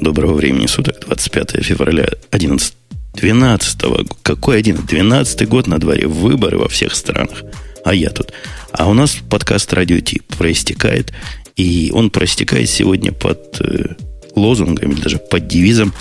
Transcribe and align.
Доброго 0.00 0.34
времени 0.34 0.66
суток, 0.66 1.00
25 1.00 1.64
февраля 1.64 2.08
11 2.30 2.74
12 3.14 3.78
какой 4.22 4.58
11? 4.58 4.86
12 4.86 5.48
год 5.48 5.66
на 5.66 5.78
дворе, 5.78 6.06
выборы 6.06 6.58
во 6.58 6.68
всех 6.68 6.94
странах. 6.94 7.42
А 7.84 7.94
я 7.94 8.10
тут. 8.10 8.32
А 8.72 8.88
у 8.88 8.94
нас 8.94 9.16
подкаст 9.30 9.72
«Радио 9.72 10.00
Ти» 10.00 10.20
проистекает, 10.36 11.12
и 11.56 11.90
он 11.94 12.10
проистекает 12.10 12.68
сегодня 12.68 13.12
под 13.12 13.60
э, 13.60 13.94
лозунгом 14.34 14.90
или 14.90 15.00
даже 15.00 15.18
под 15.18 15.46
девизом 15.46 15.94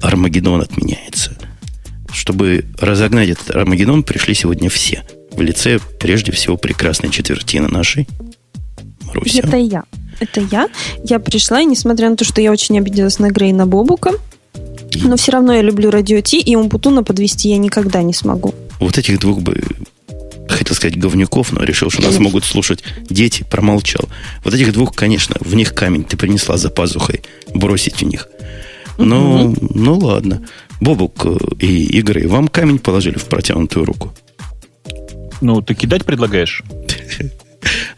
«Армагеддон 0.00 0.60
отменяется». 0.60 1.36
Чтобы 2.12 2.66
разогнать 2.78 3.30
этот 3.30 3.50
Армагеддон, 3.50 4.02
пришли 4.04 4.34
сегодня 4.34 4.68
все. 4.68 5.02
В 5.32 5.40
лице, 5.40 5.80
прежде 5.98 6.30
всего, 6.30 6.56
прекрасной 6.56 7.10
четвертины 7.10 7.68
нашей. 7.68 8.06
Маруся. 9.02 9.38
Это 9.38 9.56
я. 9.56 9.84
Это 10.22 10.40
я. 10.40 10.68
Я 11.04 11.18
пришла, 11.18 11.60
и 11.60 11.64
несмотря 11.64 12.08
на 12.08 12.16
то, 12.16 12.24
что 12.24 12.40
я 12.40 12.52
очень 12.52 12.78
обиделась 12.78 13.18
на 13.18 13.28
Грей 13.30 13.52
на 13.52 13.66
Бобука, 13.66 14.12
но 15.02 15.16
все 15.16 15.32
равно 15.32 15.52
я 15.52 15.62
люблю 15.62 15.90
радио 15.90 16.20
Ти, 16.20 16.38
и 16.40 16.54
Умпутуна 16.54 17.02
подвести 17.02 17.48
я 17.48 17.58
никогда 17.58 18.02
не 18.02 18.14
смогу. 18.14 18.54
Вот 18.78 18.98
этих 18.98 19.18
двух 19.18 19.40
бы 19.40 19.60
хотел 20.48 20.76
сказать 20.76 20.98
говнюков, 20.98 21.52
но 21.52 21.64
решил, 21.64 21.90
что 21.90 22.02
нас 22.02 22.18
могут 22.18 22.44
слушать 22.44 22.84
дети, 23.08 23.44
промолчал. 23.48 24.08
Вот 24.44 24.54
этих 24.54 24.72
двух, 24.72 24.94
конечно, 24.94 25.36
в 25.40 25.54
них 25.54 25.74
камень 25.74 26.04
ты 26.04 26.16
принесла 26.16 26.56
за 26.56 26.70
пазухой, 26.70 27.22
бросить 27.54 28.00
в 28.00 28.04
них. 28.04 28.28
Но, 28.98 29.46
угу. 29.46 29.68
ну 29.74 29.98
ладно. 29.98 30.46
Бобук 30.80 31.24
э, 31.24 31.36
и 31.60 31.98
Игорь, 31.98 32.26
вам 32.26 32.48
камень 32.48 32.78
положили 32.78 33.16
в 33.16 33.24
протянутую 33.24 33.86
руку? 33.86 34.12
Ну, 35.40 35.62
ты 35.62 35.74
кидать 35.74 36.04
предлагаешь? 36.04 36.62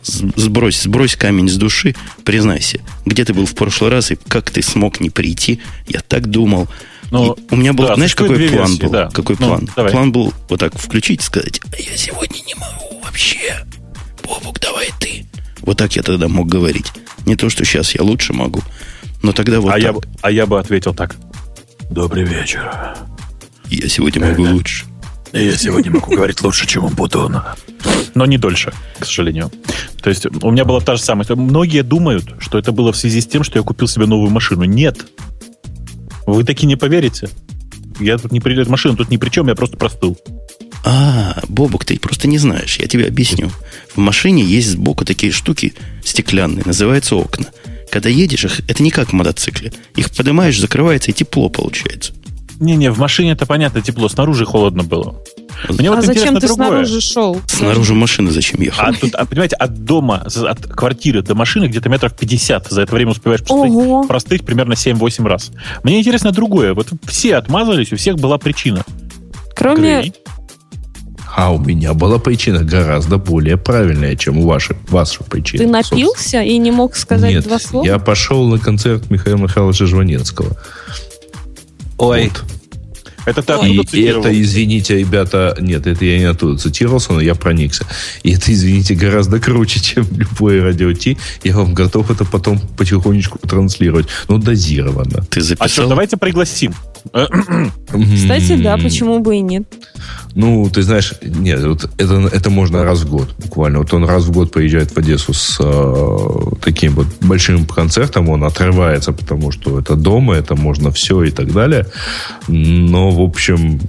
Сбрось, 0.05 0.83
сбрось 0.83 1.17
камень 1.17 1.49
с 1.49 1.57
души, 1.57 1.95
признайся, 2.25 2.81
где 3.07 3.25
ты 3.25 3.33
был 3.33 3.47
в 3.47 3.55
прошлый 3.55 3.91
раз 3.91 4.11
и 4.11 4.17
как 4.17 4.51
ты 4.51 4.63
смог 4.63 5.01
не 5.01 5.11
прийти. 5.11 5.61
Я 5.87 6.01
так 6.01 6.27
думал. 6.29 6.69
Но, 7.11 7.37
у 7.51 7.57
меня 7.57 7.73
был, 7.73 7.87
да, 7.87 7.95
знаешь, 7.95 8.15
какой 8.15 8.49
план 8.49 8.71
версии, 8.71 8.83
был? 8.83 8.91
Да. 8.91 9.09
Какой 9.11 9.37
ну, 9.39 9.47
план? 9.47 9.71
Давай. 9.77 9.93
План 9.93 10.13
был 10.13 10.33
вот 10.49 10.61
так 10.61 10.77
включить 10.79 11.21
и 11.21 11.25
сказать, 11.25 11.61
а 11.73 11.81
я 11.81 11.97
сегодня 11.97 12.39
не 12.47 12.55
могу 12.55 13.01
вообще. 13.05 13.65
Бобук, 14.23 14.61
давай 14.61 14.91
ты. 15.01 15.27
Вот 15.61 15.79
так 15.79 15.97
я 15.97 16.03
тогда 16.03 16.29
мог 16.29 16.49
говорить. 16.49 16.93
Не 17.25 17.37
то, 17.37 17.49
что 17.49 17.65
сейчас 17.65 17.95
я 17.95 18.03
лучше 18.03 18.33
могу, 18.33 18.61
но 19.23 19.33
тогда 19.33 19.61
вот 19.61 19.71
а 19.71 19.73
так. 19.75 19.83
Я, 19.83 19.95
а 20.23 20.31
я 20.31 20.47
бы 20.47 20.59
ответил 20.59 20.95
так. 20.95 21.17
Добрый 21.91 22.25
вечер. 22.25 22.71
Я 23.71 23.89
сегодня 23.89 24.27
могу 24.27 24.43
лучше. 24.43 24.85
Я 25.35 25.57
сегодня 25.57 25.91
могу 25.91 26.15
говорить 26.15 26.41
лучше, 26.43 26.67
чем 26.67 26.85
Умпутун. 26.85 27.37
Но 28.15 28.25
не 28.25 28.39
дольше, 28.39 28.73
к 29.01 29.05
сожалению. 29.05 29.51
То 30.01 30.09
есть 30.09 30.27
у 30.27 30.51
меня 30.51 30.65
была 30.65 30.81
та 30.81 30.95
же 30.95 31.03
самая. 31.03 31.27
Многие 31.35 31.83
думают, 31.83 32.37
что 32.39 32.57
это 32.57 32.71
было 32.71 32.93
в 32.93 32.97
связи 32.97 33.21
с 33.21 33.27
тем, 33.27 33.43
что 33.43 33.59
я 33.59 33.65
купил 33.65 33.89
себе 33.89 34.07
новую 34.07 34.31
машину. 34.31 34.63
Нет. 34.63 35.05
Вы 36.27 36.45
таки 36.45 36.67
не 36.67 36.77
поверите. 36.77 37.29
Я 37.99 38.17
тут 38.17 38.31
не 38.31 38.39
при... 38.39 38.63
Машина 38.65 38.97
тут 38.97 39.11
ни 39.11 39.17
при 39.17 39.29
чем, 39.29 39.49
я 39.49 39.57
просто 39.57 39.77
простыл. 39.77 40.17
А, 40.85 41.41
Бобок, 41.49 41.85
ты 41.85 41.99
просто 41.99 42.29
не 42.29 42.39
знаешь. 42.39 42.77
Я 42.79 42.87
тебе 42.87 43.07
объясню. 43.07 43.51
В 43.95 43.99
машине 43.99 44.45
есть 44.45 44.71
сбоку 44.71 45.05
такие 45.05 45.33
штуки 45.33 45.75
стеклянные, 46.05 46.65
называются 46.65 47.17
окна. 47.17 47.47
Когда 47.91 48.09
едешь 48.09 48.45
их, 48.45 48.61
это 48.69 48.83
не 48.83 48.91
как 48.91 49.09
в 49.09 49.13
мотоцикле. 49.13 49.73
Их 49.97 50.11
поднимаешь, 50.13 50.61
закрывается, 50.61 51.11
и 51.11 51.15
тепло 51.15 51.49
получается. 51.49 52.13
Не-не, 52.61 52.91
в 52.91 52.99
машине 52.99 53.33
это 53.33 53.47
понятно, 53.47 53.83
тепло, 53.83 54.09
снаружи 54.09 54.45
холодно 54.45 54.83
было. 54.85 55.17
Мне 55.69 55.89
а 55.89 55.93
вот 55.93 56.05
зачем 56.05 56.35
ты 56.35 56.47
другое. 56.47 56.69
снаружи 56.69 57.01
шел? 57.01 57.41
Снаружи 57.47 57.95
машины 57.95 58.31
зачем 58.31 58.61
ехал? 58.61 58.87
А 58.87 58.93
тут, 58.93 59.15
а, 59.15 59.25
понимаете, 59.25 59.57
от 59.57 59.85
дома, 59.85 60.27
от 60.27 60.67
квартиры 60.67 61.23
до 61.23 61.35
машины 61.35 61.67
где-то 61.67 61.89
метров 61.89 62.15
50. 62.17 62.69
За 62.71 62.83
это 62.83 62.95
время 62.95 63.13
успеваешь 63.13 63.43
простыть, 63.43 64.09
простыть 64.09 64.45
примерно 64.45 64.75
7-8 64.75 65.27
раз. 65.27 65.53
Мне 65.83 66.01
интересно 66.01 66.33
другое. 66.33 66.75
Вот 66.75 66.89
все 67.05 67.37
отмазались, 67.37 67.93
у 67.93 67.97
всех 67.97 68.17
была 68.17 68.39
причина. 68.39 68.85
Кроме... 69.55 70.01
Грей. 70.01 70.15
А 71.37 71.53
у 71.53 71.59
меня 71.59 71.95
была 71.95 72.21
причина 72.21 72.63
гораздо 72.63 73.19
более 73.19 73.57
правильная, 73.57 74.15
чем 74.15 74.39
у 74.39 74.47
вашей, 74.47 74.77
вашей 74.89 75.25
причины. 75.25 75.65
Ты 75.65 75.71
напился 75.71 76.15
собственно. 76.15 76.43
и 76.43 76.59
не 76.59 76.71
мог 76.71 76.95
сказать 76.95 77.33
Нет, 77.33 77.45
два 77.45 77.59
слова? 77.59 77.85
я 77.85 77.99
пошел 77.99 78.47
на 78.47 78.61
концерт 78.61 79.11
Михаила 79.11 79.39
Михайловича 79.39 79.87
Жванецкого. 79.87 80.57
Ой. 81.99 82.29
Вот. 82.29 82.64
Это 83.25 83.43
ты 83.43 83.69
И 83.69 83.85
цитировал? 83.85 84.25
это, 84.27 84.43
извините, 84.43 84.99
ребята, 84.99 85.57
нет, 85.61 85.87
это 85.87 86.05
я 86.05 86.19
не 86.19 86.25
оттуда 86.25 86.59
цитировался, 86.59 87.13
но 87.13 87.21
я 87.21 87.35
проникся. 87.35 87.87
И 88.23 88.33
это, 88.33 88.53
извините, 88.53 88.95
гораздо 88.95 89.41
круче, 89.41 89.81
чем 89.83 90.07
любой 90.17 90.61
радио 90.61 90.93
Ти. 90.93 91.17
Я 91.43 91.57
вам 91.57 91.75
готов 91.75 92.11
это 92.11 92.25
потом 92.25 92.59
потихонечку 92.77 93.39
транслировать. 93.39 94.07
Ну, 94.29 94.39
дозированно. 94.39 95.25
Ты 95.31 95.41
записал? 95.41 95.67
А 95.67 95.69
что, 95.69 95.89
давайте 95.89 96.17
пригласим. 96.17 96.75
Кстати, 97.13 98.57
да, 98.57 98.77
почему 98.79 99.19
бы 99.19 99.37
и 99.37 99.41
нет. 99.41 99.65
Ну, 100.35 100.69
ты 100.69 100.83
знаешь, 100.83 101.13
нет, 101.23 101.63
вот 101.63 101.89
это, 101.97 102.29
это 102.33 102.51
можно 102.51 102.83
раз 102.83 103.03
в 103.03 103.11
год 103.11 103.35
буквально. 103.39 103.79
Вот 103.79 103.93
он 103.95 104.05
раз 104.05 104.25
в 104.25 104.33
год 104.33 104.51
приезжает 104.51 104.91
в 104.91 104.99
Одессу 104.99 105.33
с 105.33 105.59
э, 105.61 106.57
таким 106.61 106.95
вот 106.95 107.07
большим 107.21 107.67
концертом, 107.67 108.29
он 108.29 108.43
отрывается, 108.43 109.13
потому 109.13 109.53
что 109.53 109.79
это 109.79 109.95
дома, 109.95 110.35
это 110.35 110.57
можно 110.57 110.91
все 110.91 111.23
и 111.23 111.31
так 111.31 111.53
далее. 111.53 111.87
Но, 112.49 113.11
в 113.15 113.21
общем, 113.21 113.81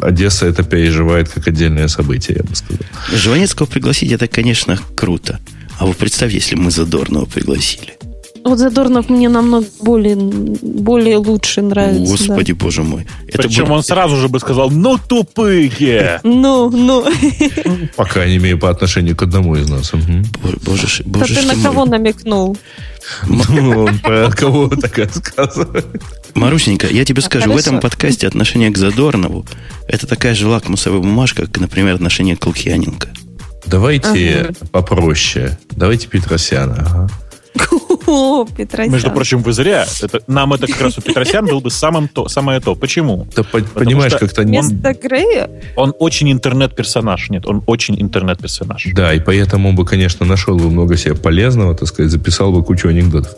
Одесса 0.00 0.46
это 0.46 0.62
переживает 0.62 1.28
как 1.28 1.48
отдельное 1.48 1.88
событие, 1.88 2.38
я 2.38 2.44
бы 2.44 2.54
сказал. 2.54 2.78
Жванецкого 3.14 3.66
пригласить, 3.66 4.12
это, 4.12 4.28
конечно, 4.28 4.78
круто. 4.94 5.40
А 5.78 5.86
вы 5.86 5.94
представьте, 5.94 6.36
если 6.36 6.54
мы 6.54 6.70
Задорнова 6.70 7.24
пригласили. 7.24 7.94
Вот 8.44 8.58
Задорнов 8.58 9.08
мне 9.08 9.28
намного 9.28 9.66
более, 9.80 10.16
более 10.16 11.16
лучше 11.16 11.62
нравится. 11.62 12.10
Господи, 12.10 12.52
да. 12.52 12.64
боже 12.64 12.82
мой. 12.82 13.06
Это 13.28 13.42
Причем 13.42 13.64
будет... 13.64 13.72
он 13.72 13.82
сразу 13.82 14.16
же 14.16 14.28
бы 14.28 14.40
сказал, 14.40 14.70
ну, 14.70 14.98
тупые! 14.98 16.20
Ну, 16.24 16.70
ну. 16.70 17.06
По 17.96 18.04
крайней 18.04 18.38
мере, 18.38 18.56
по 18.56 18.70
отношению 18.70 19.16
к 19.16 19.22
одному 19.22 19.56
из 19.56 19.68
нас. 19.68 19.92
Боже, 20.64 21.04
боже, 21.04 21.34
ты 21.34 21.46
на 21.46 21.62
кого 21.62 21.84
намекнул? 21.84 22.56
Ну, 23.26 23.84
он 23.84 23.98
про 23.98 24.30
кого 24.30 24.68
так 24.68 24.96
рассказывает. 24.98 25.86
Марусенька, 26.34 26.86
я 26.86 27.04
тебе 27.04 27.20
скажу, 27.20 27.52
в 27.52 27.56
этом 27.56 27.80
подкасте 27.80 28.26
отношение 28.26 28.70
к 28.70 28.78
Задорнову 28.78 29.44
это 29.88 30.06
такая 30.06 30.34
же 30.34 30.48
лакмусовая 30.48 31.00
бумажка, 31.00 31.46
как, 31.46 31.60
например, 31.60 31.94
отношение 31.94 32.36
к 32.36 32.46
Лукьяненко. 32.46 33.08
Давайте 33.66 34.52
попроще. 34.70 35.58
Давайте 35.70 36.08
Петросяна. 36.08 36.76
Ага. 36.78 37.08
О, 38.12 38.44
Петросян. 38.44 38.92
Между 38.92 39.10
прочим, 39.10 39.42
вы 39.42 39.52
зря. 39.52 39.86
Это, 40.02 40.20
нам 40.26 40.52
это 40.52 40.66
как 40.66 40.80
раз 40.82 40.98
у 40.98 41.00
Петросян 41.00 41.46
был 41.46 41.60
бы 41.60 41.70
самым 41.70 42.08
то, 42.08 42.28
самое 42.28 42.60
то. 42.60 42.74
Почему? 42.74 43.26
Ты 43.34 43.42
понимаешь, 43.42 44.12
как-то... 44.12 44.42
Вместо 44.42 44.92
Грея? 44.92 45.50
Он 45.76 45.94
очень 45.98 46.30
интернет-персонаж. 46.30 47.30
Нет, 47.30 47.46
он 47.46 47.62
очень 47.66 48.00
интернет-персонаж. 48.00 48.86
Да, 48.92 49.14
и 49.14 49.20
поэтому 49.20 49.70
он 49.70 49.76
бы, 49.76 49.86
конечно, 49.86 50.26
нашел 50.26 50.56
бы 50.56 50.70
много 50.70 50.96
себе 50.96 51.14
полезного, 51.14 51.74
так 51.74 51.88
сказать, 51.88 52.10
записал 52.10 52.52
бы 52.52 52.62
кучу 52.62 52.88
анекдотов. 52.88 53.32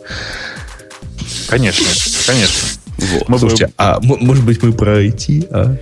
Конечно, 1.47 1.85
конечно. 2.27 2.69
Вот. 2.97 3.29
Мы 3.29 3.39
Слушайте, 3.39 3.67
бы... 3.67 3.73
а 3.77 3.99
может 4.01 4.43
быть 4.43 4.61
мы 4.61 4.73
про 4.73 5.05
IT, 5.05 5.47
а? 5.51 5.77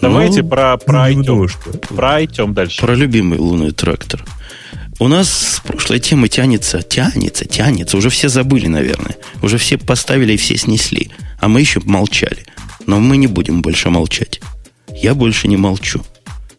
Давайте 0.00 0.42
ну, 0.42 0.48
про, 0.48 0.76
про 0.78 1.08
ну, 1.10 1.46
Про 1.94 2.14
айтем 2.14 2.54
дальше. 2.54 2.80
Про 2.80 2.94
любимый 2.94 3.38
лунный 3.38 3.72
трактор. 3.72 4.24
У 5.00 5.08
нас 5.08 5.62
прошлая 5.64 5.98
тема 5.98 6.28
тянется, 6.28 6.82
тянется, 6.82 7.46
тянется. 7.46 7.96
Уже 7.96 8.10
все 8.10 8.28
забыли, 8.28 8.66
наверное. 8.66 9.16
Уже 9.42 9.56
все 9.56 9.78
поставили 9.78 10.34
и 10.34 10.36
все 10.36 10.58
снесли. 10.58 11.10
А 11.40 11.48
мы 11.48 11.60
еще 11.60 11.80
молчали. 11.80 12.44
Но 12.84 13.00
мы 13.00 13.16
не 13.16 13.26
будем 13.26 13.62
больше 13.62 13.88
молчать. 13.88 14.42
Я 14.94 15.14
больше 15.14 15.48
не 15.48 15.56
молчу. 15.56 16.02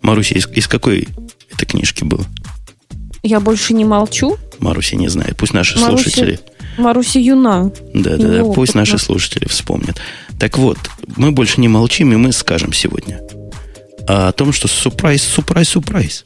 Маруся, 0.01 0.33
из, 0.33 0.47
из 0.47 0.67
какой 0.67 1.07
это 1.51 1.67
книжки 1.67 2.03
было? 2.03 2.25
Я 3.21 3.39
больше 3.39 3.75
не 3.75 3.85
молчу? 3.85 4.37
Маруся 4.57 4.95
не 4.95 5.07
знает. 5.07 5.37
Пусть 5.37 5.53
наши 5.53 5.77
Маруся, 5.77 6.09
слушатели... 6.09 6.39
Маруся 6.79 7.19
юна. 7.19 7.71
Да, 7.93 8.17
да, 8.17 8.27
да. 8.27 8.43
Пусть 8.45 8.73
наши 8.73 8.97
слушатели 8.97 9.47
вспомнят. 9.47 10.01
Так 10.39 10.57
вот, 10.57 10.79
мы 11.15 11.31
больше 11.31 11.61
не 11.61 11.67
молчим, 11.67 12.11
и 12.11 12.15
мы 12.15 12.31
скажем 12.31 12.73
сегодня 12.73 13.21
о 14.07 14.31
том, 14.31 14.51
что 14.51 14.67
сюрприз, 14.67 15.21
сюрприз, 15.21 15.69
сюрприз. 15.69 16.25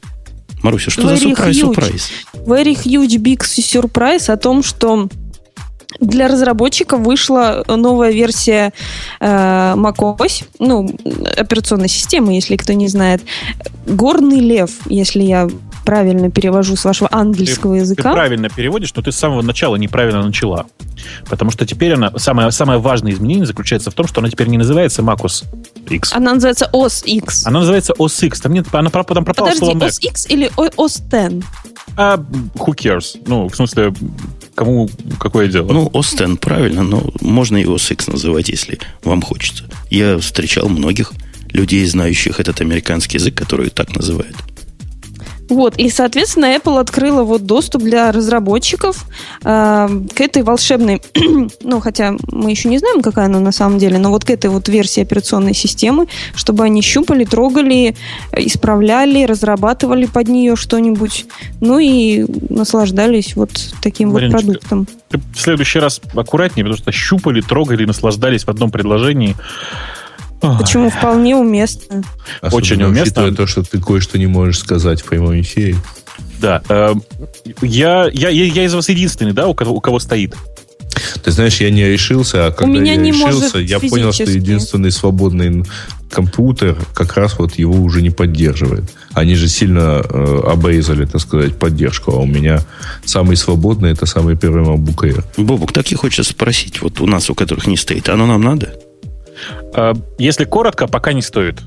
Маруся, 0.66 0.90
что 0.90 1.04
very 1.04 1.16
за 1.16 1.18
сюрприз, 1.18 1.60
сюрприз? 1.60 2.10
Very 2.34 2.74
huge 2.74 3.18
big 3.18 3.40
surprise 3.42 4.32
о 4.32 4.36
том, 4.36 4.64
что 4.64 5.08
для 6.00 6.28
разработчиков 6.28 7.02
вышла 7.02 7.64
новая 7.68 8.12
версия 8.12 8.74
э, 9.20 9.74
macOS, 9.76 10.44
ну, 10.58 10.90
операционной 11.38 11.88
системы, 11.88 12.34
если 12.34 12.56
кто 12.56 12.74
не 12.74 12.88
знает. 12.88 13.22
Горный 13.86 14.40
лев, 14.40 14.72
если 14.88 15.22
я 15.22 15.48
правильно 15.86 16.32
перевожу 16.32 16.76
с 16.76 16.84
вашего 16.84 17.08
английского 17.12 17.76
ты, 17.76 17.82
языка. 17.82 18.10
Ты 18.10 18.16
правильно 18.16 18.50
переводишь, 18.50 18.94
но 18.96 19.02
ты 19.02 19.12
с 19.12 19.16
самого 19.16 19.42
начала 19.42 19.76
неправильно 19.76 20.24
начала. 20.24 20.66
Потому 21.30 21.52
что 21.52 21.66
теперь 21.66 21.94
она, 21.94 22.12
самое, 22.18 22.52
самое 22.52 22.80
важное 22.80 23.12
изменение 23.14 23.46
заключается 23.46 23.92
в 23.92 23.94
том, 23.94 24.08
что 24.08 24.20
она 24.20 24.30
теперь 24.30 24.48
не 24.48 24.58
называется 24.58 25.02
macOS 25.02 25.46
X. 25.90 26.14
Она 26.14 26.34
называется 26.34 26.70
OS 26.74 27.06
X. 27.06 27.46
Она 27.46 27.60
называется 27.60 27.94
OS 27.98 28.26
X. 28.28 28.42
Там, 28.42 28.54
нет, 28.54 28.66
она, 28.72 28.90
там 28.90 29.24
пропало 29.24 29.48
Подожди, 29.48 29.60
слово 29.60 29.78
Mac. 29.78 29.88
OS 29.88 29.98
X 30.02 30.26
или 30.30 30.52
OS 30.58 31.36
X? 31.38 31.46
А, 31.98 32.18
who 32.18 32.76
cares? 32.76 33.22
Ну, 33.26 33.48
в 33.48 33.56
смысле, 33.56 33.94
кому 34.56 34.90
какое 35.20 35.48
дело. 35.48 35.72
Ну, 35.72 35.88
OS 35.90 36.31
X 36.31 36.40
правильно, 36.40 36.84
но 36.84 37.04
можно 37.22 37.58
и 37.58 37.66
OS 37.66 37.94
X 37.94 38.08
называть, 38.08 38.50
если 38.50 38.80
вам 39.04 39.22
хочется. 39.22 39.66
Я 39.92 40.18
встречал 40.18 40.68
многих 40.68 41.14
людей, 41.52 41.86
знающих 41.86 42.40
этот 42.40 42.62
американский 42.62 43.18
язык, 43.18 43.36
которые 43.36 43.70
так 43.70 43.96
называют. 43.96 44.36
Вот, 45.50 45.77
и, 45.77 45.89
соответственно, 45.89 46.56
Apple 46.56 46.80
открыла 46.80 47.24
вот 47.24 47.44
доступ 47.45 47.83
для 47.83 48.12
разработчиков 48.12 49.06
э, 49.44 49.88
к 50.15 50.21
этой 50.21 50.44
волшебной, 50.44 51.01
ну, 51.62 51.80
хотя 51.80 52.15
мы 52.31 52.50
еще 52.50 52.68
не 52.69 52.80
знаем, 52.80 53.01
какая 53.01 53.25
она 53.25 53.39
на 53.39 53.51
самом 53.51 53.77
деле, 53.77 54.00
но 54.00 54.09
вот 54.09 54.25
к 54.25 54.30
этой 54.31 54.50
вот 54.50 54.68
версии 54.69 55.01
операционной 55.01 55.53
системы, 55.53 56.07
чтобы 56.36 56.63
они 56.63 56.81
щупали, 56.81 57.25
трогали, 57.25 57.95
исправляли, 58.31 59.24
разрабатывали 59.25 60.06
под 60.06 60.27
нее 60.27 60.56
что-нибудь, 60.56 61.25
ну 61.62 61.80
и 61.80 62.25
наслаждались 62.50 63.36
вот 63.36 63.51
таким 63.81 64.12
Мариночка, 64.12 64.38
вот 64.38 64.45
продуктом. 64.45 64.88
Ты 65.09 65.19
в 65.33 65.39
следующий 65.39 65.80
раз 65.80 66.01
аккуратнее, 66.15 66.65
потому 66.65 66.77
что 66.77 66.92
щупали, 66.92 67.42
трогали, 67.42 67.86
наслаждались 67.86 68.45
в 68.45 68.50
одном 68.50 68.71
предложении. 68.71 69.36
Почему 70.57 70.89
вполне 70.89 71.36
уместно? 71.36 72.03
Особенно 72.42 72.57
Очень 72.57 72.83
уместно. 72.83 73.36
то, 73.36 73.47
что 73.47 73.63
ты 73.63 73.80
кое-что 73.80 74.18
не 74.18 74.27
можешь 74.27 74.59
сказать 74.59 75.01
в 75.01 75.06
прямом 75.06 75.39
эфире. 75.42 75.75
Да. 76.39 76.62
Э, 76.69 76.94
я, 77.62 78.09
я, 78.12 78.30
я 78.30 78.65
из 78.65 78.74
вас 78.74 78.89
единственный, 78.89 79.33
да, 79.33 79.47
у 79.47 79.53
кого, 79.53 79.75
у 79.75 79.81
кого 79.81 80.00
стоит. 80.00 80.36
Ты 81.24 81.31
знаешь, 81.31 81.59
я 81.59 81.69
не 81.69 81.86
решился, 81.86 82.47
а 82.47 82.51
когда 82.51 82.71
у 82.71 82.81
меня 82.81 82.94
я 82.94 82.97
не 82.97 83.12
решился, 83.12 83.57
я 83.59 83.80
понял, 83.80 84.13
что 84.13 84.24
единственный 84.24 84.92
свободный 84.92 85.65
компьютер 86.09 86.77
как 86.94 87.18
раз 87.18 87.38
вот 87.38 87.56
его 87.56 87.74
уже 87.74 88.01
не 88.01 88.09
поддерживает. 88.09 88.86
Они 89.13 89.36
же 89.36 89.47
сильно 89.50 90.01
э, 90.03 90.42
обрезали, 90.47 91.06
так 91.06 91.19
сказать, 91.19 91.56
поддержку, 91.57 92.12
а 92.12 92.18
у 92.18 92.25
меня 92.25 92.62
самый 93.03 93.36
свободный 93.36 93.92
это 93.92 94.06
самый 94.06 94.38
первый 94.38 94.63
MacBook 94.63 95.03
Air. 95.03 95.24
Бобук, 95.38 95.74
так 95.74 95.92
и 95.92 95.95
хочется 95.95 96.31
спросить, 96.31 96.81
вот 96.81 97.01
у 97.01 97.07
нас, 97.07 97.30
у 97.30 97.36
которых 97.36 97.68
не 97.68 97.75
стоит, 97.77 98.07
оно 98.07 98.25
нам 98.25 98.42
надо? 98.42 98.74
Э, 99.74 99.94
если 100.18 100.46
коротко, 100.46 100.88
пока 100.88 101.14
не 101.14 101.22
стоит. 101.22 101.62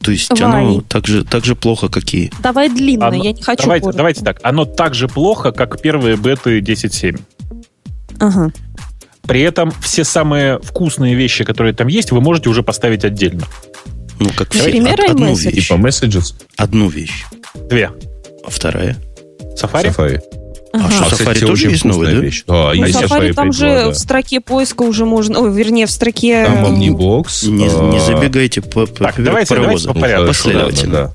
То 0.00 0.10
есть 0.10 0.30
Давай. 0.34 0.64
оно 0.64 0.80
так 0.80 1.06
же, 1.06 1.24
так 1.24 1.44
же 1.44 1.54
плохо, 1.54 1.88
как 1.88 2.14
и... 2.14 2.32
Давай 2.42 2.70
длинно, 2.70 3.08
оно, 3.08 3.22
я 3.22 3.32
не 3.32 3.42
хочу 3.42 3.64
давайте, 3.64 3.82
коротко. 3.82 3.98
давайте 3.98 4.24
так. 4.24 4.40
Оно 4.42 4.64
так 4.64 4.94
же 4.94 5.08
плохо, 5.08 5.52
как 5.52 5.80
первые 5.80 6.16
беты 6.16 6.60
10.7. 6.60 7.20
Ага. 8.18 8.50
При 9.22 9.42
этом 9.42 9.70
все 9.82 10.04
самые 10.04 10.58
вкусные 10.60 11.14
вещи, 11.14 11.44
которые 11.44 11.74
там 11.74 11.88
есть, 11.88 12.12
вы 12.12 12.20
можете 12.20 12.48
уже 12.48 12.62
поставить 12.62 13.04
отдельно. 13.04 13.44
Ну, 14.18 14.30
как 14.36 14.54
Например, 14.54 14.96
все. 14.96 15.12
Одну 15.12 15.34
вещь. 15.34 15.68
Типа 15.68 15.78
messages? 15.78 16.34
Одну 16.56 16.88
вещь. 16.88 17.24
Две. 17.68 17.90
А 18.44 18.50
вторая? 18.50 18.96
Safari? 19.54 19.94
Safari. 19.94 20.39
Ага. 20.72 20.86
А 20.86 20.90
что, 20.90 21.04
а, 21.04 21.08
Safari 21.08 21.46
тоже 21.46 21.70
есть 21.70 21.84
новый, 21.84 22.14
да? 22.14 22.20
Вещь. 22.20 22.44
Да, 22.46 22.72
ну, 22.74 22.84
Safari 22.84 23.34
там 23.34 23.52
же 23.52 23.66
да. 23.66 23.90
в 23.90 23.94
строке 23.94 24.40
поиска 24.40 24.82
уже 24.82 25.04
можно... 25.04 25.40
Ой, 25.40 25.52
вернее, 25.52 25.86
в 25.86 25.90
строке... 25.90 26.44
Там 26.44 26.74
Omnibox. 26.74 27.48
Не, 27.48 27.64
не 27.64 27.96
а, 27.96 28.00
забегайте 28.00 28.62
по, 28.62 28.86
по 28.86 29.04
так, 29.04 29.22
давайте, 29.22 29.54
давайте 29.54 29.88
по 29.88 29.94
порядку. 29.94 30.26
Последовательно. 30.28 30.92
Да, 30.92 31.06
да. 31.06 31.12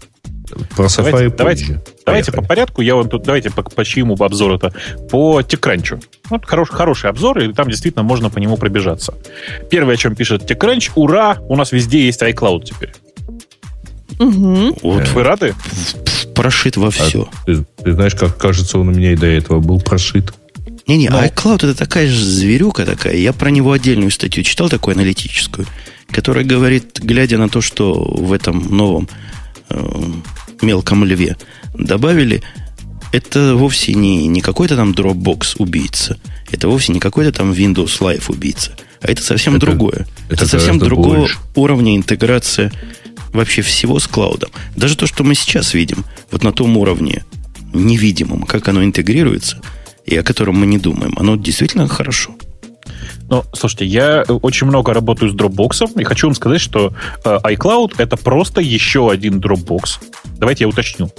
Про 0.75 0.85
Safari 0.85 1.33
давайте, 1.35 1.35
давайте, 1.35 1.81
давайте 2.05 2.31
по 2.31 2.41
порядку. 2.41 2.81
Я 2.81 2.95
вам 2.95 3.09
тут 3.09 3.23
давайте 3.23 3.49
по, 3.49 3.63
по 3.63 3.83
чьему 3.83 4.15
обзору 4.15 4.55
это 4.55 4.73
по 5.09 5.41
TechCrunch. 5.41 6.03
Вот 6.29 6.45
хорош, 6.45 6.69
хороший 6.69 7.09
обзор, 7.09 7.39
и 7.39 7.53
там 7.53 7.67
действительно 7.67 8.03
можно 8.03 8.29
по 8.29 8.37
нему 8.37 8.55
пробежаться. 8.55 9.15
Первое, 9.69 9.95
о 9.95 9.97
чем 9.97 10.15
пишет 10.15 10.49
TechCrunch, 10.49 10.91
ура, 10.95 11.37
у 11.49 11.55
нас 11.55 11.71
везде 11.71 12.05
есть 12.05 12.21
iCloud 12.21 12.63
теперь. 12.63 12.93
Угу. 14.19 14.77
Вот 14.83 15.07
вы 15.09 15.23
рады? 15.23 15.55
Прошит 16.35 16.77
во 16.77 16.91
все. 16.91 17.29
А 17.31 17.45
ты, 17.45 17.65
ты 17.83 17.93
знаешь, 17.93 18.15
как 18.15 18.37
кажется, 18.37 18.77
он 18.77 18.89
у 18.89 18.91
меня 18.91 19.13
и 19.13 19.15
до 19.15 19.27
этого 19.27 19.59
был 19.59 19.79
прошит. 19.79 20.33
Не-не, 20.87 21.09
Но... 21.09 21.23
iCloud 21.23 21.57
это 21.57 21.75
такая 21.75 22.07
же 22.07 22.23
зверюка 22.23 22.85
такая. 22.85 23.15
Я 23.15 23.33
про 23.33 23.49
него 23.49 23.71
отдельную 23.71 24.11
статью 24.11 24.43
читал, 24.43 24.69
такую 24.69 24.95
аналитическую, 24.95 25.65
которая 26.09 26.45
говорит, 26.45 26.99
глядя 27.01 27.37
на 27.37 27.49
то, 27.49 27.61
что 27.61 27.93
в 27.93 28.31
этом 28.33 28.75
новом 28.75 29.09
э, 29.69 30.03
мелком 30.61 31.03
льве 31.03 31.37
добавили, 31.73 32.43
это 33.11 33.55
вовсе 33.55 33.93
не, 33.93 34.27
не 34.27 34.41
какой-то 34.41 34.75
там 34.75 34.91
Dropbox 34.91 35.55
убийца, 35.57 36.19
это 36.51 36.67
вовсе 36.67 36.93
не 36.93 36.99
какой-то 36.99 37.31
там 37.31 37.51
Windows 37.51 37.99
Live 37.99 38.25
убийца, 38.27 38.73
а 39.01 39.11
это 39.11 39.23
совсем 39.23 39.55
это, 39.55 39.65
другое. 39.65 40.05
Это, 40.29 40.43
это 40.43 40.47
совсем 40.47 40.79
другого 40.79 41.15
больше. 41.15 41.37
уровня 41.55 41.95
интеграция 41.95 42.71
вообще 43.35 43.61
всего 43.61 43.99
с 43.99 44.07
клаудом. 44.07 44.49
Даже 44.75 44.97
то, 44.97 45.07
что 45.07 45.23
мы 45.23 45.35
сейчас 45.35 45.73
видим, 45.73 46.05
вот 46.31 46.43
на 46.43 46.51
том 46.51 46.77
уровне 46.77 47.23
невидимом, 47.73 48.43
как 48.43 48.67
оно 48.67 48.83
интегрируется, 48.83 49.61
и 50.05 50.15
о 50.15 50.23
котором 50.23 50.55
мы 50.55 50.65
не 50.65 50.77
думаем, 50.77 51.13
оно 51.17 51.35
действительно 51.35 51.87
хорошо. 51.87 52.35
Ну, 53.27 53.43
слушайте, 53.53 53.85
я 53.85 54.23
очень 54.27 54.67
много 54.67 54.93
работаю 54.93 55.31
с 55.31 55.35
Dropbox, 55.35 55.99
и 55.99 56.03
хочу 56.03 56.27
вам 56.27 56.35
сказать, 56.35 56.61
что 56.61 56.93
э, 57.23 57.37
iCloud 57.43 57.95
это 57.97 58.17
просто 58.17 58.61
еще 58.61 59.09
один 59.09 59.39
Dropbox. 59.39 59.99
Давайте 60.37 60.65
я 60.65 60.67
уточню 60.67 61.11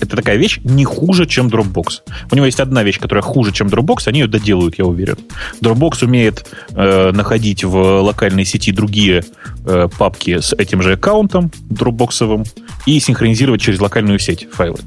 это 0.00 0.16
такая 0.16 0.36
вещь 0.36 0.60
не 0.64 0.84
хуже, 0.84 1.26
чем 1.26 1.48
Dropbox. 1.48 2.00
У 2.30 2.36
него 2.36 2.46
есть 2.46 2.60
одна 2.60 2.82
вещь, 2.82 3.00
которая 3.00 3.22
хуже, 3.22 3.52
чем 3.52 3.68
Dropbox, 3.68 4.06
они 4.06 4.20
ее 4.20 4.26
доделают, 4.26 4.78
я 4.78 4.84
уверен. 4.84 5.16
Dropbox 5.60 6.04
умеет 6.04 6.46
э, 6.70 7.12
находить 7.12 7.64
в 7.64 8.00
локальной 8.00 8.44
сети 8.44 8.72
другие 8.72 9.24
э, 9.64 9.88
папки 9.98 10.40
с 10.40 10.52
этим 10.52 10.82
же 10.82 10.92
аккаунтом 10.92 11.50
дропбоксовым 11.68 12.44
и 12.86 13.00
синхронизировать 13.00 13.60
через 13.60 13.80
локальную 13.80 14.18
сеть 14.18 14.48
файлы. 14.52 14.78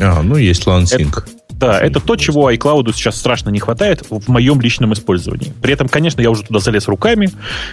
А, 0.00 0.22
ну 0.22 0.36
есть 0.36 0.66
LAN-Sync. 0.66 1.22
Это, 1.22 1.33
да, 1.58 1.78
это 1.80 2.00
то, 2.00 2.16
чего 2.16 2.50
iCloud 2.52 2.92
сейчас 2.92 3.16
страшно 3.16 3.50
не 3.50 3.60
хватает 3.60 4.02
в 4.10 4.28
моем 4.28 4.60
личном 4.60 4.92
использовании. 4.92 5.52
При 5.62 5.72
этом, 5.72 5.88
конечно, 5.88 6.20
я 6.20 6.30
уже 6.30 6.42
туда 6.42 6.58
залез 6.58 6.88
руками, 6.88 7.30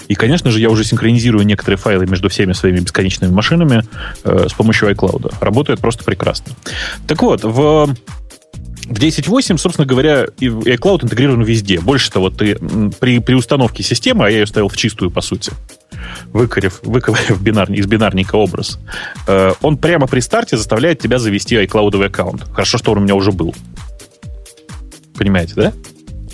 и, 0.07 0.15
конечно 0.15 0.51
же, 0.51 0.59
я 0.59 0.69
уже 0.69 0.83
синхронизирую 0.83 1.45
некоторые 1.45 1.77
файлы 1.77 2.05
между 2.05 2.29
всеми 2.29 2.53
своими 2.53 2.79
бесконечными 2.79 3.31
машинами 3.31 3.83
э, 4.23 4.47
с 4.49 4.53
помощью 4.53 4.89
iCloud. 4.91 5.35
Работает 5.41 5.79
просто 5.79 6.03
прекрасно. 6.03 6.53
Так 7.07 7.21
вот, 7.21 7.43
в 7.43 7.95
в 8.85 8.95
10.8, 8.95 9.57
собственно 9.57 9.85
говоря, 9.85 10.25
iCloud 10.39 11.03
интегрирован 11.03 11.43
везде. 11.43 11.79
Больше 11.79 12.11
того, 12.11 12.29
ты 12.29 12.55
при, 12.99 13.19
при 13.19 13.35
установке 13.35 13.83
системы, 13.83 14.25
а 14.25 14.29
я 14.29 14.39
ее 14.39 14.47
ставил 14.47 14.67
в 14.67 14.75
чистую, 14.75 15.11
по 15.11 15.21
сути, 15.21 15.51
выкорив, 16.33 16.79
выковырив 16.83 17.41
бинарник, 17.41 17.79
из 17.79 17.87
бинарника 17.87 18.35
образ, 18.35 18.79
э, 19.27 19.53
он 19.61 19.77
прямо 19.77 20.07
при 20.07 20.19
старте 20.19 20.57
заставляет 20.57 20.99
тебя 20.99 21.19
завести 21.19 21.55
iCloud 21.55 22.05
аккаунт. 22.05 22.45
Хорошо, 22.51 22.77
что 22.77 22.91
он 22.91 22.99
у 22.99 23.01
меня 23.01 23.15
уже 23.15 23.31
был. 23.31 23.53
Понимаете, 25.17 25.53
да? 25.55 25.73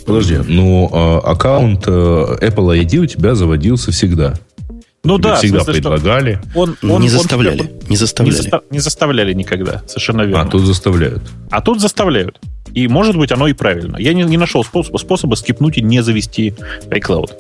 Подожди, 0.06 0.38
ну 0.38 0.90
э, 0.92 1.28
аккаунт 1.28 1.86
э, 1.88 1.92
Apple 1.92 2.82
ID 2.82 2.98
у 3.00 3.06
тебя 3.06 3.36
заводился 3.36 3.92
всегда. 3.92 4.36
Ну 5.04 5.18
Тебе 5.18 5.30
да, 5.30 5.36
всегда 5.36 5.60
смысле, 5.60 5.74
предлагали. 5.74 6.42
Он, 6.54 6.76
он, 6.84 7.02
не 7.02 7.10
заставляли. 7.10 7.62
Он, 7.62 7.70
не 7.88 7.96
заставляли. 7.96 8.36
Не, 8.36 8.42
заста- 8.42 8.64
не 8.72 8.80
заставляли 8.80 9.34
никогда. 9.34 9.82
Совершенно 9.88 10.24
верно. 10.24 10.42
А 10.42 10.46
тут 10.46 10.64
заставляют. 10.64 11.24
А 11.50 11.62
тут 11.62 11.80
заставляют. 11.80 12.40
И 12.74 12.88
может 12.88 13.16
быть 13.16 13.32
оно 13.32 13.48
и 13.48 13.54
правильно. 13.54 13.98
Я 13.98 14.14
не, 14.14 14.24
не 14.24 14.38
нашел 14.38 14.66
способа, 14.66 14.98
способа 14.98 15.36
скипнуть 15.36 15.78
и 15.78 15.82
не 15.82 16.04
завести 16.04 16.54
iCloud. 16.90 17.32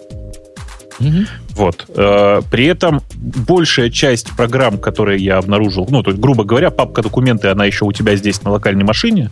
Угу. 0.99 1.25
Вот. 1.51 1.85
Э, 1.95 2.41
при 2.49 2.65
этом 2.65 3.01
большая 3.15 3.89
часть 3.89 4.31
программ, 4.35 4.77
которые 4.77 5.23
я 5.23 5.37
обнаружил, 5.37 5.87
ну, 5.89 6.03
то 6.03 6.11
есть, 6.11 6.21
грубо 6.21 6.43
говоря, 6.43 6.71
папка 6.71 7.01
документы, 7.01 7.49
она 7.49 7.65
еще 7.65 7.85
у 7.85 7.91
тебя 7.91 8.15
здесь 8.15 8.41
на 8.43 8.51
локальной 8.51 8.83
машине, 8.83 9.29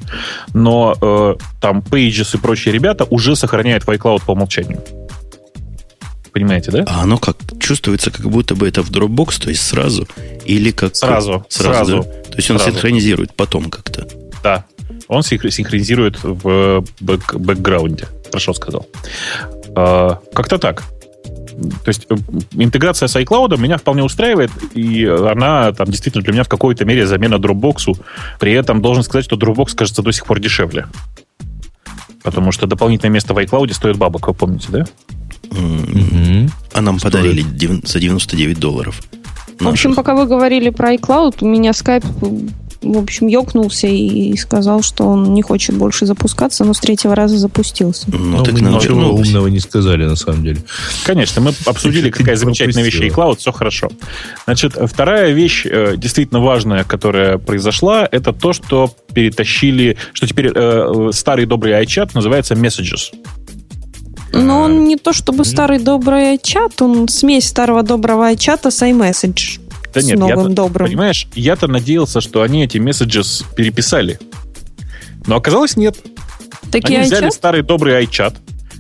но 0.54 0.96
э, 1.02 1.36
там 1.62 1.80
Pages 1.80 2.36
и 2.36 2.40
прочие 2.40 2.74
ребята 2.74 3.06
уже 3.06 3.36
сохраняют 3.36 3.86
в 3.86 3.90
iCloud 3.90 4.24
по 4.26 4.32
умолчанию. 4.32 4.82
Понимаете, 6.32 6.70
да? 6.70 6.84
А 6.88 7.04
оно 7.04 7.18
как 7.18 7.38
чувствуется, 7.60 8.12
как 8.12 8.30
будто 8.30 8.56
бы 8.56 8.68
это 8.68 8.84
в 8.84 8.92
Dropbox, 8.92 9.42
то 9.44 9.50
есть 9.50 9.62
сразу, 9.62 10.06
или 10.44 10.72
как... 10.72 10.96
Сразу, 10.96 11.46
сразу. 11.48 11.76
сразу 11.76 12.04
да? 12.04 12.30
То 12.32 12.38
есть 12.38 12.52
он 12.52 12.58
сразу. 12.58 12.74
синхронизирует 12.74 13.34
потом 13.36 13.70
как-то. 13.70 14.06
Да, 14.44 14.66
он 15.08 15.24
синхронизирует 15.24 16.22
в 16.22 16.84
бэк 17.00 17.38
бэкграунде. 17.38 18.08
Хорошо 18.26 18.54
сказал. 18.54 18.86
Э, 19.78 20.16
как-то 20.34 20.58
так. 20.58 20.84
То 21.84 21.90
есть 21.90 22.06
э, 22.10 22.16
интеграция 22.54 23.08
с 23.08 23.16
iCloud 23.16 23.58
меня 23.58 23.78
вполне 23.78 24.04
устраивает, 24.04 24.52
и 24.74 25.06
она 25.06 25.72
там 25.72 25.88
действительно 25.88 26.24
для 26.24 26.34
меня 26.34 26.44
в 26.44 26.50
какой-то 26.50 26.86
мере 26.86 27.06
замена 27.06 27.36
Dropbox. 27.36 28.00
При 28.40 28.54
этом 28.54 28.82
должен 28.82 29.04
сказать, 29.04 29.26
что 29.26 29.36
Dropbox, 29.36 29.76
кажется, 29.76 30.02
до 30.02 30.12
сих 30.12 30.26
пор 30.26 30.40
дешевле. 30.40 30.88
Потому 32.24 32.52
что 32.52 32.68
дополнительное 32.68 33.14
место 33.14 33.34
в 33.34 33.38
iCloud 33.38 33.74
стоит 33.74 33.98
бабок, 33.98 34.28
вы 34.28 34.34
помните, 34.34 34.68
да? 34.70 34.86
Mm-hmm. 35.44 36.50
А 36.74 36.82
нам 36.82 37.00
Стоит. 37.00 37.14
подарили 37.14 37.46
за 37.84 38.00
99 38.00 38.60
долларов. 38.60 39.02
В 39.60 39.68
общем, 39.68 39.96
пока 39.96 40.16
вы 40.16 40.26
говорили 40.26 40.70
про 40.70 40.96
iCloud, 40.96 41.38
у 41.42 41.48
меня 41.48 41.72
Skype 41.72 42.06
в 42.86 42.98
общем, 42.98 43.28
ёкнулся 43.28 43.88
и 43.88 44.36
сказал, 44.38 44.82
что 44.82 45.08
он 45.08 45.34
не 45.34 45.42
хочет 45.42 45.76
больше 45.76 46.06
запускаться, 46.06 46.64
но 46.64 46.74
с 46.74 46.80
третьего 46.80 47.16
раза 47.16 47.38
запустился. 47.38 48.06
Ну, 48.08 48.44
так 48.44 48.60
мы 48.60 48.70
ничего 48.72 49.14
умного 49.14 49.48
не 49.48 49.60
сказали, 49.60 50.06
на 50.06 50.16
самом 50.16 50.44
деле. 50.44 50.60
Конечно, 51.04 51.42
мы 51.42 51.54
обсудили, 51.66 52.10
какая 52.10 52.36
замечательная 52.36 52.84
вещь 52.84 53.00
и 53.02 53.10
клауд, 53.10 53.40
все 53.40 53.52
хорошо. 53.52 53.90
Значит, 54.46 54.78
вторая 54.86 55.32
вещь, 55.32 55.66
э, 55.66 55.96
действительно 55.98 56.40
важная, 56.40 56.84
которая 56.84 57.38
произошла, 57.38 58.08
это 58.10 58.34
то, 58.34 58.54
что 58.54 58.92
перетащили, 59.14 59.98
что 60.14 60.28
теперь 60.28 60.52
э, 60.54 61.10
старый 61.14 61.46
добрый 61.46 61.74
iChat 61.84 62.12
называется 62.14 62.54
Messages. 62.54 63.12
Но 64.36 64.62
он 64.62 64.86
не 64.86 64.98
то 64.98 65.14
чтобы 65.14 65.46
старый 65.46 65.80
добрый 65.80 66.38
чат, 66.42 66.82
он 66.82 67.08
смесь 67.08 67.48
старого 67.48 67.84
доброго 67.84 68.36
чата 68.36 68.70
с 68.70 68.82
iMessage. 68.82 69.62
Да 69.96 70.02
нет, 70.02 70.20
новым 70.20 70.50
я 70.50 70.56
добрым. 70.56 70.88
Понимаешь, 70.88 71.28
я-то 71.34 71.68
надеялся, 71.68 72.22
что 72.22 72.42
они 72.42 72.64
эти 72.64 72.78
месседжи 72.78 73.22
переписали. 73.56 74.20
Но 75.26 75.38
оказалось 75.38 75.78
нет. 75.78 75.98
Такие 76.72 77.00
они 77.00 77.08
взяли 77.08 77.30
старый 77.30 77.62
добрый 77.62 78.04
iChat, 78.04 78.36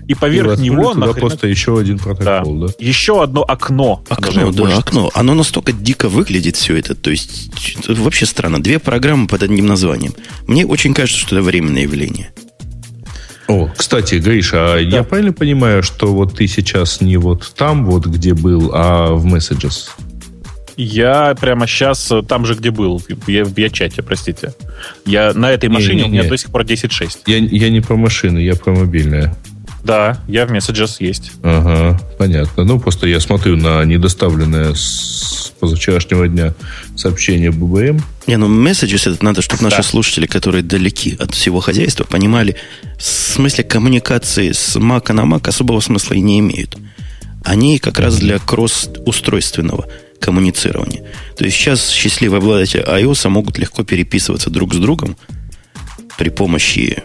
и 0.07 0.13
поверх 0.13 0.59
и 0.59 0.63
него 0.63 0.93
туда 0.93 1.07
нахрен... 1.07 1.21
просто 1.21 1.47
еще 1.47 1.79
один 1.79 1.97
протокол, 1.97 2.59
да. 2.59 2.67
да? 2.67 2.73
Еще 2.79 3.23
одно 3.23 3.43
окно. 3.43 4.03
Окно, 4.09 4.51
да, 4.51 4.63
больше. 4.63 4.77
окно. 4.77 5.11
Оно 5.13 5.33
настолько 5.33 5.71
дико 5.71 6.09
выглядит 6.09 6.55
все 6.55 6.77
это. 6.77 6.95
То 6.95 7.09
есть, 7.09 7.49
вообще 7.87 8.25
странно. 8.25 8.61
Две 8.61 8.79
программы 8.79 9.27
под 9.27 9.43
одним 9.43 9.65
названием. 9.65 10.13
Мне 10.47 10.65
очень 10.65 10.93
кажется, 10.93 11.19
что 11.19 11.37
это 11.37 11.45
временное 11.45 11.83
явление. 11.83 12.31
О, 13.47 13.69
кстати, 13.75 14.15
Гриша, 14.15 14.73
а 14.73 14.75
да. 14.75 14.97
я 14.97 15.03
правильно 15.03 15.31
понимаю, 15.31 15.83
что 15.83 16.07
вот 16.07 16.35
ты 16.35 16.47
сейчас 16.47 16.99
не 17.01 17.17
вот 17.17 17.53
там, 17.55 17.85
вот 17.85 18.07
где 18.07 18.33
был, 18.33 18.71
а 18.73 19.13
в 19.13 19.25
Messages? 19.27 19.89
Я 20.77 21.35
прямо 21.39 21.67
сейчас 21.67 22.11
э, 22.11 22.21
там 22.21 22.45
же, 22.45 22.55
где 22.55 22.71
был. 22.71 23.01
Я 23.27 23.45
в 23.45 23.69
чате, 23.71 24.01
простите. 24.01 24.53
Я 25.05 25.33
на 25.33 25.51
этой 25.51 25.69
машине 25.69 25.95
не, 25.95 26.01
не, 26.01 26.07
у 26.07 26.11
меня 26.11 26.23
не. 26.23 26.29
до 26.29 26.37
сих 26.37 26.51
пор 26.51 26.63
10.6. 26.63 27.19
Я, 27.27 27.37
я 27.37 27.69
не 27.69 27.81
про 27.81 27.95
машину, 27.95 28.39
я 28.39 28.55
про 28.55 28.73
мобильное. 28.73 29.35
Да, 29.85 30.19
я 30.27 30.47
в 30.47 30.51
Messages 30.51 30.95
есть. 30.99 31.31
Ага, 31.43 32.01
понятно. 32.17 32.63
Ну, 32.63 32.79
просто 32.79 33.07
я 33.07 33.19
смотрю 33.19 33.55
на 33.55 33.85
недоставленное 33.85 34.73
с 34.73 35.53
позавчерашнего 35.59 36.27
дня 36.27 36.53
сообщение 36.97 37.51
ББМ. 37.51 38.01
Не, 38.27 38.37
ну 38.37 38.47
Messages 38.47 39.13
это 39.13 39.23
надо, 39.23 39.41
чтобы 39.41 39.63
наши 39.63 39.77
да. 39.77 39.83
слушатели, 39.83 40.25
которые 40.25 40.63
далеки 40.63 41.15
от 41.19 41.35
всего 41.35 41.59
хозяйства, 41.59 42.03
понимали, 42.03 42.55
в 42.97 43.03
смысле 43.03 43.63
коммуникации 43.63 44.51
с 44.51 44.75
Mac 44.75 45.13
на 45.13 45.21
Mac 45.21 45.47
особого 45.47 45.79
смысла 45.81 46.15
и 46.15 46.19
не 46.19 46.39
имеют. 46.39 46.75
Они 47.43 47.77
как 47.77 47.99
раз 47.99 48.17
для 48.17 48.39
кросс-устройственного 48.39 49.85
коммуницирования. 50.19 51.03
То 51.37 51.45
есть 51.45 51.57
сейчас 51.57 51.89
счастливые 51.89 52.39
обладатели 52.39 52.83
iOS 52.83 53.29
могут 53.29 53.57
легко 53.57 53.83
переписываться 53.83 54.49
друг 54.49 54.73
с 54.73 54.77
другом 54.77 55.17
при 56.17 56.29
помощи 56.29 57.03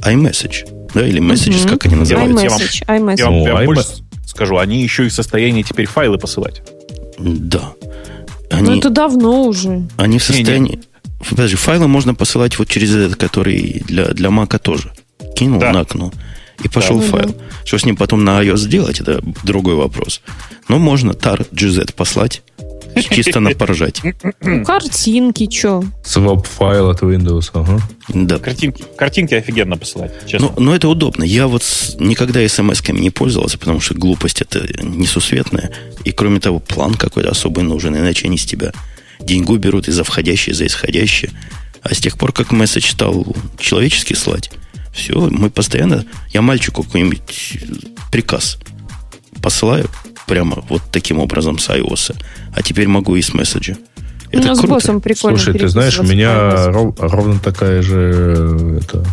iMessage. 0.00 0.68
Да, 0.94 1.06
или 1.06 1.20
Messages, 1.20 1.62
угу. 1.62 1.70
как 1.70 1.86
они 1.86 1.96
называются. 1.96 2.46
iMessage. 2.46 2.84
Я 2.86 2.94
вам, 2.94 3.08
iMessage. 3.08 3.18
Я 3.18 3.24
вам, 3.24 3.42
я 3.42 3.54
вам 3.54 3.64
больше 3.66 3.84
скажу, 4.26 4.58
они 4.58 4.82
еще 4.82 5.06
и 5.06 5.08
в 5.08 5.12
состоянии 5.12 5.62
теперь 5.62 5.86
файлы 5.86 6.18
посылать. 6.18 6.62
Да. 7.18 7.72
Они, 8.50 8.70
Но 8.70 8.76
это 8.76 8.90
давно 8.90 9.44
уже. 9.44 9.88
Они 9.96 10.18
в 10.18 10.24
состоянии... 10.24 10.72
Не, 10.72 10.76
не. 10.76 10.82
Подожди, 11.28 11.56
файлы 11.56 11.88
можно 11.88 12.14
посылать 12.14 12.58
вот 12.58 12.68
через 12.68 12.94
этот, 12.94 13.16
который 13.16 13.82
для, 13.86 14.08
для 14.08 14.30
Мака 14.30 14.58
тоже. 14.58 14.92
Кинул 15.36 15.60
да. 15.60 15.72
на 15.72 15.80
окно 15.80 16.12
и 16.62 16.68
пошел 16.68 16.98
да, 16.98 17.06
файл. 17.06 17.28
Да. 17.28 17.34
Что 17.64 17.78
с 17.78 17.84
ним 17.84 17.96
потом 17.96 18.24
на 18.24 18.42
iOS 18.42 18.58
сделать, 18.58 19.00
это 19.00 19.22
другой 19.44 19.74
вопрос. 19.74 20.20
Но 20.68 20.78
можно 20.78 21.12
tar 21.12 21.46
GZ 21.52 21.94
послать 21.94 22.42
Чисто 22.94 23.40
на 23.40 23.50
поржать. 23.50 24.02
Ну, 24.40 24.64
картинки, 24.64 25.48
что? 25.50 25.84
Swap 26.04 26.46
файл 26.46 26.90
от 26.90 27.02
Windows, 27.02 27.50
ага. 27.54 27.80
Да. 28.08 28.38
Картинки, 28.38 28.84
картинки 28.96 29.34
офигенно 29.34 29.76
посылать, 29.76 30.12
честно. 30.26 30.52
Но, 30.56 30.62
но 30.62 30.74
это 30.74 30.88
удобно. 30.88 31.24
Я 31.24 31.46
вот 31.46 31.62
никогда 31.98 32.46
смс-ками 32.46 33.00
не 33.00 33.10
пользовался, 33.10 33.58
потому 33.58 33.80
что 33.80 33.94
глупость 33.94 34.42
это 34.42 34.66
несусветная. 34.82 35.70
И 36.04 36.12
кроме 36.12 36.40
того, 36.40 36.58
план 36.58 36.94
какой-то 36.94 37.30
особый 37.30 37.64
нужен, 37.64 37.96
иначе 37.96 38.26
они 38.26 38.36
с 38.36 38.44
тебя 38.44 38.72
деньгу 39.20 39.56
берут 39.56 39.88
и 39.88 39.92
за 39.92 40.04
входящие, 40.04 40.54
за 40.54 40.66
исходящие. 40.66 41.30
А 41.82 41.94
с 41.94 41.98
тех 41.98 42.18
пор, 42.18 42.32
как 42.32 42.52
месседж 42.52 42.90
стал 42.92 43.26
человеческий 43.58 44.14
слать, 44.14 44.50
все, 44.92 45.14
мы 45.30 45.50
постоянно... 45.50 46.04
Я 46.32 46.42
мальчику 46.42 46.82
какой-нибудь 46.82 47.58
приказ 48.10 48.58
посылаю 49.42 49.88
прямо 50.32 50.64
вот 50.70 50.80
таким 50.90 51.18
образом 51.18 51.58
с 51.58 51.68
iOS 51.68 52.16
а 52.54 52.62
теперь 52.62 52.88
могу 52.88 53.16
и 53.16 53.20
с 53.20 53.34
месседжа. 53.34 53.76
Это 54.30 54.48
ну, 54.48 54.54
с 54.54 54.58
круто. 54.60 54.74
боссом 54.74 55.00
прикольно 55.02 55.36
Слушай, 55.36 55.58
ты 55.58 55.68
знаешь, 55.68 55.98
у 55.98 56.04
меня 56.04 56.68
ров, 56.68 56.94
ровно 56.98 57.38
такая 57.38 57.82
же 57.82 58.80
это, 58.80 59.04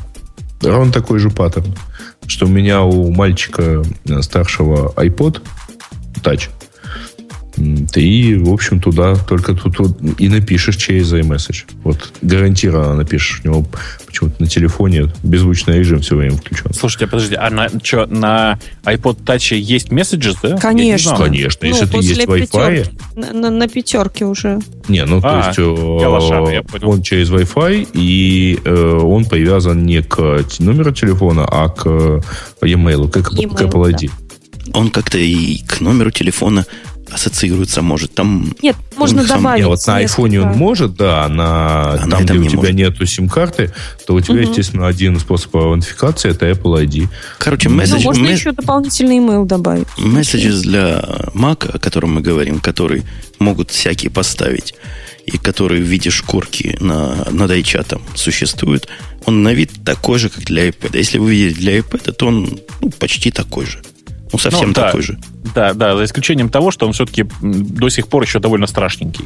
ровно 0.62 0.94
такой 0.94 1.20
же 1.20 1.30
паттерн, 1.30 1.76
что 2.26 2.46
у 2.46 2.50
меня 2.50 2.84
у 2.84 3.12
мальчика 3.12 3.84
старшего 4.22 4.94
iPod 4.96 5.42
Touch, 6.24 6.48
ты, 7.56 8.40
в 8.40 8.54
общем, 8.54 8.80
туда 8.80 9.16
только 9.16 9.54
тут 9.54 9.80
вот 9.80 9.98
и 10.18 10.30
напишешь 10.30 10.76
через 10.78 11.12
iMessage. 11.14 11.66
Вот 11.84 12.14
гарантированно 12.22 12.96
напишешь. 12.96 13.42
У 13.44 13.48
него 13.48 13.66
почему-то 14.06 14.42
на 14.42 14.48
телефоне 14.48 15.12
беззвучный 15.24 15.80
режим 15.80 16.00
все 16.00 16.16
время 16.16 16.38
включен. 16.38 16.74
Слушайте, 16.74 17.08
подожди, 17.08 17.36
а 17.36 17.50
на, 17.50 17.70
что, 17.84 18.06
на 18.06 18.60
iPod 18.84 19.24
Touch 19.24 19.56
есть 19.56 19.90
Messages, 19.90 20.38
да? 20.42 20.58
Конечно. 20.58 21.16
Конечно. 21.16 21.60
Ну, 21.62 21.68
если 21.68 21.86
ты 21.86 21.98
есть 21.98 22.22
Wi-Fi... 22.22 22.90
На, 23.16 23.34
на, 23.34 23.50
на 23.50 23.68
пятерке 23.68 24.26
уже. 24.26 24.60
Не, 24.88 25.06
ну, 25.06 25.20
а, 25.22 25.22
то 25.22 25.48
есть 25.48 25.60
э, 25.60 26.08
лошара, 26.08 26.50
я 26.50 26.64
он 26.82 27.02
через 27.02 27.30
Wi-Fi, 27.30 27.90
и 27.94 28.60
э, 28.64 29.00
он 29.02 29.26
привязан 29.26 29.86
не 29.86 30.02
к 30.02 30.46
номеру 30.60 30.94
телефона, 30.94 31.46
а 31.46 31.70
к 31.70 31.86
e-mail, 32.62 33.10
как 33.10 33.34
e-mail, 33.34 33.56
к 33.56 33.62
Apple 33.62 33.94
ID. 33.94 34.12
Да. 34.68 34.80
Он 34.80 34.90
как-то 34.90 35.18
и 35.18 35.60
к 35.66 35.82
номеру 35.82 36.12
телефона 36.12 36.66
ассоциируется 37.12 37.82
может. 37.82 38.14
Там 38.14 38.54
Нет, 38.62 38.76
можно 38.98 39.24
добавить. 39.24 39.60
Нет, 39.60 39.68
вот 39.68 39.88
на 39.88 39.98
айфоне 39.98 40.42
он 40.42 40.58
может, 40.58 40.96
да, 40.96 41.28
на, 41.28 41.94
а 41.94 42.08
там, 42.10 42.24
где 42.24 42.34
у 42.34 42.44
тебя 42.44 42.58
может. 42.58 42.76
нету 42.76 43.06
сим-карты, 43.06 43.74
то 44.06 44.14
у 44.14 44.22
тебя, 44.22 44.42
угу. 44.42 44.50
естественно, 44.50 44.88
один 44.88 45.20
способ 45.20 45.56
аутентификации 45.56 46.32
это 46.32 46.50
Apple 46.50 46.84
ID. 46.84 47.08
Короче, 47.38 47.70
месседж... 47.70 47.98
Ну, 47.98 48.04
можно 48.04 48.24
месседж... 48.24 48.40
еще 48.40 48.52
дополнительный 48.52 49.18
email 49.18 49.46
добавить. 49.46 49.88
Месседжи 49.98 50.52
для 50.62 51.00
Mac, 51.34 51.70
о 51.74 51.80
котором 51.80 52.14
мы 52.14 52.22
говорим, 52.22 52.60
которые 52.60 53.04
могут 53.40 53.72
всякие 53.72 54.12
поставить, 54.12 54.76
и 55.26 55.38
которые 55.38 55.84
в 55.84 55.86
виде 55.86 56.10
шкурки 56.10 56.78
на, 56.80 57.28
над 57.32 57.52
iChat 57.52 58.00
существуют, 58.16 58.88
он 59.26 59.44
на 59.44 59.54
вид 59.54 59.72
такой 59.86 60.20
же, 60.20 60.30
как 60.30 60.44
для 60.46 60.70
iPad. 60.70 60.98
Если 60.98 61.18
вы 61.18 61.32
видите 61.32 61.60
для 61.60 61.78
iPad, 61.80 62.12
то 62.14 62.28
он 62.28 62.60
ну, 62.82 62.90
почти 62.92 63.32
такой 63.32 63.66
же. 63.66 63.82
Ну, 64.32 64.40
совсем 64.40 64.70
ну, 64.70 64.74
да, 64.74 64.88
такой 64.88 65.02
же. 65.02 65.18
Да, 65.56 65.74
да, 65.74 65.98
за 65.98 66.06
исключением 66.06 66.50
того, 66.50 66.72
что 66.72 66.86
он 66.86 66.94
все-таки 66.94 67.26
до 67.42 67.90
сих 67.90 68.08
пор 68.08 68.24
еще 68.24 68.40
довольно 68.40 68.68
страшненький. 68.68 69.26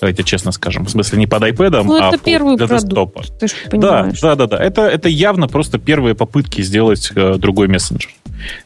Давайте 0.00 0.22
честно 0.22 0.52
скажем. 0.52 0.86
В 0.86 0.90
смысле, 0.90 1.18
не 1.18 1.26
под 1.26 1.42
iPad, 1.42 1.82
ну, 1.82 2.00
а 2.00 2.08
это 2.08 2.18
первый 2.18 2.56
для 2.56 2.66
продукт, 2.66 2.88
десктопа. 2.88 3.22
Ты 3.38 3.48
же 3.48 3.54
да, 3.72 4.10
да, 4.20 4.36
да, 4.36 4.46
да. 4.46 4.56
Это, 4.56 4.82
это 4.82 5.08
явно 5.08 5.48
просто 5.48 5.78
первые 5.78 6.14
попытки 6.14 6.62
сделать 6.62 7.10
э, 7.14 7.36
другой 7.36 7.68
мессенджер. 7.68 8.10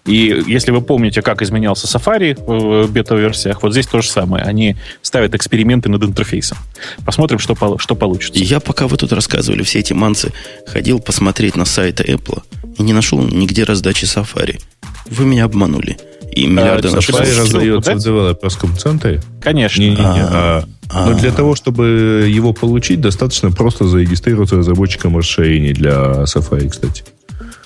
И 0.07 0.43
если 0.47 0.71
вы 0.71 0.83
помните, 0.83 1.23
как 1.23 1.43
изменялся 1.43 1.87
Safari 1.87 2.38
в 2.40 2.90
бета-версиях, 2.90 3.62
вот 3.62 3.73
здесь 3.73 3.87
то 3.87 4.00
же 4.00 4.09
самое. 4.09 4.45
Они 4.45 4.76
ставят 5.02 5.35
эксперименты 5.35 5.88
над 5.88 6.04
интерфейсом. 6.04 6.59
Посмотрим, 7.04 7.38
что, 7.38 7.57
что 7.78 7.95
получится. 7.97 8.43
Я, 8.43 8.61
пока 8.61 8.87
вы 8.87 8.97
тут 8.97 9.12
рассказывали 9.12 9.62
все 9.62 9.81
эти 9.81 9.93
манцы, 9.93 10.33
ходил 10.66 11.00
посмотреть 11.00 11.57
на 11.57 11.64
сайты 11.64 12.04
Apple 12.04 12.43
и 12.78 12.83
не 12.83 12.93
нашел 12.93 13.21
нигде 13.21 13.64
раздачи 13.64 14.04
Safari. 14.04 14.61
Вы 15.06 15.25
меня 15.25 15.44
обманули. 15.44 15.96
И 16.32 16.46
миллиарды 16.46 16.88
а, 16.88 16.92
наших 16.92 17.16
раздается 17.18 17.94
в 17.94 17.99
девелоперском 17.99 18.76
центре? 18.76 19.23
Конечно. 19.40 19.80
Не, 19.80 19.90
не, 19.90 19.96
не. 19.96 20.00
А, 20.02 20.64
а, 20.90 21.11
Но 21.11 21.18
для 21.18 21.30
того, 21.30 21.54
чтобы 21.54 22.26
его 22.28 22.52
получить, 22.52 23.00
достаточно 23.00 23.52
просто 23.52 23.84
зарегистрироваться 23.84 24.56
разработчиком 24.56 25.16
расширений 25.16 25.73
для 25.73 26.25
Safari, 26.25 26.68
кстати. 26.68 27.04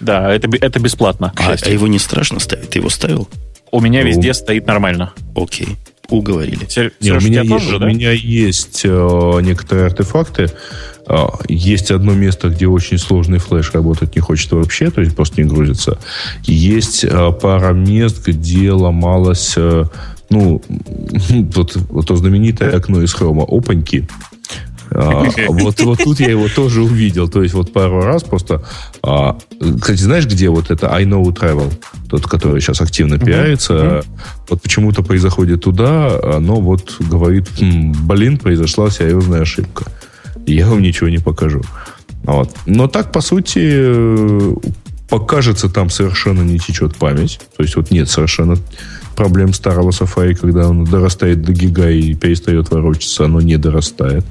Да, 0.00 0.32
это, 0.32 0.48
это 0.60 0.78
бесплатно. 0.80 1.32
А, 1.36 1.56
а 1.60 1.70
его 1.70 1.86
не 1.86 1.98
страшно 1.98 2.40
ставить? 2.40 2.70
Ты 2.70 2.78
его 2.78 2.90
ставил? 2.90 3.28
У 3.70 3.80
меня 3.80 4.02
везде 4.02 4.34
стоит 4.34 4.66
нормально. 4.66 5.12
Окей. 5.34 5.76
Уговорили. 6.08 6.66
Сер, 6.68 6.92
не, 7.00 7.12
у, 7.12 7.20
меня 7.20 7.42
есть, 7.42 7.50
тоже, 7.50 7.78
да? 7.78 7.84
у 7.84 7.88
меня 7.88 8.12
есть 8.12 8.80
э, 8.84 9.40
некоторые 9.42 9.86
артефакты, 9.86 10.50
а, 10.97 10.97
есть 11.48 11.90
одно 11.90 12.12
место, 12.12 12.50
где 12.50 12.66
очень 12.66 12.98
сложный 12.98 13.38
флеш 13.38 13.72
работать 13.72 14.14
не 14.14 14.20
хочет 14.20 14.52
вообще, 14.52 14.90
то 14.90 15.00
есть 15.00 15.16
просто 15.16 15.42
не 15.42 15.48
грузится. 15.48 15.98
Есть 16.44 17.04
а, 17.04 17.32
пара 17.32 17.72
мест, 17.72 18.26
где 18.26 18.72
ломалось, 18.72 19.54
э, 19.56 19.84
ну, 20.28 20.62
вот, 20.68 21.76
вот 21.76 22.06
то 22.06 22.16
знаменитое 22.16 22.76
окно 22.76 23.02
из 23.02 23.14
хрома, 23.14 23.44
опаньки. 23.44 24.06
А, 24.90 25.24
вот, 25.48 25.80
вот 25.80 25.98
тут 26.02 26.20
я 26.20 26.30
его 26.30 26.48
тоже 26.48 26.82
увидел. 26.82 27.28
То 27.28 27.42
есть 27.42 27.54
вот 27.54 27.72
пару 27.72 28.02
раз 28.02 28.22
просто... 28.22 28.62
А, 29.02 29.38
кстати, 29.80 30.00
знаешь, 30.00 30.26
где 30.26 30.48
вот 30.48 30.70
это 30.70 30.92
I 30.92 31.04
Know 31.04 31.24
Travel? 31.24 31.72
Тот, 32.08 32.26
который 32.26 32.60
сейчас 32.60 32.80
активно 32.80 33.18
пиарится. 33.18 34.02
Вот 34.48 34.62
почему-то 34.62 35.02
произоходит 35.02 35.62
туда, 35.62 36.38
но 36.40 36.56
вот 36.56 36.96
говорит, 37.00 37.48
блин, 37.60 38.38
произошла 38.38 38.90
серьезная 38.90 39.42
ошибка. 39.42 39.84
Я 40.46 40.68
вам 40.68 40.82
ничего 40.82 41.08
не 41.08 41.18
покажу. 41.18 41.62
Вот. 42.24 42.54
Но 42.66 42.88
так, 42.88 43.12
по 43.12 43.20
сути, 43.20 43.60
э, 43.62 44.54
покажется, 45.08 45.68
там 45.68 45.90
совершенно 45.90 46.42
не 46.42 46.58
течет 46.58 46.96
память. 46.96 47.40
То 47.56 47.62
есть 47.62 47.76
вот 47.76 47.90
нет 47.90 48.08
совершенно 48.08 48.56
проблем 49.16 49.52
старого 49.52 49.90
Safari, 49.90 50.34
когда 50.34 50.68
он 50.68 50.84
дорастает 50.84 51.42
до 51.42 51.52
гига 51.52 51.90
и 51.90 52.14
перестает 52.14 52.70
ворочаться, 52.70 53.24
оно 53.24 53.40
не 53.40 53.56
дорастает. 53.56 54.24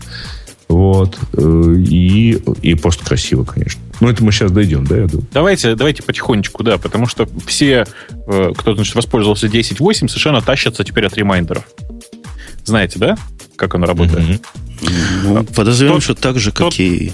Вот. 0.70 1.18
Э, 1.34 1.76
и, 1.78 2.42
и 2.62 2.76
просто 2.76 3.06
красиво, 3.06 3.44
конечно. 3.44 3.82
Ну, 4.00 4.10
это 4.10 4.24
мы 4.24 4.32
сейчас 4.32 4.52
дойдем, 4.52 4.86
да, 4.86 4.98
я 4.98 5.08
думаю? 5.08 5.28
Давайте, 5.34 5.76
давайте 5.76 6.04
потихонечку, 6.04 6.64
да, 6.64 6.78
потому 6.78 7.08
что 7.08 7.28
все, 7.48 7.86
э, 8.28 8.52
кто, 8.56 8.76
значит, 8.76 8.96
воспользовался 8.96 9.48
10.8, 9.48 10.08
совершенно 10.08 10.42
тащатся 10.42 10.84
теперь 10.84 11.06
от 11.06 11.16
ремайндеров. 11.18 11.64
Знаете, 12.64 13.00
да, 13.00 13.18
как 13.58 13.76
оно 13.76 13.86
работает? 13.86 14.42
Mm-hmm. 14.82 15.22
Ну, 15.24 15.44
подозреваем, 15.44 15.98
тот, 15.98 16.04
что 16.04 16.16
так 16.16 16.40
же, 16.40 16.52
как 16.52 16.60
тот, 16.60 16.80
и 16.80 17.12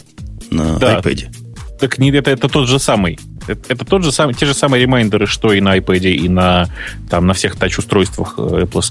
на 0.52 0.78
да, 0.78 1.00
iPad. 1.00 1.34
Так 1.80 1.98
не, 1.98 2.12
это, 2.12 2.32
это 2.32 2.48
тот 2.50 2.68
же 2.68 2.80
самый. 2.80 3.18
Это, 3.48 3.74
это 3.74 3.86
тот 3.86 4.04
же 4.04 4.12
самый, 4.12 4.36
те 4.36 4.46
же 4.46 4.54
самые 4.54 4.82
ремайндеры, 4.82 5.26
что 5.26 5.52
и 5.54 5.60
на 5.60 5.78
iPad, 5.78 6.12
и 6.12 6.30
на, 6.30 6.70
там, 7.10 7.28
на 7.28 7.34
всех 7.34 7.56
touch-устройствах 7.56 8.36
э, 8.38 8.64
Apple. 8.64 8.84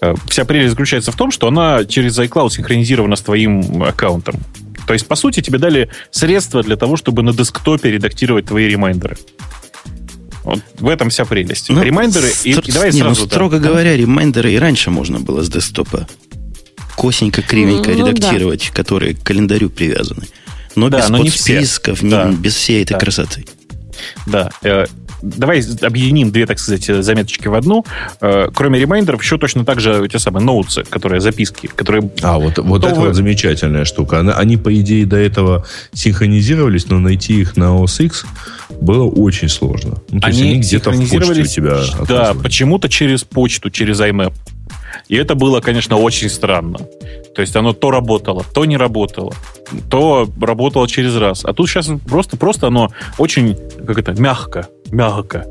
Э, 0.00 0.14
вся 0.28 0.44
прелесть 0.44 0.70
заключается 0.70 1.12
в 1.12 1.16
том, 1.16 1.30
что 1.30 1.48
она 1.48 1.84
через 1.84 2.18
iCloud 2.18 2.50
синхронизирована 2.50 3.16
с 3.16 3.22
твоим 3.22 3.82
аккаунтом. 3.82 4.34
То 4.86 4.92
есть, 4.92 5.06
по 5.06 5.14
сути, 5.14 5.40
тебе 5.40 5.58
дали 5.58 5.88
средства 6.10 6.62
для 6.62 6.76
того, 6.76 6.96
чтобы 6.96 7.22
на 7.22 7.32
десктопе 7.32 7.90
редактировать 7.90 8.46
твои 8.46 8.68
ремайндеры. 8.68 9.16
Вот 10.44 10.60
в 10.78 10.88
этом 10.88 11.08
вся 11.08 11.24
прелесть. 11.24 11.70
Ну, 11.70 11.82
ремайндеры... 11.82 12.26
Стр... 12.26 12.48
И, 12.48 12.52
и 12.52 12.72
давай 12.72 12.92
не, 12.92 13.02
ну, 13.02 13.06
сразу... 13.06 13.22
Ну, 13.22 13.26
строго 13.28 13.58
да. 13.58 13.68
говоря, 13.68 13.96
ремайндеры 13.96 14.52
и 14.52 14.58
раньше 14.58 14.90
можно 14.90 15.20
было 15.20 15.42
с 15.42 15.48
десктопа 15.48 16.08
косенько, 16.96 17.42
кривенько 17.42 17.90
ну, 17.90 18.06
редактировать, 18.06 18.68
да. 18.68 18.74
которые 18.74 19.14
к 19.14 19.22
календарю 19.22 19.70
привязаны. 19.70 20.26
Но 20.74 20.88
да, 20.88 20.98
без 20.98 21.08
но 21.08 21.18
подсписков, 21.18 22.02
не 22.02 22.08
все. 22.08 22.24
Не, 22.24 22.34
без 22.36 22.54
всей 22.54 22.82
этой 22.82 22.94
да. 22.94 22.98
красоты. 22.98 23.44
Да. 24.26 24.50
Э, 24.62 24.86
давай 25.22 25.62
объединим 25.82 26.30
две, 26.30 26.46
так 26.46 26.58
сказать, 26.58 26.84
заметочки 26.84 27.48
в 27.48 27.54
одну. 27.54 27.84
Э, 28.20 28.48
кроме 28.52 28.78
ремайндеров, 28.78 29.22
еще 29.22 29.38
точно 29.38 29.64
так 29.64 29.80
же 29.80 30.06
те 30.10 30.18
самые 30.18 30.44
ноутсы, 30.44 30.84
которые 30.84 31.20
записки, 31.20 31.68
которые... 31.68 32.10
А, 32.22 32.38
вот, 32.38 32.58
вот 32.58 32.84
это 32.84 32.94
вот 32.94 33.14
замечательная 33.14 33.84
штука. 33.84 34.20
Они, 34.36 34.56
по 34.56 34.74
идее, 34.74 35.06
до 35.06 35.16
этого 35.16 35.66
синхронизировались, 35.92 36.88
но 36.88 36.98
найти 36.98 37.40
их 37.40 37.56
на 37.56 37.76
OS 37.76 38.04
X 38.04 38.24
было 38.80 39.04
очень 39.04 39.48
сложно. 39.48 39.98
Ну, 40.10 40.20
то 40.20 40.26
они, 40.26 40.38
есть 40.38 40.50
они 40.50 40.60
где-то 40.60 40.90
в 40.90 41.08
почте 41.08 41.42
у 41.42 41.46
тебя 41.46 41.80
Да, 42.08 42.34
почему-то 42.34 42.88
через 42.88 43.24
почту, 43.24 43.70
через 43.70 44.00
IMAP. 44.00 44.32
И 45.08 45.16
это 45.16 45.34
было, 45.34 45.60
конечно, 45.60 45.96
очень 45.96 46.28
странно. 46.28 46.78
То 47.34 47.40
есть 47.40 47.56
оно 47.56 47.72
то 47.72 47.90
работало, 47.90 48.44
то 48.54 48.64
не 48.64 48.76
работало, 48.76 49.34
то 49.90 50.28
работало 50.40 50.88
через 50.88 51.16
раз. 51.16 51.44
А 51.44 51.52
тут 51.52 51.68
сейчас 51.68 51.90
просто, 52.06 52.36
просто 52.36 52.66
оно 52.66 52.90
очень, 53.18 53.56
как 53.86 53.98
это, 53.98 54.12
мягко, 54.20 54.68
мягко 54.90 55.46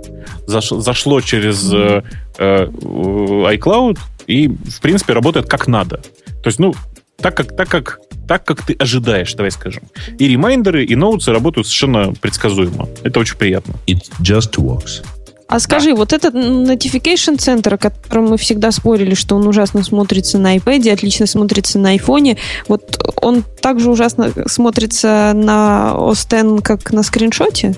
зашло 0.47 1.21
через 1.21 1.73
э, 1.73 2.03
э, 2.37 2.65
iCloud 2.65 3.97
и, 4.27 4.47
в 4.47 4.81
принципе, 4.81 5.13
работает 5.13 5.47
как 5.47 5.67
надо. 5.67 5.97
То 5.97 6.47
есть, 6.47 6.59
ну, 6.59 6.73
так 7.17 7.37
как, 7.37 7.55
так 7.55 7.69
как, 7.69 7.99
так 8.27 8.43
как 8.43 8.65
ты 8.65 8.73
ожидаешь, 8.73 9.33
давай 9.33 9.51
скажем. 9.51 9.83
И 10.17 10.27
ремайндеры, 10.27 10.85
и 10.85 10.95
ноутсы 10.95 11.31
работают 11.31 11.67
совершенно 11.67 12.13
предсказуемо. 12.13 12.87
Это 13.03 13.19
очень 13.19 13.37
приятно. 13.37 13.75
It 13.87 14.01
just 14.21 14.57
works. 14.57 15.03
А 15.51 15.59
скажи, 15.59 15.89
да. 15.89 15.97
вот 15.97 16.13
этот 16.13 16.33
Notification 16.33 17.35
Center, 17.35 17.73
о 17.73 17.77
котором 17.77 18.29
мы 18.29 18.37
всегда 18.37 18.71
спорили, 18.71 19.15
что 19.15 19.35
он 19.35 19.45
ужасно 19.45 19.83
смотрится 19.83 20.37
на 20.37 20.55
iPad, 20.55 20.93
отлично 20.93 21.27
смотрится 21.27 21.77
на 21.77 21.93
iPhone, 21.97 22.37
вот 22.69 23.13
он 23.17 23.43
также 23.61 23.91
ужасно 23.91 24.31
смотрится 24.47 25.33
на 25.35 25.91
OS 25.93 26.55
X, 26.55 26.63
как 26.63 26.93
на 26.93 27.03
скриншоте? 27.03 27.75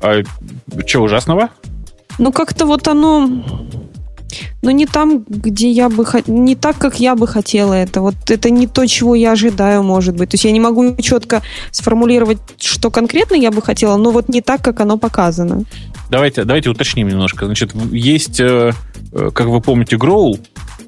А 0.00 0.22
что 0.86 1.00
ужасного? 1.00 1.50
Ну, 2.16 2.32
как-то 2.32 2.64
вот 2.64 2.88
оно... 2.88 3.28
Ну, 4.62 4.70
не 4.70 4.86
там, 4.86 5.24
где 5.28 5.70
я 5.70 5.88
бы... 5.88 6.04
Не 6.26 6.56
так, 6.56 6.78
как 6.78 7.00
я 7.00 7.14
бы 7.14 7.26
хотела 7.26 7.74
это. 7.74 8.00
Вот 8.00 8.14
это 8.28 8.50
не 8.50 8.66
то, 8.66 8.86
чего 8.86 9.14
я 9.14 9.32
ожидаю, 9.32 9.82
может 9.82 10.16
быть. 10.16 10.30
То 10.30 10.34
есть 10.34 10.44
я 10.44 10.52
не 10.52 10.60
могу 10.60 10.96
четко 10.96 11.42
сформулировать, 11.70 12.38
что 12.58 12.90
конкретно 12.90 13.34
я 13.34 13.50
бы 13.50 13.62
хотела, 13.62 13.96
но 13.96 14.10
вот 14.10 14.28
не 14.28 14.40
так, 14.40 14.62
как 14.62 14.80
оно 14.80 14.98
показано. 14.98 15.64
Давайте, 16.10 16.44
давайте 16.44 16.70
уточним 16.70 17.08
немножко. 17.08 17.46
Значит, 17.46 17.74
есть, 17.92 18.40
э, 18.40 18.72
э, 19.12 19.30
как 19.32 19.46
вы 19.48 19.60
помните, 19.60 19.96
Growl, 19.96 20.40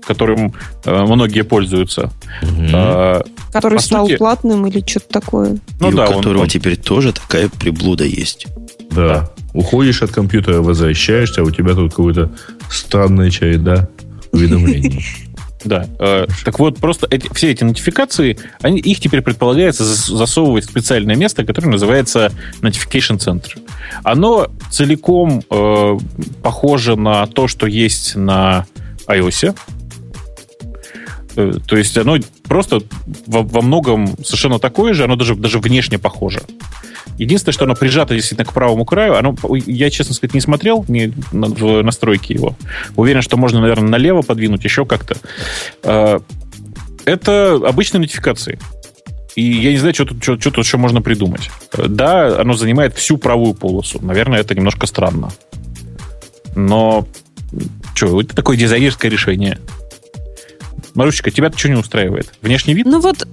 которым 0.05 0.55
э, 0.85 1.03
многие 1.03 1.43
пользуются. 1.43 2.11
Угу. 2.43 3.23
Который 3.53 3.77
По 3.77 3.83
стал 3.83 4.07
сути... 4.07 4.17
платным 4.17 4.67
или 4.67 4.83
что-то 4.87 5.09
такое. 5.09 5.59
Ну, 5.79 5.91
И 5.91 5.95
да, 5.95 6.09
у 6.09 6.17
которого 6.17 6.43
он... 6.43 6.49
теперь 6.49 6.77
тоже 6.77 7.13
такая 7.13 7.49
приблуда 7.49 8.05
есть. 8.05 8.47
Да. 8.91 9.07
да. 9.07 9.31
Уходишь 9.53 10.03
от 10.03 10.11
компьютера, 10.11 10.61
возвращаешься, 10.61 11.41
а 11.41 11.45
у 11.45 11.51
тебя 11.51 11.75
тут 11.75 11.91
какой-то 11.91 12.31
странная 12.71 13.31
череда 13.31 13.89
уведомлений. 14.33 15.05
Да. 15.65 15.87
Э, 15.99 16.27
так 16.45 16.59
вот, 16.59 16.79
просто 16.79 17.07
эти, 17.11 17.33
все 17.35 17.51
эти 17.51 17.65
нотификации, 17.65 18.39
они, 18.63 18.79
их 18.79 19.01
теперь 19.01 19.21
предполагается 19.21 19.85
засовывать 19.85 20.65
в 20.65 20.71
специальное 20.71 21.17
место, 21.17 21.45
которое 21.45 21.69
называется 21.69 22.33
Notification 22.63 23.19
Center. 23.19 23.59
Оно 24.03 24.49
целиком 24.71 25.43
э, 25.51 25.99
похоже 26.43 26.97
на 26.97 27.27
то, 27.27 27.47
что 27.47 27.67
есть 27.67 28.17
на 28.17 28.67
iOS. 29.07 29.55
Э, 31.37 31.53
то 31.67 31.77
есть 31.77 31.97
оно 31.97 32.19
просто 32.45 32.81
во, 33.27 33.43
во 33.43 33.63
многом 33.63 34.17
совершенно 34.25 34.59
такое 34.59 34.95
же, 34.95 35.05
оно 35.05 35.17
даже, 35.17 35.35
даже 35.35 35.59
внешне 35.59 35.99
похоже. 35.99 36.43
Единственное, 37.19 37.53
что 37.53 37.65
оно 37.65 37.75
прижато 37.75 38.15
действительно 38.15 38.47
к 38.47 38.53
правому 38.53 38.85
краю, 38.85 39.17
оно, 39.17 39.37
я, 39.67 39.91
честно 39.91 40.15
сказать, 40.15 40.35
не 40.35 40.41
смотрел 40.41 40.85
не, 40.89 41.13
в 41.33 41.83
настройки 41.83 42.33
его. 42.33 42.57
Уверен, 42.97 43.23
что 43.23 43.37
можно, 43.37 43.61
наверное, 43.61 43.91
налево 43.91 44.23
подвинуть, 44.23 44.65
еще 44.65 44.87
как-то. 44.87 45.17
А, 45.83 46.23
это 47.05 47.61
обычные 47.67 48.01
нотификации. 48.01 48.59
И 49.37 49.43
я 49.43 49.71
не 49.71 49.79
знаю, 49.79 49.95
что 49.95 50.07
тут, 50.07 50.23
что, 50.23 50.41
что 50.41 50.51
тут 50.51 50.65
еще 50.65 50.77
можно 50.77 51.03
придумать. 51.03 51.51
Да, 51.77 52.41
оно 52.41 52.55
занимает 52.55 52.97
всю 52.97 53.17
правую 53.17 53.55
полосу. 53.55 53.99
Наверное, 54.03 54.41
это 54.41 54.55
немножко 54.55 54.87
странно. 54.87 55.31
Но 56.57 57.07
что, 57.95 58.21
это 58.21 58.35
такое 58.35 58.57
дизайнерское 58.57 59.11
решение. 59.11 59.59
Марусечка, 60.95 61.31
тебя 61.31 61.51
что 61.55 61.69
не 61.69 61.77
устраивает? 61.77 62.33
Внешний 62.43 62.75
вид? 62.75 62.87
Ну 62.87 63.01
вот, 63.01 63.27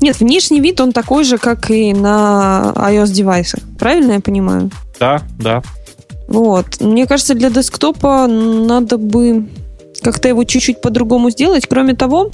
нет, 0.00 0.20
внешний 0.20 0.60
вид 0.60 0.80
он 0.80 0.92
такой 0.92 1.24
же, 1.24 1.38
как 1.38 1.70
и 1.70 1.92
на 1.92 2.72
iOS 2.76 3.10
девайсах. 3.12 3.60
Правильно 3.78 4.12
я 4.12 4.20
понимаю? 4.20 4.70
Да, 4.98 5.22
да. 5.38 5.62
Вот. 6.28 6.80
Мне 6.80 7.06
кажется, 7.06 7.34
для 7.34 7.50
десктопа 7.50 8.26
надо 8.26 8.98
бы 8.98 9.48
как-то 10.02 10.28
его 10.28 10.44
чуть-чуть 10.44 10.80
по-другому 10.80 11.30
сделать. 11.30 11.66
Кроме 11.66 11.94
того, 11.94 12.30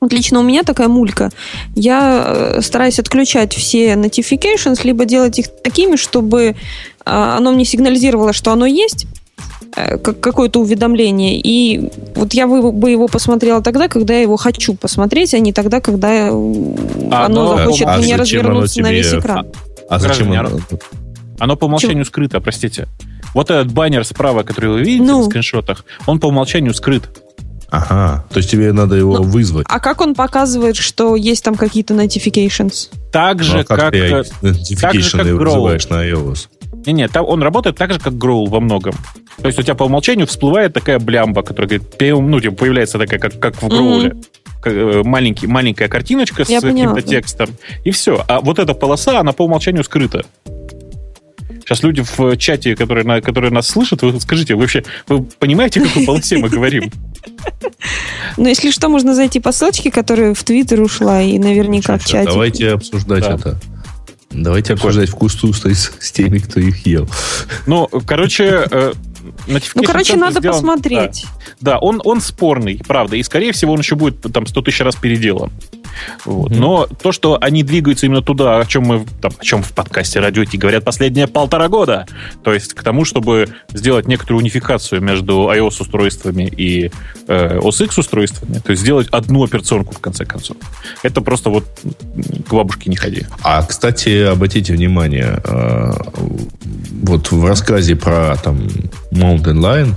вот 0.00 0.12
лично 0.12 0.40
у 0.40 0.42
меня 0.42 0.62
такая 0.62 0.88
мулька. 0.88 1.30
Я 1.74 2.24
э, 2.26 2.60
стараюсь 2.62 2.98
отключать 2.98 3.54
все 3.54 3.94
notifications, 3.94 4.80
либо 4.84 5.04
делать 5.04 5.38
их 5.38 5.48
такими, 5.62 5.96
чтобы 5.96 6.56
а, 7.04 7.36
оно 7.36 7.52
мне 7.52 7.64
сигнализировало, 7.64 8.32
что 8.32 8.52
оно 8.52 8.66
есть, 8.66 9.06
какое-то 9.72 10.60
уведомление. 10.60 11.40
И 11.40 11.90
вот 12.14 12.34
я 12.34 12.46
бы 12.46 12.90
его 12.90 13.06
посмотрела 13.08 13.62
тогда, 13.62 13.88
когда 13.88 14.14
я 14.14 14.22
его 14.22 14.36
хочу 14.36 14.74
посмотреть, 14.74 15.34
а 15.34 15.38
не 15.38 15.52
тогда, 15.52 15.80
когда 15.80 16.28
а, 16.28 17.26
оно 17.26 17.28
но, 17.28 17.56
захочет 17.56 17.86
а 17.86 17.98
мне 17.98 18.16
развернуться 18.16 18.82
на 18.82 18.92
весь 18.92 19.12
экран. 19.12 19.46
А, 19.88 19.96
а 19.96 19.98
зачем 19.98 20.32
оно? 20.32 20.50
Оно 21.38 21.56
по 21.56 21.66
умолчанию 21.66 22.04
Чего? 22.04 22.10
скрыто, 22.10 22.40
простите. 22.40 22.88
Вот 23.34 23.50
этот 23.50 23.72
баннер 23.72 24.04
справа, 24.04 24.42
который 24.42 24.70
вы 24.70 24.80
видите 24.82 25.04
ну. 25.04 25.22
в 25.22 25.26
скриншотах, 25.26 25.84
он 26.06 26.18
по 26.18 26.26
умолчанию 26.26 26.74
скрыт. 26.74 27.08
Ага, 27.70 28.24
то 28.30 28.38
есть 28.38 28.50
тебе 28.50 28.72
надо 28.72 28.96
его 28.96 29.18
ну, 29.18 29.24
вызвать. 29.24 29.66
А 29.68 29.78
как 29.78 30.00
он 30.00 30.14
показывает, 30.14 30.76
что 30.76 31.16
есть 31.16 31.44
там 31.44 31.54
какие-то 31.54 31.92
notifications? 31.92 32.88
Так 33.12 33.42
же, 33.42 33.58
ну, 33.58 33.60
а 33.60 33.64
как, 33.64 33.78
как, 33.78 33.92
ты 33.92 34.76
так 34.76 34.94
же, 34.94 35.18
как 35.18 35.26
вызываешь 35.26 35.86
на 35.90 36.08
iOS. 36.08 36.48
Не-не, 36.86 37.08
он 37.20 37.42
работает 37.42 37.76
так 37.76 37.92
же, 37.92 38.00
как 38.00 38.14
Growl 38.14 38.48
во 38.48 38.60
многом. 38.60 38.94
То 39.40 39.46
есть 39.46 39.58
у 39.58 39.62
тебя 39.62 39.74
по 39.74 39.84
умолчанию 39.84 40.26
всплывает 40.26 40.72
такая 40.72 40.98
блямба, 40.98 41.42
которая 41.42 41.68
говорит, 41.78 42.00
ну, 42.00 42.40
типа, 42.40 42.56
появляется 42.56 42.98
такая, 42.98 43.20
как, 43.20 43.38
как 43.38 43.62
в 43.62 43.66
Growl. 43.66 44.16
Mm-hmm. 44.64 45.04
Маленький, 45.04 45.46
маленькая 45.46 45.88
картиночка 45.88 46.44
Я 46.48 46.60
с 46.60 46.62
каким-то 46.64 47.00
текстом. 47.00 47.50
И 47.84 47.92
все. 47.92 48.24
А 48.26 48.40
вот 48.40 48.58
эта 48.58 48.74
полоса, 48.74 49.20
она 49.20 49.32
по 49.32 49.44
умолчанию 49.44 49.84
скрыта. 49.84 50.24
Сейчас 51.60 51.82
люди 51.82 52.02
в 52.02 52.36
чате, 52.38 52.74
которые, 52.74 53.04
на, 53.04 53.20
которые 53.20 53.52
нас 53.52 53.68
слышат, 53.68 54.02
вы 54.02 54.18
скажите, 54.20 54.54
вы 54.54 54.62
вообще 54.62 54.84
вы 55.06 55.22
понимаете, 55.22 55.80
о 55.80 55.84
какой 55.84 56.06
полосе 56.06 56.38
мы 56.38 56.48
говорим? 56.48 56.90
Ну, 58.36 58.48
если 58.48 58.70
что, 58.70 58.88
можно 58.88 59.14
зайти 59.14 59.38
по 59.38 59.52
ссылочке, 59.52 59.90
которая 59.90 60.34
в 60.34 60.42
Твиттер 60.42 60.80
ушла, 60.80 61.22
и 61.22 61.38
наверняка 61.38 61.98
в 61.98 62.04
чате. 62.04 62.30
Давайте 62.30 62.70
обсуждать 62.70 63.24
это. 63.24 63.60
Давайте 64.30 64.74
обсуждать 64.74 65.08
вкус 65.08 65.34
туста 65.34 65.74
с, 65.74 65.92
с 66.00 66.12
теми, 66.12 66.38
кто 66.38 66.60
их 66.60 66.86
ел. 66.86 67.08
Ну, 67.66 67.88
короче, 68.06 68.66
э, 68.70 68.92
ну, 69.46 69.82
короче, 69.82 70.16
надо 70.16 70.40
сделан, 70.40 70.56
посмотреть. 70.56 71.26
Да, 71.60 71.72
да 71.72 71.78
он, 71.78 72.00
он 72.04 72.20
спорный, 72.20 72.80
правда. 72.86 73.16
И, 73.16 73.22
скорее 73.22 73.52
всего, 73.52 73.72
он 73.72 73.80
еще 73.80 73.94
будет 73.94 74.20
там 74.32 74.46
100 74.46 74.62
тысяч 74.62 74.80
раз 74.80 74.96
переделан. 74.96 75.50
Вот. 76.24 76.50
Но 76.50 76.86
то, 76.86 77.12
что 77.12 77.38
они 77.40 77.62
двигаются 77.62 78.06
именно 78.06 78.22
туда, 78.22 78.58
о 78.58 78.64
чем 78.64 78.84
мы 78.84 79.06
там, 79.20 79.32
о 79.38 79.44
чем 79.44 79.62
в 79.62 79.72
подкасте 79.72 80.20
Радио 80.20 80.44
Ти 80.44 80.56
говорят 80.56 80.84
последние 80.84 81.26
полтора 81.26 81.68
года, 81.68 82.06
то 82.42 82.52
есть 82.52 82.74
к 82.74 82.82
тому, 82.82 83.04
чтобы 83.04 83.48
сделать 83.70 84.06
некоторую 84.06 84.40
унификацию 84.42 85.00
между 85.00 85.48
iOS-устройствами 85.50 86.44
и 86.44 86.90
э, 87.26 87.58
OS 87.58 87.84
X 87.84 87.98
устройствами, 87.98 88.58
то 88.58 88.70
есть 88.70 88.82
сделать 88.82 89.08
одну 89.10 89.44
операционку 89.44 89.94
в 89.94 89.98
конце 89.98 90.24
концов. 90.24 90.56
Это 91.02 91.20
просто 91.20 91.50
вот 91.50 91.64
к 92.46 92.52
бабушке 92.52 92.90
не 92.90 92.96
ходи. 92.96 93.26
А, 93.42 93.62
кстати, 93.62 94.24
обратите 94.24 94.72
внимание, 94.72 95.40
э, 95.44 95.92
вот 97.02 97.30
в 97.30 97.44
рассказе 97.44 97.96
про 97.96 98.36
там 98.36 98.68
Mountain 99.18 99.60
Lion 99.60 99.94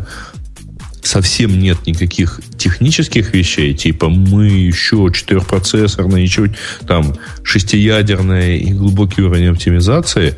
совсем 1.04 1.60
нет 1.60 1.78
никаких 1.88 2.40
технических 2.58 3.34
вещей, 3.34 3.74
типа 3.74 4.10
мы 4.10 4.48
еще 4.48 5.10
четырехпроцессорные, 5.14 6.24
еще 6.24 6.54
там 6.88 7.16
шестиядерные 7.44 8.60
и 8.60 8.72
глубокий 8.74 9.22
уровень 9.22 9.50
оптимизации, 9.50 10.38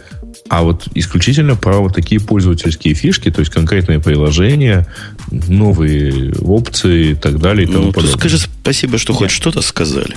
а 0.49 0.63
вот 0.63 0.87
исключительно 0.93 1.55
про 1.55 1.79
вот 1.79 1.95
такие 1.95 2.21
пользовательские 2.21 2.93
фишки, 2.93 3.31
то 3.31 3.39
есть 3.39 3.51
конкретные 3.51 3.99
приложения, 3.99 4.87
новые 5.31 6.33
опции 6.39 7.11
и 7.11 7.15
так 7.15 7.39
далее 7.39 7.67
и 7.67 7.71
тому 7.71 7.85
ну, 7.87 7.93
подобное. 7.93 8.17
Скажи 8.17 8.37
спасибо, 8.37 8.97
что 8.97 9.13
хоть 9.13 9.31
что-то 9.31 9.61
сказали. 9.61 10.15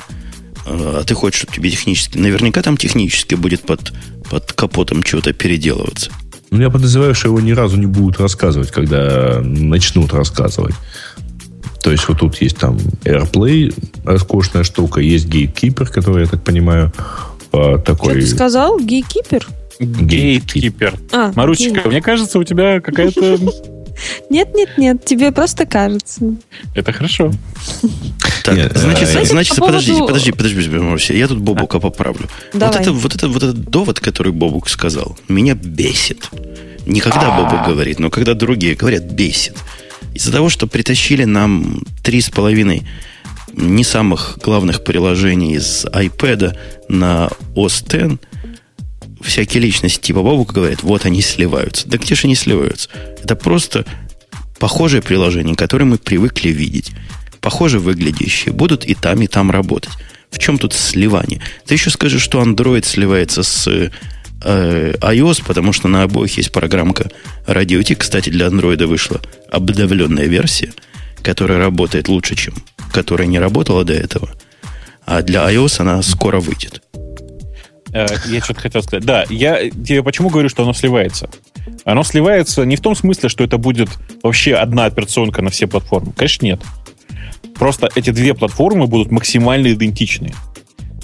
А 0.65 1.05
ты 1.05 1.15
хочешь, 1.15 1.41
чтобы 1.41 1.55
тебе 1.55 1.71
технически... 1.71 2.19
Наверняка 2.19 2.63
там 2.63 2.77
технически 2.77 3.35
будет 3.35 3.63
под, 3.63 3.93
под 4.29 4.53
капотом 4.53 5.03
чего-то 5.03 5.33
переделываться. 5.33 6.11
Ну, 6.51 6.61
я 6.61 6.71
подозреваю, 6.71 7.15
что 7.15 7.29
его 7.29 7.41
ни 7.41 7.53
разу 7.53 7.77
не 7.77 7.87
будут 7.87 8.21
рассказывать, 8.21 8.71
когда 8.71 9.41
начнут 9.43 10.13
рассказывать. 10.13 10.75
То 11.83 11.93
есть 11.93 12.09
вот 12.09 12.19
тут 12.19 12.41
есть 12.41 12.59
там 12.59 12.77
AirPlay, 13.05 13.75
роскошная 14.05 14.65
штука, 14.65 15.01
есть 15.01 15.27
Gatekeeper, 15.27 15.87
который, 15.87 16.25
я 16.25 16.29
так 16.29 16.43
понимаю, 16.43 16.93
такой... 17.51 18.13
Что 18.13 18.21
ты 18.21 18.27
сказал? 18.27 18.79
Гейкипер? 18.79 19.47
Гейткипер. 19.79 20.95
А, 21.13 21.33
Марусечка, 21.35 21.89
мне 21.89 22.01
кажется, 22.01 22.39
у 22.39 22.45
тебя 22.45 22.81
какая-то... 22.81 23.39
Нет, 24.29 24.55
нет, 24.55 24.69
нет, 24.77 25.05
тебе 25.07 25.33
просто 25.33 25.65
кажется. 25.65 26.35
Это 26.75 26.93
хорошо. 26.93 27.33
Так, 28.47 28.55
Нет, 28.55 28.77
значит, 28.77 29.17
а, 29.17 29.25
значит 29.25 29.57
по 29.57 29.67
подождите, 29.67 29.95
поводу... 29.95 30.07
подожди, 30.07 30.31
подожди, 30.31 30.71
подожди, 30.71 31.19
я 31.19 31.27
тут 31.27 31.39
Бобука 31.39 31.81
поправлю. 31.81 32.29
Давай. 32.53 32.69
Вот 32.69 32.81
это, 32.81 32.93
вот 32.93 33.15
это, 33.17 33.29
вот 33.29 33.43
этот 33.43 33.71
довод, 33.71 33.99
который 33.99 34.31
Бобук 34.31 34.69
сказал, 34.69 35.19
меня 35.27 35.55
бесит. 35.55 36.31
Не 36.87 37.01
когда 37.01 37.23
А-а-а. 37.23 37.51
Бобук 37.51 37.67
говорит, 37.67 37.99
но 37.99 38.09
когда 38.09 38.35
другие 38.35 38.77
говорят, 38.77 39.03
бесит. 39.03 39.57
Из-за 40.15 40.31
того, 40.31 40.49
что 40.49 40.69
притащили 40.69 41.25
нам 41.25 41.83
три 42.05 42.21
с 42.21 42.31
половиной 42.31 42.87
не 43.53 43.83
самых 43.83 44.39
главных 44.45 44.85
приложений 44.85 45.55
из 45.55 45.85
iPad 45.87 46.57
на 46.89 47.31
OS 47.57 47.83
X, 47.83 48.21
всякие 49.23 49.61
личности 49.61 50.01
типа 50.07 50.23
Бобука 50.23 50.55
говорят, 50.55 50.85
вот 50.85 51.05
они 51.05 51.21
сливаются. 51.21 51.89
Да 51.89 51.99
где 51.99 52.15
же 52.15 52.29
они 52.29 52.37
сливаются? 52.37 52.91
Это 53.21 53.35
просто 53.35 53.85
похожие 54.61 55.03
приложения, 55.03 55.57
которые 55.57 55.89
мы 55.89 55.99
привыкли 55.99 56.51
видеть. 56.51 56.93
Похоже 57.47 57.79
выглядящие. 57.79 58.53
Будут 58.53 58.85
и 58.85 58.95
там, 58.95 59.23
и 59.23 59.29
там 59.29 59.53
работать. 59.53 59.93
В 60.33 60.39
чем 60.41 60.59
тут 60.59 60.73
сливание? 60.73 61.41
Ты 61.65 61.75
еще 61.75 61.91
скажи, 61.91 62.19
что 62.19 62.43
Android 62.43 62.85
сливается 62.85 63.45
с 63.45 63.69
э, 63.69 63.91
iOS, 64.43 65.45
потому 65.47 65.73
что 65.73 65.87
на 65.87 66.03
обоих 66.03 66.39
есть 66.39 66.51
программка 66.51 67.09
Radio 67.47 67.85
T. 67.85 67.95
Кстати, 67.95 68.31
для 68.31 68.47
Android 68.49 68.85
вышла 68.85 69.21
обновленная 69.49 70.25
версия, 70.25 70.73
которая 71.23 71.59
работает 71.59 72.09
лучше, 72.09 72.35
чем 72.35 72.55
которая 72.93 73.29
не 73.29 73.39
работала 73.39 73.85
до 73.85 73.93
этого. 73.93 74.29
А 75.05 75.23
для 75.23 75.49
iOS 75.49 75.83
она 75.83 76.03
скоро 76.03 76.41
выйдет. 76.41 76.83
Э, 77.93 78.07
я 78.27 78.41
что-то 78.43 78.63
хотел 78.63 78.83
сказать. 78.83 79.05
Да, 79.05 79.25
я 79.31 79.71
тебе 79.71 80.03
почему 80.03 80.31
говорю, 80.31 80.49
что 80.49 80.65
оно 80.65 80.73
сливается? 80.73 81.31
Оно 81.85 82.03
сливается 82.03 82.65
не 82.65 82.75
в 82.75 82.81
том 82.81 82.97
смысле, 82.97 83.29
что 83.29 83.45
это 83.45 83.57
будет 83.57 83.89
вообще 84.25 84.55
одна 84.55 84.87
операционка 84.87 85.43
на 85.43 85.51
все 85.51 85.69
платформы. 85.69 86.13
Конечно, 86.13 86.45
нет. 86.45 86.61
Просто 87.55 87.89
эти 87.95 88.11
две 88.11 88.35
платформы 88.35 88.87
будут 88.87 89.11
максимально 89.11 89.73
идентичны. 89.73 90.33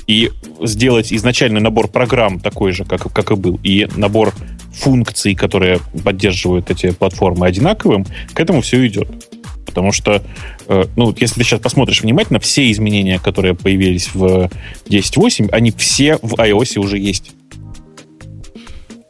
И 0.06 0.30
сделать 0.60 1.12
изначальный 1.12 1.60
набор 1.60 1.88
программ 1.88 2.40
такой 2.40 2.72
же, 2.72 2.84
как, 2.84 3.12
как 3.12 3.30
и 3.30 3.34
был, 3.34 3.58
и 3.62 3.86
набор 3.96 4.34
функций, 4.72 5.34
которые 5.34 5.80
поддерживают 6.04 6.70
эти 6.70 6.90
платформы 6.90 7.46
одинаковым, 7.46 8.06
к 8.32 8.40
этому 8.40 8.62
все 8.62 8.86
идет. 8.86 9.08
Потому 9.64 9.92
что, 9.92 10.22
э, 10.66 10.84
ну, 10.96 11.14
если 11.18 11.36
ты 11.36 11.44
сейчас 11.44 11.60
посмотришь 11.60 12.02
внимательно, 12.02 12.40
все 12.40 12.70
изменения, 12.70 13.18
которые 13.18 13.54
появились 13.54 14.10
в 14.12 14.50
10.8, 14.86 15.50
они 15.50 15.70
все 15.70 16.18
в 16.20 16.34
iOS 16.34 16.78
уже 16.78 16.98
есть. 16.98 17.32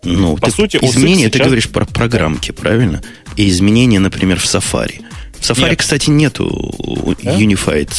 Ну, 0.04 0.36
По 0.36 0.50
сути, 0.50 0.78
изменения, 0.82 1.24
сейчас... 1.24 1.32
ты 1.32 1.44
говоришь 1.44 1.68
про 1.68 1.84
программки, 1.84 2.50
правильно? 2.50 3.02
И 3.36 3.48
изменения, 3.48 4.00
например, 4.00 4.38
в 4.38 4.44
Safari. 4.44 5.00
В 5.42 5.50
Safari, 5.50 5.70
Нет. 5.70 5.78
кстати, 5.80 6.08
нету 6.08 6.74
да? 7.22 7.36
Unified 7.36 7.90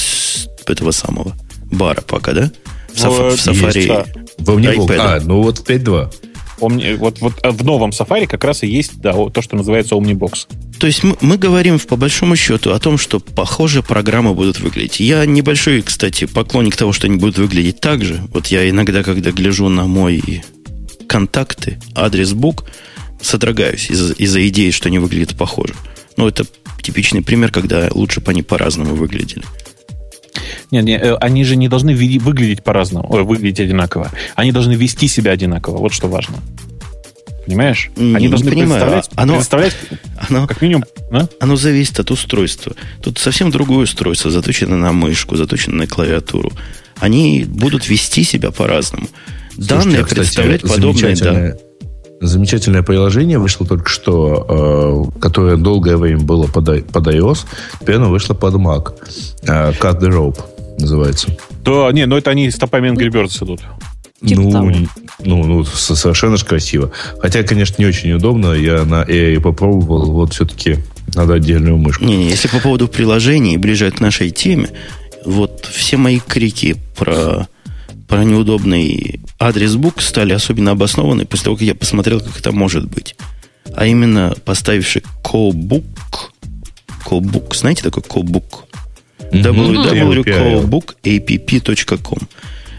этого 0.65 0.91
самого 0.91 1.35
бара 1.71 2.01
пока, 2.01 2.31
да? 2.31 2.51
В, 2.95 3.03
в, 3.03 3.35
в 3.35 3.47
Safari. 3.47 3.75
Есть, 3.75 3.87
да. 3.89 4.05
В 4.37 4.49
Omnibox. 4.51 4.97
А, 4.97 5.19
ну 5.23 5.41
вот 5.41 5.67
5.2. 5.69 6.13
Omni, 6.59 6.95
вот, 6.95 7.19
вот 7.19 7.33
в 7.43 7.65
новом 7.65 7.89
Safari 7.89 8.27
как 8.27 8.45
раз 8.45 8.63
и 8.63 8.67
есть 8.67 9.01
да, 9.01 9.11
то, 9.13 9.41
что 9.41 9.57
называется 9.57 9.95
Omnibox. 9.95 10.47
То 10.79 10.87
есть 10.87 11.03
мы, 11.03 11.17
мы 11.19 11.37
говорим 11.37 11.79
по 11.79 11.97
большому 11.97 12.37
счету 12.37 12.71
о 12.71 12.79
том, 12.79 12.97
что 12.97 13.19
похожие 13.19 13.83
программы 13.83 14.33
будут 14.33 14.59
выглядеть. 14.61 15.01
Я 15.01 15.25
небольшой, 15.25 15.81
кстати, 15.81 16.25
поклонник 16.25 16.77
того, 16.77 16.93
что 16.93 17.07
они 17.07 17.17
будут 17.17 17.37
выглядеть 17.37 17.81
так 17.81 18.05
же. 18.05 18.21
Вот 18.33 18.47
я 18.47 18.69
иногда, 18.69 19.03
когда 19.03 19.31
гляжу 19.31 19.67
на 19.67 19.85
мой 19.85 20.43
контакты, 21.07 21.79
адрес 21.95 22.31
бук, 22.31 22.63
содрогаюсь 23.21 23.89
из- 23.89 24.13
из-за 24.17 24.47
идеи, 24.47 24.71
что 24.71 24.87
они 24.87 24.99
выглядят 24.99 25.35
похоже. 25.37 25.73
Но 26.15 26.27
это 26.27 26.45
типичный 26.83 27.21
пример, 27.21 27.51
когда 27.51 27.87
лучше 27.91 28.19
бы 28.19 28.31
они 28.31 28.43
по-разному 28.43 28.93
выглядели. 28.95 29.43
Нет, 30.71 30.83
нет, 30.85 31.03
э, 31.03 31.15
они 31.15 31.43
же 31.43 31.55
не 31.55 31.67
должны 31.67 31.95
выглядеть 31.95 32.63
по-разному, 32.63 33.07
ой, 33.11 33.23
выглядеть 33.23 33.59
одинаково. 33.59 34.11
Они 34.35 34.51
должны 34.51 34.73
вести 34.73 35.07
себя 35.07 35.31
одинаково. 35.31 35.77
Вот 35.77 35.93
что 35.93 36.07
важно. 36.07 36.37
Понимаешь? 37.45 37.91
Не, 37.95 38.15
Они 38.15 38.27
должны 38.29 38.51
понимаю. 38.51 38.69
представлять, 38.69 39.09
оно, 39.15 39.35
представлять 39.35 39.75
оно, 40.29 40.47
как 40.47 40.61
минимум... 40.61 40.85
А? 41.11 41.27
Оно 41.39 41.55
зависит 41.57 41.99
от 41.99 42.09
устройства. 42.09 42.73
Тут 43.01 43.19
совсем 43.19 43.51
другое 43.51 43.83
устройство, 43.83 44.31
заточено 44.31 44.77
на 44.77 44.93
мышку, 44.93 45.35
заточено 45.35 45.75
на 45.75 45.87
клавиатуру. 45.87 46.51
Они 46.99 47.43
будут 47.45 47.89
вести 47.89 48.23
себя 48.23 48.51
по-разному. 48.51 49.07
Данные 49.57 49.99
а, 49.99 50.03
кстати, 50.03 50.19
представлять 50.19 50.61
подобные, 50.61 51.15
да. 51.15 51.57
Замечательное 52.23 52.83
приложение 52.83 53.37
вышло 53.37 53.67
только 53.67 53.89
что, 53.89 55.11
э, 55.13 55.19
которое 55.19 55.57
долгое 55.57 55.97
время 55.97 56.21
было 56.21 56.47
под, 56.47 56.85
под 56.87 57.07
iOS, 57.07 57.39
теперь 57.81 57.95
оно 57.95 58.09
вышло 58.09 58.33
под 58.33 58.55
Mac. 58.55 58.93
Э, 59.43 59.73
Cut 59.73 59.99
the 59.99 60.09
Rope 60.09 60.39
называется. 60.79 61.35
Да, 61.65 61.91
не, 61.91 62.05
но 62.05 62.17
это 62.17 62.31
они 62.31 62.49
с 62.49 62.55
топами 62.55 62.89
Angry 62.89 63.09
Birds 63.09 63.43
идут. 63.43 63.59
Типа 64.25 64.41
ну, 64.41 64.87
ну, 65.19 65.43
ну, 65.43 65.63
совершенно 65.65 66.37
же 66.37 66.45
красиво. 66.45 66.91
Хотя, 67.19 67.43
конечно, 67.43 67.75
не 67.77 67.85
очень 67.85 68.13
удобно. 68.13 68.53
Я 68.53 68.85
на 68.85 69.03
AI 69.03 69.41
попробовал. 69.41 70.11
Вот 70.11 70.33
все-таки 70.33 70.77
надо 71.13 71.33
отдельную 71.33 71.77
мышку. 71.77 72.05
Не, 72.05 72.15
не, 72.15 72.29
если 72.29 72.47
по 72.47 72.59
поводу 72.59 72.87
приложений, 72.87 73.57
ближе 73.57 73.91
к 73.91 73.99
нашей 73.99 74.29
теме, 74.29 74.69
вот 75.25 75.69
все 75.69 75.97
мои 75.97 76.19
крики 76.19 76.77
про, 76.97 77.47
про 78.13 78.23
неудобный 78.23 79.19
адрес 79.39 79.75
бук 79.75 79.99
стали 79.99 80.33
особенно 80.33 80.69
обоснованы 80.69 81.25
после 81.25 81.45
того, 81.45 81.55
как 81.55 81.65
я 81.65 81.73
посмотрел, 81.73 82.21
как 82.21 82.39
это 82.39 82.51
может 82.51 82.87
быть. 82.87 83.15
А 83.75 83.87
именно 83.87 84.35
поставивший 84.45 85.01
callbook, 85.23 85.83
callbook, 87.03 87.55
знаете 87.55 87.81
такой 87.81 88.03
callbook? 88.03 88.65
www.callbookapp.com 89.31 92.19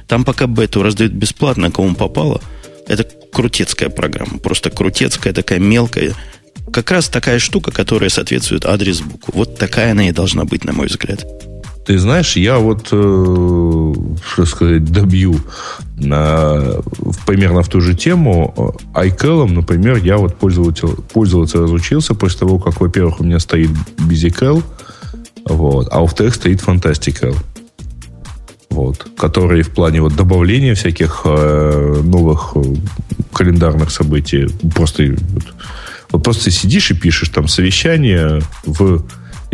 там 0.06 0.24
пока 0.24 0.46
бету 0.46 0.84
раздают 0.84 1.12
бесплатно, 1.12 1.72
кому 1.72 1.96
попало. 1.96 2.40
Это 2.86 3.02
крутецкая 3.32 3.88
программа. 3.88 4.38
Просто 4.38 4.70
крутецкая, 4.70 5.32
такая 5.32 5.58
мелкая. 5.58 6.14
Как 6.72 6.92
раз 6.92 7.08
такая 7.08 7.40
штука, 7.40 7.72
которая 7.72 8.08
соответствует 8.08 8.66
адрес 8.66 9.00
буку. 9.00 9.32
Вот 9.34 9.58
такая 9.58 9.90
она 9.90 10.08
и 10.08 10.12
должна 10.12 10.44
быть, 10.44 10.64
на 10.64 10.72
мой 10.72 10.86
взгляд. 10.86 11.26
Ты 11.84 11.98
знаешь, 11.98 12.36
я 12.36 12.58
вот, 12.58 12.88
э, 12.92 13.94
что 14.26 14.46
сказать, 14.46 14.84
добью 14.84 15.36
на, 15.96 16.80
примерно 17.26 17.62
в 17.62 17.68
ту 17.68 17.80
же 17.80 17.94
тему. 17.94 18.74
iCal, 18.94 19.46
например, 19.46 19.98
я 19.98 20.16
вот 20.16 20.36
пользоваться, 20.36 20.86
пользоваться 21.12 21.58
разучился 21.58 22.14
после 22.14 22.40
того, 22.40 22.58
как, 22.58 22.80
во-первых, 22.80 23.20
у 23.20 23.24
меня 23.24 23.38
стоит 23.38 23.70
BusyCal, 23.98 24.62
вот, 25.46 25.88
а 25.90 26.00
во-вторых, 26.00 26.34
стоит 26.34 26.62
Fantastical 26.62 27.36
вот, 28.74 29.06
которые 29.16 29.62
в 29.62 29.70
плане 29.70 30.02
вот 30.02 30.16
добавления 30.16 30.74
всяких 30.74 31.22
э, 31.24 32.00
новых 32.02 32.52
э, 32.56 32.62
календарных 33.32 33.90
событий 33.90 34.48
просто 34.74 35.14
вот, 35.16 35.44
вот 36.10 36.22
просто 36.24 36.50
сидишь 36.50 36.90
и 36.90 36.94
пишешь 36.94 37.28
там 37.28 37.46
совещание 37.48 38.42
в 38.66 39.04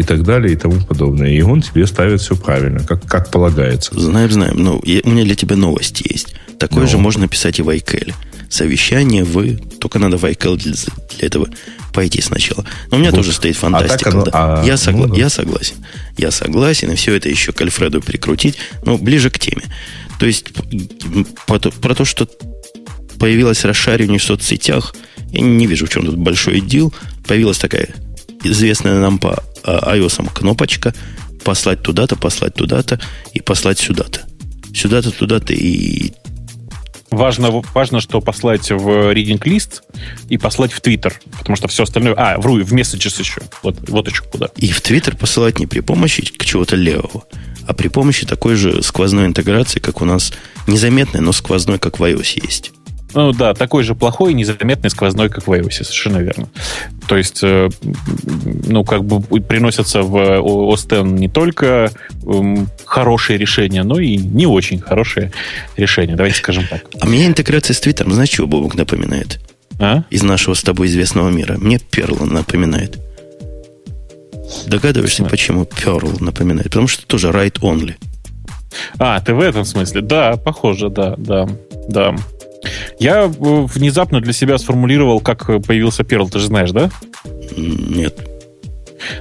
и 0.00 0.02
так 0.02 0.22
далее 0.22 0.52
и 0.52 0.56
тому 0.56 0.80
подобное. 0.80 1.30
И 1.30 1.40
он 1.42 1.62
тебе 1.62 1.86
ставит 1.86 2.20
все 2.20 2.36
правильно, 2.36 2.80
как, 2.80 3.04
как 3.06 3.30
полагается. 3.30 3.98
Знаем, 3.98 4.30
знаем. 4.30 4.56
Ну, 4.56 4.80
я, 4.84 5.00
у 5.04 5.10
меня 5.10 5.24
для 5.24 5.34
тебя 5.34 5.56
новость 5.56 6.00
есть. 6.00 6.34
Такое 6.58 6.84
ну. 6.84 6.88
же 6.88 6.98
можно 6.98 7.28
писать 7.28 7.58
и 7.58 7.62
в 7.62 7.68
iCal. 7.68 8.14
Совещание 8.48 9.24
вы... 9.24 9.60
Только 9.80 9.98
надо 9.98 10.16
в 10.16 10.24
iCal 10.24 10.56
для, 10.56 10.72
для 10.72 11.26
этого 11.26 11.48
пойти 11.92 12.20
сначала. 12.20 12.64
Но 12.90 12.96
у 12.96 13.00
меня 13.00 13.10
вот. 13.10 13.18
тоже 13.18 13.32
стоит 13.32 13.56
а 13.56 13.60
фантастика. 13.60 14.10
А 14.10 14.12
оно, 14.12 14.24
да. 14.24 14.30
а, 14.32 14.64
я, 14.64 14.74
согла- 14.74 15.06
ну, 15.06 15.14
да. 15.14 15.16
я 15.16 15.28
согласен. 15.28 15.76
Я 16.16 16.30
согласен. 16.30 16.90
И 16.92 16.96
все 16.96 17.14
это 17.14 17.28
еще 17.28 17.52
к 17.52 17.60
Альфреду 17.60 18.00
прикрутить. 18.00 18.56
Но 18.84 18.98
ближе 18.98 19.30
к 19.30 19.38
теме. 19.38 19.62
То 20.18 20.26
есть 20.26 20.52
про 21.46 21.58
то, 21.58 21.70
про 21.70 21.94
то 21.94 22.04
что 22.04 22.28
появилось 23.18 23.64
расшаривание 23.64 24.18
в 24.18 24.24
соцсетях, 24.24 24.94
я 25.30 25.40
не 25.40 25.66
вижу, 25.66 25.86
в 25.86 25.90
чем 25.90 26.06
тут 26.06 26.16
большой 26.16 26.60
дел. 26.60 26.92
Появилась 27.26 27.58
такая 27.58 27.88
известная 28.42 29.00
нам 29.00 29.18
по 29.18 29.42
iOS 29.64 30.32
кнопочка 30.32 30.94
послать 31.44 31.82
туда-то, 31.82 32.16
послать 32.16 32.54
туда-то 32.54 33.00
и 33.32 33.40
послать 33.40 33.78
сюда-то. 33.78 34.22
Сюда-то, 34.74 35.10
туда-то 35.10 35.52
и 35.52 36.12
Важно, 37.10 37.50
важно, 37.74 38.00
что 38.00 38.20
послать 38.20 38.70
в 38.70 39.12
reading 39.12 39.40
лист 39.44 39.82
и 40.28 40.38
послать 40.38 40.72
в 40.72 40.80
Twitter, 40.80 41.12
потому 41.38 41.56
что 41.56 41.66
все 41.66 41.82
остальное... 41.82 42.14
А, 42.16 42.38
вру, 42.38 42.62
в 42.62 42.72
Messages 42.72 43.18
еще. 43.18 43.42
Вот, 43.64 43.76
вот 43.88 44.08
еще 44.08 44.22
куда. 44.22 44.48
И 44.56 44.70
в 44.70 44.80
Twitter 44.80 45.16
посылать 45.16 45.58
не 45.58 45.66
при 45.66 45.80
помощи 45.80 46.22
чего-то 46.22 46.76
левого, 46.76 47.24
а 47.66 47.74
при 47.74 47.88
помощи 47.88 48.26
такой 48.26 48.54
же 48.54 48.80
сквозной 48.84 49.26
интеграции, 49.26 49.80
как 49.80 50.02
у 50.02 50.04
нас 50.04 50.32
незаметной, 50.68 51.20
но 51.20 51.32
сквозной, 51.32 51.80
как 51.80 51.98
в 51.98 52.04
iOS 52.04 52.40
есть. 52.44 52.70
Ну 53.14 53.32
да, 53.32 53.54
такой 53.54 53.82
же 53.82 53.94
плохой 53.94 54.32
и 54.32 54.34
незаметный 54.34 54.90
сквозной, 54.90 55.28
как 55.28 55.46
в 55.46 55.52
iOS, 55.52 55.84
совершенно 55.84 56.18
верно. 56.18 56.48
То 57.08 57.16
есть, 57.16 57.40
э, 57.42 57.68
ну, 58.66 58.84
как 58.84 59.04
бы 59.04 59.20
приносятся 59.40 60.02
в 60.02 60.16
OS 60.16 60.86
X 60.86 61.10
не 61.10 61.28
только 61.28 61.90
эм, 62.24 62.68
хорошие 62.84 63.38
решения, 63.38 63.82
но 63.82 63.98
и 63.98 64.16
не 64.16 64.46
очень 64.46 64.80
хорошие 64.80 65.32
решения, 65.76 66.14
давайте 66.14 66.38
скажем 66.38 66.66
так. 66.68 66.84
А 67.00 67.06
мне 67.06 67.26
интеграция 67.26 67.74
с 67.74 67.80
Твиттером, 67.80 68.12
знаешь, 68.12 68.30
чего 68.30 68.46
Бобок 68.46 68.74
напоминает? 68.74 69.40
А? 69.80 70.04
Из 70.10 70.22
нашего 70.22 70.54
с 70.54 70.62
тобой 70.62 70.88
известного 70.88 71.30
мира. 71.30 71.56
Мне 71.58 71.76
Perl 71.76 72.24
напоминает. 72.24 72.98
Догадываешься, 74.66 75.24
почему 75.24 75.64
Perl 75.64 76.22
напоминает? 76.22 76.68
Потому 76.68 76.88
что 76.88 77.06
тоже 77.06 77.28
write 77.28 77.60
only. 77.60 77.94
А, 78.98 79.20
ты 79.20 79.34
в 79.34 79.40
этом 79.40 79.64
смысле? 79.64 80.00
Да, 80.00 80.36
похоже, 80.36 80.90
да, 80.90 81.14
да, 81.16 81.48
да. 81.88 82.14
Я 82.98 83.24
э, 83.24 83.28
внезапно 83.28 84.20
для 84.20 84.32
себя 84.32 84.58
сформулировал, 84.58 85.20
как 85.20 85.46
появился 85.64 86.02
Perl, 86.02 86.28
ты 86.30 86.38
же 86.38 86.46
знаешь, 86.46 86.70
да? 86.70 86.90
Нет. 87.56 88.26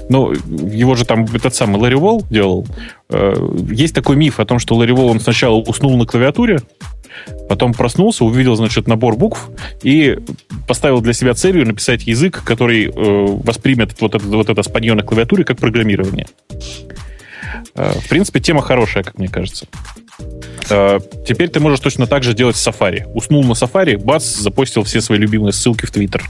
Ну, 0.10 0.32
его 0.32 0.95
же 0.95 1.06
там 1.06 1.25
этот 1.34 1.56
самый 1.56 1.80
Ларри 1.80 1.95
Волл 1.95 2.25
делал. 2.30 2.67
Э, 3.10 3.34
есть 3.71 3.95
такой 3.95 4.17
миф 4.17 4.39
о 4.39 4.45
том, 4.45 4.60
что 4.60 4.75
Ларри 4.75 4.91
Волл, 4.91 5.08
он 5.08 5.19
сначала 5.19 5.56
уснул 5.56 5.97
на 5.97 6.06
клавиатуре, 6.06 6.60
потом 7.47 7.73
проснулся, 7.73 8.25
увидел, 8.25 8.56
значит, 8.56 8.88
набор 8.88 9.15
букв 9.15 9.49
и 9.82 10.19
поставил 10.67 11.02
для 11.02 11.13
себя 11.13 11.34
целью 11.34 11.65
написать 11.65 12.08
язык, 12.08 12.43
который 12.43 12.88
э, 12.88 12.91
воспримет 12.93 13.99
вот 14.02 14.15
это, 14.15 14.25
вот 14.25 14.49
это 14.49 14.63
спанье 14.63 14.93
на 14.93 15.04
клавиатуре 15.04 15.43
как 15.43 15.58
программирование. 15.58 16.28
В 17.75 18.10
принципе, 18.10 18.39
тема 18.39 18.62
хорошая, 18.62 19.04
как 19.04 19.17
мне 19.17 19.28
кажется. 19.28 19.67
Э, 20.70 21.00
теперь 21.28 21.50
ты 21.50 21.60
можешь 21.60 21.80
точно 21.80 22.08
так 22.08 22.24
же 22.24 22.34
делать 22.34 22.56
в 22.56 22.68
Safari. 22.68 23.06
Уснул 23.14 23.44
на 23.44 23.54
Safari, 23.54 23.98
бац, 23.98 24.24
запостил 24.24 24.84
все 24.84 25.02
свои 25.02 25.18
любимые 25.18 25.54
ссылки 25.54 25.86
в 25.86 25.92
Твиттер. 25.92 26.24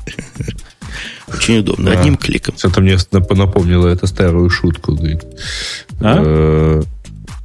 Очень 1.28 1.60
удобно, 1.60 1.91
да. 1.91 1.99
одним 1.99 2.17
кликом. 2.17 2.56
Это 2.62 2.82
мне 2.82 2.97
напомнило 3.12 3.88
эту 3.88 4.08
старую 4.08 4.49
шутку. 4.49 4.97
А? 6.02 6.17
Э, 6.19 6.82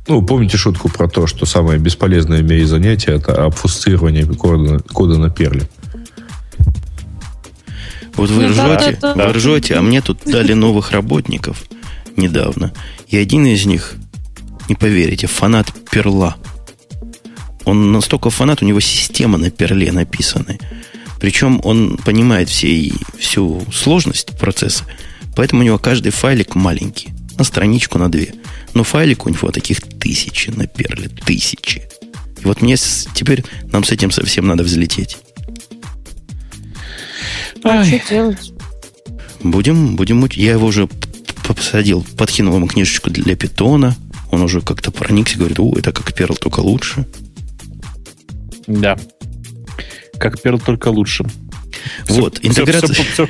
ну, 0.07 0.23
помните 0.23 0.57
шутку 0.57 0.89
про 0.89 1.09
то, 1.09 1.27
что 1.27 1.47
самое 1.47 1.79
бесполезное 1.79 2.41
в 2.41 2.45
мире 2.45 2.67
занятие 2.67 3.13
это 3.13 3.45
обфусцирование 3.45 4.27
кода, 4.27 4.79
кода 4.93 5.19
на 5.19 5.31
перле. 5.31 5.69
Вот 8.15 8.31
вы 8.31 8.45
ну, 8.45 8.49
ржете, 8.51 8.99
да, 9.01 9.15
вы 9.15 9.33
ржете, 9.33 9.75
а 9.75 9.83
мне 9.83 10.01
тут 10.01 10.21
дали 10.25 10.53
новых 10.53 10.93
работников 10.93 11.65
недавно. 12.17 12.73
И 13.09 13.17
один 13.17 13.45
из 13.47 13.67
них, 13.67 13.95
не 14.69 14.75
поверите, 14.75 15.27
фанат 15.27 15.73
перла. 15.91 16.37
Он 17.65 17.93
настолько 17.93 18.31
фанат, 18.31 18.63
у 18.63 18.67
него 18.67 18.81
система 18.81 19.39
на 19.39 19.51
перле 19.51 19.91
написана. 19.93 20.59
Причем 21.19 21.61
он 21.65 21.97
понимает 21.97 22.49
все, 22.49 22.93
всю 23.19 23.65
сложность 23.73 24.39
процесса. 24.39 24.85
Поэтому 25.37 25.63
у 25.63 25.65
него 25.65 25.79
каждый 25.79 26.13
файлик 26.13 26.55
маленький. 26.55 27.09
На 27.39 27.45
страничку, 27.45 27.99
на 27.99 28.11
две. 28.11 28.35
Но 28.75 28.85
файлик 28.85 29.27
у 29.27 29.31
него 29.31 29.51
таких 29.51 29.81
тысячи 29.81 30.51
на 30.51 30.67
перле. 30.67 31.09
Тысячи. 31.09 31.83
И 32.41 32.45
вот 32.45 32.61
мне 32.61 32.77
с, 32.77 33.09
теперь 33.15 33.45
нам 33.73 33.85
с 33.85 33.91
этим 33.91 34.11
совсем 34.11 34.47
надо 34.47 34.63
взлететь. 34.63 35.17
А 37.63 37.83
что 37.83 38.01
делать? 38.09 38.53
Будем, 39.43 39.97
будем... 39.97 40.29
Я 40.33 40.53
его 40.53 40.67
уже 40.67 40.89
посадил, 41.47 42.07
подкинул 42.17 42.57
ему 42.57 42.67
книжечку 42.67 43.11
для 43.11 43.35
питона. 43.37 43.97
Он 44.35 44.43
уже 44.43 44.61
как-то 44.61 44.91
проникся, 44.91 45.39
говорит, 45.39 45.61
о, 45.61 45.73
это 45.79 45.93
как 45.93 46.13
перл, 46.13 46.35
только 46.35 46.59
лучше. 46.61 47.07
Да. 48.67 48.99
Как 50.19 50.41
Perl, 50.45 50.61
только 50.65 50.89
лучше. 50.89 51.25
Вот, 52.09 52.39
все, 52.39 52.49
интеграция... 52.49 52.95
Все, 52.95 53.03
все, 53.05 53.27
все, 53.27 53.29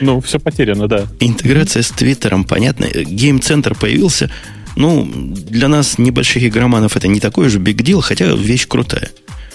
ну, 0.00 0.20
все 0.20 0.40
потеряно, 0.40 0.88
да. 0.88 1.06
Интеграция 1.20 1.82
с 1.82 1.90
Твиттером, 1.90 2.44
понятно. 2.44 2.86
Гейм-центр 2.86 3.74
появился. 3.74 4.30
Ну, 4.76 5.04
для 5.04 5.68
нас, 5.68 5.98
небольших 5.98 6.42
игроманов, 6.42 6.96
это 6.96 7.08
не 7.08 7.20
такой 7.20 7.48
же 7.48 7.58
биг 7.58 7.82
дел, 7.82 8.00
хотя 8.00 8.34
вещь 8.34 8.66
крутая. 8.66 9.10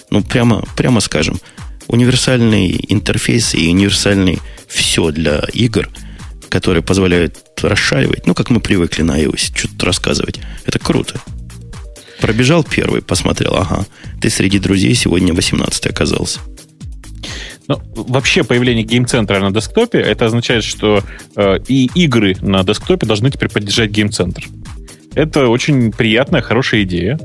Ну, 0.09 0.21
прямо, 0.23 0.63
прямо 0.77 0.99
скажем, 0.99 1.39
универсальный 1.87 2.79
интерфейс 2.89 3.55
и 3.55 3.69
универсальный 3.69 4.39
все 4.67 5.11
для 5.11 5.43
игр, 5.53 5.89
которые 6.49 6.83
позволяют 6.83 7.35
расшаривать, 7.61 8.27
ну, 8.27 8.33
как 8.33 8.49
мы 8.49 8.59
привыкли 8.59 9.01
на 9.03 9.19
iOS, 9.19 9.51
что-то 9.55 9.85
рассказывать. 9.85 10.39
Это 10.65 10.79
круто. 10.79 11.19
Пробежал 12.21 12.63
первый, 12.63 13.01
посмотрел, 13.01 13.55
ага, 13.55 13.85
ты 14.21 14.29
среди 14.29 14.59
друзей 14.59 14.93
сегодня 14.95 15.33
18 15.33 15.87
оказался. 15.87 16.39
Ну, 17.67 17.81
вообще 17.95 18.43
появление 18.43 18.83
гейм-центра 18.83 19.39
на 19.39 19.51
десктопе, 19.51 19.99
это 19.99 20.25
означает, 20.25 20.63
что 20.63 21.03
э, 21.35 21.57
и 21.67 21.89
игры 21.95 22.37
на 22.41 22.63
десктопе 22.63 23.07
должны 23.07 23.31
теперь 23.31 23.49
поддержать 23.49 23.89
гейм-центр. 23.89 24.45
Это 25.15 25.47
очень 25.47 25.91
приятная, 25.91 26.41
хорошая 26.41 26.83
идея. 26.83 27.19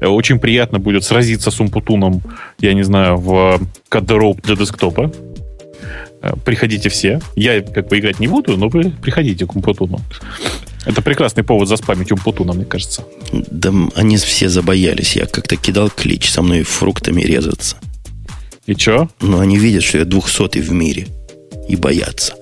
Э, 0.00 0.06
очень 0.06 0.38
приятно 0.38 0.78
будет 0.78 1.02
сразиться 1.02 1.50
с 1.50 1.60
Умпутуном, 1.60 2.22
я 2.60 2.74
не 2.74 2.82
знаю, 2.82 3.16
в 3.16 3.60
the 3.90 4.18
Rope 4.18 4.40
для 4.42 4.54
десктопа. 4.54 5.12
Э, 6.22 6.34
приходите 6.44 6.88
все. 6.88 7.20
Я 7.34 7.60
как 7.60 7.88
бы 7.88 7.98
играть 7.98 8.20
не 8.20 8.28
буду, 8.28 8.56
но 8.56 8.68
вы 8.68 8.90
приходите 8.90 9.44
к 9.44 9.54
Умпутуну. 9.56 10.00
Это 10.86 11.02
прекрасный 11.02 11.42
повод 11.42 11.68
заспамить 11.68 12.12
Умпутуна, 12.12 12.52
мне 12.52 12.64
кажется. 12.64 13.04
Да 13.32 13.72
они 13.94 14.16
все 14.16 14.48
забоялись. 14.48 15.16
Я 15.16 15.26
как-то 15.26 15.56
кидал 15.56 15.90
клич 15.90 16.30
со 16.30 16.42
мной 16.42 16.62
фруктами 16.62 17.22
резаться. 17.22 17.76
И 18.66 18.74
чё? 18.76 19.08
Ну, 19.20 19.40
они 19.40 19.58
видят, 19.58 19.82
что 19.82 19.98
я 19.98 20.04
двухсотый 20.04 20.62
в 20.62 20.70
мире. 20.70 21.08
И 21.68 21.76
боятся. 21.76 22.34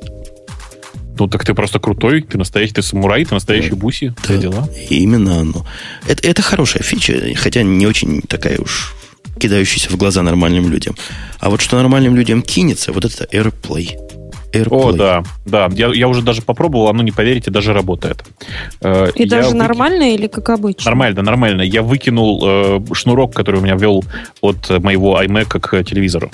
Ну, 1.19 1.29
так 1.29 1.45
ты 1.45 1.53
просто 1.55 1.79
крутой, 1.79 2.23
ты 2.23 2.39
настоящий, 2.39 2.73
ты 2.73 2.83
самурай, 2.83 3.25
ты 3.25 3.35
настоящий 3.35 3.71
да. 3.71 3.77
буси. 3.77 4.15
Да, 4.27 4.37
дела. 4.37 4.69
именно 4.89 5.41
оно. 5.41 5.67
Это, 6.09 6.27
это 6.27 6.41
хорошая 6.41 6.83
фича, 6.83 7.15
хотя 7.37 7.63
не 7.63 7.87
очень 7.87 8.23
такая 8.23 8.59
уж 8.59 8.95
кидающаяся 9.41 9.91
в 9.91 9.97
глаза 9.97 10.23
нормальным 10.23 10.71
людям. 10.71 10.95
А 11.41 11.51
вот 11.51 11.61
что 11.61 11.77
нормальным 11.77 12.15
людям 12.15 12.43
кинется, 12.43 12.93
вот 12.93 13.05
это 13.05 13.25
AirPlay. 13.25 13.97
AirPlay. 14.53 14.69
О, 14.71 14.93
да, 14.93 15.23
да. 15.47 15.69
Я, 15.73 15.89
я 15.95 16.09
уже 16.09 16.23
даже 16.23 16.43
попробовал, 16.43 16.89
оно, 16.89 17.03
не 17.03 17.13
поверите, 17.13 17.51
даже 17.51 17.73
работает. 17.73 18.25
Э, 18.81 19.11
И 19.15 19.23
я 19.23 19.29
даже 19.29 19.49
выки... 19.49 19.59
нормально 19.59 20.15
или 20.15 20.27
как 20.27 20.51
обычно? 20.51 20.91
Нормально, 20.91 21.23
нормально. 21.23 21.63
Я 21.63 21.83
выкинул 21.83 22.43
э, 22.45 22.81
шнурок, 22.93 23.35
который 23.35 23.61
у 23.61 23.63
меня 23.63 23.77
вел 23.77 24.05
от 24.41 24.69
моего 24.83 25.21
iMac 25.23 25.61
к 25.61 25.85
телевизору. 25.85 26.31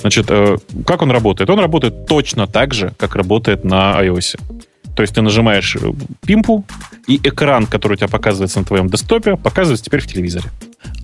Значит, 0.00 0.26
э, 0.28 0.58
как 0.86 1.02
он 1.02 1.10
работает? 1.10 1.50
Он 1.50 1.58
работает 1.58 2.06
точно 2.06 2.46
так 2.46 2.74
же, 2.74 2.92
как 2.98 3.16
работает 3.16 3.64
на 3.64 3.98
iOS. 4.02 4.36
То 4.94 5.02
есть 5.02 5.14
ты 5.14 5.22
нажимаешь 5.22 5.76
э, 5.76 5.92
пимпу, 6.26 6.64
и 7.06 7.16
экран, 7.22 7.66
который 7.66 7.92
у 7.94 7.96
тебя 7.96 8.08
показывается 8.08 8.58
на 8.58 8.64
твоем 8.64 8.88
десктопе, 8.88 9.36
показывается 9.36 9.84
теперь 9.84 10.00
в 10.00 10.06
телевизоре. 10.06 10.50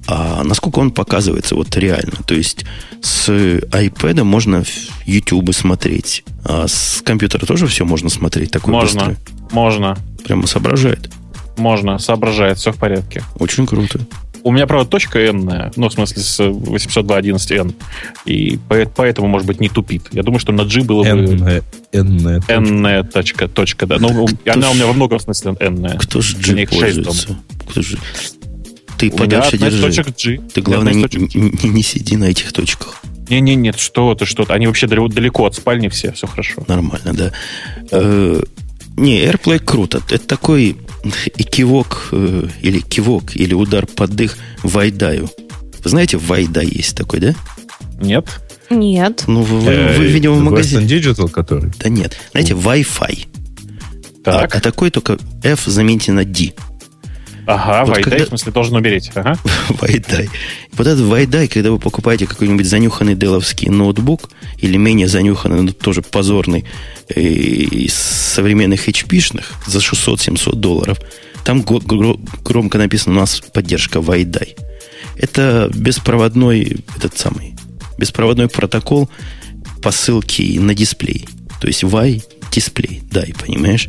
А 0.07 0.45
насколько 0.45 0.81
он 0.81 0.91
показывается 0.91 1.55
вот 1.55 1.75
реально? 1.77 2.19
То 2.27 2.35
есть 2.35 2.65
с 3.01 3.29
iPad 3.29 4.25
можно 4.25 4.65
YouTube 5.07 5.55
смотреть, 5.55 6.25
а 6.45 6.67
с 6.69 7.03
компьютера 7.05 7.47
тоже 7.47 7.67
все 7.67 7.85
можно 7.85 8.11
смотреть? 8.11 8.51
Такой 8.51 8.73
можно, 8.73 9.07
быстрый? 9.07 9.17
можно. 9.53 9.97
Прямо 10.25 10.47
соображает? 10.47 11.11
Можно, 11.57 11.99
соображает, 11.99 12.59
все 12.59 12.73
в 12.73 12.77
порядке. 12.77 13.23
Очень 13.39 13.67
круто. 13.67 14.01
У 14.43 14.53
меня, 14.53 14.67
правда, 14.67 14.91
точка 14.91 15.21
N, 15.21 15.73
ну, 15.75 15.89
в 15.89 15.93
смысле, 15.93 16.23
с 16.23 16.39
802.11n. 16.39 17.75
И 18.27 18.59
поэтому, 18.69 19.27
может 19.27 19.47
быть, 19.47 19.59
не 19.59 19.71
тупит. 19.71 20.09
Я 20.13 20.23
думаю, 20.23 20.39
что 20.39 20.53
на 20.53 20.67
G 20.67 20.83
было 20.83 21.03
бы... 21.03 21.63
N, 21.93 22.43
N, 22.49 22.87
N 22.87 23.09
точка, 23.09 23.49
точка, 23.49 23.87
да. 23.87 23.97
Но 23.99 24.27
она 24.47 24.71
у 24.71 24.75
меня 24.75 24.87
во 24.87 24.93
многом 24.93 25.19
смысле 25.19 25.57
N. 25.61 25.97
Кто 25.99 26.21
же 26.21 26.37
G 26.37 26.67
пользуется? 26.67 27.39
Кто 27.71 27.81
же... 27.81 27.99
Ты 29.11 29.15
У 29.15 29.19
подальше 29.19 29.59
держи. 29.59 29.81
точек 29.81 30.07
G. 30.17 30.39
Ты, 30.53 30.61
главное, 30.63 30.93
не, 30.95 31.07
не- 31.35 31.69
не 31.71 31.83
сиди 31.83 32.17
на 32.17 32.25
этих 32.25 32.53
точках. 32.53 32.97
Не-не, 33.29 33.55
нет, 33.55 33.79
что 33.79 34.15
ты, 34.15 34.27
что 34.27 34.45
ты. 34.45 34.53
Они 34.53 34.67
вообще 34.67 34.87
далеко, 34.87 35.47
от 35.47 35.55
спальни 35.55 35.89
все, 35.89 36.13
все 36.13 36.27
хорошо. 36.27 36.63
Нормально, 36.69 37.15
да. 37.15 37.33
Э, 37.91 38.41
не, 38.97 39.21
AirPlay 39.25 39.59
круто. 39.61 40.03
Это 40.11 40.27
такой 40.27 40.77
и 41.37 41.43
кивок, 41.43 42.09
э, 42.13 42.49
или 42.63 42.81
кивок, 42.81 43.35
или 43.35 43.55
удар 43.55 43.87
под 43.87 44.11
дых 44.11 44.37
Вайдаю. 44.63 45.29
Вы 45.83 45.91
знаете, 45.91 46.17
Вайдай 46.19 46.67
есть 46.67 46.97
такой, 46.97 47.21
да? 47.21 47.35
Нет? 48.01 48.27
Нет. 48.71 49.25
Ну, 49.27 49.43
вы, 49.43 49.71
Э, 49.71 49.97
вы, 49.99 50.07
видимо, 50.07 50.35
в 50.37 50.43
магазине. 50.43 50.85
Digital, 50.87 51.29
который? 51.31 51.71
Да 51.79 51.89
нет. 51.89 52.17
Знаете, 52.33 52.55
Wi-Fi. 52.55 53.27
А, 54.27 54.41
Так. 54.41 54.55
а 54.57 54.61
такой 54.61 54.91
только 54.91 55.19
F 55.43 55.65
замените 55.67 56.13
на 56.13 56.25
D. 56.25 56.53
ага, 57.47 57.85
вот 57.85 57.95
Вайдай, 57.97 58.11
когда- 58.11 58.25
в 58.25 58.29
смысле, 58.29 58.53
должен 58.53 58.77
умереть. 58.77 59.11
Ага. 59.15 59.37
Вайдай. 59.81 60.29
Вот 60.73 60.87
этот 60.87 61.01
Вайдай, 61.07 61.49
когда 61.49 61.71
вы 61.71 61.79
покупаете 61.79 62.27
какой-нибудь 62.27 62.67
занюханный 62.67 63.15
деловский 63.15 63.69
ноутбук 63.69 64.31
или 64.59 64.77
менее 64.77 65.09
занюханный, 65.09 65.63
но 65.63 65.73
тоже 65.73 66.03
позорный 66.03 66.65
э, 67.09 67.21
из 67.21 67.95
современных 67.95 68.89
HP-шных 68.89 69.45
за 69.67 69.79
600-700 69.79 70.57
долларов, 70.57 70.99
там 71.45 71.63
громко 71.63 72.79
написано 72.79 73.17
у 73.17 73.21
нас 73.21 73.41
поддержка 73.53 74.01
Вайдай. 74.01 74.57
Это 75.17 75.71
беспроводной, 75.75 76.79
этот 76.97 77.19
самый, 77.19 77.55
беспроводной 77.99 78.49
протокол 78.49 79.11
посылки 79.83 80.59
на 80.59 80.75
дисплей. 80.75 81.27
То 81.61 81.67
есть 81.69 81.83
Wi 81.85 82.23
дисплей, 82.51 83.03
дай, 83.11 83.35
понимаешь? 83.39 83.89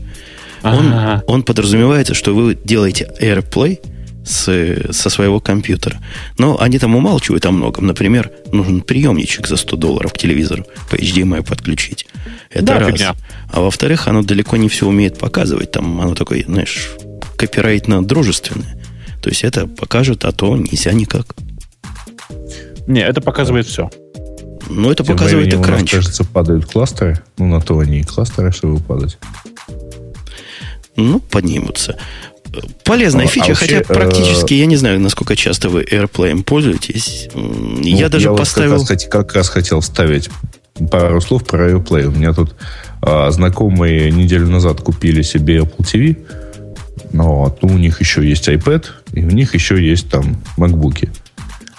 Он, 0.74 1.22
он 1.28 1.44
подразумевается, 1.44 2.14
что 2.14 2.34
вы 2.36 2.56
делаете 2.64 3.12
AirPlay 3.22 3.80
с, 4.26 4.92
со 4.92 5.10
своего 5.10 5.40
компьютера. 5.40 6.00
Но 6.40 6.60
они 6.60 6.80
там 6.80 6.96
умалчивают 6.96 7.46
о 7.46 7.52
многом. 7.52 7.86
Например, 7.86 8.32
нужен 8.52 8.82
приемничек 8.82 9.48
за 9.48 9.58
100 9.58 9.76
долларов 9.78 10.14
к 10.14 10.18
телевизору 10.18 10.66
по 10.90 10.96
HDMI 10.96 11.46
подключить. 11.48 12.08
Это 12.50 12.66
Да, 12.66 12.80
раз. 12.80 12.92
фигня. 12.92 13.16
А 13.52 13.62
во-вторых, 13.62 14.08
оно 14.08 14.24
далеко 14.24 14.58
не 14.58 14.68
все 14.70 14.88
умеет 14.88 15.20
показывать. 15.20 15.72
Там 15.72 16.02
оно 16.02 16.16
такое, 16.16 16.44
знаешь, 16.46 16.90
копирайтно-дружественное. 17.38 18.82
То 19.22 19.30
есть 19.30 19.44
это 19.44 19.68
покажет, 19.68 20.26
а 20.26 20.32
то 20.32 20.56
нельзя 20.58 20.92
никак. 20.94 21.36
Не, 22.88 23.02
это 23.02 23.22
показывает 23.22 23.68
все. 23.68 23.90
Но 24.70 24.92
это 24.92 25.04
Тем 25.04 25.16
показывает 25.16 25.54
у 25.54 25.58
нас, 25.58 25.66
экранчик. 25.68 26.00
кажется, 26.00 26.24
падают 26.24 26.66
кластеры. 26.66 27.20
Ну, 27.38 27.46
на 27.48 27.62
то 27.62 27.78
они 27.80 28.00
и 28.00 28.04
кластеры, 28.04 28.52
чтобы 28.52 28.80
падать. 28.80 29.18
Ну, 30.96 31.20
поднимутся. 31.20 31.98
Полезная 32.84 33.26
Ну, 33.26 33.30
а 33.30 33.32
фича, 33.32 33.48
вообще, 33.50 33.66
хотя 33.66 33.78
э, 33.80 33.84
практически 33.84 34.54
я 34.54 34.66
не 34.66 34.78
знаю, 34.78 35.00
насколько 35.00 35.36
часто 35.36 35.70
вы 35.70 35.84
AirPlay 35.84 36.42
пользуетесь. 36.44 37.28
М, 37.34 37.82
я 37.82 38.06
Ну, 38.06 38.12
даже 38.12 38.30
вот 38.30 38.40
поставил... 38.40 38.80
Как 38.86 38.90
раз, 38.90 39.06
как 39.10 39.34
раз 39.34 39.50
хотел 39.50 39.82
вставить 39.82 40.30
пару 40.90 41.20
слов 41.22 41.46
про 41.46 41.72
AirPlay. 41.72 42.06
У 42.06 42.12
меня 42.12 42.34
тут 42.34 42.56
а, 43.02 43.30
знакомые 43.32 44.12
неделю 44.12 44.48
назад 44.48 44.82
купили 44.82 45.22
себе 45.22 45.60
Apple 45.60 45.80
TV. 45.80 46.18
Но 47.12 47.44
вот, 47.44 47.62
ну, 47.62 47.74
у 47.74 47.78
них 47.78 48.00
еще 48.00 48.28
есть 48.28 48.48
iPad, 48.48 48.86
и 49.14 49.24
у 49.24 49.30
них 49.30 49.54
еще 49.54 49.82
есть 49.84 50.10
там 50.10 50.42
MacBook. 50.58 51.10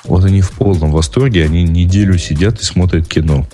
Вот 0.04 0.24
они 0.24 0.40
в 0.40 0.50
полном 0.52 0.92
восторге, 0.92 1.44
они 1.44 1.64
неделю 1.64 2.16
сидят 2.18 2.60
и 2.60 2.64
смотрят 2.64 3.06
кино. 3.06 3.46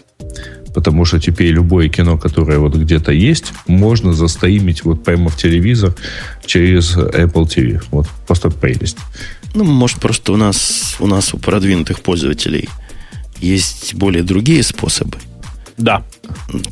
Потому 0.75 1.05
что 1.05 1.21
теперь 1.21 1.49
любое 1.53 1.89
кино, 1.89 2.19
которое 2.19 2.59
вот 2.59 2.75
где-то 2.75 3.13
есть, 3.13 3.53
можно 3.67 4.13
застримить 4.13 4.85
вот 4.85 5.05
прямо 5.05 5.29
в 5.29 5.37
телевизор 5.37 5.95
через 6.47 6.97
Apple 6.97 7.47
TV. 7.47 7.83
Вот 7.91 8.09
просто 8.27 8.51
прелесть. 8.51 8.99
Ну, 9.55 9.65
может, 9.65 9.99
просто 9.99 10.33
у 10.33 10.37
нас, 10.37 10.97
у 10.99 11.07
нас, 11.07 11.35
у 11.35 11.39
продвинутых 11.39 12.01
пользователей 12.01 12.69
есть 13.41 13.95
более 13.95 14.23
другие 14.23 14.63
способы. 14.63 15.19
Да. 15.77 16.03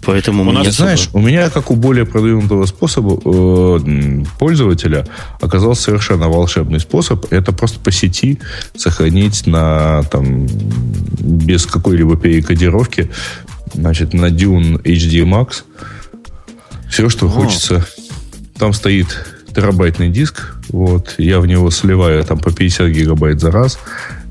Поэтому 0.05 0.45
мы 0.45 0.53
нас, 0.53 0.69
особо- 0.69 0.77
знаешь, 0.77 1.09
у 1.13 1.21
меня, 1.21 1.51
как 1.51 1.71
у 1.71 1.77
более 1.77 2.07
продвинутого 2.07 2.67
способа 2.67 3.21
э, 3.25 4.25
пользователя, 4.39 5.07
оказался 5.41 5.83
совершенно 5.83 6.29
волшебный 6.29 6.81
способ. 6.81 7.27
Это 7.33 7.53
просто 7.53 7.81
по 7.81 7.91
сети 7.91 8.39
сохранить 8.77 9.47
на 9.47 10.03
там 10.05 10.47
без 10.47 11.67
какой-либо 11.67 12.17
перекодировки, 12.17 13.11
значит, 13.75 14.13
на 14.15 14.27
Dune 14.27 14.81
HD 14.83 15.23
Max 15.25 15.63
все, 16.91 17.09
что 17.09 17.29
хочется. 17.29 17.87
Там 18.59 18.73
стоит 18.73 19.07
терабайтный 19.55 20.11
диск, 20.11 20.55
вот, 20.69 21.15
я 21.19 21.41
в 21.41 21.47
него 21.47 21.71
сливаю 21.71 22.25
там 22.25 22.39
по 22.39 22.53
50 22.53 22.89
гигабайт 22.91 23.41
за 23.41 23.51
раз, 23.51 23.79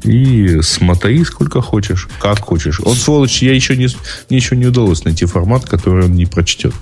и 0.04 0.60
смотри 0.62 1.26
сколько 1.26 1.62
хочешь, 1.62 2.08
как 2.22 2.40
хочешь. 2.40 2.80
Он, 2.86 2.96
сволочь, 2.96 3.42
я 3.42 3.54
еще 3.54 3.76
не, 3.76 3.88
мне 4.30 4.38
еще 4.38 4.56
не 4.56 4.68
удалось 4.68 5.04
найти 5.04 5.26
формат, 5.26 5.66
который 5.66 6.06
он 6.06 6.14
не 6.14 6.26
прочтет. 6.26 6.74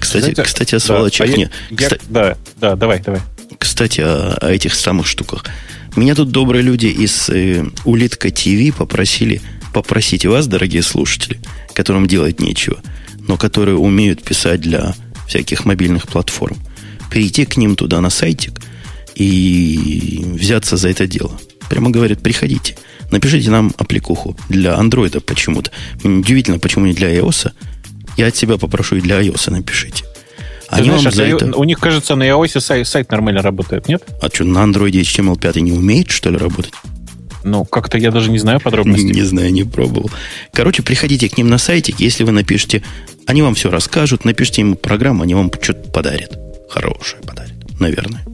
Кстати, 0.00 0.22
Знаете, 0.22 0.42
кстати, 0.42 0.74
о 0.74 0.78
да, 0.78 0.84
сволочах 0.84 1.26
а 1.26 1.30
я- 1.30 1.36
не- 1.36 1.50
я- 1.70 1.76
Кста- 1.88 2.00
Да, 2.08 2.36
да, 2.60 2.74
давай, 2.74 3.00
давай. 3.00 3.20
Кстати, 3.58 4.00
о, 4.00 4.34
о 4.40 4.50
этих 4.50 4.74
самых 4.74 5.06
штуках. 5.06 5.44
Меня 5.94 6.16
тут 6.16 6.32
добрые 6.32 6.62
люди 6.62 6.86
из 6.86 7.28
э, 7.28 7.64
Улитка 7.84 8.30
ТВ 8.32 8.74
попросили 8.76 9.40
попросить 9.74 10.24
вас, 10.24 10.46
дорогие 10.46 10.82
слушатели, 10.82 11.38
которым 11.74 12.06
делать 12.06 12.40
нечего, 12.40 12.78
но 13.28 13.36
которые 13.36 13.76
умеют 13.76 14.22
писать 14.22 14.60
для 14.60 14.94
всяких 15.26 15.64
мобильных 15.64 16.06
платформ, 16.06 16.56
перейти 17.10 17.44
к 17.44 17.56
ним 17.56 17.74
туда 17.76 18.00
на 18.00 18.08
сайтик 18.08 18.60
и 19.16 20.22
взяться 20.24 20.76
за 20.76 20.88
это 20.90 21.06
дело. 21.06 21.38
Прямо 21.68 21.90
говорят, 21.90 22.22
приходите, 22.22 22.76
напишите 23.10 23.50
нам 23.50 23.72
аппликуху 23.76 24.36
для 24.48 24.76
андроида 24.76 25.20
почему-то. 25.20 25.72
Мне 26.04 26.20
Удивительно, 26.20 26.58
почему 26.58 26.86
не 26.86 26.94
для 26.94 27.12
iOS. 27.12 27.50
Я 28.16 28.28
от 28.28 28.36
себя 28.36 28.58
попрошу 28.58 28.96
и 28.96 29.00
для 29.00 29.20
iOS 29.20 29.50
напишите. 29.50 30.04
Ты 30.70 30.76
Они 30.76 30.88
знаешь, 30.88 31.06
а 31.06 31.10
за 31.10 31.24
ты- 31.24 31.30
это... 31.30 31.56
У 31.56 31.64
них, 31.64 31.80
кажется, 31.80 32.14
на 32.14 32.28
iOS 32.28 32.60
сайт, 32.60 32.86
сайт 32.86 33.10
нормально 33.10 33.42
работает, 33.42 33.88
нет? 33.88 34.04
А 34.22 34.28
что, 34.32 34.44
на 34.44 34.62
андроиде 34.62 35.00
HTML5 35.00 35.60
не 35.60 35.72
умеет, 35.72 36.10
что 36.10 36.30
ли, 36.30 36.36
работать? 36.36 36.72
Ну, 37.44 37.64
как-то 37.64 37.98
я 37.98 38.10
даже 38.10 38.30
не 38.30 38.38
знаю 38.38 38.58
подробностей. 38.60 39.10
Не 39.10 39.22
знаю, 39.22 39.52
не 39.52 39.64
пробовал. 39.64 40.10
Короче, 40.52 40.82
приходите 40.82 41.28
к 41.28 41.36
ним 41.36 41.48
на 41.48 41.58
сайтик, 41.58 42.00
если 42.00 42.24
вы 42.24 42.32
напишете, 42.32 42.82
они 43.26 43.42
вам 43.42 43.54
все 43.54 43.70
расскажут, 43.70 44.24
напишите 44.24 44.62
им 44.62 44.76
программу, 44.76 45.22
они 45.22 45.34
вам 45.34 45.50
что-то 45.60 45.90
подарят. 45.90 46.38
Хорошее 46.70 47.22
подарят, 47.22 47.52
наверное. 47.78 48.24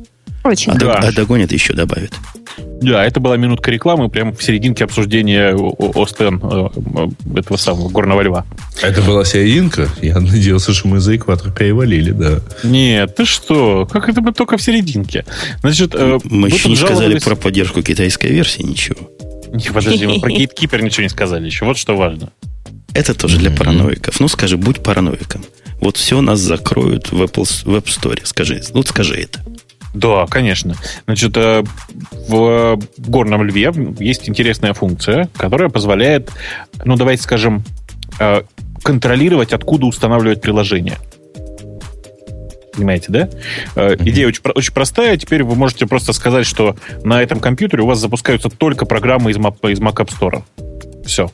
Очень. 0.45 0.73
А, 0.73 0.77
Да. 0.77 0.93
а 0.95 1.13
догонят 1.13 1.53
еще 1.53 1.75
добавят. 1.75 2.13
Да, 2.59 3.05
это 3.05 3.21
была 3.21 3.37
минутка 3.37 3.71
рекламы 3.71 4.09
прямо 4.09 4.33
в 4.33 4.43
серединке 4.43 4.85
обсуждения 4.85 5.55
Остен 5.95 6.41
э, 6.43 7.39
этого 7.39 7.57
самого 7.57 7.89
горного 7.89 8.23
льва. 8.23 8.47
Это 8.83 9.03
была 9.03 9.25
серединка. 9.25 9.89
Я 10.01 10.19
надеялся, 10.19 10.73
что 10.73 10.89
мы 10.89 11.01
за 11.01 11.17
экватор 11.17 11.53
перевалили, 11.53 12.11
да. 12.11 12.41
Нет, 12.65 13.17
ты 13.17 13.25
что? 13.25 13.87
Как 13.91 14.09
это 14.09 14.21
мы 14.21 14.33
только 14.33 14.57
в 14.57 14.63
серединке? 14.63 15.25
Значит, 15.61 15.95
э, 15.95 16.19
Мы 16.25 16.49
еще 16.49 16.69
не 16.69 16.77
сказали 16.77 17.19
про 17.19 17.37
поддержку 17.37 17.83
китайской 17.83 18.29
версии, 18.29 18.63
ничего. 18.63 19.11
Не, 19.53 19.71
подожди, 19.71 20.07
мы 20.07 20.21
про 20.21 20.31
Gatekeeper 20.31 20.83
ничего 20.83 21.03
не 21.03 21.09
сказали 21.09 21.47
еще. 21.47 21.65
Вот 21.65 21.77
что 21.77 21.97
важно. 21.97 22.31
Это 22.95 23.15
тоже 23.15 23.39
для 23.39 23.51
параноиков. 23.51 24.21
Ну, 24.21 24.29
скажи, 24.29 24.57
будь 24.57 24.83
параноиком. 24.83 25.45
Вот 25.81 25.97
все 25.97 26.21
нас 26.21 26.41
закроют 26.41 27.11
в 27.11 27.23
Apple 27.23 27.45
в 27.45 27.75
App 27.75 27.85
Store. 27.85 28.21
Скажи, 28.25 28.63
ну, 28.75 28.83
скажи 28.83 29.15
это. 29.15 29.41
Да, 29.93 30.27
конечно. 30.27 30.75
Значит, 31.07 31.37
э, 31.37 31.65
в 32.29 32.79
горном 32.99 33.43
льве 33.43 33.73
есть 33.99 34.29
интересная 34.29 34.73
функция, 34.73 35.29
которая 35.37 35.69
позволяет, 35.69 36.31
ну, 36.85 36.97
давайте 36.97 37.23
скажем, 37.23 37.65
э, 38.21 38.43
контролировать, 38.83 39.53
откуда 39.53 39.87
устанавливать 39.87 40.41
приложение. 40.41 40.99
Понимаете, 42.73 43.07
да? 43.09 43.29
Мгм. 43.75 44.09
Идея 44.09 44.29
очень, 44.29 44.43
очень 44.55 44.73
простая. 44.73 45.17
Теперь 45.17 45.43
вы 45.43 45.55
можете 45.57 45.87
просто 45.87 46.13
сказать, 46.13 46.47
что 46.47 46.77
на 47.03 47.21
этом 47.21 47.41
компьютере 47.41 47.83
у 47.83 47.87
вас 47.87 47.99
запускаются 47.99 48.49
только 48.49 48.87
программы 48.87 49.33
из, 49.33 49.37
Mac- 49.39 49.71
из 49.71 49.81
Mac 49.81 49.95
App 49.97 50.09
Store. 50.09 50.45
Все. 51.05 51.31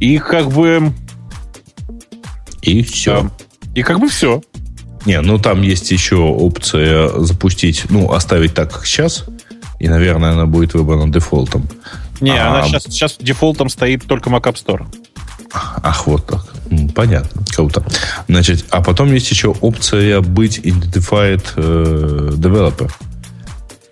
И 0.00 0.18
как 0.18 0.50
бы... 0.50 0.92
И 2.62 2.82
все. 2.82 3.26
э, 3.26 3.74
и 3.76 3.82
как 3.82 4.00
бы 4.00 4.08
все. 4.08 4.42
Не, 5.06 5.20
ну 5.20 5.38
там 5.38 5.62
есть 5.62 5.90
еще 5.90 6.16
опция 6.16 7.08
запустить, 7.18 7.84
ну, 7.90 8.12
оставить 8.12 8.54
так, 8.54 8.72
как 8.72 8.86
сейчас. 8.86 9.24
И, 9.78 9.88
наверное, 9.88 10.32
она 10.32 10.46
будет 10.46 10.74
выбрана 10.74 11.12
дефолтом. 11.12 11.68
Не, 12.20 12.36
А, 12.36 12.48
она 12.48 12.64
сейчас, 12.64 12.84
сейчас 12.84 13.16
дефолтом 13.20 13.68
стоит 13.68 14.04
только 14.06 14.28
Mac 14.28 14.42
App 14.42 14.54
Store. 14.54 14.86
Ах, 15.52 16.06
вот 16.06 16.26
так. 16.26 16.46
Понятно, 16.94 17.42
круто. 17.54 17.84
Значит, 18.28 18.66
а 18.70 18.82
потом 18.82 19.12
есть 19.12 19.30
еще 19.30 19.54
опция 19.60 20.20
быть 20.20 20.58
identified 20.58 21.42
э, 21.56 22.30
developer. 22.34 22.90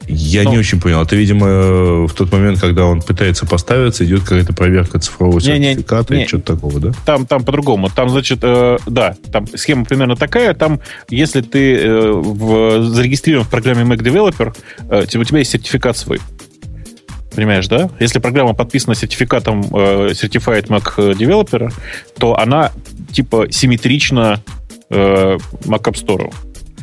Я 0.09 0.45
Ну. 0.45 0.53
не 0.53 0.59
очень 0.59 0.81
понял. 0.81 1.03
Это, 1.03 1.17
видимо, 1.17 2.07
в 2.07 2.13
тот 2.15 2.31
момент, 2.33 2.61
когда 2.61 2.85
он 2.87 3.03
пытается 3.03 3.47
поставиться, 3.47 4.05
идет 4.05 4.23
какая-то 4.23 4.53
проверка 4.53 4.99
цифрового 4.99 5.41
Не-не, 5.41 5.73
сертификата 5.73 6.15
не. 6.15 6.25
и 6.25 6.27
что-то 6.27 6.55
такого, 6.55 6.81
да? 6.81 6.93
Там, 7.05 7.27
там 7.27 7.45
по-другому. 7.45 7.89
Там, 7.91 8.09
значит, 8.09 8.39
э, 8.43 8.79
да, 8.87 9.17
там 9.33 9.47
схема 9.55 9.85
примерно 9.85 10.17
такая. 10.17 10.55
Там, 10.55 10.81
если 11.11 11.41
ты 11.41 11.77
э, 11.77 12.11
в, 12.13 12.83
зарегистрирован 12.85 13.45
в 13.47 13.51
программе 13.51 13.83
Mac 13.83 13.99
Developer, 13.99 14.57
э, 14.89 15.03
у 15.19 15.25
тебя 15.25 15.39
есть 15.39 15.51
сертификат 15.51 15.97
свой. 15.97 16.21
Понимаешь, 17.35 17.69
да? 17.69 17.91
Если 18.01 18.19
программа 18.19 18.55
подписана 18.55 18.95
сертификатом 18.95 19.63
э, 19.63 20.11
Certified 20.13 20.69
Mac 20.69 20.97
Developer, 20.97 21.73
то 22.19 22.39
она 22.39 22.73
типа 23.13 23.49
симметрична 23.51 24.41
э, 24.89 25.37
Mac 25.65 25.83
App 25.83 25.95
Store. 26.03 26.33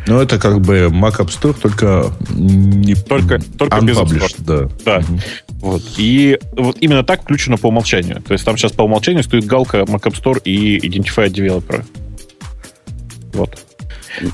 Ну, 0.06 0.20
это 0.20 0.38
как 0.38 0.60
бы 0.62 0.90
Mac 0.92 1.18
App 1.20 1.28
Store, 1.30 1.56
только 1.60 2.14
не 2.30 2.96
Только- 2.96 3.40
только 3.58 3.80
без 3.82 3.98
App 3.98 4.06
unpublished, 4.08 4.36
да. 4.40 4.70
Да. 4.86 5.00
Мгм. 5.00 5.20
Вот. 5.60 5.82
И 5.98 6.40
вот 6.58 6.78
именно 6.82 7.04
так 7.04 7.22
включено 7.24 7.58
по 7.58 7.68
умолчанию. 7.68 8.22
То 8.22 8.34
есть 8.34 8.44
там 8.44 8.58
сейчас 8.58 8.74
по 8.74 8.82
умолчанию 8.84 9.24
стоит 9.24 9.46
галка 9.46 9.78
Mac 9.80 10.02
App 10.04 10.22
Store 10.22 10.42
и 10.44 10.78
Identified 10.80 11.30
Developer. 11.32 11.86
Вот. 13.34 13.58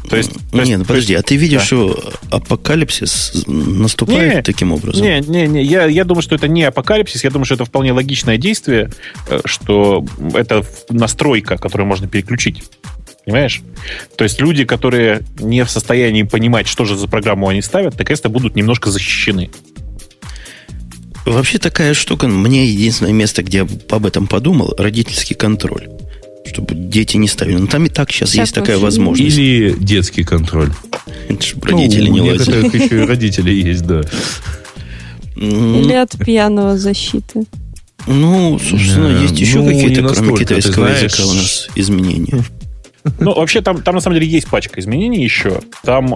То 0.09 0.17
есть... 0.17 0.32
то 0.51 0.57
есть- 0.57 0.70
Не, 0.70 0.78
ну 0.78 0.86
подожди, 0.86 1.13
есть- 1.13 1.24
а 1.24 1.28
ты 1.28 1.36
видишь, 1.38 1.59
да. 1.61 1.65
что 1.65 2.13
апокалипсис 2.32 3.43
наступает 3.47 4.36
Не, 4.36 4.41
таким 4.41 4.74
образом? 4.74 5.01
Не, 5.01 5.22
не, 5.22 5.47
не. 5.47 5.63
Я, 5.63 5.86
я 5.86 6.03
думаю, 6.03 6.22
что 6.22 6.36
это 6.36 6.47
не 6.47 6.63
апокалипсис. 6.63 7.24
Я 7.24 7.30
думаю, 7.30 7.45
что 7.45 7.55
это 7.55 7.65
вполне 7.65 7.93
логичное 7.93 8.38
действие, 8.38 8.89
э, 9.30 9.39
что 9.45 10.05
это 10.34 10.65
настройка, 10.89 11.57
которую 11.57 11.88
можно 11.88 12.07
переключить. 12.07 12.63
Понимаешь? 13.30 13.61
То 14.17 14.23
есть 14.23 14.41
люди, 14.41 14.65
которые 14.65 15.21
не 15.38 15.63
в 15.63 15.69
состоянии 15.69 16.23
понимать, 16.23 16.67
что 16.67 16.84
же 16.86 16.95
за 16.97 17.07
программу 17.07 17.47
они 17.47 17.61
ставят, 17.61 17.95
наконец-то 17.95 18.27
будут 18.27 18.55
немножко 18.55 18.89
защищены. 18.89 19.51
Вообще 21.27 21.59
такая 21.59 21.93
штука, 21.93 22.27
мне 22.27 22.65
единственное 22.65 23.11
место, 23.13 23.43
где 23.43 23.59
я 23.59 23.67
об 23.91 24.07
этом 24.07 24.25
подумал, 24.25 24.73
родительский 24.80 25.36
контроль. 25.36 25.89
Чтобы 26.47 26.73
дети 26.73 27.17
не 27.17 27.27
ставили. 27.27 27.57
Но 27.57 27.67
там 27.67 27.86
и 27.86 27.89
так 27.89 28.11
сейчас 28.11 28.30
Сейчас 28.32 28.47
есть 28.47 28.55
такая 28.55 28.80
возможность. 28.80 29.38
Или 29.38 29.75
детский 29.80 30.23
контроль. 30.23 30.71
Чтоб 31.39 31.63
родители 31.65 32.07
Ну, 32.09 32.13
не 32.15 32.21
у 32.21 32.25
лазили. 32.25 32.61
некоторых 32.63 32.73
еще 32.84 33.03
и 33.03 33.05
родители 33.05 33.51
есть, 33.51 33.86
да. 33.86 34.01
М, 35.38 35.82
Или 35.84 35.93
от 35.93 36.17
пьяного 36.17 36.80
защиты. 36.80 37.43
Ну, 38.07 38.57
собственно, 38.57 39.21
есть 39.21 39.39
еще 39.39 39.59
ну, 39.59 39.67
какие-то, 39.67 40.01
кроме 40.07 40.36
китайского 40.36 40.88
языка, 40.88 41.27
у 41.27 41.34
нас 41.34 41.67
изменения. 41.75 42.43
Ну, 43.20 43.34
вообще, 43.34 43.62
там, 43.62 43.82
там 43.82 43.95
на 43.95 44.02
самом 44.02 44.20
деле 44.20 44.28
есть 44.28 44.47
пачка 44.47 44.80
изменений 44.80 45.24
еще. 45.24 45.62
Там, 45.84 46.10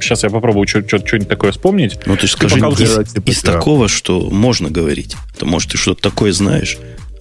сейчас 0.00 0.24
я 0.24 0.30
попробую 0.30 0.66
что-нибудь 0.66 1.28
такое 1.28 1.52
вспомнить. 1.52 1.98
Ну, 2.06 2.16
ты 2.16 2.26
же 2.26 2.32
скажи, 2.32 2.60
пока 2.60 2.82
из, 2.82 3.12
типа 3.12 3.30
из 3.30 3.42
такого, 3.42 3.88
что 3.88 4.20
можно 4.30 4.70
говорить. 4.70 5.16
То, 5.38 5.46
может, 5.46 5.72
ты 5.72 5.78
что-то 5.78 6.02
такое 6.02 6.32
знаешь, 6.32 6.78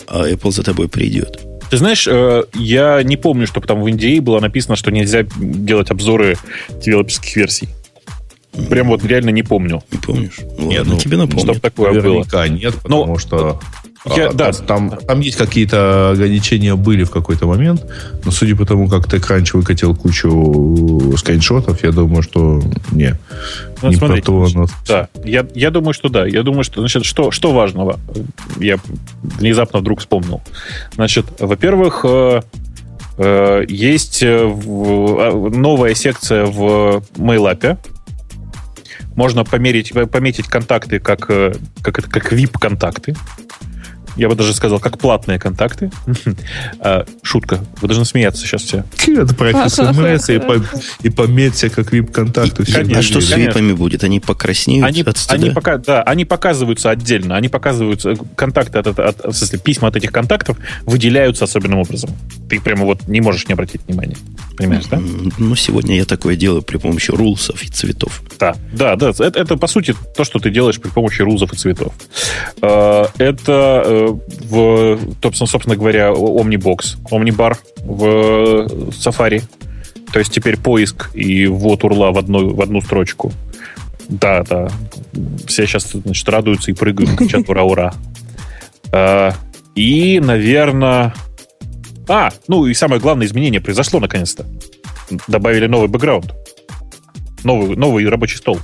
а 0.07 0.27
Apple 0.27 0.51
за 0.51 0.63
тобой 0.63 0.89
придет. 0.89 1.39
Ты 1.69 1.77
знаешь, 1.77 2.07
э, 2.07 2.43
я 2.53 3.03
не 3.03 3.17
помню, 3.17 3.45
чтобы 3.45 3.67
там 3.67 3.81
в 3.81 3.87
NDA 3.87 4.21
было 4.21 4.39
написано, 4.39 4.75
что 4.75 4.89
нельзя 4.91 5.23
делать 5.37 5.91
обзоры 5.91 6.37
девелоперских 6.81 7.35
версий. 7.35 7.69
Прям 8.69 8.87
вот 8.87 9.03
реально 9.03 9.29
не 9.29 9.43
помню. 9.43 9.83
Не 9.91 9.97
помнишь? 9.97 10.39
Ну, 10.57 10.69
Нет, 10.69 10.79
ладно, 10.79 10.93
ну, 10.93 10.99
тебе 10.99 11.17
напомню. 11.17 11.43
Чтоб 11.43 11.59
такое 11.59 11.91
было. 11.91 12.01
Наверняка 12.01 12.47
нет, 12.47 12.75
потому 12.75 13.17
что 13.17 13.59
я- 14.05 14.29
а, 14.29 14.33
да. 14.33 14.51
там, 14.51 14.89
там 14.91 15.19
есть 15.19 15.37
какие-то 15.37 16.11
ограничения 16.11 16.75
были 16.75 17.03
в 17.03 17.11
какой-то 17.11 17.47
момент, 17.47 17.85
но 18.23 18.31
судя 18.31 18.55
по 18.55 18.65
тому, 18.65 18.87
как 18.87 19.05
TechCrunch 19.07 19.57
выкатил 19.57 19.95
кучу 19.95 21.13
скриншотов, 21.17 21.83
я 21.83 21.91
думаю, 21.91 22.21
что 22.23 22.61
не, 22.91 23.17
Ну, 23.81 23.89
не 23.89 23.95
смотрите, 23.95 24.31
про 24.31 24.47
то. 24.47 24.59
но- 24.59 24.67
Да, 24.87 25.07
я, 25.25 25.45
я 25.55 25.71
думаю, 25.71 25.93
что 25.93 26.09
да. 26.09 26.25
Я 26.25 26.43
думаю, 26.43 26.63
что, 26.63 26.79
значит, 26.81 27.05
что, 27.05 27.31
что 27.31 27.51
важного? 27.53 27.99
Я 28.59 28.77
внезапно 29.21 29.79
вдруг 29.79 29.99
вспомнил. 29.99 30.41
Значит, 30.95 31.25
во-первых, 31.39 32.01
э, 32.03 32.41
э, 33.17 33.65
есть 33.67 34.23
э, 34.23 34.37
а, 34.39 35.49
новая 35.53 35.95
секция 35.95 36.45
в 36.45 37.03
MailApp. 37.17 37.77
Можно 39.15 39.43
померить, 39.43 39.93
пометить 40.11 40.45
контакты 40.47 40.99
как, 40.99 41.29
э, 41.29 41.55
как, 41.81 41.97
это, 41.99 42.07
как 42.09 42.31
VIP-контакты. 42.33 43.15
Я 44.17 44.29
бы 44.29 44.35
даже 44.35 44.53
сказал, 44.53 44.79
как 44.79 44.97
платные 44.97 45.39
контакты. 45.39 45.91
А, 46.79 47.05
Шутка. 47.23 47.59
Вы 47.81 47.87
должны 47.87 48.05
смеяться 48.05 48.45
сейчас 48.45 48.61
все. 48.63 48.83
Это 49.07 49.33
про 49.33 49.51
СМС 49.69 50.29
и, 50.29 50.39
по, 50.39 50.63
и 51.01 51.09
пометься 51.09 51.69
как 51.69 51.91
вип-контакты. 51.91 52.63
а 52.95 53.01
что 53.01 53.21
с 53.21 53.35
випами 53.35 53.73
будет? 53.73 54.03
Они 54.03 54.19
покраснеют 54.19 54.85
Они, 54.85 55.01
от 55.01 55.17
стыда? 55.17 55.43
они, 55.45 55.51
пока, 55.51 55.77
да, 55.77 56.03
они 56.03 56.25
показываются 56.25 56.89
отдельно. 56.89 57.35
Они 57.35 57.47
показываются, 57.49 58.13
контакты 58.35 58.79
от, 58.79 58.87
от- 58.87 59.25
в 59.25 59.33
смысле, 59.33 59.59
письма 59.59 59.87
от 59.89 59.95
этих 59.95 60.11
контактов 60.11 60.57
выделяются 60.83 61.45
особенным 61.45 61.79
образом. 61.79 62.11
Ты 62.49 62.59
прямо 62.59 62.85
вот 62.85 63.07
не 63.07 63.21
можешь 63.21 63.47
не 63.47 63.53
обратить 63.53 63.81
внимания. 63.87 64.17
Понимаешь, 64.57 64.85
да? 64.89 64.99
Ну, 65.37 65.55
сегодня 65.55 65.97
я 65.97 66.05
такое 66.05 66.35
делаю 66.35 66.61
при 66.61 66.77
помощи 66.77 67.11
рулсов 67.11 67.63
и 67.63 67.67
цветов. 67.67 68.21
Да, 68.39 68.55
да, 68.73 68.95
да. 68.95 69.09
Это, 69.09 69.39
это, 69.39 69.57
по 69.57 69.67
сути 69.67 69.95
то, 70.15 70.23
что 70.23 70.39
ты 70.39 70.49
делаешь 70.49 70.79
при 70.79 70.89
помощи 70.89 71.21
рузов 71.21 71.53
и 71.53 71.55
цветов. 71.55 71.93
Э, 72.61 73.05
Это, 73.17 73.83
э, 73.85 74.06
в, 74.11 74.99
собственно, 75.31 75.75
говоря, 75.75 76.09
Omnibox, 76.09 76.97
Omnibar 77.11 77.57
в 77.83 78.67
Safari. 78.91 79.43
То 80.11 80.19
есть 80.19 80.31
теперь 80.31 80.57
поиск 80.57 81.09
и 81.13 81.47
ввод 81.47 81.83
урла 81.83 82.11
в 82.11 82.17
одну, 82.17 82.53
в 82.53 82.61
одну 82.61 82.81
строчку. 82.81 83.31
Да, 84.07 84.43
да. 84.43 84.69
Все 85.47 85.65
сейчас 85.65 85.91
значит, 85.91 86.29
радуются 86.29 86.71
и 86.71 86.73
прыгают, 86.73 87.17
кричат 87.17 87.49
ура-ура. 87.49 87.93
Э, 88.91 89.31
И, 89.75 90.19
наверное... 90.19 91.13
А, 92.07 92.31
ну 92.47 92.65
и 92.65 92.73
самое 92.73 93.01
главное 93.01 93.27
изменение 93.27 93.61
произошло 93.61 93.99
наконец-то. 93.99 94.45
Добавили 95.27 95.67
новый 95.67 95.87
бэкграунд. 95.89 96.33
Новый, 97.43 97.75
новый 97.75 98.07
рабочий 98.07 98.37
стол. 98.37 98.59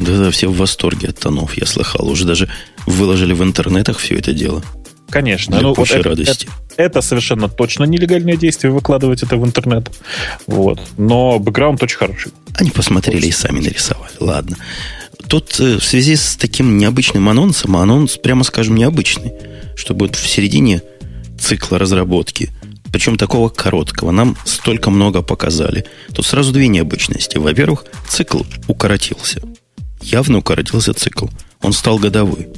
Да-да, 0.00 0.30
все 0.30 0.48
в 0.48 0.56
восторге 0.56 1.08
от 1.08 1.18
тонов, 1.18 1.54
я 1.54 1.66
слыхал. 1.66 2.08
Уже 2.08 2.24
даже 2.24 2.48
выложили 2.86 3.32
в 3.32 3.42
интернетах 3.42 3.98
все 3.98 4.16
это 4.16 4.32
дело. 4.32 4.62
Конечно. 5.10 5.56
Для 5.58 5.62
Ну, 5.68 5.74
вот 5.74 5.90
это, 5.90 6.02
радости. 6.08 6.46
это- 6.46 6.82
это 6.82 7.02
совершенно 7.02 7.48
точно 7.48 7.84
нелегальное 7.84 8.36
действие, 8.36 8.72
выкладывать 8.72 9.22
это 9.22 9.36
в 9.36 9.44
интернет. 9.44 9.90
Вот. 10.46 10.80
Но 10.96 11.38
бэкграунд 11.38 11.82
очень 11.82 11.98
хороший. 11.98 12.32
Они 12.54 12.70
посмотрели 12.70 13.26
и 13.26 13.30
сами 13.32 13.60
нарисовали. 13.60 14.12
Ладно. 14.20 14.56
Тут 15.28 15.60
э, 15.60 15.78
в 15.78 15.84
связи 15.84 16.16
с 16.16 16.36
таким 16.36 16.78
необычным 16.78 17.28
анонсом, 17.28 17.76
анонс, 17.76 18.16
прямо 18.16 18.42
скажем, 18.44 18.74
необычный, 18.76 19.32
что 19.76 19.92
будет 19.94 20.16
в 20.16 20.26
середине 20.26 20.82
цикла 21.38 21.78
разработки, 21.78 22.50
причем 22.90 23.16
такого 23.16 23.48
короткого, 23.48 24.10
нам 24.12 24.36
столько 24.44 24.90
много 24.90 25.22
показали. 25.22 25.84
Тут 26.14 26.24
сразу 26.26 26.52
две 26.52 26.68
необычности. 26.68 27.36
Во-первых, 27.38 27.84
цикл 28.08 28.42
укоротился. 28.66 29.42
Явно 30.00 30.38
укоротился 30.38 30.92
цикл. 30.94 31.26
Он 31.60 31.72
стал 31.72 31.98
годовой. 31.98 32.48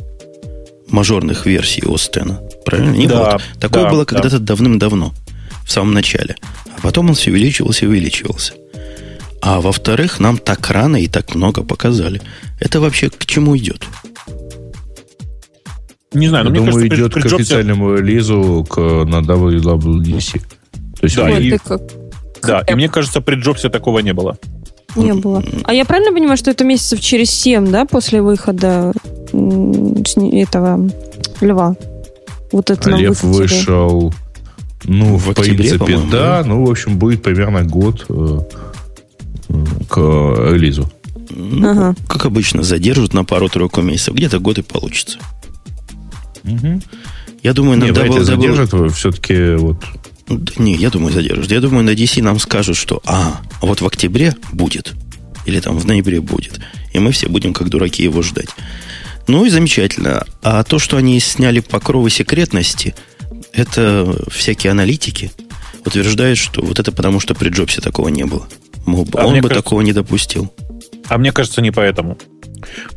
Мажорных 0.88 1.46
версий 1.46 1.80
X. 1.82 2.10
Правильно? 2.64 2.92
Не 2.94 3.06
Да, 3.06 3.14
было? 3.32 3.40
Такое 3.60 3.82
да, 3.84 3.90
было 3.90 4.04
да. 4.04 4.14
когда-то 4.14 4.38
давным-давно, 4.38 5.12
в 5.64 5.70
самом 5.72 5.92
начале. 5.94 6.36
А 6.76 6.80
потом 6.82 7.08
он 7.08 7.14
все 7.14 7.30
увеличивался 7.30 7.84
и 7.84 7.88
увеличивался. 7.88 8.52
А 9.42 9.60
во-вторых, 9.60 10.20
нам 10.20 10.38
так 10.38 10.70
рано 10.70 10.96
и 10.96 11.06
так 11.08 11.34
много 11.34 11.62
показали. 11.62 12.20
Это 12.60 12.80
вообще 12.80 13.10
к 13.10 13.26
чему 13.26 13.56
идет? 13.56 13.82
Не 16.12 16.28
знаю, 16.28 16.44
но 16.44 16.50
мне 16.50 16.60
думаю, 16.60 16.74
кажется, 16.74 16.96
идет 16.96 17.12
при, 17.12 17.20
к 17.20 17.22
при 17.24 17.30
Джобсе- 17.32 17.40
официальному 17.40 17.94
релизу 17.96 18.64
к, 18.68 18.76
на 18.78 19.16
WWDC. 19.20 20.40
То 21.00 21.04
есть 21.04 21.16
Да, 21.16 21.30
и- 21.38 21.50
ты 21.50 21.58
как 21.58 21.82
Да, 22.42 22.60
и 22.60 22.74
мне 22.74 22.88
кажется, 22.88 23.20
при 23.20 23.34
Джобсе 23.36 23.68
такого 23.68 23.98
не 23.98 24.12
было. 24.14 24.38
Не 24.96 25.14
было. 25.14 25.42
А 25.64 25.74
я 25.74 25.84
правильно 25.84 26.12
понимаю, 26.12 26.36
что 26.36 26.50
это 26.50 26.64
месяцев 26.64 27.00
через 27.00 27.30
7, 27.30 27.70
да, 27.70 27.84
после 27.84 28.22
выхода 28.22 28.92
этого 29.32 30.90
льва? 31.40 31.76
Вот 32.52 32.70
это 32.70 32.90
нам 32.90 33.00
Лев 33.00 33.22
вышел, 33.22 34.14
ну, 34.84 35.16
В 35.16 35.24
в, 35.24 35.30
октябре, 35.30 35.56
принципе, 35.56 35.96
да. 36.10 36.42
да? 36.42 36.44
Ну, 36.46 36.64
в 36.64 36.70
общем, 36.70 36.98
будет 36.98 37.22
примерно 37.22 37.64
год 37.64 38.06
э, 38.08 38.38
э, 39.48 39.64
к 39.88 39.96
релизу. 40.52 40.88
Ну, 41.30 41.70
Ага. 41.70 41.94
Как 42.06 42.26
обычно, 42.26 42.62
задержат 42.62 43.12
на 43.12 43.24
пару-тройку 43.24 43.82
месяцев. 43.82 44.14
Где-то 44.14 44.38
год 44.38 44.58
и 44.58 44.62
получится. 44.62 45.18
Я 47.42 47.52
думаю, 47.52 47.78
на 47.78 47.84
Не, 47.84 47.92
вряд 47.92 48.06
ли 48.06 48.20
WW... 48.20 48.24
задержат, 48.24 48.92
все-таки 48.94 49.56
вот 49.56 49.76
Да 50.28 50.52
Не, 50.56 50.74
я 50.74 50.90
думаю, 50.90 51.12
задержат. 51.12 51.50
Я 51.52 51.60
думаю, 51.60 51.84
на 51.84 51.90
DC 51.90 52.22
нам 52.22 52.38
скажут, 52.38 52.76
что 52.76 53.02
а, 53.04 53.40
а 53.60 53.66
вот 53.66 53.80
в 53.80 53.86
октябре 53.86 54.34
будет. 54.52 54.94
Или 55.46 55.60
там 55.60 55.78
в 55.78 55.84
ноябре 55.86 56.20
будет. 56.20 56.60
И 56.92 56.98
мы 56.98 57.12
все 57.12 57.28
будем 57.28 57.52
как 57.52 57.68
дураки 57.68 58.02
его 58.02 58.22
ждать. 58.22 58.48
Ну 59.26 59.44
и 59.44 59.50
замечательно. 59.50 60.24
А 60.42 60.62
то, 60.64 60.78
что 60.78 60.96
они 60.96 61.18
сняли 61.20 61.60
покровы 61.60 62.10
секретности, 62.10 62.94
это 63.52 64.16
всякие 64.30 64.70
аналитики 64.70 65.30
утверждают, 65.84 66.38
что 66.38 66.62
вот 66.62 66.78
это 66.80 66.92
потому, 66.92 67.20
что 67.20 67.34
при 67.34 67.50
Джобсе 67.50 67.80
такого 67.80 68.08
не 68.08 68.24
было. 68.24 68.46
Мол, 68.86 69.06
А 69.14 69.26
он 69.26 69.34
бы 69.36 69.48
кажется- 69.48 69.62
такого 69.62 69.80
не 69.82 69.92
допустил. 69.92 70.52
А 71.08 71.18
мне 71.18 71.32
кажется, 71.32 71.60
не 71.60 71.70
поэтому. 71.70 72.18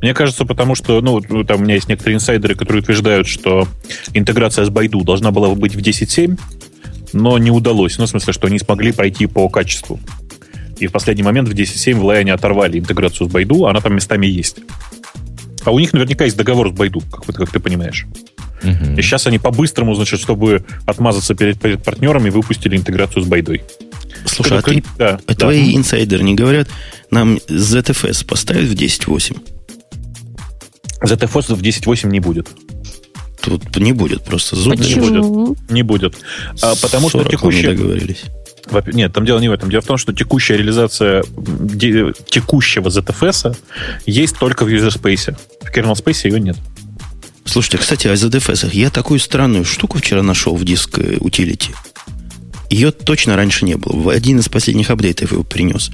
Мне 0.01 0.13
кажется, 0.13 0.45
потому 0.45 0.75
что, 0.75 1.01
ну, 1.01 1.19
там 1.43 1.59
у 1.61 1.63
меня 1.63 1.75
есть 1.75 1.89
некоторые 1.89 2.15
инсайдеры, 2.15 2.55
которые 2.55 2.81
утверждают, 2.81 3.27
что 3.27 3.67
интеграция 4.13 4.63
с 4.63 4.69
Байду 4.69 5.01
должна 5.03 5.31
была 5.31 5.53
быть 5.55 5.75
в 5.75 5.79
10.7, 5.79 6.37
но 7.13 7.37
не 7.37 7.51
удалось. 7.51 7.97
Ну, 7.97 8.05
в 8.05 8.09
смысле, 8.09 8.33
что 8.33 8.47
они 8.47 8.59
смогли 8.59 8.91
пройти 8.91 9.27
по 9.27 9.49
качеству. 9.49 9.99
И 10.77 10.87
в 10.87 10.91
последний 10.91 11.23
момент 11.23 11.49
в 11.49 11.53
10.7 11.53 11.95
в 11.95 12.05
Лай 12.05 12.19
они 12.19 12.31
оторвали 12.31 12.79
интеграцию 12.79 13.27
с 13.27 13.31
Байду, 13.31 13.65
а 13.65 13.71
она 13.71 13.81
там 13.81 13.95
местами 13.95 14.27
есть. 14.27 14.57
А 15.63 15.71
у 15.71 15.79
них 15.79 15.93
наверняка 15.93 16.25
есть 16.25 16.37
договор 16.37 16.69
с 16.69 16.71
Байду, 16.71 17.01
как, 17.11 17.25
как 17.35 17.51
ты 17.51 17.59
понимаешь. 17.59 18.05
Угу. 18.63 18.97
И 18.97 19.01
сейчас 19.01 19.27
они 19.27 19.39
по-быстрому, 19.39 19.93
значит, 19.95 20.19
чтобы 20.19 20.65
отмазаться 20.85 21.35
перед, 21.35 21.59
перед 21.59 21.83
партнерами, 21.83 22.29
выпустили 22.29 22.75
интеграцию 22.75 23.23
с 23.23 23.27
Байдой. 23.27 23.63
Слушай, 24.25 24.59
а, 24.59 24.61
ты, 24.61 24.83
да, 24.97 25.19
а 25.25 25.27
да. 25.27 25.35
твои 25.35 25.75
инсайдеры 25.75 26.23
не 26.23 26.35
говорят, 26.35 26.67
нам 27.11 27.37
ZFS 27.47 28.25
поставить 28.25 28.69
в 28.69 28.73
10.8? 28.73 29.37
ZFS 31.03 31.55
в 31.55 31.61
10.8 31.61 32.07
не 32.07 32.19
будет. 32.19 32.49
Тут 33.47 33.77
не 33.77 33.93
будет, 33.93 34.23
просто 34.23 34.55
зуб 34.55 34.75
не 34.75 34.95
будет. 34.95 35.69
Не 35.69 35.83
будет. 35.83 36.15
А, 36.61 36.75
потому 36.81 37.09
что 37.09 37.23
текущая... 37.23 37.69
договорились. 37.69 38.23
Нет, 38.93 39.13
там 39.13 39.25
дело 39.25 39.39
не 39.39 39.47
в 39.47 39.53
этом. 39.53 39.69
Дело 39.69 39.81
в 39.81 39.85
том, 39.85 39.97
что 39.97 40.13
текущая 40.13 40.57
реализация 40.57 41.23
текущего 42.29 42.89
ZFS 42.89 43.55
есть 44.05 44.37
только 44.37 44.65
в 44.65 44.67
user 44.67 44.89
space. 44.89 45.37
В 45.61 45.73
kernel 45.73 45.93
space 45.93 46.27
ее 46.27 46.39
нет. 46.39 46.57
Слушайте, 47.45 47.77
кстати, 47.77 48.07
о 48.07 48.13
ZFS. 48.13 48.69
Я 48.73 48.89
такую 48.89 49.19
странную 49.19 49.63
штуку 49.63 49.99
вчера 49.99 50.21
нашел 50.21 50.55
в 50.55 50.65
диск 50.65 50.99
утилити. 51.21 51.71
Ее 52.69 52.91
точно 52.91 53.37
раньше 53.37 53.63
не 53.63 53.75
было. 53.75 53.95
В 53.95 54.09
один 54.09 54.39
из 54.39 54.49
последних 54.49 54.89
апдейтов 54.89 55.31
его 55.31 55.43
принес. 55.43 55.89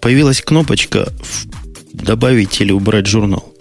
Появилась 0.00 0.42
кнопочка 0.42 1.10
добавить 1.94 2.60
или 2.60 2.72
убрать 2.72 3.06
журнал 3.06 3.52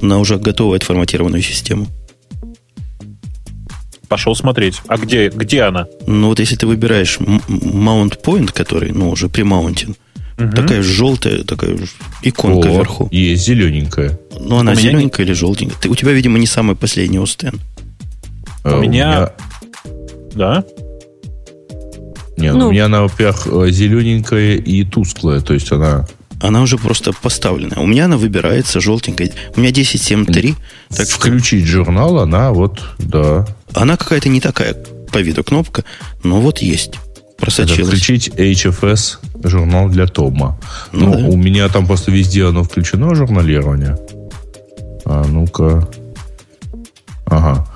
на 0.00 0.18
уже 0.18 0.38
готовую 0.38 0.76
отформатированную 0.76 1.42
систему. 1.42 1.88
Пошел 4.10 4.34
смотреть. 4.34 4.82
А 4.88 4.96
где, 4.96 5.28
где 5.28 5.62
она? 5.62 5.86
Ну 6.04 6.30
вот 6.30 6.40
если 6.40 6.56
ты 6.56 6.66
выбираешь 6.66 7.18
Mount 7.20 8.20
Point, 8.20 8.52
который, 8.52 8.90
ну, 8.90 9.08
уже 9.08 9.28
примаунтен, 9.28 9.94
угу. 10.36 10.50
такая 10.50 10.82
желтая, 10.82 11.44
такая 11.44 11.78
иконка 12.20 12.68
О, 12.68 12.72
вверху. 12.72 13.08
Есть 13.12 13.44
зелененькая. 13.44 14.18
Ну, 14.40 14.56
она 14.56 14.74
зелененькая 14.74 15.24
не... 15.24 15.30
или 15.30 15.38
желтенькая? 15.38 15.78
Ты, 15.80 15.88
у 15.88 15.94
тебя, 15.94 16.10
видимо, 16.10 16.40
не 16.40 16.48
самый 16.48 16.74
последний 16.74 17.18
Остен. 17.18 17.60
А, 18.64 18.78
у 18.78 18.82
меня... 18.82 19.30
Да? 20.34 20.64
Нет, 22.36 22.54
ну, 22.54 22.66
у 22.66 22.72
меня 22.72 22.86
она, 22.86 23.02
во-первых, 23.02 23.46
э, 23.46 23.70
зелененькая 23.70 24.56
и 24.56 24.82
тусклая, 24.82 25.40
то 25.40 25.54
есть 25.54 25.70
она... 25.70 26.08
Она 26.40 26.62
уже 26.62 26.78
просто 26.78 27.12
поставлена. 27.12 27.80
У 27.80 27.86
меня 27.86 28.06
она 28.06 28.16
выбирается 28.16 28.80
желтенькая. 28.80 29.30
У 29.56 29.60
меня 29.60 29.70
10.7.3. 29.70 30.56
Так 30.96 31.08
Включить 31.08 31.66
что... 31.66 31.84
журнал, 31.84 32.18
она 32.18 32.50
вот, 32.52 32.82
да. 32.98 33.46
Она 33.74 33.96
какая-то 33.96 34.28
не 34.28 34.40
такая 34.40 34.74
по 35.12 35.18
виду 35.18 35.44
кнопка, 35.44 35.84
но 36.22 36.40
вот 36.40 36.58
есть. 36.58 36.94
Просочилась. 37.36 37.80
Это 37.80 37.88
включить 37.88 38.28
HFS 38.28 39.18
журнал 39.44 39.88
для 39.88 40.06
Тома. 40.06 40.58
Ну, 40.92 41.06
ну 41.06 41.12
да. 41.12 41.26
у 41.26 41.36
меня 41.36 41.68
там 41.68 41.86
просто 41.86 42.10
везде 42.10 42.46
оно 42.46 42.64
включено, 42.64 43.14
журналирование. 43.14 43.98
А 45.04 45.24
ну-ка. 45.26 45.88
Ага. 47.26 47.66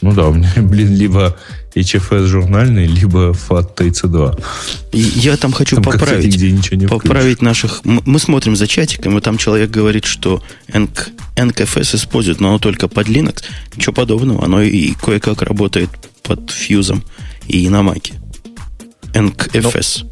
Ну 0.00 0.12
да, 0.12 0.28
у 0.28 0.34
меня, 0.34 0.50
блин, 0.56 0.94
либо 0.94 1.36
HFS 1.80 2.26
журнальный, 2.26 2.86
либо 2.86 3.30
FAT 3.30 3.74
TC2. 3.74 4.42
Я 4.92 5.36
там 5.36 5.52
хочу 5.52 5.76
там, 5.76 5.84
поправить, 5.84 6.28
кстати, 6.28 6.36
где 6.36 6.52
ничего 6.52 6.76
не 6.76 6.86
поправить 6.86 7.42
наших... 7.42 7.80
Мы 7.84 8.18
смотрим 8.18 8.56
за 8.56 8.66
чатиком, 8.66 9.18
и 9.18 9.20
там 9.20 9.38
человек 9.38 9.70
говорит, 9.70 10.04
что 10.04 10.42
NC, 10.68 11.12
NKFS 11.36 11.96
использует, 11.96 12.40
но 12.40 12.48
оно 12.48 12.58
только 12.58 12.88
под 12.88 13.08
Linux. 13.08 13.44
Ничего 13.76 13.92
подобного. 13.92 14.44
Оно 14.44 14.62
и 14.62 14.92
кое-как 14.94 15.42
работает 15.42 15.90
под 16.22 16.50
фьюзом 16.50 17.04
и 17.46 17.68
на 17.68 17.82
Маке. 17.82 18.14
NKFS. 19.12 20.04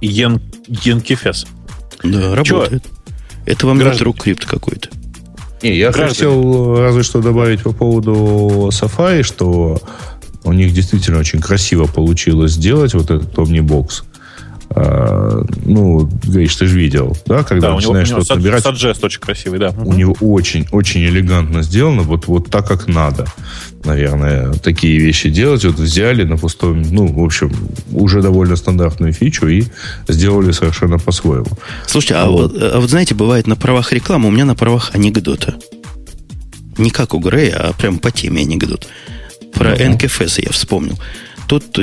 Енкефес. 0.00 1.46
Да, 2.04 2.34
работает. 2.34 2.82
Чего? 2.84 2.94
Это 3.46 3.66
вам 3.66 3.78
Граждан... 3.78 4.08
не 4.08 4.12
крипт 4.12 4.44
какой-то. 4.44 4.90
Не, 5.62 5.76
я 5.76 5.90
Граждане. 5.90 6.08
хотел 6.08 6.76
разве 6.78 7.02
что 7.02 7.20
добавить 7.20 7.62
по 7.62 7.72
поводу 7.72 8.68
Safari, 8.70 9.22
что 9.22 9.80
у 10.44 10.52
них 10.52 10.72
действительно 10.72 11.18
очень 11.18 11.40
красиво 11.40 11.86
получилось 11.86 12.52
сделать 12.52 12.94
вот 12.94 13.10
этот 13.10 13.34
Omnibox. 13.34 14.04
А, 14.70 15.44
ну, 15.64 16.08
говоришь, 16.24 16.54
ты 16.56 16.66
же 16.66 16.78
видел, 16.78 17.16
да, 17.24 17.42
когда 17.42 17.68
да, 17.68 17.76
начинаешь 17.76 18.08
что-то 18.08 18.36
набирать. 18.36 18.62
Саджест 18.62 19.02
очень 19.02 19.20
красивый, 19.20 19.58
да. 19.58 19.70
У 19.70 19.94
него 19.94 20.14
очень, 20.20 20.66
очень 20.72 21.04
элегантно 21.04 21.62
сделано, 21.62 22.02
вот, 22.02 22.26
вот 22.26 22.50
так, 22.50 22.68
как 22.68 22.86
надо, 22.86 23.26
наверное, 23.84 24.52
такие 24.52 24.98
вещи 24.98 25.30
делать. 25.30 25.64
Вот 25.64 25.76
взяли 25.76 26.24
на 26.24 26.36
пустом, 26.36 26.82
ну, 26.82 27.06
в 27.06 27.24
общем, 27.24 27.50
уже 27.92 28.20
довольно 28.20 28.56
стандартную 28.56 29.14
фичу 29.14 29.48
и 29.48 29.64
сделали 30.06 30.52
совершенно 30.52 30.98
по-своему. 30.98 31.48
Слушайте, 31.86 32.16
а 32.16 32.26
вот, 32.26 32.54
а 32.60 32.78
вот 32.78 32.90
знаете, 32.90 33.14
бывает 33.14 33.46
на 33.46 33.56
правах 33.56 33.92
рекламы, 33.92 34.28
у 34.28 34.30
меня 34.30 34.44
на 34.44 34.54
правах 34.54 34.90
анекдота. 34.92 35.54
Не 36.76 36.90
как 36.90 37.14
у 37.14 37.20
Грея, 37.20 37.56
а 37.56 37.72
прям 37.72 37.98
по 37.98 38.10
теме 38.10 38.42
анекдот. 38.42 38.86
Про 39.58 39.74
uh-huh. 39.74 39.88
НКФС 39.90 40.38
я 40.38 40.50
вспомнил. 40.52 40.98
Тут, 41.48 41.78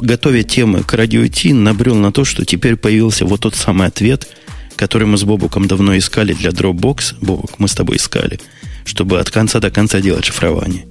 готовя 0.00 0.42
темы 0.42 0.82
к 0.82 0.94
радио 0.94 1.26
Ти, 1.28 1.52
набрел 1.52 1.94
на 1.94 2.10
то, 2.10 2.24
что 2.24 2.44
теперь 2.44 2.76
появился 2.76 3.24
вот 3.24 3.40
тот 3.40 3.54
самый 3.54 3.86
ответ, 3.86 4.28
который 4.76 5.06
мы 5.06 5.16
с 5.16 5.22
Бобуком 5.22 5.68
давно 5.68 5.96
искали 5.96 6.32
для 6.32 6.50
Dropbox. 6.50 7.16
Бобук, 7.20 7.58
мы 7.58 7.68
с 7.68 7.74
тобой 7.74 7.96
искали, 7.96 8.40
чтобы 8.84 9.20
от 9.20 9.30
конца 9.30 9.60
до 9.60 9.70
конца 9.70 10.00
делать 10.00 10.24
шифрование. 10.24 10.86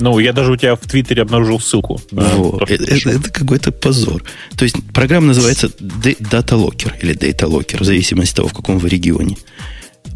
Ну, 0.00 0.18
я 0.18 0.32
даже 0.32 0.52
у 0.52 0.56
тебя 0.56 0.74
в 0.74 0.80
Твиттере 0.80 1.22
обнаружил 1.22 1.60
ссылку. 1.60 2.00
Вот. 2.10 2.68
Это, 2.68 2.84
это, 2.84 3.10
это 3.10 3.30
какой-то 3.30 3.70
позор. 3.70 4.24
То 4.56 4.64
есть 4.64 4.76
программа 4.92 5.28
называется 5.28 5.68
Data 5.68 6.56
Locker 6.58 6.92
или 7.00 7.14
Data 7.14 7.48
Locker, 7.48 7.78
в 7.78 7.84
зависимости 7.84 8.32
от 8.32 8.36
того, 8.36 8.48
в 8.48 8.54
каком 8.54 8.78
вы 8.78 8.88
регионе. 8.88 9.36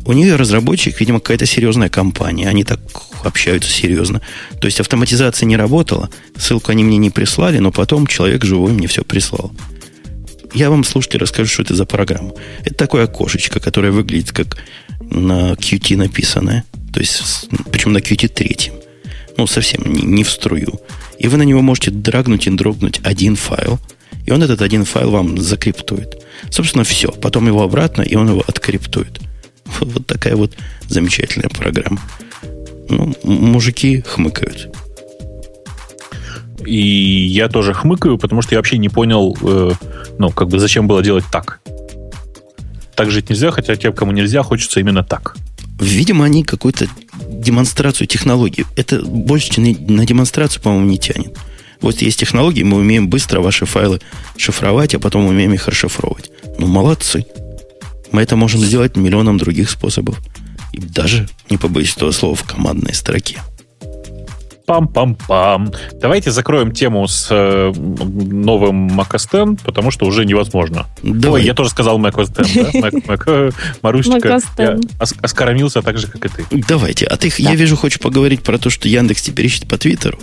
У 0.09 0.15
нее 0.15 0.37
разработчик, 0.37 0.99
видимо, 0.99 1.21
какая-то 1.21 1.45
серьезная 1.45 1.91
компания. 1.91 2.49
Они 2.49 2.65
так 2.65 2.81
общаются 3.25 3.71
серьезно. 3.71 4.23
То 4.59 4.65
есть 4.65 4.81
автоматизация 4.81 5.47
не 5.47 5.55
работала, 5.55 6.09
ссылку 6.35 6.73
они 6.73 6.83
мне 6.83 6.97
не 6.97 7.11
прислали, 7.11 7.59
но 7.59 7.71
потом 7.71 8.07
человек 8.07 8.43
живой 8.43 8.73
мне 8.73 8.87
все 8.87 9.05
прислал. 9.05 9.53
Я 10.55 10.71
вам, 10.71 10.85
слушайте, 10.85 11.19
расскажу, 11.19 11.51
что 11.51 11.63
это 11.63 11.75
за 11.75 11.85
программа. 11.85 12.33
Это 12.65 12.75
такое 12.75 13.05
окошечко, 13.05 13.61
которое 13.61 13.93
выглядит 13.93 14.33
как 14.33 14.57
на 14.99 15.53
Qt 15.53 15.95
написанное. 15.99 16.65
То 16.95 17.01
есть, 17.01 17.51
причем 17.71 17.93
на 17.93 17.99
Qt 17.99 18.29
третьем. 18.29 18.73
Ну, 19.37 19.47
совсем 19.47 19.83
не, 19.85 20.01
не 20.01 20.25
в 20.25 20.31
струю. 20.31 20.81
И 21.19 21.29
вы 21.29 21.37
на 21.37 21.43
него 21.43 21.61
можете 21.61 21.91
драгнуть 21.91 22.47
и 22.47 22.51
дропнуть 22.51 22.99
один 23.05 23.37
файл. 23.37 23.79
И 24.25 24.31
он 24.31 24.43
этот 24.43 24.63
один 24.63 24.87
файл 24.87 25.11
вам 25.11 25.37
закриптует. 25.37 26.25
Собственно, 26.49 26.85
все. 26.85 27.09
Потом 27.13 27.47
его 27.47 27.63
обратно, 27.63 28.01
и 28.01 28.17
он 28.17 28.31
его 28.31 28.43
откриптует. 28.47 29.21
Вот 29.81 30.07
такая 30.07 30.37
вот 30.37 30.53
замечательная 30.89 31.49
программа. 31.49 32.01
Ну, 32.89 33.15
мужики 33.23 34.03
хмыкают. 34.03 34.75
И 36.65 37.27
я 37.27 37.49
тоже 37.49 37.73
хмыкаю, 37.73 38.19
потому 38.19 38.43
что 38.43 38.55
я 38.55 38.59
вообще 38.59 38.79
не 38.79 38.89
понял, 38.89 39.37
э, 39.41 39.73
ну, 40.19 40.31
как 40.31 40.49
бы 40.49 40.59
зачем 40.59 40.87
было 40.87 41.03
делать 41.03 41.25
так. 41.31 41.61
Так 42.95 43.11
жить 43.11 43.31
нельзя, 43.31 43.51
хотя 43.51 43.77
тем, 43.77 43.93
кому 43.93 44.13
нельзя, 44.13 44.43
хочется 44.43 44.81
именно 44.81 45.05
так. 45.05 45.37
Видимо, 45.81 46.25
они 46.25 46.43
какую-то 46.43 46.87
демонстрацию 47.29 48.07
технологий. 48.09 48.67
Это 48.77 49.01
больше 49.01 49.61
на 49.61 50.05
демонстрацию, 50.05 50.63
по-моему, 50.63 50.87
не 50.87 50.99
тянет. 50.99 51.37
Вот 51.81 52.03
есть 52.03 52.19
технологии, 52.19 52.65
мы 52.65 52.79
умеем 52.79 53.09
быстро 53.09 53.41
ваши 53.41 53.65
файлы 53.65 54.01
шифровать, 54.37 54.95
а 54.95 54.99
потом 54.99 55.27
умеем 55.27 55.55
их 55.55 55.69
расшифровывать. 55.69 56.31
Ну, 56.59 56.67
молодцы. 56.67 57.25
Мы 58.13 58.23
это 58.23 58.37
можем 58.37 58.61
сделать 58.61 58.97
миллионом 58.97 59.39
других 59.39 59.71
способов. 59.71 60.19
И 60.73 60.81
даже, 60.81 61.29
не 61.51 61.57
побоюсь 61.57 61.97
этого 61.97 62.11
слова, 62.13 62.35
в 62.35 62.43
командной 62.45 62.95
строке. 62.95 63.41
Пам-пам-пам. 64.67 65.75
Давайте 65.95 66.31
закроем 66.31 66.73
тему 66.73 67.09
с 67.09 67.29
э, 67.31 67.73
новым 67.73 68.89
Mac 68.89 69.13
OS 69.13 69.53
X, 69.55 69.63
потому 69.65 69.91
что 69.91 70.05
уже 70.05 70.27
невозможно. 70.27 70.87
Давай. 71.03 71.41
Ой, 71.41 71.47
я 71.47 71.55
тоже 71.55 71.71
сказал 71.71 71.99
Mac 71.99 72.17
OS 72.17 72.39
X, 72.39 72.53
да? 72.53 72.71
Mac, 72.79 73.07
Mac, 73.07 73.55
Марусечка, 73.81 74.41
я 74.59 74.79
оскоромился 75.23 75.81
так 75.81 75.97
же, 75.97 76.07
как 76.07 76.27
и 76.27 76.29
ты. 76.29 76.65
Давайте. 76.69 77.07
А 77.07 77.17
ты, 77.17 77.31
да. 77.31 77.51
я 77.51 77.55
вижу, 77.55 77.77
хочешь 77.77 77.99
поговорить 77.99 78.43
про 78.43 78.59
то, 78.59 78.69
что 78.69 78.89
Яндекс 78.89 79.23
теперь 79.23 79.47
ищет 79.47 79.67
по 79.67 79.79
Твиттеру? 79.79 80.19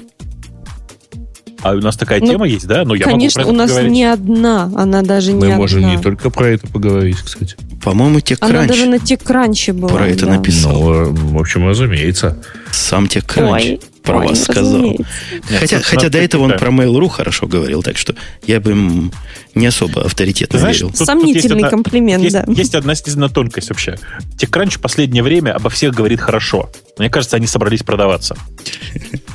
А 1.65 1.71
у 1.73 1.79
нас 1.79 1.97
такая 1.97 2.19
Ну, 2.19 2.27
тема 2.27 2.47
есть, 2.47 2.67
да? 2.67 2.83
Ну, 2.85 2.93
я 2.93 3.05
Конечно, 3.05 3.41
могу 3.41 3.53
у 3.53 3.55
про 3.55 3.63
это 3.63 3.63
нас 3.63 3.71
поговорить. 3.71 3.91
не 3.97 4.03
одна, 4.03 4.71
она 4.75 5.01
даже 5.01 5.33
не 5.33 5.39
Мы 5.47 5.55
можем 5.55 5.79
одна. 5.79 5.95
не 5.95 5.99
только 6.01 6.29
про 6.29 6.49
это 6.49 6.67
поговорить, 6.67 7.17
кстати. 7.17 7.55
По-моему, 7.83 8.17
Она 8.17 8.19
TechCrunch 8.19 8.67
даже 8.67 8.85
на 8.85 8.95
TechCrunch 8.97 9.73
была. 9.73 9.89
про 9.89 10.07
это 10.07 10.27
да. 10.27 10.33
написал. 10.35 10.79
Ну, 10.83 11.11
в 11.15 11.39
общем, 11.39 11.67
разумеется. 11.67 12.37
Сам 12.71 13.05
TechCrunch 13.05 13.51
Ой, 13.51 13.81
про 14.03 14.17
ой, 14.19 14.27
вас 14.27 14.43
сказал. 14.43 14.73
разумеется. 14.73 15.05
Нет, 15.49 15.59
хотя 15.59 15.77
ну, 15.77 15.83
хотя 15.85 16.09
до 16.09 16.17
этого 16.19 16.43
он 16.43 16.51
про 16.51 16.69
Mail.ru 16.69 17.09
хорошо 17.09 17.47
говорил, 17.47 17.81
так 17.81 17.97
что 17.97 18.13
я 18.45 18.59
бы 18.59 18.69
им 18.71 19.11
не 19.55 19.65
особо 19.65 20.05
авторитетно 20.05 20.59
знаешь, 20.59 20.75
верил. 20.77 20.89
Тут- 20.89 20.99
тут 20.99 21.07
Сомнительный 21.07 21.33
есть 21.41 21.51
одна- 21.51 21.69
комплимент, 21.69 22.23
есть, 22.23 22.35
да. 22.35 22.45
есть 22.47 22.75
одна 22.75 22.93
действительно 22.93 23.29
тонкость 23.29 23.69
вообще. 23.69 23.97
TechCrunch 24.37 24.77
в 24.77 24.81
последнее 24.81 25.23
время 25.23 25.53
обо 25.55 25.71
всех 25.71 25.95
говорит 25.95 26.19
хорошо. 26.21 26.69
Мне 26.99 27.09
кажется, 27.09 27.37
они 27.37 27.47
собрались 27.47 27.81
продаваться. 27.81 28.35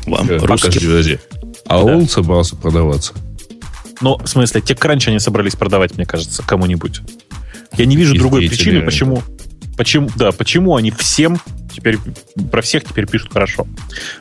Вам, 0.06 0.28
Э, 0.30 0.36
русским. 0.38 0.68
Подожди, 0.68 0.86
подожди. 0.86 1.18
А 1.66 1.84
Да. 1.84 1.96
он 1.96 2.09
собрался 2.09 2.57
продаваться. 2.57 3.14
Но, 4.01 4.16
в 4.16 4.26
смысле, 4.26 4.61
TechCrunch 4.61 5.09
они 5.09 5.18
собрались 5.18 5.57
продавать, 5.57 5.96
мне 5.96 6.07
кажется, 6.07 6.42
кому-нибудь. 6.42 7.01
Я 7.76 7.86
не 7.86 7.96
вижу 7.96 8.14
Их 8.14 8.20
другой 8.20 8.48
причины, 8.48 8.82
почему, 8.82 9.22
почему, 9.76 10.09
да, 10.16 10.32
почему 10.32 10.76
они 10.76 10.90
всем 10.90 11.38
теперь, 11.74 11.98
про 12.51 12.62
всех 12.62 12.84
теперь 12.84 13.07
пишут 13.07 13.32
хорошо. 13.32 13.66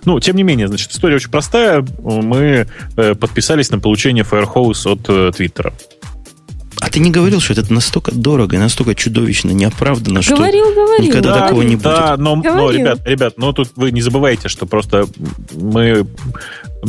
Ну, 0.05 0.19
тем 0.19 0.35
не 0.35 0.43
менее, 0.43 0.67
значит, 0.67 0.91
история 0.91 1.15
очень 1.15 1.31
простая. 1.31 1.85
Мы 2.03 2.67
э, 2.95 3.15
подписались 3.15 3.71
на 3.71 3.79
получение 3.79 4.23
Firehose 4.23 4.91
от 4.91 5.09
э, 5.09 5.31
Твиттера. 5.35 5.73
А 6.79 6.89
ты 6.89 6.99
не 6.99 7.11
говорил, 7.11 7.41
что 7.41 7.53
это 7.53 7.73
настолько 7.73 8.11
дорого 8.11 8.55
и 8.55 8.59
настолько 8.59 8.95
чудовищно 8.95 9.51
неоправданно, 9.51 10.21
что 10.21 10.37
Говорил, 10.37 10.73
говорил. 10.73 11.07
никогда 11.07 11.33
да. 11.33 11.41
такого 11.41 11.61
не 11.61 11.75
Да, 11.75 12.15
но, 12.17 12.35
но, 12.35 12.71
ребят, 12.71 12.99
ребят, 13.05 13.33
но 13.37 13.51
тут 13.51 13.71
вы 13.75 13.91
не 13.91 14.01
забывайте, 14.01 14.47
что 14.47 14.65
просто 14.65 15.07
мы, 15.51 16.07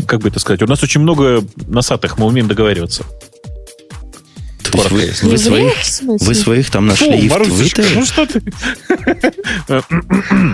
как 0.06 0.20
бы 0.20 0.28
это 0.28 0.38
сказать, 0.38 0.62
у 0.62 0.66
нас 0.66 0.82
очень 0.82 1.00
много 1.00 1.42
носатых, 1.66 2.18
мы 2.18 2.26
умеем 2.26 2.48
договариваться. 2.48 3.04
То 4.70 4.78
есть 4.78 5.22
вы, 5.22 5.30
вы 5.30 5.38
своих, 5.38 5.72
в 5.74 6.26
вы 6.26 6.34
своих 6.34 6.70
там 6.70 6.86
нашли 6.86 7.18
и 7.18 7.28
в 7.28 7.32
Марусечка, 7.32 7.82
Твиттере? 7.82 8.00
ну 8.00 8.06
что 8.06 8.26
ты? 8.26 8.42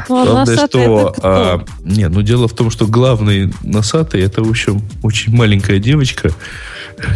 Ну, 0.09 0.19
а 0.19 0.25
Главное, 0.27 0.67
что... 0.67 1.15
а, 1.23 1.65
не, 1.85 2.09
ну 2.09 2.23
дело 2.23 2.49
в 2.49 2.55
том, 2.55 2.71
что 2.71 2.87
главный 2.87 3.53
носатый, 3.63 4.23
это, 4.23 4.43
в 4.43 4.49
общем, 4.49 4.81
очень 5.03 5.35
маленькая 5.35 5.79
девочка, 5.79 6.33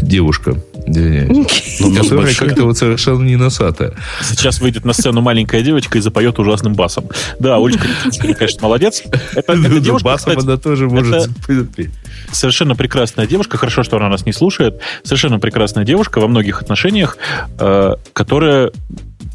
девушка, 0.03 0.57
извиняюсь, 0.87 1.81
Ну, 1.81 1.95
которая 1.95 2.35
как-то 2.35 2.65
вот 2.65 2.79
совершенно 2.79 3.23
не 3.23 3.37
носатая. 3.37 3.93
Сейчас 4.23 4.61
выйдет 4.61 4.85
на 4.85 4.93
сцену 4.93 5.21
маленькая 5.21 5.63
девочка 5.63 5.99
и 5.99 6.01
запоет 6.01 6.39
ужасным 6.39 6.75
басом. 6.75 7.05
Да, 7.39 7.57
Олечка, 7.57 7.87
конечно, 8.35 8.63
молодец. 8.63 9.03
Это, 9.35 9.55
Ну, 9.55 9.67
эта 9.69 9.81
девушка, 9.81 10.05
Басом 10.05 10.31
кстати, 10.37 10.47
она 10.47 10.57
тоже 10.57 10.89
может 10.89 11.29
петь. 11.77 11.91
совершенно 12.33 12.75
прекрасная 12.75 13.27
девушка. 13.27 13.59
Хорошо, 13.59 13.83
что 13.83 13.97
она 13.97 14.09
нас 14.09 14.27
не 14.27 14.33
слушает. 14.33 14.81
Совершенно 15.03 15.39
прекрасная 15.39 15.85
девушка 15.85 16.21
во 16.21 16.29
многих 16.29 16.61
отношениях, 16.63 17.17
э, 17.59 17.95
которая 18.13 18.73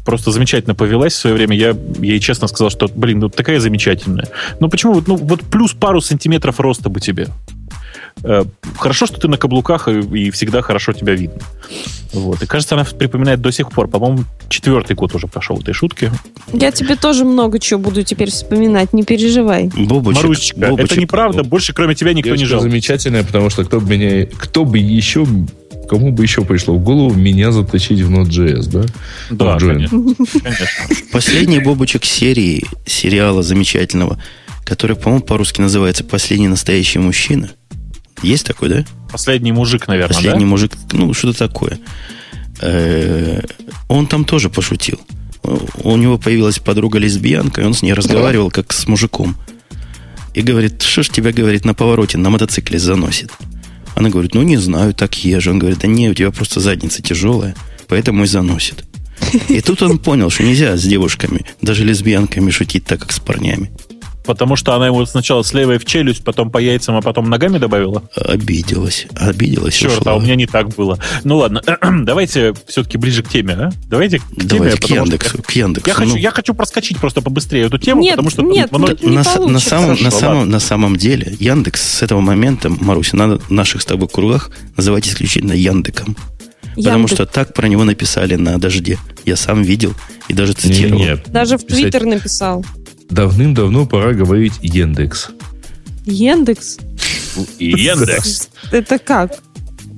просто 0.04 0.30
замечательно 0.30 0.74
повелась 0.74 1.14
в 1.14 1.16
свое 1.16 1.34
время. 1.34 1.56
Я 1.56 1.74
ей 2.00 2.20
честно 2.20 2.46
сказал, 2.48 2.70
что, 2.70 2.88
блин, 2.94 3.18
ну 3.18 3.28
такая 3.28 3.58
замечательная. 3.60 4.28
Ну 4.60 4.68
почему? 4.68 4.92
вот, 4.94 5.08
Ну 5.08 5.16
вот 5.16 5.40
плюс 5.42 5.72
пару 5.72 6.00
сантиметров 6.00 6.60
роста 6.60 6.88
бы 6.88 7.00
тебе. 7.00 7.28
Э, 8.22 8.44
Хорошо, 8.78 9.06
что 9.06 9.18
ты 9.20 9.28
на 9.28 9.36
каблуках, 9.38 9.88
и, 9.88 10.00
и 10.00 10.30
всегда 10.30 10.60
хорошо 10.62 10.92
тебя 10.92 11.14
видно. 11.14 11.40
Вот. 12.12 12.42
И 12.42 12.46
кажется, 12.46 12.74
она 12.74 12.84
припоминает 12.84 13.40
до 13.40 13.50
сих 13.50 13.70
пор. 13.70 13.88
По-моему, 13.88 14.24
четвертый 14.48 14.94
год 14.94 15.14
уже 15.14 15.26
прошел 15.26 15.58
этой 15.58 15.72
шутки. 15.74 16.10
Я 16.52 16.70
тебе 16.70 16.96
тоже 16.96 17.24
много 17.24 17.58
чего 17.58 17.80
буду 17.80 18.02
теперь 18.02 18.30
вспоминать, 18.30 18.92
не 18.92 19.02
переживай. 19.02 19.70
Бобочек, 19.74 20.22
Марусечка, 20.22 20.58
Бобочек. 20.60 20.92
это 20.92 21.00
неправда. 21.00 21.42
Больше 21.42 21.72
кроме 21.72 21.94
тебя 21.94 22.12
никто 22.12 22.30
не 22.30 22.36
Девочка 22.38 22.52
жал. 22.54 22.60
замечательная, 22.62 23.24
потому 23.24 23.50
что 23.50 23.64
кто 23.64 23.80
бы 23.80 23.96
меня, 23.96 24.26
кто 24.26 24.64
бы 24.64 24.78
еще, 24.78 25.26
кому 25.88 26.12
бы 26.12 26.22
еще 26.22 26.44
пришло 26.44 26.74
в 26.76 26.82
голову 26.82 27.14
меня 27.14 27.50
заточить 27.52 28.00
в 28.00 28.10
Node.js, 28.12 28.68
да? 28.70 28.84
Да, 29.30 29.56
Join. 29.56 29.88
конечно. 29.88 30.40
конечно. 30.42 30.66
Последний 31.12 31.60
Бобочек 31.60 32.04
серии 32.04 32.64
сериала 32.86 33.42
замечательного, 33.42 34.20
который, 34.64 34.96
по-моему, 34.96 35.24
по-русски 35.24 35.60
называется 35.60 36.04
«Последний 36.04 36.48
настоящий 36.48 36.98
мужчина». 36.98 37.50
Есть 38.22 38.46
такой, 38.46 38.68
да? 38.68 38.84
Последний 39.10 39.52
мужик, 39.52 39.88
наверное, 39.88 40.14
Последний 40.14 40.44
да? 40.44 40.50
мужик, 40.50 40.72
ну, 40.92 41.12
что-то 41.14 41.38
такое. 41.38 41.78
Э, 42.60 43.40
Он 43.88 44.06
там 44.06 44.24
тоже 44.24 44.50
пошутил. 44.50 45.00
У 45.84 45.96
него 45.96 46.18
появилась 46.18 46.58
подруга-лесбиянка, 46.58 47.60
и 47.60 47.64
он 47.64 47.74
с 47.74 47.82
ней 47.82 47.92
разговаривал 47.92 48.50
как 48.50 48.72
с 48.72 48.86
мужиком. 48.88 49.36
И 50.34 50.42
говорит, 50.42 50.82
что 50.82 51.02
ж 51.02 51.08
тебя, 51.08 51.32
говорит, 51.32 51.64
на 51.64 51.72
повороте 51.74 52.18
на 52.18 52.30
мотоцикле 52.30 52.78
заносит? 52.78 53.30
Она 53.94 54.10
говорит, 54.10 54.34
ну, 54.34 54.42
не 54.42 54.56
знаю, 54.56 54.92
так 54.92 55.14
езжу. 55.24 55.52
Он 55.52 55.58
говорит, 55.58 55.78
да 55.78 55.88
не, 55.88 56.10
у 56.10 56.14
тебя 56.14 56.30
просто 56.30 56.60
задница 56.60 57.00
тяжелая, 57.00 57.54
поэтому 57.88 58.24
и 58.24 58.26
заносит. 58.26 58.84
И 59.48 59.60
тут 59.60 59.82
он 59.82 59.98
понял, 59.98 60.28
что 60.30 60.42
нельзя 60.42 60.76
с 60.76 60.82
девушками, 60.82 61.46
даже 61.62 61.84
лесбиянками 61.84 62.50
шутить 62.50 62.84
так, 62.84 63.00
как 63.00 63.12
с 63.12 63.18
парнями. 63.18 63.70
Потому 64.26 64.56
что 64.56 64.74
она 64.74 64.86
ему 64.88 65.04
сначала 65.06 65.42
с 65.42 65.52
левой 65.54 65.78
в 65.78 65.84
челюсть, 65.84 66.24
потом 66.24 66.50
по 66.50 66.58
яйцам, 66.58 66.96
а 66.96 67.02
потом 67.02 67.30
ногами 67.30 67.58
добавила. 67.58 68.02
Обиделась, 68.14 69.06
обиделась. 69.14 69.74
Черт, 69.74 70.00
ушла. 70.00 70.12
а 70.12 70.16
у 70.16 70.20
меня 70.20 70.34
не 70.34 70.46
так 70.46 70.68
было. 70.70 70.98
Ну 71.24 71.38
ладно, 71.38 71.62
давайте 72.02 72.54
все-таки 72.66 72.98
ближе 72.98 73.22
к 73.22 73.28
теме, 73.28 73.54
а? 73.54 73.70
Давайте 73.88 74.18
к 74.18 74.22
теме, 74.22 74.44
Давайте 74.48 74.76
к 74.78 74.80
потому 74.82 75.06
что 75.06 75.14
Яндексу, 75.14 75.42
к 75.42 75.50
Яндексу. 75.52 75.88
Я 75.88 75.94
хочу, 75.94 76.10
Ну, 76.10 76.16
я 76.16 76.30
хочу 76.32 76.54
проскочить 76.54 76.98
просто 76.98 77.20
побыстрее 77.22 77.66
эту 77.66 77.78
тему, 77.78 78.02
Нет, 78.02 78.12
потому 78.12 78.30
что 78.30 78.42
нет, 78.42 78.72
много- 78.72 78.96
не 79.00 79.08
на, 79.10 79.14
на 79.18 79.24
самом, 79.24 79.52
на, 79.52 79.60
самом, 79.60 79.98
ладно. 80.38 80.44
на 80.52 80.60
самом 80.60 80.96
деле, 80.96 81.36
Яндекс 81.38 81.80
с 81.82 82.02
этого 82.02 82.20
момента, 82.20 82.68
Маруся, 82.68 83.16
надо 83.16 83.38
в 83.38 83.50
наших 83.50 83.82
с 83.82 83.86
тобой 83.86 84.08
кругах 84.08 84.50
называть 84.76 85.06
исключительно 85.08 85.52
Яндеком. 85.52 86.16
Потому 86.74 86.98
Яндекс. 86.98 87.14
что 87.14 87.26
так 87.26 87.54
про 87.54 87.68
него 87.68 87.84
написали 87.84 88.34
на 88.34 88.58
дожде. 88.58 88.98
Я 89.24 89.36
сам 89.36 89.62
видел 89.62 89.94
и 90.28 90.34
даже 90.34 90.52
цитировал. 90.52 90.98
Не-не-не. 90.98 91.22
Даже 91.32 91.56
в 91.56 91.64
Писать- 91.64 91.82
Твиттер 91.84 92.04
написал. 92.04 92.64
Давным-давно 93.10 93.86
пора 93.86 94.12
говорить 94.12 94.54
Яндекс. 94.62 95.28
Яндекс? 96.04 96.78
Яндекс. 97.58 98.48
Это 98.72 98.98
как? 98.98 99.32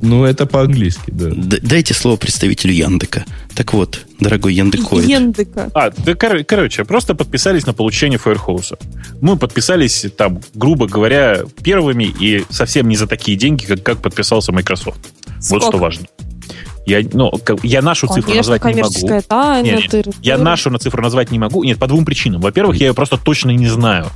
Ну, 0.00 0.24
это 0.24 0.46
по-английски, 0.46 1.11
да. 1.11 1.30
Д- 1.30 1.59
дайте 1.61 1.92
слово 1.92 2.16
представителю 2.16 2.72
Яндека. 2.72 3.24
Так 3.56 3.72
вот, 3.74 4.06
дорогой 4.20 4.54
Яндекоид. 4.54 5.09
Яндека. 5.09 5.70
А, 5.74 5.90
да, 5.90 6.14
кор- 6.14 6.44
короче, 6.44 6.84
просто 6.84 7.16
подписались 7.16 7.66
на 7.66 7.72
получение 7.74 8.20
Firehouse. 8.24 8.78
Мы 9.20 9.36
подписались 9.36 10.06
там, 10.16 10.40
грубо 10.54 10.86
говоря, 10.86 11.40
первыми 11.64 12.04
и 12.04 12.44
совсем 12.48 12.88
не 12.88 12.96
за 12.96 13.09
такие 13.09 13.36
деньги, 13.36 13.64
как, 13.64 13.82
как 13.82 14.00
подписался 14.00 14.52
Microsoft. 14.52 15.00
Вот 15.50 15.62
что 15.64 15.78
важно. 15.78 16.06
Я, 16.89 17.07
ну, 17.12 17.30
я 17.62 17.82
нашу 17.82 18.07
цифру 18.07 18.22
Конечно, 18.22 18.53
назвать 18.55 18.64
не 18.64 18.68
могу. 18.82 18.93
коммерческая 18.95 19.22
тайна. 19.22 19.64
Не, 19.66 19.72
не, 19.72 19.78
тыры-тыры. 19.89 20.14
Я 20.22 20.39
нашу 20.39 20.70
на 20.70 20.78
цифру 20.78 21.03
назвать 21.03 21.30
не 21.30 21.39
могу. 21.39 21.62
Нет, 21.62 21.78
по 21.78 21.86
двум 21.86 22.05
причинам. 22.07 22.41
Во-первых, 22.41 22.76
я 22.76 22.86
ее 22.89 22.95
просто 22.95 23.18
точно 23.18 23.51
не 23.51 23.66
знаю. 23.68 24.07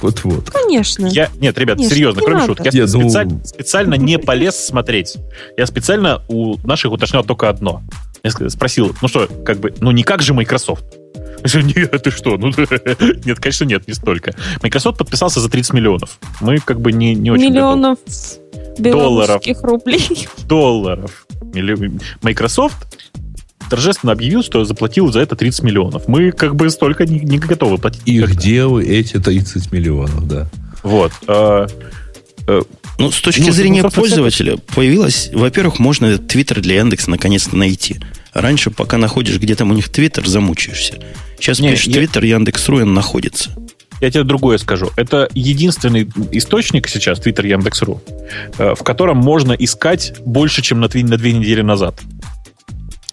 Вот-вот. 0.00 0.50
Конечно. 0.50 1.06
Я, 1.06 1.28
нет, 1.40 1.58
ребят, 1.58 1.76
Конечно, 1.78 1.94
серьезно, 1.96 2.20
не 2.20 2.24
кроме 2.26 2.40
надо. 2.40 2.52
шуток. 2.52 2.66
Я 2.66 2.72
Не, 2.72 2.80
ну- 2.86 2.86
специально, 3.02 3.44
специально 3.44 3.94
не 3.94 4.18
полез 4.18 4.56
смотреть. 4.56 5.16
Я 5.56 5.66
специально 5.66 6.22
у 6.28 6.56
наших 6.66 6.92
уточнял 6.92 7.24
только 7.24 7.48
одно. 7.48 7.82
Я 8.22 8.30
спросил, 8.50 8.94
ну 9.02 9.08
что, 9.08 9.26
как 9.44 9.58
бы, 9.58 9.74
ну 9.80 9.90
не 9.90 10.04
как 10.04 10.22
же 10.22 10.32
Microsoft? 10.32 10.84
Нет, 11.54 11.90
ты 12.04 12.10
что? 12.12 12.36
Ну, 12.36 12.48
нет, 13.24 13.40
конечно, 13.40 13.64
нет, 13.64 13.88
не 13.88 13.94
столько. 13.94 14.32
Microsoft 14.62 14.98
подписался 14.98 15.40
за 15.40 15.48
30 15.50 15.72
миллионов. 15.72 16.18
Мы 16.40 16.58
как 16.58 16.80
бы 16.80 16.92
не, 16.92 17.14
не 17.16 17.32
очень 17.32 17.50
Миллионов 17.50 17.98
Долларов. 18.78 19.42
белорусских 19.42 19.62
рублей. 19.64 19.98
готовы. 20.08 20.46
долларов. 20.48 21.26
Милли- 21.42 22.00
Microsoft 22.22 22.76
торжественно 23.70 24.12
объявил, 24.12 24.42
что 24.42 24.64
заплатил 24.64 25.10
за 25.12 25.20
это 25.20 25.34
30 25.36 25.62
миллионов. 25.62 26.06
Мы 26.08 26.30
как 26.32 26.54
бы 26.56 26.68
столько 26.70 27.06
не, 27.06 27.20
не 27.20 27.38
готовы 27.38 27.78
платить. 27.78 28.02
И 28.04 28.16
никогда. 28.16 28.34
где 28.34 28.64
вы 28.66 28.84
эти 28.84 29.18
30 29.18 29.72
миллионов, 29.72 30.26
да? 30.28 30.48
Вот. 30.82 31.12
а, 31.26 31.66
Ну, 32.98 33.10
с 33.10 33.20
точки 33.20 33.40
Ну, 33.46 33.52
зрения 33.52 33.82
ну, 33.82 33.90
пользователя, 33.90 34.56
появилось, 34.74 35.30
во-первых, 35.32 35.78
можно 35.78 36.18
твиттер 36.18 36.60
для 36.60 36.76
Яндекса 36.76 37.10
наконец-то 37.10 37.56
найти. 37.56 37.98
Раньше, 38.34 38.70
пока 38.70 38.98
находишь 38.98 39.38
где 39.38 39.54
там 39.54 39.70
у 39.70 39.74
них 39.74 39.88
твиттер, 39.88 40.26
замучаешься. 40.26 40.98
Сейчас 41.38 41.58
Не, 41.60 41.70
пишешь 41.70 41.86
я- 41.86 41.94
твиттер 41.94 42.24
Яндекс.ру, 42.24 42.82
он 42.82 42.94
находится. 42.94 43.50
Я 44.02 44.10
тебе 44.10 44.24
другое 44.24 44.58
скажу. 44.58 44.90
Это 44.96 45.28
единственный 45.32 46.10
источник 46.32 46.88
сейчас, 46.88 47.20
Twitter 47.20 47.46
Яндекс.ру, 47.46 48.00
э, 48.58 48.74
в 48.74 48.82
котором 48.82 49.18
можно 49.18 49.52
искать 49.52 50.14
больше, 50.26 50.60
чем 50.60 50.80
на, 50.80 50.86
тви- 50.86 51.04
на 51.06 51.16
две 51.16 51.32
недели 51.32 51.62
назад. 51.62 51.94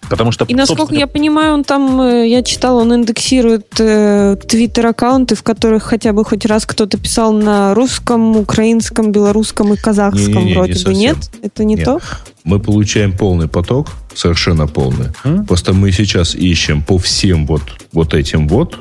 Потому 0.08 0.32
что, 0.32 0.44
И 0.46 0.54
насколько 0.56 0.80
собственно, 0.80 0.98
я 0.98 1.06
понимаю, 1.06 1.54
он 1.54 1.62
там, 1.62 2.00
э, 2.00 2.28
я 2.28 2.42
читала, 2.42 2.80
он 2.80 2.92
индексирует 2.92 3.68
э, 3.78 4.36
твиттер-аккаунты, 4.44 5.36
в 5.36 5.44
которых 5.44 5.84
хотя 5.84 6.12
бы 6.12 6.24
хоть 6.24 6.44
раз 6.44 6.66
кто-то 6.66 6.98
писал 6.98 7.32
на 7.32 7.72
русском, 7.74 8.36
украинском, 8.36 9.12
белорусском 9.12 9.72
и 9.72 9.76
казахском 9.76 10.26
Не-не-не, 10.32 10.44
не 10.48 10.54
вроде 10.54 10.72
бы. 10.72 10.78
совсем. 10.80 10.98
Нет? 10.98 11.16
Это 11.44 11.62
не 11.62 11.76
Нет. 11.76 11.84
то? 11.84 12.00
Мы 12.42 12.58
получаем 12.58 13.16
полный 13.16 13.46
поток, 13.46 13.90
совершенно 14.12 14.66
полный. 14.66 15.10
М? 15.22 15.46
Просто 15.46 15.72
мы 15.72 15.92
сейчас 15.92 16.34
ищем 16.34 16.82
по 16.82 16.98
всем 16.98 17.46
вот, 17.46 17.62
вот 17.92 18.12
этим 18.14 18.48
вот, 18.48 18.76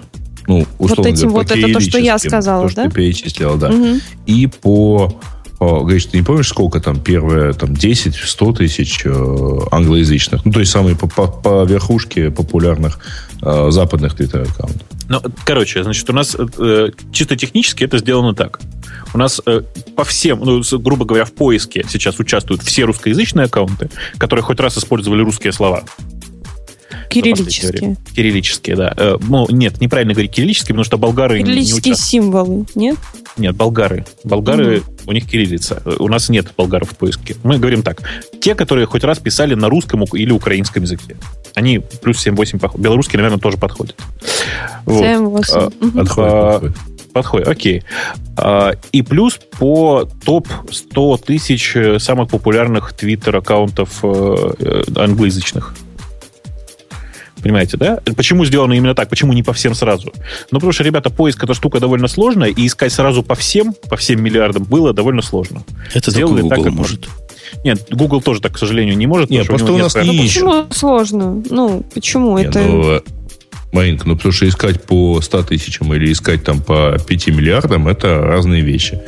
ну, 0.50 0.66
условно 0.80 1.10
этим 1.10 1.30
говоря, 1.30 1.48
вот, 1.48 1.58
это 1.58 1.74
то, 1.74 1.80
что 1.80 2.00
я 2.00 2.18
сказала, 2.18 2.64
то, 2.64 2.70
что 2.70 2.84
да? 2.84 2.90
ты 2.90 2.96
перечислила, 2.96 3.56
да. 3.56 3.70
Мгм. 3.70 4.02
И 4.26 4.48
по 4.48 5.14
О, 5.60 5.84
Гриш, 5.84 6.06
ты 6.06 6.18
не 6.18 6.24
помнишь, 6.24 6.48
сколько 6.48 6.80
там 6.80 7.00
первые 7.00 7.54
там, 7.54 7.76
10, 7.76 8.16
100 8.16 8.54
тысяч 8.54 9.02
э, 9.06 9.60
англоязычных? 9.72 10.46
Ну, 10.46 10.52
то 10.52 10.60
есть 10.60 10.72
самые 10.72 10.96
по, 10.96 11.08
по, 11.08 11.28
по 11.28 11.66
верхушке 11.66 12.32
популярных 12.32 12.98
э, 13.44 13.68
западных 13.70 14.16
твиттер-аккаунтов. 14.16 14.88
Ну, 15.08 15.22
короче, 15.44 15.84
значит, 15.84 16.10
у 16.10 16.14
нас 16.14 16.36
э, 16.40 16.90
чисто 17.12 17.36
технически 17.36 17.84
это 17.84 17.98
сделано 18.00 18.34
так. 18.34 18.60
У 19.14 19.18
нас 19.18 19.42
э, 19.46 19.62
по 19.96 20.04
всем, 20.04 20.40
ну, 20.40 20.62
грубо 20.80 21.06
говоря, 21.06 21.26
в 21.26 21.34
поиске 21.34 21.86
сейчас 21.88 22.20
участвуют 22.20 22.64
все 22.64 22.86
русскоязычные 22.86 23.46
аккаунты, 23.46 23.90
которые 24.18 24.44
хоть 24.44 24.60
раз 24.60 24.78
использовали 24.78 25.22
русские 25.22 25.52
слова. 25.52 25.84
Кириллические. 27.10 27.98
Кириллические, 28.16 28.76
да. 28.76 28.94
Э, 28.96 29.18
ну, 29.20 29.48
нет, 29.50 29.82
неправильно 29.82 30.14
говорить 30.14 30.32
кириллические, 30.32 30.68
потому 30.70 30.84
что 30.84 30.98
болгары 30.98 31.40
Кириллические 31.40 31.94
не 31.94 32.00
символы, 32.00 32.66
нет? 32.76 32.98
Нет, 33.38 33.56
болгары. 33.56 34.06
Болгары, 34.24 34.80
угу. 34.80 34.86
у 35.08 35.12
них 35.12 35.26
кириллица. 35.28 35.82
У 35.98 36.08
нас 36.08 36.30
нет 36.30 36.54
болгаров 36.56 36.92
в 36.92 36.98
поиске. 36.98 37.36
Мы 37.44 37.58
говорим 37.58 37.82
так. 37.82 38.02
Те, 38.42 38.54
которые 38.54 38.86
хоть 38.86 39.04
раз 39.04 39.18
писали 39.20 39.56
на 39.56 39.70
русском 39.70 40.04
или 40.04 40.32
украинском 40.32 40.84
языке. 40.84 41.18
Они 41.56 41.80
плюс 41.80 42.26
7-8 42.26 42.60
подходят. 42.60 42.86
Белорусский, 42.86 43.18
наверное, 43.18 43.40
тоже 43.40 43.58
подходит. 43.58 43.96
7-8. 44.86 45.44
А, 45.54 45.70
подходит, 45.70 46.06
подходит. 46.06 46.78
Подходит, 47.12 47.48
окей. 47.48 47.84
А, 48.38 48.74
и 48.92 49.02
плюс 49.02 49.40
по 49.58 50.08
топ 50.24 50.48
100 50.70 51.18
тысяч 51.18 51.76
самых 51.98 52.30
популярных 52.30 52.94
твиттер-аккаунтов 52.94 54.00
э, 54.04 54.84
англоязычных. 54.96 55.74
Понимаете, 57.42 57.78
да? 57.78 58.00
Почему 58.16 58.46
сделано 58.46 58.74
именно 58.74 58.96
так? 58.96 59.10
Почему 59.10 59.34
не 59.34 59.44
по 59.44 59.54
всем 59.54 59.74
сразу? 59.74 60.14
Ну, 60.52 60.60
потому 60.60 60.72
что, 60.72 60.84
ребята, 60.84 61.10
поиск 61.10 61.44
эта 61.44 61.54
штука 61.54 61.80
довольно 61.80 62.08
сложная, 62.08 62.50
и 62.50 62.68
искать 62.68 62.92
сразу 62.92 63.24
по 63.24 63.36
всем, 63.36 63.74
по 63.90 63.98
всем 63.98 64.22
миллиардам 64.22 64.64
было 64.64 64.94
довольно 64.94 65.22
сложно. 65.22 65.64
Это 65.94 66.12
Сделали 66.12 66.42
Google 66.42 66.50
так, 66.50 66.64
как 66.64 66.74
может. 66.74 67.10
Нет, 67.64 67.88
Google 67.90 68.22
тоже 68.22 68.42
так, 68.42 68.54
к 68.54 68.58
сожалению, 68.58 68.98
не 68.98 69.08
может. 69.08 69.30
Нет, 69.30 69.48
просто 69.48 69.72
у, 69.72 69.76
у 69.76 69.78
нас 69.78 69.96
нет, 69.96 70.06
не 70.06 70.18
ну, 70.18 70.24
Почему 70.24 70.66
сложно? 70.72 71.44
Ну, 71.50 71.86
почему 71.94 72.38
нет, 72.38 72.56
это... 72.56 72.62
Ну, 72.62 73.02
Маринка, 73.72 74.08
ну 74.08 74.16
потому 74.16 74.32
что 74.32 74.48
искать 74.48 74.84
по 74.84 75.22
100 75.22 75.44
тысячам 75.44 75.94
или 75.94 76.12
искать 76.12 76.44
там 76.44 76.62
по 76.62 76.98
5 76.98 77.28
миллиардам 77.28 77.88
это 77.88 78.20
разные 78.20 78.62
вещи. 78.62 79.00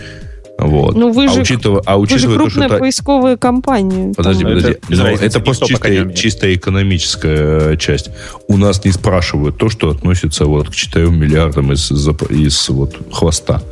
Вот. 0.61 0.95
Ну, 0.95 1.11
вы, 1.11 1.25
а 1.25 1.29
же, 1.29 1.41
учитывая, 1.41 1.81
а 1.85 1.97
учитывая 1.97 2.27
вы 2.27 2.33
же 2.33 2.39
крупная 2.39 2.69
то, 2.69 2.75
что 2.75 2.79
поисковая 2.79 3.37
компания. 3.37 4.13
Подожди, 4.13 4.43
там. 4.43 4.53
подожди. 4.53 4.71
Это, 4.71 4.95
Но 4.95 5.07
это 5.07 5.39
просто 5.39 5.65
чисто, 5.65 6.13
чисто 6.13 6.55
экономическая 6.55 7.77
часть. 7.77 8.09
У 8.47 8.57
нас 8.57 8.85
не 8.85 8.91
спрашивают 8.91 9.57
то, 9.57 9.69
что 9.69 9.89
относится 9.89 10.45
вот 10.45 10.69
к 10.69 10.75
4 10.75 11.09
миллиардам 11.09 11.73
из, 11.73 11.91
из 11.91 12.69
вот, 12.69 12.95
хвоста. 13.11 13.63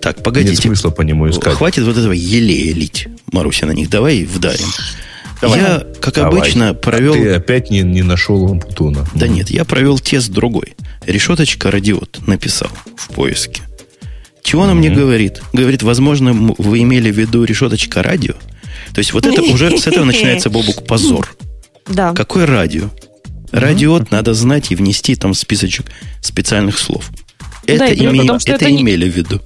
Так, 0.00 0.22
погодите. 0.22 0.52
Нет 0.52 0.62
смысла 0.62 0.90
по 0.90 1.02
нему 1.02 1.30
искать. 1.30 1.54
Хватит 1.54 1.84
вот 1.84 1.96
этого 1.96 2.12
елея 2.12 2.74
лить, 2.74 3.08
Маруся, 3.32 3.66
на 3.66 3.72
них. 3.72 3.88
Давай 3.88 4.24
вдарим. 4.24 4.68
Давай. 5.40 5.60
Я, 5.60 5.86
как 6.00 6.14
Давай. 6.14 6.40
обычно, 6.40 6.74
провел... 6.74 7.14
А 7.14 7.16
ты 7.16 7.32
опять 7.34 7.70
не, 7.70 7.82
не 7.82 8.02
нашел 8.02 8.42
Лампутона. 8.42 9.06
Да 9.14 9.28
нет, 9.28 9.50
я 9.50 9.64
провел 9.64 9.98
тест 9.98 10.30
другой. 10.30 10.74
Решеточка 11.06 11.70
радиот 11.70 12.26
написал 12.26 12.70
в 12.96 13.08
поиске. 13.08 13.62
Чего 14.46 14.62
она 14.62 14.74
мне 14.74 14.90
говорит? 14.90 15.42
Говорит, 15.52 15.82
возможно, 15.82 16.32
вы 16.32 16.82
имели 16.82 17.10
в 17.10 17.18
виду 17.18 17.42
решеточка 17.42 18.00
радио. 18.00 18.34
То 18.94 19.00
есть 19.00 19.12
вот 19.12 19.26
это 19.26 19.42
уже 19.52 19.76
с 19.76 19.88
этого 19.88 20.04
начинается, 20.04 20.50
Бобук, 20.50 20.86
позор. 20.86 21.34
Да. 21.88 22.12
Какое 22.12 22.46
радио? 22.46 22.88
Радиот 23.50 24.12
надо 24.12 24.34
знать 24.34 24.70
и 24.70 24.76
внести 24.76 25.16
там 25.16 25.34
списочек 25.34 25.86
специальных 26.20 26.78
слов. 26.78 27.10
Это, 27.66 27.80
да, 27.80 27.92
име... 27.92 28.20
потому, 28.20 28.36
это, 28.36 28.52
это 28.52 28.70
имели 28.70 29.10
в 29.10 29.16
виду. 29.16 29.40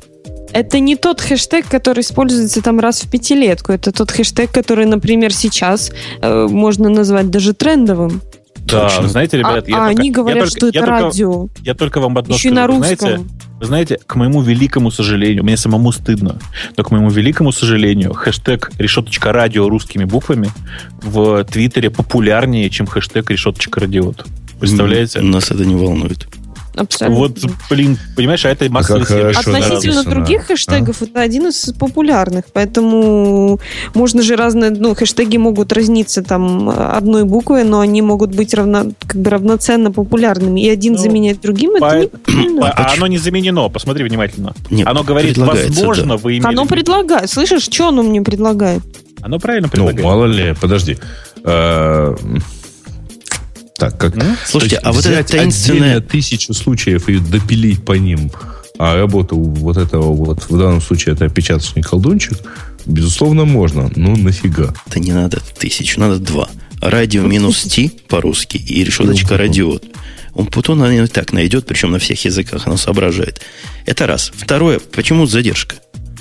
Это 0.53 0.81
не 0.81 0.97
тот 0.97 1.23
хэштег, 1.23 1.67
который 1.67 2.03
используется 2.03 2.61
там 2.61 2.79
раз 2.79 3.03
в 3.03 3.11
пятилетку. 3.11 3.73
Это 3.73 3.93
тот 3.93 4.11
хэштег, 4.11 4.53
который, 4.53 4.85
например, 4.85 5.33
сейчас 5.33 5.93
э, 6.21 6.47
можно 6.51 6.91
назвать 6.91 7.31
даже 7.31 7.55
трендовым. 7.55 8.21
Да, 8.71 8.89
Точно. 8.89 9.09
знаете, 9.09 9.39
ребят, 9.39 9.65
а, 9.67 9.71
я 9.71 9.77
а 9.77 9.87
только, 9.87 10.01
они 10.01 10.11
говорят, 10.11 10.45
я 10.45 10.51
что 10.51 10.61
только, 10.61 10.79
это 10.79 10.87
я 10.87 10.93
радио. 10.93 11.33
Только, 11.33 11.61
я 11.63 11.75
только 11.75 12.01
вам 12.01 12.19
одно 12.19 12.35
Еще 12.35 12.49
скажу. 12.49 12.55
на 12.55 12.67
русском. 12.67 12.97
Знаете, 12.99 13.25
вы 13.61 13.67
знаете, 13.67 13.99
к 14.07 14.15
моему 14.17 14.41
великому 14.41 14.91
сожалению, 14.91 15.45
мне 15.45 15.57
самому 15.57 15.93
стыдно, 15.93 16.39
но 16.77 16.85
к 16.85 16.91
моему 16.91 17.11
великому 17.11 17.53
сожалению, 17.53 18.15
хэштег 18.15 18.71
решеточка 18.79 19.33
радио 19.33 19.69
русскими 19.69 20.05
буквами 20.05 20.51
в 21.03 21.45
Твиттере 21.45 21.91
популярнее, 21.91 22.71
чем 22.71 22.87
хэштег 22.87 23.31
решеточка 23.31 23.81
радиот. 23.81 24.27
Представляете? 24.59 25.21
Нас 25.21 25.51
это 25.51 25.65
не 25.65 25.75
волнует. 25.75 26.27
Абсолютно. 26.75 27.19
Вот, 27.19 27.39
блин, 27.69 27.99
понимаешь, 28.17 28.45
а 28.45 28.51
это 28.51 28.71
массовый 28.71 29.03
а 29.03 29.31
Относительно 29.31 30.05
да, 30.05 30.11
других 30.11 30.47
хэштегов, 30.47 31.03
а? 31.03 31.05
это 31.05 31.21
один 31.21 31.49
из 31.49 31.73
популярных, 31.79 32.45
поэтому 32.53 33.59
можно 33.95 34.23
же 34.23 34.37
разные, 34.37 34.71
ну, 34.71 34.95
хэштеги 34.95 35.37
могут 35.37 35.73
разниться 35.73 36.23
там 36.23 36.71
одной 36.71 37.25
буквой, 37.25 37.65
но 37.65 37.81
они 37.81 38.03
могут 38.03 38.35
быть 38.35 38.55
равно, 38.55 38.93
как 39.07 39.21
бы 39.21 39.31
равноценно 39.31 39.91
популярными, 39.91 40.61
и 40.61 40.69
один 40.69 40.93
ну, 40.93 40.99
заменять 40.99 41.41
другим, 41.41 41.79
по, 41.81 41.87
это 41.87 42.19
не 42.29 42.61
А 42.61 42.93
оно 42.95 43.07
не 43.09 43.19
заменено, 43.19 43.69
посмотри 43.69 44.05
внимательно. 44.05 44.55
Нет, 44.71 44.87
оно 44.87 45.03
говорит, 45.03 45.37
возможно, 45.39 46.17
да. 46.17 46.17
вы 46.19 46.39
имели... 46.39 46.47
Оно 46.47 46.67
предлагает, 46.67 47.29
слышишь, 47.31 47.65
что 47.65 47.89
оно 47.89 48.03
мне 48.03 48.23
предлагает? 48.23 48.83
Оно 49.23 49.39
правильно 49.39 49.67
ну, 49.67 49.71
предлагает. 49.71 50.03
Ну, 50.03 50.05
мало 50.05 50.25
ли, 50.27 50.55
подожди. 50.61 50.99
Так, 53.81 53.97
как... 53.97 54.15
Ну, 54.15 54.37
слушайте, 54.45 54.77
а 54.77 54.93
вот 54.93 55.07
это 55.07 55.27
таинственное... 55.27 56.03
тысячу 56.03 56.53
случаев 56.53 57.09
и 57.09 57.19
допилить 57.19 57.83
по 57.83 57.93
ним, 57.93 58.31
а 58.79 58.95
работу 58.97 59.37
вот 59.39 59.79
этого 59.79 60.13
вот, 60.13 60.51
в 60.51 60.59
данном 60.59 60.83
случае 60.83 61.15
это 61.15 61.25
опечаточный 61.25 61.81
колдунчик, 61.81 62.37
безусловно, 62.85 63.47
можно. 63.47 63.91
Ну, 63.97 64.17
нафига? 64.17 64.75
Да 64.87 65.01
не 65.01 65.13
надо 65.13 65.41
тысячу, 65.59 65.99
надо 65.99 66.19
два. 66.19 66.51
Радио 66.83 67.23
минус 67.23 67.63
Ти 67.63 67.91
по-русски 68.09 68.59
и 68.59 68.85
решеточка 68.85 69.39
радиот. 69.39 69.85
Он 70.35 70.47
Путон 70.47 70.85
и 70.85 71.07
так 71.07 71.33
найдет, 71.33 71.65
причем 71.67 71.91
на 71.91 71.99
всех 71.99 72.23
языках 72.27 72.67
оно 72.67 72.77
соображает. 72.77 73.41
Это 73.87 74.07
раз. 74.07 74.31
Второе, 74.37 74.79
почему 74.79 75.25
задержка? 75.25 75.77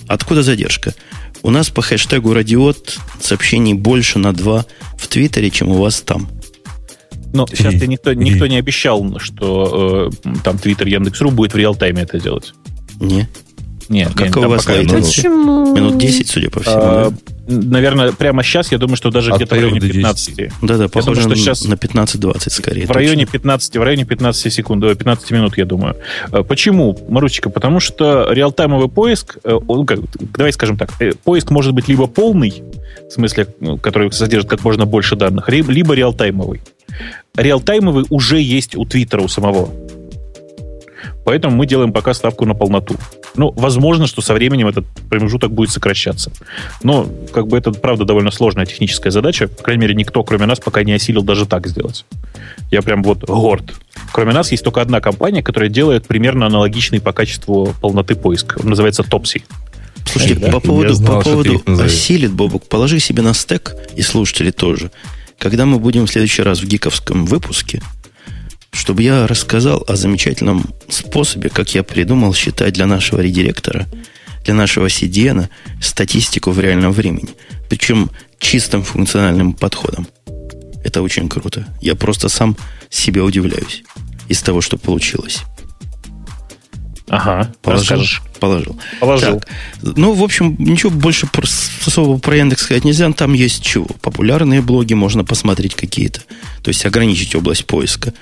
Откуда 0.08 0.44
задержка? 0.44 0.94
У 1.42 1.50
нас 1.50 1.70
по 1.70 1.82
хэштегу 1.82 2.34
радиот 2.34 3.00
сообщений 3.22 3.74
больше 3.74 4.18
на 4.18 4.34
два 4.34 4.66
в 4.98 5.08
Твиттере, 5.10 5.50
чем 5.50 5.70
у 5.70 5.82
вас 5.82 6.00
там. 6.02 6.30
Но 7.34 7.48
сейчас 7.48 7.76
и, 7.76 7.88
никто, 7.88 8.14
никто 8.14 8.48
не 8.48 8.58
обещал, 8.58 9.20
что 9.20 10.10
э, 10.24 10.32
там 10.44 10.58
Твиттер, 10.58 10.88
Яндекс.ру 10.88 11.32
будет 11.32 11.54
в 11.54 11.58
реал-тайме 11.58 12.04
это 12.04 12.20
делать. 12.20 12.54
Не. 13.00 13.28
Нет, 13.90 14.14
как 14.16 14.38
у 14.38 14.42
вас? 14.42 14.66
Почему? 14.66 15.74
Минут 15.76 15.98
10, 15.98 16.30
судя 16.30 16.50
по 16.50 16.62
всему. 16.62 16.78
А, 16.78 17.10
да? 17.10 17.18
Наверное, 17.48 18.12
прямо 18.12 18.44
сейчас, 18.44 18.72
я 18.72 18.78
думаю, 18.78 18.96
что 18.96 19.10
даже 19.10 19.32
где-то 19.32 19.56
в 19.56 19.58
районе 19.58 19.80
15. 19.80 20.52
Да-да, 20.62 20.88
похоже 20.88 21.22
думаю, 21.22 21.36
что 21.36 21.36
сейчас 21.36 21.66
на 21.66 21.74
15-20 21.74 22.50
скорее. 22.52 22.86
В 22.86 22.92
районе 22.92 23.26
15, 23.26 23.78
в 23.78 23.82
районе 23.82 24.06
15 24.06 24.54
секунд, 24.54 24.84
15 24.84 25.32
минут, 25.32 25.58
я 25.58 25.66
думаю. 25.66 25.96
А, 26.32 26.44
почему, 26.44 26.98
Марусечка? 27.10 27.50
Потому 27.50 27.80
что 27.80 28.32
реалтаймовый 28.32 28.90
поиск, 28.90 29.38
э, 29.44 29.58
он, 29.68 29.88
как, 29.88 30.00
давай 30.38 30.54
скажем 30.54 30.78
так, 30.78 30.92
э, 31.00 31.14
поиск 31.24 31.50
может 31.50 31.74
быть 31.74 31.88
либо 31.88 32.06
полный, 32.06 32.62
в 33.10 33.12
смысле, 33.12 33.48
ну, 33.60 33.78
который 33.78 34.12
содержит 34.12 34.48
как 34.48 34.64
можно 34.64 34.86
больше 34.86 35.16
данных, 35.16 35.50
либо 35.50 35.96
реалтаймовый. 35.96 36.62
Реалтаймовый 37.36 38.06
уже 38.10 38.40
есть 38.40 38.76
у 38.76 38.86
Твиттера 38.86 39.22
у 39.22 39.28
самого. 39.28 39.70
Поэтому 41.30 41.56
мы 41.56 41.68
делаем 41.68 41.94
пока 41.94 42.16
ставку 42.16 42.48
на 42.48 42.56
полноту. 42.56 42.96
Ну, 43.36 43.52
возможно, 43.52 44.08
что 44.08 44.20
со 44.24 44.34
временем 44.34 44.68
этот 44.68 44.88
промежуток 45.12 45.52
будет 45.52 45.70
сокращаться. 45.70 46.32
Но, 46.82 47.08
как 47.32 47.46
бы, 47.46 47.56
это, 47.56 47.72
правда, 47.72 48.04
довольно 48.04 48.32
сложная 48.32 48.66
техническая 48.66 49.12
задача. 49.12 49.48
По 49.48 49.62
крайней 49.62 49.82
мере, 49.82 49.94
никто, 49.94 50.24
кроме 50.24 50.48
нас, 50.48 50.60
пока 50.60 50.82
не 50.82 50.92
осилил 50.92 51.22
даже 51.22 51.46
так 51.46 51.68
сделать. 51.68 52.04
Я 52.72 52.82
прям 52.82 53.04
вот 53.04 53.26
горд. 53.26 53.76
Кроме 54.12 54.34
нас, 54.34 54.50
есть 54.50 54.64
только 54.64 54.82
одна 54.82 55.02
компания, 55.02 55.44
которая 55.44 55.70
делает 55.70 56.08
примерно 56.08 56.48
аналогичный 56.48 57.00
по 57.00 57.14
качеству 57.14 57.76
полноты 57.80 58.16
поиска. 58.16 58.60
Он 58.64 58.72
называется 58.72 59.04
Topsy. 59.04 59.44
Слушайте, 60.06 60.34
да? 60.34 60.52
по 60.52 60.60
поводу, 60.60 60.96
знал, 60.96 61.18
по 61.18 61.30
поводу 61.30 61.62
осилит, 61.80 62.32
Бобук, 62.32 62.68
положи 62.68 63.00
себе 63.00 63.22
на 63.22 63.36
стек, 63.36 63.76
и 63.96 64.02
слушатели 64.02 64.50
тоже. 64.50 64.90
Когда 65.38 65.68
мы 65.68 65.78
будем 65.78 66.08
в 66.08 66.12
следующий 66.12 66.42
раз 66.42 66.60
в 66.60 66.66
гиковском 66.66 67.28
выпуске, 67.28 67.84
чтобы 68.72 69.04
я 69.04 69.28
рассказал 69.28 69.84
о 69.88 69.96
замечательном 69.96 70.66
способе, 70.90 71.50
как 71.50 71.74
я 71.76 71.84
придумал 71.84 72.34
считать 72.34 72.74
для 72.74 72.86
нашего 72.86 73.20
редиректора, 73.20 73.88
для 74.46 74.54
нашего 74.54 74.88
CDN 74.88 75.48
статистику 75.82 76.52
в 76.52 76.60
реальном 76.60 76.92
времени. 76.92 77.30
Причем 77.70 78.10
чистым 78.40 78.84
функциональным 78.84 79.54
подходом. 79.54 80.08
Это 80.84 81.02
очень 81.02 81.28
круто. 81.30 81.68
Я 81.82 81.96
просто 81.96 82.30
сам 82.30 82.56
себе 82.90 83.22
удивляюсь 83.22 83.84
из 84.28 84.42
того, 84.42 84.62
что 84.62 84.78
получилось. 84.78 85.44
Ага, 87.10 87.52
положил. 87.62 87.82
Расскажешь. 87.82 88.22
Положил. 88.40 88.80
Положил. 89.00 89.40
Так, 89.40 89.98
ну, 89.98 90.14
в 90.14 90.24
общем, 90.24 90.56
ничего 90.60 90.92
больше 90.92 91.28
про, 91.28 91.46
особо 91.86 92.20
про 92.20 92.38
Яндекс 92.38 92.64
сказать 92.64 92.86
нельзя. 92.86 93.12
Там 93.12 93.34
есть 93.34 93.64
чего. 93.64 93.88
Популярные 94.02 94.62
блоги 94.62 94.94
можно 94.94 95.26
посмотреть 95.26 95.76
какие-то. 95.76 96.22
То 96.62 96.70
есть 96.70 96.86
ограничить 96.86 97.36
область 97.36 97.66
поиска. 97.66 98.14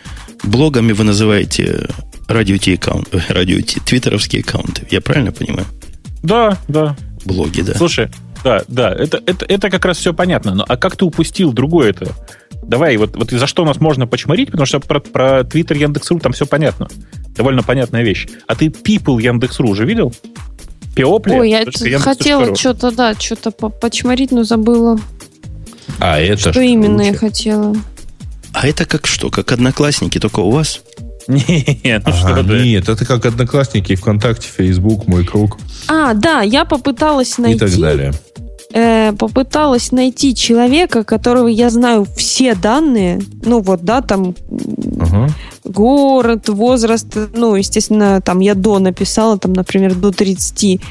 Блогами 0.44 0.92
вы 0.94 1.04
называете 1.04 1.88
радио 2.28 2.58
Ти 2.58 2.76
аккаунт, 2.76 3.10
радио 3.30 3.62
Ти, 3.62 3.80
твиттеровские 3.80 4.42
аккаунты. 4.42 4.88
Я 4.92 5.02
правильно 5.02 5.32
понимаю? 5.32 5.68
Да, 6.24 6.58
да. 6.68 6.96
Блоги, 7.26 7.62
да. 7.62 7.76
Слушай, 7.76 8.10
да, 8.44 8.64
да, 8.68 8.94
это, 8.94 9.22
это, 9.26 9.46
это 9.46 9.70
как 9.70 9.86
раз 9.86 9.98
все 9.98 10.14
понятно. 10.14 10.54
Но 10.54 10.66
а 10.68 10.78
как 10.78 10.96
ты 10.96 11.06
упустил 11.06 11.54
другое 11.54 11.90
это? 11.90 12.14
Давай, 12.64 12.98
вот, 12.98 13.16
вот 13.16 13.32
за 13.32 13.48
что 13.48 13.66
нас 13.66 13.80
можно 13.80 14.08
почморить, 14.08 14.52
потому 14.52 14.66
что 14.66 14.80
про, 14.80 15.00
про 15.00 15.42
Twitter 15.42 15.78
Яндекс.ру 15.78 16.20
там 16.20 16.34
все 16.34 16.46
понятно. 16.46 16.88
Довольно 17.36 17.64
понятная 17.64 18.04
вещь. 18.04 18.28
А 18.48 18.56
ты 18.56 18.68
People 18.68 19.22
Яндекс.ру 19.22 19.70
уже 19.70 19.86
видел? 19.86 20.14
Пиопли? 20.96 21.34
Ой, 21.34 21.50
я 21.50 22.00
хотела 22.00 22.56
что-то, 22.56 22.92
да, 22.92 23.14
что-то 23.16 23.52
почморить, 23.52 24.32
но 24.32 24.44
забыла. 24.44 25.00
А 26.00 26.20
это 26.20 26.52
что 26.52 26.62
именно 26.62 27.02
я 27.02 27.14
хотела? 27.14 27.76
А 28.60 28.68
это 28.68 28.86
как 28.86 29.06
что? 29.06 29.30
Как 29.30 29.52
одноклассники, 29.52 30.20
только 30.20 30.40
у 30.40 30.50
вас? 30.50 30.82
Нет, 31.28 32.04
ну 32.08 32.12
что 32.12 32.42
Нет, 32.42 32.90
это 32.90 33.06
как 33.06 33.24
одноклассники, 33.28 33.94
ВКонтакте, 33.96 34.48
Facebook, 34.48 35.06
мой 35.08 35.24
круг. 35.24 35.60
А, 35.88 36.16
да, 36.16 36.42
я 36.42 36.66
попыталась 36.66 37.38
найти... 37.38 37.58
И 37.58 37.60
так 37.60 37.80
далее. 37.80 38.14
Э, 38.74 39.14
попыталась 39.14 39.92
найти 39.92 40.34
человека, 40.34 41.04
которого 41.04 41.48
я 41.48 41.70
знаю 41.70 42.08
все 42.18 42.56
данные, 42.56 43.22
ну 43.44 43.62
вот, 43.62 43.84
да, 43.84 44.02
там 44.02 44.34
ага. 45.00 45.30
город, 45.64 46.50
возраст, 46.50 47.08
ну, 47.36 47.54
естественно, 47.56 48.22
там 48.22 48.40
я 48.40 48.56
до 48.56 48.80
написала, 48.80 49.38
там, 49.38 49.54
например, 49.54 49.94
до 49.94 50.12
30 50.12 50.82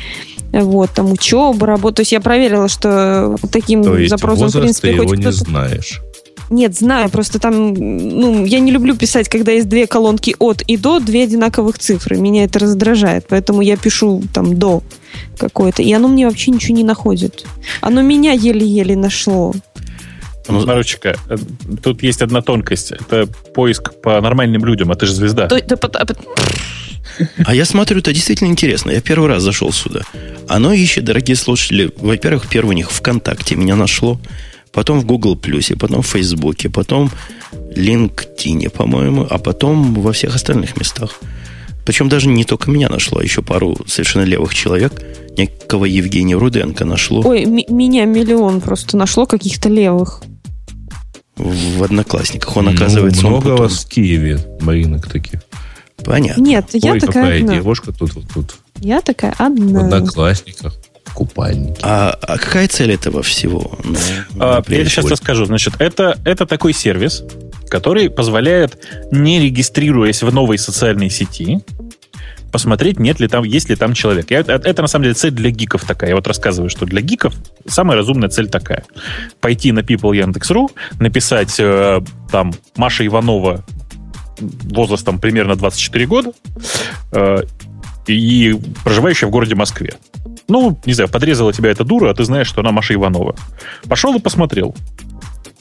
вот, 0.53 0.91
там 0.93 1.13
учеба, 1.13 1.67
работа. 1.67 1.97
То 1.97 2.01
есть 2.03 2.13
я 2.13 2.21
проверила, 2.21 2.69
что 2.69 3.37
таким 3.51 3.83
То 3.83 3.97
есть 3.97 4.11
запросом, 4.11 4.49
в 4.49 4.53
принципе, 4.53 4.93
ты 4.93 4.99
хоть 4.99 5.13
его 5.13 5.15
не 5.17 5.33
знаешь. 5.33 6.01
Нет, 6.49 6.77
знаю, 6.77 7.11
просто 7.11 7.39
там, 7.39 7.75
ну, 7.75 8.45
я 8.45 8.61
не 8.61 8.71
люблю 8.71 8.97
писать, 8.97 9.29
когда 9.29 9.53
есть 9.53 9.69
две 9.69 9.87
колонки 9.87 10.37
от 10.39 10.63
и 10.63 10.77
до, 10.77 11.01
две 11.01 11.25
одинаковых 11.25 11.79
цифры. 11.79 12.19
Меня 12.19 12.45
это 12.45 12.61
раздражает, 12.61 13.27
поэтому 13.29 13.63
я 13.63 13.77
пишу 13.77 14.23
там 14.33 14.57
до 14.57 14.83
какое-то, 15.39 15.83
и 15.83 15.93
оно 15.93 16.09
мне 16.09 16.27
вообще 16.27 16.53
ничего 16.53 16.77
не 16.77 16.85
находит. 16.85 17.45
Оно 17.81 18.03
меня 18.03 18.33
еле-еле 18.33 18.97
нашло. 18.97 19.55
Ну, 20.49 20.61
Смотрите-ка, 20.61 21.17
э, 21.29 21.37
тут 21.83 22.05
есть 22.05 22.23
одна 22.23 22.41
тонкость. 22.41 22.93
Это 22.93 23.27
поиск 23.27 23.95
по 24.01 24.21
нормальным 24.21 24.65
людям, 24.65 24.93
а 24.93 24.95
ты 24.95 25.07
же 25.07 25.15
звезда. 25.15 25.49
А, 25.49 25.49
а 27.45 27.55
я 27.55 27.65
смотрю, 27.65 27.99
это 27.99 28.13
действительно 28.13 28.49
интересно. 28.49 28.93
Я 28.93 29.01
первый 29.01 29.29
раз 29.29 29.43
зашел 29.43 29.73
сюда. 29.73 30.03
Оно 30.49 30.73
ищет, 30.73 31.05
дорогие 31.05 31.37
слушатели, 31.37 31.91
во-первых, 31.97 32.49
первый 32.49 32.71
у 32.71 32.73
них 32.73 32.93
ВКонтакте 32.93 33.57
меня 33.57 33.75
нашло 33.75 34.21
потом 34.77 35.01
в 35.01 35.07
Google 35.07 35.37
Плюсе, 35.37 35.75
потом 35.75 36.03
в 36.03 36.07
Фейсбуке, 36.07 36.69
потом 36.69 37.09
в 37.51 37.79
LinkedIn, 37.79 38.69
по-моему, 38.69 39.27
а 39.29 39.39
потом 39.39 39.95
во 39.95 40.13
всех 40.13 40.35
остальных 40.35 40.77
местах. 40.77 41.19
Причем 41.87 42.11
даже 42.11 42.29
не 42.29 42.45
только 42.45 42.71
меня 42.71 42.91
нашло, 42.91 43.21
а 43.21 43.25
еще 43.25 43.41
пару 43.41 43.79
совершенно 43.87 44.25
левых 44.25 44.55
человек. 44.55 44.93
Некого 45.39 45.87
Евгения 45.87 46.37
Руденко 46.37 46.85
нашло. 46.85 47.23
Ой, 47.25 47.47
меня 47.47 48.05
миллион 48.05 48.61
просто 48.61 48.99
нашло 48.99 49.25
каких-то 49.25 49.71
левых. 49.71 50.23
В 51.37 51.83
одноклассниках 51.83 52.55
он, 52.55 52.69
оказывается, 52.69 53.23
ну, 53.23 53.29
много 53.31 53.49
он 53.53 53.57
вас 53.57 53.83
в 53.83 53.89
Киеве, 53.89 54.41
Маринок 54.61 55.11
таких. 55.11 55.41
Понятно. 56.05 56.43
Нет, 56.43 56.69
я 56.75 56.93
Ой, 56.93 57.01
такая 57.01 57.23
какая 57.23 57.41
одна. 57.41 57.55
девушка 57.55 57.93
тут, 57.93 58.15
вот 58.15 58.25
тут. 58.33 58.57
Я 58.81 59.01
такая 59.01 59.35
одна. 59.39 59.81
В 59.81 59.85
одноклассниках 59.85 60.77
купальники. 61.17 61.81
А, 61.83 62.11
а 62.21 62.37
какая 62.37 62.69
цель 62.69 62.93
этого 62.93 63.23
всего? 63.23 63.79
Ну, 63.83 63.97
а, 64.39 64.63
я 64.69 64.85
сейчас 64.85 65.07
расскажу. 65.07 65.47
Значит, 65.47 65.75
это, 65.79 66.19
это 66.25 66.45
такой 66.47 66.75
сервис, 66.75 67.25
который 67.71 68.11
позволяет, 68.11 68.79
не 69.11 69.41
регистрируясь 69.41 70.23
в 70.23 70.33
новой 70.33 70.59
социальной 70.59 71.09
сети, 71.09 71.63
посмотреть, 72.53 72.99
нет 72.99 73.19
ли 73.19 73.29
там, 73.29 73.45
есть 73.45 73.71
ли 73.71 73.77
там 73.77 73.95
человек. 73.95 74.31
Я, 74.31 74.41
это, 74.41 74.53
это 74.53 74.83
на 74.83 74.89
самом 74.89 75.05
деле 75.05 75.15
цель 75.15 75.31
для 75.31 75.51
гиков 75.51 75.85
такая. 75.85 76.11
Я 76.11 76.17
вот 76.17 76.27
рассказываю, 76.27 76.69
что 76.69 76.85
для 76.85 77.01
гиков 77.01 77.35
самая 77.67 77.97
разумная 77.97 78.29
цель 78.29 78.49
такая. 78.49 78.85
Пойти 79.41 79.73
на 79.73 79.81
People 79.81 80.15
Яндекс.ру, 80.15 80.71
написать 81.01 81.59
э, 81.59 82.01
там 82.31 82.53
Маша 82.77 83.07
Иванова 83.07 83.65
возрастом 84.39 85.19
примерно 85.19 85.57
24 85.57 86.07
года 86.07 86.33
э, 87.13 87.43
и 88.07 88.55
проживающая 88.85 89.29
в 89.29 89.31
городе 89.31 89.55
Москве. 89.55 89.95
Ну, 90.49 90.79
не 90.87 90.93
знаю, 90.93 91.11
подрезала 91.11 91.53
тебя 91.53 91.71
эта 91.71 91.85
дура, 91.85 92.11
а 92.11 92.15
ты 92.15 92.25
знаешь, 92.25 92.47
что 92.47 92.61
она 92.61 92.73
Маша 92.73 92.95
Иванова. 92.95 93.35
Пошел 93.89 94.15
и 94.15 94.21
посмотрел. 94.21 94.75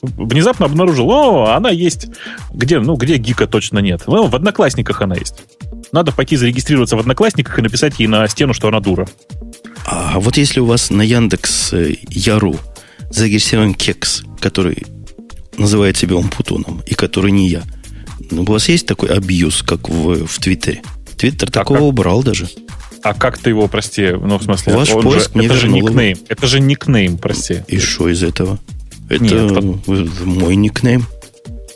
Внезапно 0.01 0.67
обнаружил, 0.67 1.09
о, 1.09 1.55
она 1.55 1.69
есть. 1.69 2.07
Где, 2.53 2.79
ну, 2.79 2.95
где 2.95 3.17
гика 3.17 3.47
точно 3.47 3.79
нет? 3.79 4.03
Ну, 4.05 4.27
в 4.27 4.35
Одноклассниках 4.35 5.01
она 5.01 5.15
есть. 5.15 5.43
Надо 5.91 6.11
пойти 6.11 6.35
зарегистрироваться 6.35 6.95
в 6.95 6.99
Одноклассниках 6.99 7.57
и 7.57 7.61
написать 7.61 7.99
ей 7.99 8.07
на 8.07 8.27
стену, 8.27 8.53
что 8.53 8.67
она 8.67 8.79
дура. 8.79 9.07
А 9.85 10.19
вот 10.19 10.37
если 10.37 10.59
у 10.59 10.65
вас 10.65 10.89
на 10.89 11.01
Яндекс 11.01 11.73
э, 11.73 11.95
Яру 12.09 12.57
зарегистрирован 13.09 13.73
кекс, 13.73 14.23
который 14.39 14.85
называет 15.57 15.97
себя 15.97 16.15
Умпутуном, 16.15 16.81
и 16.85 16.93
который 16.93 17.31
не 17.31 17.47
я, 17.47 17.63
у 18.31 18.43
вас 18.43 18.67
есть 18.69 18.87
такой 18.87 19.09
абьюз, 19.09 19.63
как 19.63 19.89
в, 19.89 20.27
в 20.27 20.39
Твиттере? 20.39 20.81
Твиттер 21.17 21.49
такого 21.49 21.77
как? 21.77 21.87
убрал 21.87 22.23
даже. 22.23 22.47
А 23.05 23.13
как 23.13 23.37
ты 23.37 23.51
его, 23.51 23.67
прости, 23.67 24.13
ну, 24.19 24.39
в 24.39 24.43
смысле, 24.43 24.73
Ваш 24.73 24.89
поиск 24.89 25.33
же, 25.33 25.39
не 25.39 25.45
это 25.45 25.53
же 25.53 25.67
никнейм. 25.67 26.17
Это 26.27 26.47
же 26.47 26.59
никнейм, 26.59 27.19
прости. 27.19 27.63
И 27.67 27.77
что 27.77 28.09
из 28.09 28.23
этого? 28.23 28.57
Это 29.07 29.23
Нет, 29.23 29.87
мой 30.25 30.55
никнейм. 30.55 31.05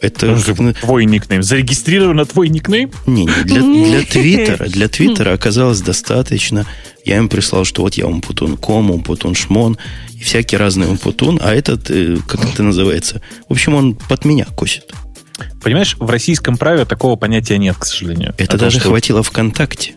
Это 0.01 0.35
твой 0.81 1.05
никнейм. 1.05 1.43
Зарегистрировано 1.43 2.25
твой 2.25 2.49
никнейм? 2.49 2.89
Не, 3.05 3.25
не 3.25 3.43
для, 3.43 3.61
для 3.61 4.01
Твиттера. 4.09 4.65
Для 4.65 4.87
Твиттера 4.87 5.33
оказалось 5.33 5.81
достаточно. 5.81 6.65
Я 7.05 7.17
им 7.17 7.29
прислал, 7.29 7.63
что 7.63 7.83
вот 7.83 7.93
я 7.93 8.07
умпутун 8.07 8.57
ком, 8.57 8.89
умпутун 8.89 9.35
шмон, 9.35 9.77
и 10.15 10.23
всякий 10.23 10.57
разный 10.57 10.87
умпутун, 10.87 11.39
а 11.43 11.53
этот, 11.53 11.91
э, 11.91 12.17
как 12.27 12.43
это 12.43 12.63
называется, 12.63 13.21
в 13.47 13.51
общем, 13.51 13.75
он 13.75 13.93
под 13.93 14.25
меня 14.25 14.45
косит. 14.45 14.91
Понимаешь, 15.61 15.95
в 15.99 16.09
российском 16.09 16.57
праве 16.57 16.85
такого 16.85 17.17
понятия 17.17 17.59
нет, 17.59 17.75
к 17.77 17.85
сожалению. 17.85 18.33
Это 18.39 18.55
а 18.55 18.59
даже 18.59 18.77
то, 18.77 18.81
что... 18.81 18.89
хватило 18.89 19.21
ВКонтакте. 19.21 19.93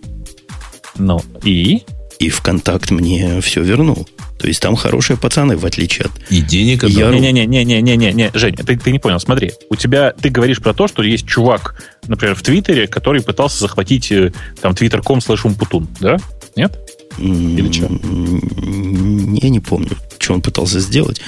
Ну, 0.96 1.20
и? 1.42 1.82
И 2.18 2.28
ВКонтакт 2.28 2.90
мне 2.90 3.40
все 3.40 3.62
вернул. 3.62 4.06
То 4.38 4.48
есть 4.48 4.60
там 4.60 4.76
хорошие 4.76 5.16
пацаны, 5.16 5.56
в 5.56 5.64
отличие 5.64 6.06
от... 6.06 6.12
И 6.30 6.40
денег 6.40 6.84
я... 6.84 7.10
Не-не-не-не-не-не-не, 7.10 8.30
Жень, 8.34 8.56
ты, 8.56 8.76
ты 8.76 8.92
не 8.92 8.98
понял. 8.98 9.20
Смотри, 9.20 9.52
у 9.70 9.76
тебя... 9.76 10.12
Ты 10.12 10.30
говоришь 10.30 10.58
про 10.58 10.74
то, 10.74 10.88
что 10.88 11.02
есть 11.02 11.26
чувак, 11.26 11.82
например, 12.08 12.34
в 12.34 12.42
Твиттере, 12.42 12.86
который 12.86 13.22
пытался 13.22 13.60
захватить 13.60 14.10
э, 14.10 14.32
там 14.60 14.72
twitter.com 14.72 15.18
slash 15.18 15.40
умпутун, 15.44 15.88
да? 16.00 16.16
Нет? 16.56 16.76
Или 17.18 17.70
что? 17.70 17.86
Я 17.86 19.48
не 19.48 19.60
помню, 19.60 19.90
что 20.18 20.34
он 20.34 20.42
пытался 20.42 20.80
сделать. 20.80 21.20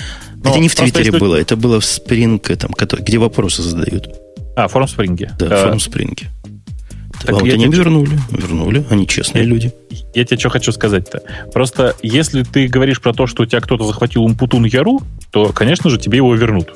Но 0.42 0.50
это 0.50 0.58
не 0.58 0.68
в 0.68 0.74
Твиттере 0.74 1.06
если... 1.06 1.18
было, 1.18 1.36
это 1.36 1.56
было 1.56 1.80
в 1.80 1.84
Spring, 1.84 2.56
там, 2.56 2.72
где 2.72 3.18
вопросы 3.18 3.62
задают. 3.62 4.08
А, 4.56 4.68
форум 4.68 4.88
Спринге. 4.88 5.32
Да, 5.38 5.46
а... 5.50 5.64
форум 5.64 5.80
Спринге. 5.80 6.30
Так 7.24 7.36
Вам-то 7.36 7.56
не 7.56 7.66
вернули. 7.66 8.18
Вернули. 8.30 8.84
Они 8.90 9.06
честные 9.06 9.44
люди. 9.44 9.72
Я 10.14 10.24
тебе 10.24 10.38
что 10.38 10.50
хочу 10.50 10.72
сказать-то. 10.72 11.22
Просто 11.52 11.96
если 12.02 12.42
ты 12.42 12.68
говоришь 12.68 13.00
про 13.00 13.12
то, 13.12 13.26
что 13.26 13.44
у 13.44 13.46
тебя 13.46 13.60
кто-то 13.60 13.84
захватил 13.84 14.24
Умпутун 14.24 14.64
Яру, 14.64 15.02
то, 15.30 15.52
конечно 15.52 15.88
же, 15.88 15.98
тебе 15.98 16.18
его 16.18 16.34
вернут. 16.34 16.70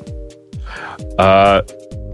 А 1.18 1.64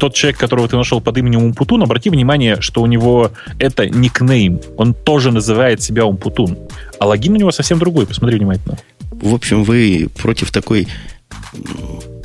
тот 0.01 0.15
человек, 0.15 0.39
которого 0.39 0.69
ты 0.69 0.77
нашел 0.77 1.01
под 1.01 1.17
именем 1.17 1.45
Умпутун, 1.45 1.83
обрати 1.83 2.11
внимание, 2.11 2.61
что 2.61 2.83
у 2.83 2.87
него 2.87 3.31
это 3.59 3.89
никнейм. 3.89 4.61
Он 4.77 4.95
тоже 4.95 5.31
называет 5.31 5.81
себя 5.81 6.05
Умпутун. 6.05 6.59
А 6.99 7.07
логин 7.07 7.35
у 7.35 7.37
него 7.37 7.53
совсем 7.53 7.79
другой. 7.79 8.07
Посмотри 8.07 8.39
внимательно. 8.39 8.79
В 9.13 9.35
общем, 9.35 9.63
вы 9.65 10.09
против 10.21 10.51
такой... 10.51 10.89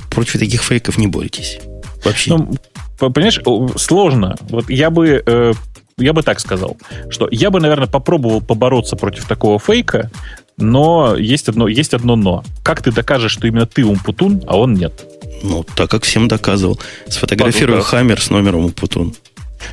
Против 0.09 0.39
таких 0.39 0.63
фейков 0.63 0.97
не 0.97 1.07
боретесь. 1.07 1.59
Вообще. 2.03 2.35
Ну, 2.35 2.49
понимаешь, 3.11 3.39
сложно. 3.79 4.35
Вот 4.49 4.69
я 4.69 4.89
бы 4.89 5.21
э, 5.23 5.53
я 5.99 6.13
бы 6.13 6.23
так 6.23 6.39
сказал, 6.39 6.77
что 7.09 7.27
я 7.31 7.51
бы, 7.51 7.59
наверное, 7.59 7.87
попробовал 7.87 8.41
побороться 8.41 8.95
против 8.95 9.25
такого 9.25 9.59
фейка, 9.59 10.11
но 10.57 11.15
есть 11.15 11.47
одно, 11.47 11.67
есть 11.67 11.93
одно 11.93 12.15
но. 12.15 12.43
Как 12.63 12.81
ты 12.81 12.91
докажешь, 12.91 13.31
что 13.31 13.47
именно 13.47 13.65
ты 13.65 13.85
Умпутун, 13.85 14.43
а 14.47 14.57
он 14.57 14.73
нет? 14.73 15.05
Ну, 15.41 15.63
так 15.63 15.89
как 15.89 16.03
всем 16.03 16.27
доказывал. 16.27 16.79
Сфотографирую 17.07 17.81
Хаммер 17.81 18.21
с 18.21 18.29
номером 18.29 18.65
Умпутун. 18.65 19.13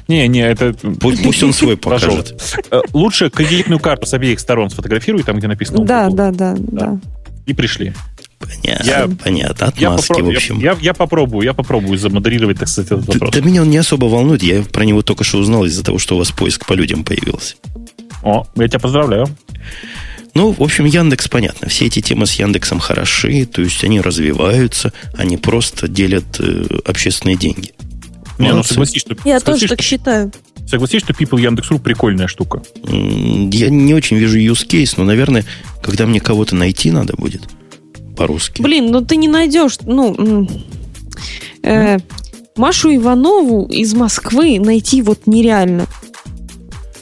Не, 0.08 0.26
не, 0.28 0.40
это... 0.40 0.74
Пусть, 1.00 1.22
пусть 1.22 1.42
он 1.42 1.52
свой 1.52 1.76
покажет. 1.76 2.40
Э, 2.70 2.80
лучше 2.92 3.30
кредитную 3.30 3.80
карту 3.80 4.06
с 4.06 4.14
обеих 4.14 4.40
сторон 4.40 4.70
сфотографируй, 4.70 5.22
там, 5.22 5.38
где 5.38 5.48
написано 5.48 5.84
Да, 5.84 6.08
да, 6.10 6.30
да, 6.30 6.54
да. 6.58 6.98
И 7.46 7.54
пришли. 7.54 7.92
Понятно, 8.38 8.86
я, 8.86 9.08
понятно. 9.22 9.66
Отмазки, 9.66 10.12
я 10.12 10.18
попро- 10.18 10.22
в 10.22 10.36
общем. 10.36 10.58
Я, 10.58 10.72
я, 10.72 10.78
я 10.80 10.94
попробую, 10.94 11.44
я 11.44 11.54
попробую 11.54 11.98
замодерировать, 11.98 12.58
так 12.58 12.68
сказать, 12.68 12.92
этот 12.92 13.06
вопрос. 13.06 13.30
Да, 13.32 13.40
да 13.40 13.46
меня 13.46 13.62
он 13.62 13.70
не 13.70 13.78
особо 13.78 14.06
волнует. 14.06 14.42
Я 14.42 14.62
про 14.62 14.84
него 14.84 15.02
только 15.02 15.24
что 15.24 15.38
узнал 15.38 15.64
из-за 15.64 15.82
того, 15.82 15.98
что 15.98 16.16
у 16.16 16.18
вас 16.18 16.30
поиск 16.30 16.66
по 16.66 16.74
людям 16.74 17.04
появился. 17.04 17.56
О, 18.22 18.46
я 18.56 18.68
тебя 18.68 18.78
поздравляю. 18.78 19.26
Ну, 20.34 20.52
в 20.52 20.62
общем, 20.62 20.84
Яндекс, 20.84 21.28
понятно. 21.28 21.68
Все 21.68 21.86
эти 21.86 22.02
темы 22.02 22.26
с 22.26 22.32
Яндексом 22.34 22.78
хороши, 22.78 23.46
то 23.46 23.62
есть 23.62 23.82
они 23.84 24.02
развиваются, 24.02 24.92
они 25.16 25.38
просто 25.38 25.88
делят 25.88 26.38
э, 26.38 26.66
общественные 26.84 27.36
деньги. 27.36 27.72
Не, 28.38 28.52
ну, 28.52 28.62
согласись, 28.62 29.00
что, 29.00 29.16
я 29.24 29.40
согласись, 29.40 29.44
тоже 29.44 29.68
так 29.68 29.82
считаю. 29.82 30.32
Согласись, 30.66 31.02
что 31.02 31.14
People 31.14 31.40
Яндекс.ру 31.40 31.78
прикольная 31.78 32.26
штука. 32.26 32.62
Я 32.84 33.70
не 33.70 33.94
очень 33.94 34.18
вижу 34.18 34.38
use 34.38 34.66
case, 34.66 34.94
но, 34.98 35.04
наверное, 35.04 35.46
когда 35.82 36.06
мне 36.06 36.20
кого-то 36.20 36.54
найти 36.54 36.90
надо 36.90 37.14
будет 37.16 37.48
по-русски. 38.16 38.62
Блин, 38.62 38.90
ну 38.90 39.02
ты 39.02 39.16
не 39.16 39.28
найдешь, 39.28 39.78
ну, 39.84 40.48
э, 41.62 41.98
Машу 42.56 42.94
Иванову 42.94 43.66
из 43.66 43.94
Москвы 43.94 44.58
найти 44.58 45.02
вот 45.02 45.26
нереально. 45.26 45.86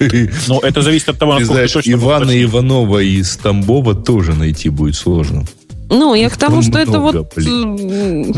Ну, 0.48 0.60
это 0.60 0.82
зависит 0.82 1.08
от 1.08 1.18
того, 1.18 1.34
насколько 1.34 1.48
ты, 1.48 1.54
знаешь, 1.54 1.70
ты 1.70 1.78
точно 1.78 1.92
Ивана 1.92 2.42
Иванова 2.42 2.98
из 3.02 3.36
Тамбова 3.36 3.94
тоже 3.94 4.34
найти 4.34 4.68
будет 4.68 4.96
сложно. 4.96 5.44
Ну, 5.88 6.14
я 6.14 6.28
к 6.28 6.36
тому, 6.36 6.62
что 6.62 6.78
это 6.78 6.98
вот... 6.98 7.32
Блин. 7.36 8.34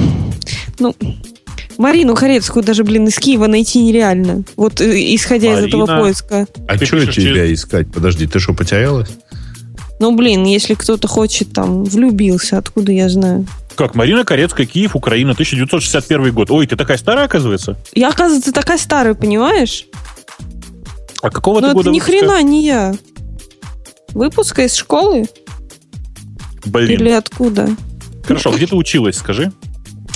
Ну, 0.79 0.95
Марину 1.79 2.15
Харецкую 2.15 2.65
даже, 2.65 2.85
блин, 2.85 3.07
из 3.07 3.19
Киева 3.19 3.47
найти 3.47 3.83
нереально. 3.83 4.45
Вот 4.57 4.81
э, 4.81 5.15
исходя 5.15 5.51
Марина. 5.51 5.65
из 5.65 5.69
этого 5.69 5.87
поиска. 5.87 6.47
А 6.69 6.77
что 6.77 7.01
тебя 7.01 7.13
через... 7.13 7.61
искать? 7.61 7.89
Подожди, 7.93 8.27
ты 8.27 8.39
что, 8.39 8.55
потерялась? 8.55 9.09
Ну, 9.99 10.15
блин, 10.15 10.45
если 10.45 10.75
кто-то 10.75 11.09
хочет 11.09 11.53
там, 11.53 11.85
влюбился, 11.85 12.59
откуда 12.59 12.93
я 12.93 13.09
знаю. 13.09 13.47
Как? 13.77 13.95
Марина 13.95 14.25
Корецкая, 14.25 14.67
Киев, 14.67 14.97
Украина, 14.97 15.33
1961 15.33 16.33
год. 16.33 16.51
Ой, 16.51 16.67
ты 16.67 16.77
такая 16.77 16.97
старая, 16.97 17.27
оказывается? 17.27 17.77
Я, 17.95 18.09
оказывается, 18.09 18.53
такая 18.53 18.79
старая, 18.79 19.15
понимаешь? 19.15 19.87
А 21.23 21.31
какого 21.31 21.61
Но 21.61 21.69
ты 21.69 21.75
года 21.75 21.89
это 21.89 21.95
ни 21.95 21.99
хрена 21.99 22.43
не 22.43 22.65
я. 22.65 22.95
Выпуска 24.13 24.65
из 24.65 24.75
школы? 24.75 25.27
Блин. 26.65 27.01
Или 27.01 27.11
откуда? 27.11 27.69
Хорошо, 28.25 28.51
где 28.51 28.67
ты 28.67 28.75
училась, 28.77 29.17
скажи? 29.17 29.53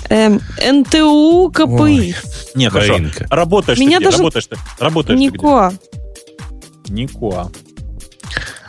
Эм, 0.08 0.40
НТУ 0.58 1.50
КПИ. 1.54 1.64
Ой, 1.64 2.14
не, 2.54 2.68
хорошо. 2.68 2.98
Работаешь 3.30 3.78
Меня 3.78 3.98
ты 3.98 4.06
даже... 4.06 4.18
Работаешь 4.18 4.46
ты? 4.46 4.56
Работаешь 4.78 5.20
Никоа. 5.20 5.70
ты 5.70 5.76
где? 6.86 7.02
Никоа. 7.02 7.50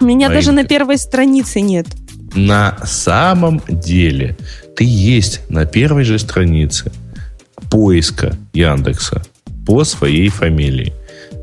Меня 0.02 0.28
Маринка. 0.28 0.34
даже 0.34 0.52
на 0.52 0.64
первой 0.66 0.98
странице 0.98 1.62
нет. 1.62 1.88
На 2.36 2.78
самом 2.86 3.62
деле 3.68 4.38
ты 4.76 4.84
есть 4.84 5.42
на 5.50 5.66
первой 5.66 6.04
же 6.04 6.18
странице 6.20 6.92
поиска 7.70 8.36
Яндекса 8.54 9.22
по 9.66 9.84
своей 9.84 10.30
фамилии. 10.30 10.94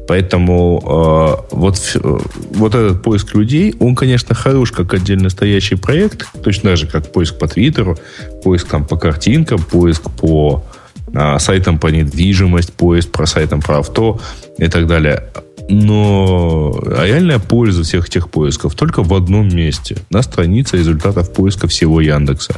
Поэтому 0.09 0.83
э, 0.83 1.55
вот, 1.55 1.77
э, 1.95 2.19
вот 2.53 2.75
этот 2.75 3.03
поиск 3.03 3.35
людей, 3.35 3.75
он, 3.79 3.95
конечно, 3.95 4.35
хорош 4.35 4.73
как 4.73 4.95
отдельно 4.95 5.29
стоящий 5.29 5.77
проект, 5.77 6.27
точно 6.43 6.71
так 6.71 6.79
же, 6.79 6.87
как 6.87 7.13
поиск 7.13 7.39
по 7.39 7.47
Твиттеру, 7.47 7.99
поиск 8.43 8.69
там 8.69 8.87
по 8.87 8.97
картинкам, 8.97 9.59
поиск 9.63 10.11
по 10.11 10.65
э, 11.13 11.39
сайтам 11.39 11.79
по 11.79 11.89
недвижимость, 11.89 12.73
поиск 12.73 13.11
про 13.11 13.27
сайтам 13.27 13.61
про 13.61 13.79
авто 13.79 14.19
и 14.57 14.69
так 14.69 14.87
далее. 14.87 15.25
Но 15.69 16.83
реальная 16.83 17.39
польза 17.39 17.83
всех 17.83 18.09
этих 18.09 18.31
поисков 18.31 18.75
только 18.75 19.03
в 19.03 19.13
одном 19.13 19.49
месте. 19.49 19.99
На 20.11 20.23
странице 20.23 20.79
результатов 20.79 21.33
поиска 21.33 21.69
всего 21.69 22.01
Яндекса. 22.01 22.55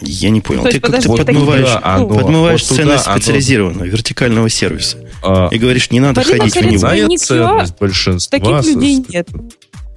Я 0.00 0.30
не 0.30 0.40
понял. 0.40 0.64
Ты 0.64 0.80
как-то 0.80 1.08
подмываешь, 1.08 1.66
да, 1.66 1.80
оно, 1.84 2.08
подмываешь 2.08 2.62
вот 2.68 2.76
ценность 2.76 3.04
туда, 3.04 3.16
специализированного, 3.16 3.82
оно... 3.84 3.92
вертикального 3.92 4.48
сервиса. 4.48 4.98
А, 5.22 5.48
и 5.50 5.58
говоришь, 5.58 5.90
не 5.90 6.00
надо 6.00 6.22
ходить 6.22 6.54
в 6.54 6.60
него. 6.60 6.74
Основная 6.74 7.18
ценность 7.18 7.78
большинства... 7.78 8.38
Таких 8.38 8.74
людей 8.74 9.04
нет. 9.08 9.28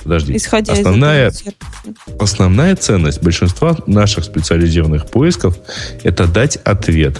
Подожди. 0.03 0.37
Исходя 0.37 0.73
основная, 0.73 1.33
основная 2.19 2.75
ценность 2.75 3.21
большинства 3.21 3.77
наших 3.87 4.23
специализированных 4.23 5.07
поисков 5.07 5.57
это 6.03 6.27
дать 6.27 6.57
ответ 6.57 7.19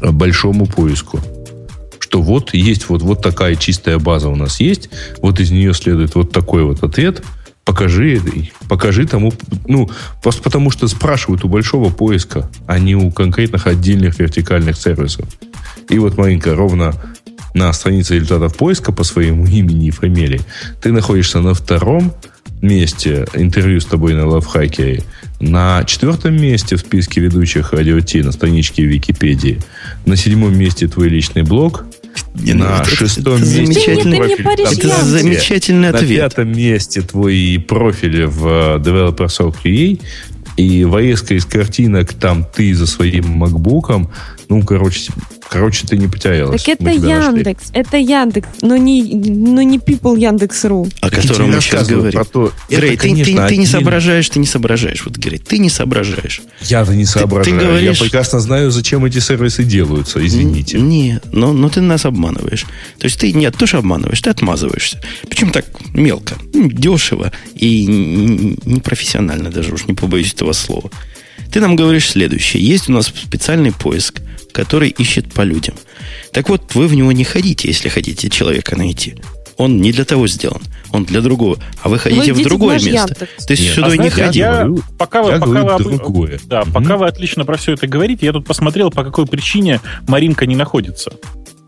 большому 0.00 0.66
поиску 0.66 1.20
что 2.14 2.22
вот 2.22 2.54
есть 2.54 2.88
вот, 2.88 3.02
вот 3.02 3.22
такая 3.22 3.56
чистая 3.56 3.98
база 3.98 4.28
у 4.28 4.36
нас 4.36 4.60
есть, 4.60 4.88
вот 5.20 5.40
из 5.40 5.50
нее 5.50 5.74
следует 5.74 6.14
вот 6.14 6.30
такой 6.30 6.62
вот 6.62 6.84
ответ– 6.84 7.24
покажи, 7.64 8.20
покажи 8.68 9.04
тому, 9.06 9.32
ну, 9.66 9.90
просто 10.22 10.42
потому 10.42 10.70
что 10.70 10.86
спрашивают 10.86 11.44
у 11.44 11.48
большого 11.48 11.90
поиска, 11.90 12.48
а 12.68 12.78
не 12.78 12.94
у 12.94 13.10
конкретных 13.10 13.66
отдельных 13.66 14.20
вертикальных 14.20 14.76
сервисов. 14.76 15.26
И 15.88 15.98
вот 15.98 16.16
маленько 16.16 16.54
ровно 16.54 16.94
на 17.52 17.72
странице 17.72 18.14
результатов 18.14 18.56
поиска 18.56 18.92
по 18.92 19.02
своему 19.02 19.46
имени 19.46 19.88
и 19.88 19.90
фамилии 19.90 20.42
ты 20.82 20.92
находишься 20.92 21.40
на 21.40 21.54
втором 21.54 22.12
месте 22.62 23.26
интервью 23.34 23.80
с 23.80 23.86
тобой 23.86 24.14
на 24.14 24.26
лавхакере, 24.26 25.02
на 25.40 25.82
четвертом 25.84 26.36
месте 26.36 26.76
в 26.76 26.80
списке 26.80 27.20
ведущих 27.20 27.72
радио 27.72 27.98
на 28.22 28.30
страничке 28.30 28.84
Википедии, 28.84 29.58
на 30.06 30.16
седьмом 30.16 30.56
месте 30.56 30.86
твой 30.86 31.08
личный 31.08 31.42
блог– 31.42 31.86
на 32.34 32.78
ну, 32.78 32.84
шестом 32.84 33.34
это, 33.34 33.44
месте. 33.44 33.66
Замечательный, 33.66 34.18
это 34.18 35.04
замечательный 35.04 35.88
ответ. 35.88 36.22
На 36.22 36.28
пятом 36.28 36.52
месте 36.56 37.02
твой 37.02 37.64
профиль 37.66 38.26
в 38.26 38.46
э, 38.46 38.78
Developer 38.78 39.28
QA. 39.62 40.00
И 40.56 40.84
вырезка 40.84 41.34
из 41.34 41.44
картинок 41.44 42.12
там 42.12 42.44
ты 42.44 42.74
за 42.74 42.86
своим 42.86 43.28
макбуком. 43.28 44.10
Ну, 44.48 44.62
короче, 44.62 45.12
Короче, 45.50 45.86
ты 45.86 45.96
не 45.96 46.08
потерялась. 46.08 46.62
Так 46.62 46.80
это 46.80 46.90
Яндекс, 46.90 47.68
нашли. 47.68 47.80
это 47.80 47.96
Яндекс, 47.96 48.48
но 48.62 48.76
не, 48.76 49.02
но 49.02 49.62
не 49.62 49.78
People 49.78 50.18
Яндекс.ру. 50.18 50.88
О 51.00 51.10
котором 51.10 51.52
мы 51.52 51.60
сейчас 51.60 51.86
говорим. 51.86 52.12
Про 52.12 52.24
то, 52.24 52.52
Грей, 52.68 52.78
это, 52.78 53.02
ты, 53.02 53.08
конечно, 53.08 53.42
ты, 53.42 53.48
ты 53.48 53.56
не 53.56 53.66
соображаешь, 53.66 54.28
ты 54.28 54.38
не 54.38 54.46
соображаешь. 54.46 55.04
Вот, 55.04 55.16
Грей, 55.16 55.38
ты 55.38 55.58
не 55.58 55.70
соображаешь. 55.70 56.42
Я-то 56.62 56.94
не 56.94 57.04
соображаю. 57.04 57.44
Ты, 57.44 57.50
ты 57.50 57.66
говоришь... 57.66 57.98
Я 57.98 58.04
прекрасно 58.04 58.40
знаю, 58.40 58.70
зачем 58.70 59.04
эти 59.04 59.18
сервисы 59.18 59.64
делаются, 59.64 60.24
извините. 60.26 60.80
Не, 60.80 61.20
но, 61.32 61.52
но 61.52 61.68
ты 61.68 61.80
нас 61.80 62.04
обманываешь. 62.04 62.62
То 62.98 63.04
есть 63.04 63.20
ты 63.20 63.32
не 63.32 63.50
тоже 63.50 63.76
обманываешь, 63.76 64.20
ты 64.20 64.30
отмазываешься. 64.30 65.00
Причем 65.28 65.50
так 65.50 65.66
мелко, 65.92 66.34
дешево 66.52 67.32
и 67.54 67.86
непрофессионально 67.86 69.50
даже, 69.50 69.72
уж 69.72 69.86
не 69.86 69.94
побоюсь 69.94 70.32
этого 70.32 70.52
слова. 70.52 70.90
Ты 71.52 71.60
нам 71.60 71.76
говоришь 71.76 72.10
следующее. 72.10 72.66
Есть 72.66 72.88
у 72.88 72.92
нас 72.92 73.06
специальный 73.06 73.72
поиск– 73.72 74.20
который 74.54 74.88
ищет 74.88 75.32
по 75.34 75.42
людям. 75.42 75.74
Так 76.32 76.48
вот, 76.48 76.74
вы 76.74 76.86
в 76.86 76.94
него 76.94 77.12
не 77.12 77.24
ходите, 77.24 77.68
если 77.68 77.88
хотите 77.88 78.30
человека 78.30 78.76
найти. 78.76 79.16
Он 79.56 79.80
не 79.80 79.92
для 79.92 80.04
того 80.04 80.26
сделан, 80.26 80.62
он 80.90 81.04
для 81.04 81.20
другого. 81.20 81.58
А 81.82 81.88
вы 81.88 81.98
хотите 81.98 82.32
вы 82.32 82.42
в 82.42 82.44
другое 82.44 82.78
в 82.78 82.84
место. 82.84 83.14
Яндекс. 83.14 83.46
То 83.46 83.52
есть 83.52 83.62
Нет, 83.62 83.74
сюда 83.74 83.88
а 83.88 83.96
не 83.96 84.10
ходите. 84.10 84.38
Я, 84.38 84.68
пока 84.98 85.22
вы, 85.22 85.38
пока 85.38 85.78
вы, 85.78 85.96
другое. 85.98 86.40
Да, 86.46 86.64
пока 86.64 86.96
вы 86.96 87.06
отлично 87.06 87.44
про 87.44 87.56
все 87.56 87.74
это 87.74 87.86
говорите, 87.86 88.26
я 88.26 88.32
тут 88.32 88.46
посмотрел, 88.46 88.90
по 88.90 89.04
какой 89.04 89.26
причине 89.26 89.80
Маринка 90.08 90.46
не 90.46 90.56
находится. 90.56 91.12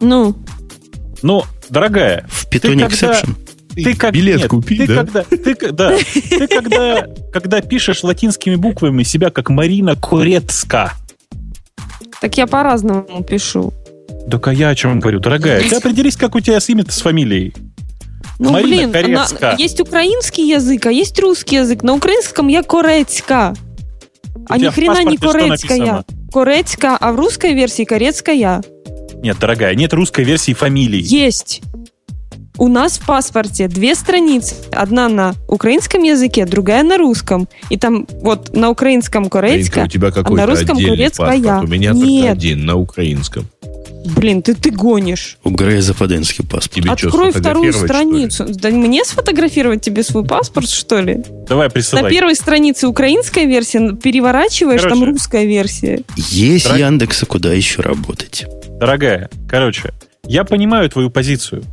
Ну? 0.00 0.36
Ну, 1.22 1.44
дорогая. 1.68 2.26
В 2.28 2.48
питоне 2.48 2.84
exception. 2.84 3.34
Ты 3.74 3.94
как, 3.94 4.14
билет 4.14 4.38
нет, 4.38 4.48
купи, 4.48 4.78
ты 4.78 4.86
да? 4.86 4.94
Когда, 5.04 5.22
ты, 5.24 5.72
да, 5.72 5.98
ты 6.30 6.48
когда, 6.48 7.06
когда 7.32 7.60
пишешь 7.60 8.02
латинскими 8.02 8.54
буквами 8.54 9.02
себя 9.02 9.30
как 9.30 9.50
Марина 9.50 9.96
Курецка, 9.96 10.94
так 12.20 12.36
я 12.38 12.46
по-разному 12.46 13.22
пишу. 13.22 13.72
Так 14.30 14.48
а 14.48 14.52
я 14.52 14.70
о 14.70 14.74
чем 14.74 15.00
говорю, 15.00 15.20
дорогая? 15.20 15.62
Ты 15.68 15.76
определись, 15.76 16.16
как 16.16 16.34
у 16.34 16.40
тебя 16.40 16.60
с 16.60 16.68
имя 16.68 16.84
с 16.88 17.00
фамилией. 17.00 17.54
Ну, 18.38 18.50
Марина 18.50 18.88
блин, 18.88 19.14
на, 19.40 19.54
есть 19.56 19.80
украинский 19.80 20.48
язык, 20.48 20.84
а 20.86 20.92
есть 20.92 21.18
русский 21.18 21.56
язык. 21.56 21.82
На 21.82 21.94
украинском 21.94 22.48
я 22.48 22.62
корецка. 22.62 23.54
А 24.48 24.58
ни 24.58 24.68
хрена 24.68 25.04
не 25.04 25.16
корецкая. 25.16 26.04
Корецка, 26.32 26.96
а 26.96 27.12
в 27.12 27.16
русской 27.16 27.54
версии 27.54 27.84
корецкая. 27.84 28.62
Нет, 29.22 29.38
дорогая, 29.40 29.74
нет 29.74 29.94
русской 29.94 30.24
версии 30.24 30.52
фамилии. 30.52 31.00
Есть. 31.02 31.62
У 32.58 32.68
нас 32.68 32.98
в 32.98 33.06
паспорте 33.06 33.68
две 33.68 33.94
страницы. 33.94 34.54
Одна 34.72 35.08
на 35.08 35.34
украинском 35.48 36.02
языке, 36.02 36.46
другая 36.46 36.82
на 36.82 36.96
русском. 36.96 37.48
И 37.70 37.76
там 37.76 38.06
вот 38.22 38.54
на 38.54 38.70
украинском 38.70 39.28
корейская, 39.28 39.84
у 39.84 39.88
тебя 39.88 40.10
какой-то 40.10 40.44
а 40.44 40.46
на 40.46 40.52
русском 40.52 40.78
турецкая. 40.78 41.60
У 41.60 41.66
меня 41.66 41.92
Нет. 41.92 42.02
только 42.02 42.30
один 42.32 42.66
на 42.66 42.76
украинском. 42.76 43.48
Блин, 44.14 44.40
ты 44.40 44.54
ты 44.54 44.70
гонишь. 44.70 45.36
У 45.42 45.50
Грея 45.50 45.82
западенский 45.82 46.44
паспорт. 46.44 46.70
Тебе 46.70 46.90
Открой 46.90 47.30
что, 47.32 47.40
вторую 47.40 47.72
страницу. 47.72 48.46
Да 48.48 48.70
мне 48.70 49.04
сфотографировать 49.04 49.82
тебе 49.82 50.04
свой 50.04 50.24
паспорт, 50.24 50.70
что 50.70 51.00
ли? 51.00 51.24
Давай, 51.48 51.68
присылай. 51.68 52.04
На 52.04 52.10
первой 52.10 52.36
странице 52.36 52.86
украинская 52.86 53.46
версия, 53.46 53.94
переворачиваешь, 53.94 54.82
короче, 54.82 55.00
там 55.00 55.08
русская 55.08 55.44
версия. 55.44 56.02
Есть 56.16 56.66
Дорог... 56.66 56.80
Яндекса, 56.80 57.26
куда 57.26 57.52
еще 57.52 57.82
работать. 57.82 58.46
Дорогая, 58.78 59.28
короче, 59.48 59.92
я 60.24 60.44
понимаю 60.44 60.88
твою 60.88 61.10
позицию. 61.10 61.64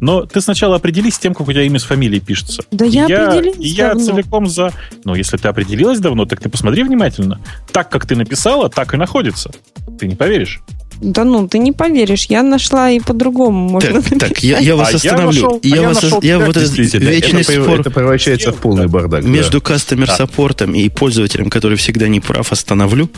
Но 0.00 0.26
ты 0.26 0.40
сначала 0.40 0.76
определись 0.76 1.14
с 1.14 1.18
тем, 1.18 1.34
как 1.34 1.48
у 1.48 1.52
тебя 1.52 1.62
имя 1.62 1.78
с 1.78 1.84
фамилией 1.84 2.20
пишется. 2.20 2.62
Да 2.70 2.84
я, 2.84 3.06
я 3.06 3.28
определилась 3.28 3.58
Я 3.58 3.88
давно. 3.88 4.04
целиком 4.04 4.46
за... 4.46 4.72
Ну, 5.04 5.14
если 5.14 5.36
ты 5.36 5.48
определилась 5.48 5.98
давно, 5.98 6.24
так 6.24 6.40
ты 6.40 6.48
посмотри 6.48 6.82
внимательно. 6.82 7.40
Так, 7.72 7.90
как 7.90 8.06
ты 8.06 8.14
написала, 8.14 8.68
так 8.68 8.94
и 8.94 8.96
находится. 8.96 9.50
Ты 9.98 10.06
не 10.06 10.14
поверишь. 10.14 10.60
Да 11.00 11.24
ну, 11.24 11.46
ты 11.46 11.58
не 11.58 11.72
поверишь, 11.72 12.26
я 12.26 12.42
нашла 12.42 12.90
и 12.90 12.98
по-другому 12.98 13.68
можно 13.68 14.02
Так, 14.02 14.18
так 14.18 14.42
я, 14.42 14.58
я 14.58 14.74
вас 14.74 14.94
а 14.94 14.96
остановлю. 14.96 15.60
Я, 15.62 15.76
я, 15.76 15.88
вас, 15.88 16.02
я, 16.02 16.18
я 16.22 16.38
вот 16.40 16.56
этот 16.56 16.76
вечный 16.76 17.42
это, 17.42 17.52
спор... 17.52 17.80
Это 17.80 17.90
превращается 17.90 18.52
в 18.52 18.56
полный 18.56 18.88
бардак. 18.88 19.22
Между 19.22 19.60
да. 19.60 19.66
кастомер-саппортом 19.66 20.74
и 20.74 20.88
пользователем, 20.88 21.50
который 21.50 21.76
всегда 21.76 22.08
не 22.08 22.20
прав, 22.20 22.50
остановлю. 22.50 23.10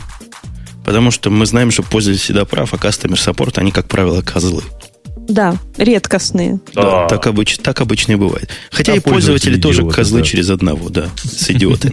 Потому 0.85 1.11
что 1.11 1.29
мы 1.29 1.45
знаем, 1.45 1.71
что 1.71 1.83
пользователь 1.83 2.21
всегда 2.21 2.45
прав, 2.45 2.73
а 2.73 2.77
кастомер-саппорт, 2.77 3.57
они, 3.57 3.71
как 3.71 3.87
правило, 3.87 4.21
козлы. 4.21 4.63
Да, 5.27 5.57
редкостные. 5.77 6.59
Да, 6.73 7.07
так, 7.07 7.25
обыч, 7.27 7.57
так 7.57 7.79
обычно 7.81 8.13
и 8.13 8.15
бывает. 8.15 8.49
Хотя 8.71 8.93
А 8.93 8.95
и 8.95 8.99
пользователи 8.99 9.51
пользователи 9.53 9.61
тоже 9.61 9.81
идиоты, 9.81 9.95
козлы 9.95 10.19
да. 10.19 10.25
через 10.25 10.49
одного, 10.49 10.89
да, 10.89 11.09
с 11.23 11.49
идиоты. 11.49 11.91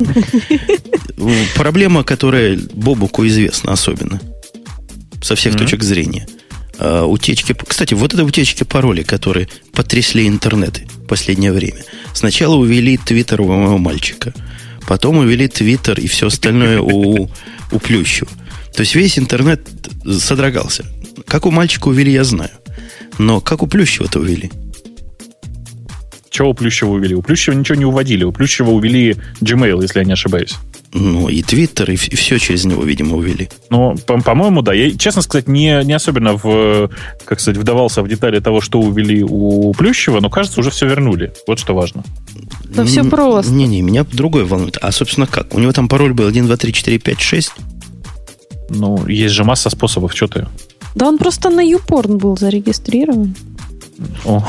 Проблема, 1.55 2.05
которая 2.05 2.59
Бобуку 2.73 3.27
известна 3.27 3.73
особенно. 3.73 4.21
Со 5.23 5.35
всех 5.35 5.57
точек 5.57 5.83
зрения. 5.83 6.27
А, 6.79 7.05
Утечки... 7.05 7.55
Кстати, 7.67 7.95
вот 7.95 8.15
это 8.15 8.25
утечки 8.25 8.65
паролей, 8.65 9.05
которые 9.05 9.49
потрясли 9.73 10.27
интернеты 10.27 10.87
в 10.97 11.07
последнее 11.07 11.53
время. 11.53 11.85
Сначала 12.15 12.55
увели 12.55 12.97
твиттер 12.97 13.41
у 13.41 13.49
моего 13.49 13.79
мальчика. 13.79 14.33
Потом 14.87 15.19
увели 15.19 15.49
твиттер 15.49 15.99
и 16.01 16.07
все 16.07 16.29
остальное 16.29 16.81
у, 16.81 17.29
у 17.73 17.79
Плющева. 17.79 18.31
То 18.75 18.81
есть 18.81 18.95
весь 18.95 19.19
интернет 19.19 19.69
содрогался. 20.19 20.85
Как 21.27 21.47
у 21.47 21.51
мальчика 21.51 21.89
увели, 21.89 22.13
я 22.13 22.25
знаю. 22.25 22.51
Но 23.19 23.41
как 23.41 23.63
у 23.63 23.67
Плющева-то 23.67 24.21
увели? 24.21 24.51
Чего 26.31 26.51
у 26.51 26.55
Плющева 26.55 26.91
увели? 26.91 27.15
У 27.15 27.23
Плющева 27.23 27.55
ничего 27.55 27.75
не 27.77 27.85
уводили. 27.85 28.23
У 28.23 28.33
Плющева 28.33 28.71
увели 28.71 29.17
Gmail, 29.41 29.83
если 29.83 29.99
я 30.01 30.05
не 30.05 30.13
ошибаюсь. 30.13 30.55
Ну, 30.95 31.29
и 31.29 31.43
Твиттер, 31.43 31.91
и, 31.91 31.97
все 31.97 32.39
через 32.39 32.65
него, 32.65 32.83
видимо, 32.85 33.17
увели. 33.17 33.51
Ну, 33.71 33.95
по- 34.07 34.21
по-моему, 34.23 34.63
да. 34.63 34.73
Я, 34.73 34.97
честно 34.97 35.21
сказать, 35.23 35.49
не, 35.49 35.83
не 35.85 35.93
особенно 35.93 36.35
в, 36.35 36.91
как 37.27 37.41
сказать, 37.41 37.59
вдавался 37.61 38.03
в 38.03 38.09
детали 38.09 38.41
того, 38.41 38.61
что 38.61 38.81
увели 38.81 39.23
у 39.23 39.73
Плющева, 39.75 40.21
но, 40.21 40.31
кажется, 40.31 40.61
уже 40.61 40.71
все 40.71 40.87
вернули. 40.87 41.33
Вот 41.47 41.59
что 41.59 41.75
важно. 41.75 42.05
Да 42.65 42.85
всё 42.85 43.01
М, 43.01 43.11
просто. 43.11 43.53
Не-не, 43.53 43.83
меня 43.83 44.05
другое 44.05 44.45
волнует. 44.45 44.79
А, 44.81 44.93
собственно, 44.93 45.27
как? 45.27 45.53
У 45.55 45.59
него 45.59 45.73
там 45.73 45.89
пароль 45.89 46.13
был 46.15 46.27
1, 46.27 46.47
2, 46.47 46.57
3, 46.57 46.73
4, 46.73 46.99
5, 46.99 47.21
6. 47.21 47.53
Ну, 48.71 49.07
есть 49.07 49.35
же 49.35 49.45
масса 49.45 49.69
способов, 49.71 50.15
что 50.15 50.27
ты. 50.29 50.47
Да 50.99 51.07
он 51.07 51.17
просто 51.19 51.49
на 51.49 51.61
YouPorn 51.61 52.17
был 52.17 52.37
зарегистрирован. 52.37 53.37
О. 54.25 54.43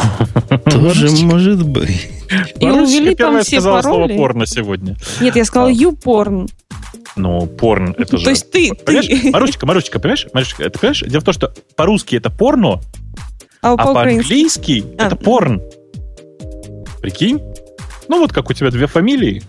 Тоже 0.66 1.12
может 1.24 1.64
быть. 1.64 2.10
И 2.60 2.66
увели 2.68 3.14
там 3.14 3.40
все 3.42 3.62
сказала 3.62 3.84
слово 3.84 4.02
пароли. 4.04 4.18
порно 4.18 4.46
сегодня. 4.48 4.98
Нет, 5.22 5.36
я 5.36 5.46
сказала 5.46 5.70
А. 5.70 5.72
YouPorn. 5.72 6.50
Ну, 7.16 7.46
порн, 7.46 7.94
это 8.00 8.18
же... 8.18 8.24
То 8.24 8.30
есть 8.32 8.50
ты, 8.50 8.74
Понимаешь, 8.74 9.06
ты. 9.08 9.30
Марусечка, 9.32 9.66
Марусечка, 9.68 10.00
понимаешь? 10.00 10.26
Марусечка, 10.34 10.68
ты 10.72 10.80
понимаешь? 10.80 11.04
Дело 11.08 11.22
в 11.22 11.24
том, 11.26 11.34
что 11.36 11.54
по-русски 11.76 12.16
это 12.16 12.32
порно, 12.32 12.82
А 13.62 13.74
а 13.74 13.78
по-английски 13.78 14.86
А. 14.98 15.06
это 15.06 15.16
порн. 15.16 15.62
Прикинь? 17.02 17.40
Ну, 18.08 18.20
вот 18.20 18.34
как 18.34 18.50
у 18.50 18.54
тебя 18.54 18.72
две 18.72 18.88
фамилии. 18.88 19.44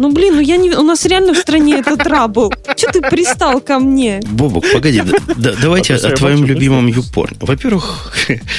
Ну, 0.00 0.10
блин, 0.12 0.36
ну 0.36 0.40
я 0.40 0.56
не... 0.56 0.70
У 0.70 0.82
нас 0.82 1.04
реально 1.04 1.34
в 1.34 1.36
стране 1.36 1.74
это 1.74 1.94
трабл. 1.94 2.50
Че 2.74 2.86
ты 2.90 3.00
пристал 3.02 3.60
ко 3.60 3.78
мне? 3.78 4.20
Бобок, 4.30 4.64
погоди, 4.72 5.02
да- 5.02 5.34
да- 5.36 5.54
давайте 5.60 5.94
А 5.94 5.96
о 5.98 6.16
твоем 6.16 6.46
любимом 6.46 6.86
юпорне. 6.86 7.36
Во-первых, 7.42 8.10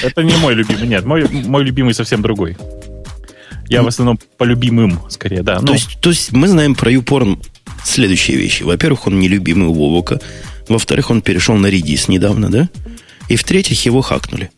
Это 0.03 0.21
не 0.21 0.35
мой 0.37 0.53
любимый, 0.53 0.87
нет. 0.87 1.03
Мой, 1.03 1.27
мой 1.27 1.63
любимый 1.63 1.95
совсем 1.95 2.21
другой. 2.21 2.57
Я 3.69 3.81
в 3.81 3.87
основном 3.87 4.19
по 4.37 4.43
любимым, 4.43 4.99
скорее, 5.09 5.41
да. 5.41 5.55
то 5.57 5.65
Ну, 5.65 5.73
есть, 5.73 5.99
то 5.99 6.11
есть 6.11 6.31
мы 6.31 6.47
знаем 6.47 6.75
про 6.75 6.91
юпорн 6.91 7.41
следующие 7.83 8.37
вещи. 8.37 8.61
Во-первых, 8.61 9.07
он 9.07 9.19
нелюбимый 9.19 9.67
у 9.67 9.73
Вовока. 9.73 10.19
Во-вторых, 10.69 11.09
он 11.09 11.23
перешел 11.23 11.55
на 11.55 11.67
Redis 11.71 12.03
недавно, 12.07 12.51
да? 12.51 12.69
И 13.29 13.35
в-третьих, 13.35 13.83
его 13.85 14.01
хакнули. 14.01 14.51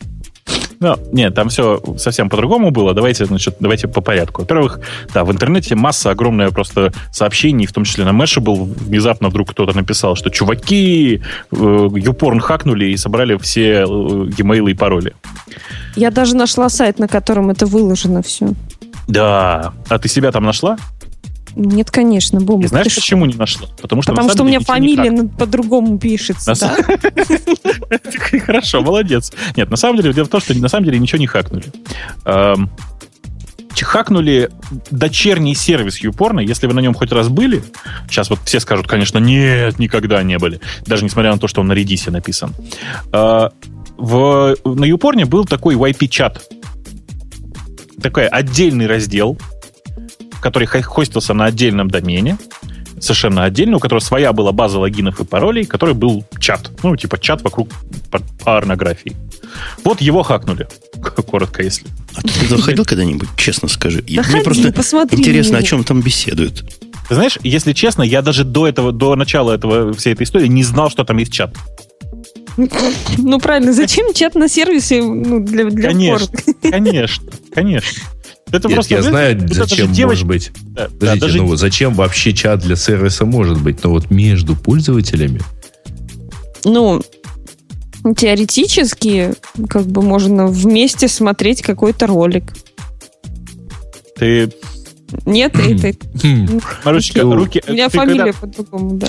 Ну, 0.83 0.97
нет, 1.13 1.33
там 1.33 1.47
все 1.47 1.81
совсем 1.97 2.29
по-другому 2.29 2.71
было. 2.71 2.93
Давайте, 2.93 3.23
значит, 3.23 3.55
давайте 3.61 3.87
по 3.87 4.01
порядку. 4.01 4.41
Во-первых, 4.41 4.81
да, 5.13 5.23
в 5.23 5.31
интернете 5.31 5.75
масса 5.75 6.11
огромная 6.11 6.49
просто 6.49 6.91
сообщений, 7.09 7.65
в 7.65 7.71
том 7.71 7.85
числе 7.85 8.03
на 8.03 8.09
Mashable. 8.09 8.65
Внезапно 8.65 9.29
вдруг 9.29 9.51
кто-то 9.51 9.73
написал, 9.73 10.17
что 10.17 10.29
чуваки, 10.29 11.21
э, 11.51 11.55
YouPorn 11.55 12.39
хакнули 12.41 12.87
и 12.87 12.97
собрали 12.97 13.37
все 13.37 13.83
э, 13.83 13.85
e-mail 13.85 14.69
и 14.69 14.73
пароли. 14.73 15.13
Я 15.95 16.11
даже 16.11 16.35
нашла 16.35 16.67
сайт, 16.67 16.99
на 16.99 17.07
котором 17.07 17.49
это 17.49 17.65
выложено 17.65 18.21
все. 18.21 18.49
Да. 19.07 19.71
А 19.87 19.99
ты 19.99 20.09
себя 20.09 20.33
там 20.33 20.43
нашла? 20.43 20.75
Нет, 21.55 21.91
конечно, 21.91 22.37
И 22.37 22.43
Бобок. 22.43 22.67
знаешь, 22.67 22.87
ты 22.87 22.95
почему 22.95 23.25
не 23.25 23.35
нашла? 23.35 23.67
Потому 23.81 24.01
что, 24.01 24.11
Потому 24.11 24.29
что 24.29 24.43
у 24.43 24.45
меня 24.45 24.59
фамилия 24.59 25.29
по-другому 25.37 25.97
пишется? 25.99 26.53
Хорошо, 28.45 28.81
молодец. 28.81 29.31
Нет, 29.55 29.69
на 29.69 29.77
самом 29.77 29.97
деле, 29.97 30.13
дело 30.13 30.25
в 30.25 30.29
том, 30.29 30.41
что 30.41 30.53
на 30.55 30.69
самом 30.69 30.85
деле 30.85 30.99
ничего 30.99 31.19
не 31.19 31.27
хакнули. 31.27 31.65
Эм, 32.25 32.69
Хакнули 33.81 34.49
дочерний 34.91 35.55
сервис 35.55 36.01
YouPorn, 36.01 36.43
если 36.43 36.67
вы 36.67 36.73
на 36.73 36.79
нем 36.79 36.93
хоть 36.93 37.11
раз 37.11 37.27
были. 37.27 37.63
Сейчас 38.07 38.29
вот 38.29 38.39
все 38.45 38.59
скажут, 38.59 38.87
конечно, 38.87 39.17
нет, 39.17 39.77
никогда 39.77 40.23
не 40.23 40.37
были. 40.37 40.61
Даже 40.85 41.03
несмотря 41.03 41.31
на 41.31 41.37
то, 41.37 41.47
что 41.47 41.61
он 41.61 41.67
на 41.67 41.73
Redis 41.73 42.09
написан. 42.09 42.53
Э, 43.11 43.49
В, 43.97 44.55
на 44.63 44.85
YouPorn 44.85 45.25
был 45.25 45.45
такой 45.45 45.75
YP-чат. 45.75 46.41
Такой 48.01 48.27
отдельный 48.27 48.87
раздел, 48.87 49.37
который 50.43 50.65
хо- 50.67 50.81
хостился 50.81 51.33
на 51.33 51.45
отдельном 51.45 51.89
домене 51.89 52.37
совершенно 52.99 53.43
отдельно, 53.43 53.77
у 53.77 53.79
которого 53.79 54.01
своя 54.01 54.31
была 54.33 54.51
база 54.51 54.79
логинов 54.79 55.19
и 55.19 55.25
паролей, 55.25 55.65
который 55.65 55.95
был 55.95 56.23
чат. 56.39 56.71
Ну, 56.83 56.95
типа 56.95 57.19
чат 57.19 57.41
вокруг 57.41 57.69
пор- 58.11 58.21
порнографии. 58.43 59.15
Вот 59.83 60.01
его 60.01 60.23
хакнули. 60.23 60.67
Коротко, 61.27 61.63
если. 61.63 61.87
А 62.15 62.21
ты 62.21 62.47
туда 62.47 62.61
ходил 62.61 62.85
когда-нибудь, 62.85 63.29
честно 63.35 63.67
скажи? 63.67 64.01
Да 64.01 64.07
Мне 64.07 64.23
ходи, 64.23 64.43
просто 64.43 64.73
посмотри 64.73 65.19
интересно, 65.19 65.57
о 65.57 65.63
чем 65.63 65.83
там 65.83 66.01
беседуют. 66.01 66.63
Ты 67.09 67.15
знаешь, 67.15 67.37
если 67.43 67.73
честно, 67.73 68.03
я 68.03 68.21
даже 68.21 68.45
до 68.45 68.67
этого, 68.67 68.91
до 68.91 69.15
начала 69.15 69.51
этого, 69.51 69.93
всей 69.93 70.13
этой 70.13 70.23
истории 70.23 70.47
не 70.47 70.63
знал, 70.63 70.89
что 70.89 71.03
там 71.03 71.17
есть 71.17 71.31
чат. 71.33 71.55
Ну, 73.17 73.39
правильно, 73.39 73.73
зачем 73.73 74.13
чат 74.13 74.35
на 74.35 74.47
сервисе 74.47 75.01
ну, 75.01 75.43
для, 75.43 75.65
для 75.65 75.89
Конечно, 75.89 76.27
конечно, 76.61 77.31
конечно. 77.53 78.01
Это 78.53 78.67
Нет, 78.67 78.75
просто, 78.75 78.93
я 78.95 79.01
знаете, 79.01 79.39
знаю, 79.39 79.49
вот 79.59 79.69
зачем 79.69 79.91
девочка- 79.91 80.25
может 80.25 80.27
быть. 80.27 80.51
Да, 80.61 80.87
да, 80.87 80.89
Подождите, 80.99 81.25
даже 81.25 81.37
ну 81.41 81.55
зачем 81.55 81.93
вообще 81.95 82.33
чат 82.33 82.59
для 82.61 82.75
сервиса 82.75 83.25
может 83.25 83.59
быть? 83.61 83.83
Но 83.83 83.89
вот 83.89 84.11
между 84.11 84.55
пользователями 84.55 85.41
Ну, 86.63 87.01
теоретически, 88.15 89.33
как 89.69 89.87
бы 89.87 90.01
можно 90.03 90.45
вместе 90.47 91.07
смотреть 91.07 91.61
какой-то 91.63 92.05
ролик. 92.05 92.53
ты, 94.17 94.51
Нет, 95.25 95.55
это... 95.55 95.97
хм, 96.21 96.59
Марусечка, 96.85 97.23
руки... 97.23 97.61
У 97.67 97.71
меня 97.73 97.89
фамилия 97.89 98.31
когда- 98.33 98.39
по-другому, 98.39 98.97
да. 98.97 99.07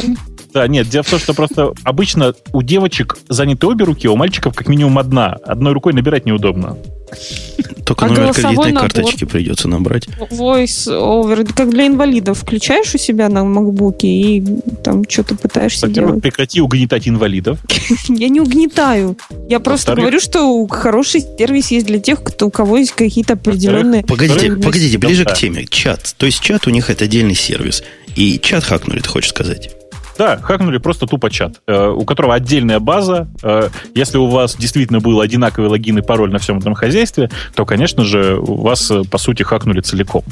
Да, 0.55 0.69
нет, 0.69 0.89
дело 0.89 1.03
в 1.03 1.11
том, 1.11 1.19
что 1.19 1.35
просто 1.35 1.73
обычно 1.83 2.33
у 2.53 2.63
девочек 2.63 3.19
заняты 3.29 3.67
обе 3.67 3.85
руки, 3.85 4.07
а 4.07 4.13
у 4.13 4.17
мальчиков 4.17 4.55
как 4.55 4.69
минимум 4.69 4.99
одна. 4.99 5.37
Одной 5.45 5.73
рукой 5.73 5.93
набирать 5.93 6.27
неудобно. 6.27 6.79
Только 7.85 8.07
А 8.07 8.09
номер 8.09 8.33
кредитной 8.33 8.73
набор? 8.73 8.91
карточки 8.93 9.25
придется 9.25 9.67
набрать. 9.69 10.07
Voice 10.31 10.87
over, 10.89 11.53
как 11.53 11.71
для 11.71 11.89
инвалидов. 11.89 12.39
Включаешь 12.39 12.95
у 12.95 12.99
себя 12.99 13.29
на 13.29 13.45
макбуке 13.45 14.07
и 14.07 14.45
там 14.85 15.03
что-то 15.09 15.35
пытаешься 15.35 15.89
Во-первых, 15.89 16.13
делать. 16.13 16.23
прекрати 16.23 16.61
угнетать 16.61 17.09
инвалидов. 17.09 17.59
Я 18.09 18.29
не 18.29 18.41
угнетаю. 18.41 19.19
Я 19.49 19.59
просто 19.59 19.97
говорю, 19.97 20.21
что 20.21 20.67
хороший 20.69 21.21
сервис 21.37 21.73
есть 21.73 21.87
для 21.87 21.99
тех, 21.99 22.23
кто, 22.23 22.47
у 22.47 22.51
кого 22.51 22.79
есть 22.79 22.93
какие-то 22.93 23.33
определенные... 23.35 24.05
Погодите, 24.05 24.53
погодите, 24.53 24.99
ближе 24.99 25.25
к 25.25 25.35
теме. 25.35 25.67
Чат. 25.67 26.15
То 26.17 26.27
есть 26.27 26.41
чат 26.41 26.69
у 26.69 26.71
них 26.71 26.91
это 26.91 27.05
отдельный 27.07 27.35
сервис. 27.35 27.83
И 28.15 28.39
чат 28.39 28.63
хакнули, 28.63 29.01
ты 29.01 29.09
хочешь 29.09 29.31
сказать? 29.31 29.71
Да, 30.19 30.39
хакнули 30.39 30.79
просто 30.79 31.07
тупо 31.07 31.31
чат, 31.31 31.61
э, 31.67 31.89
у 31.89 32.05
которого 32.05 32.35
отдельная 32.35 32.81
база. 32.81 33.29
Э, 33.43 33.69
если 33.95 34.19
у 34.19 34.27
вас 34.27 34.57
действительно 34.57 35.01
был 35.01 35.21
одинаковый 35.21 35.69
логин 35.69 35.99
и 35.99 36.03
пароль 36.03 36.31
на 36.31 36.39
всем 36.39 36.59
этом 36.59 36.75
хозяйстве, 36.75 37.31
то, 37.55 37.67
конечно 37.67 38.05
же, 38.05 38.37
вас, 38.39 38.91
э, 38.91 39.03
по 39.11 39.19
сути, 39.19 39.43
хакнули 39.43 39.81
целиком. 39.81 40.23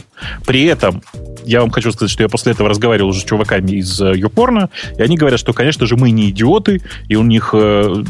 При 0.46 0.64
этом, 0.64 1.02
я 1.44 1.60
вам 1.60 1.70
хочу 1.70 1.90
сказать, 1.92 2.10
что 2.10 2.22
я 2.22 2.28
после 2.28 2.52
этого 2.52 2.68
разговаривал 2.68 3.10
уже 3.10 3.20
с 3.20 3.24
чуваками 3.24 3.72
из 3.72 4.00
YouPorn, 4.00 4.68
и 4.98 5.02
они 5.02 5.16
говорят, 5.16 5.40
что, 5.40 5.52
конечно 5.52 5.86
же, 5.86 5.96
мы 5.96 6.10
не 6.10 6.30
идиоты, 6.30 6.82
и 7.08 7.16
у 7.16 7.22
них 7.22 7.54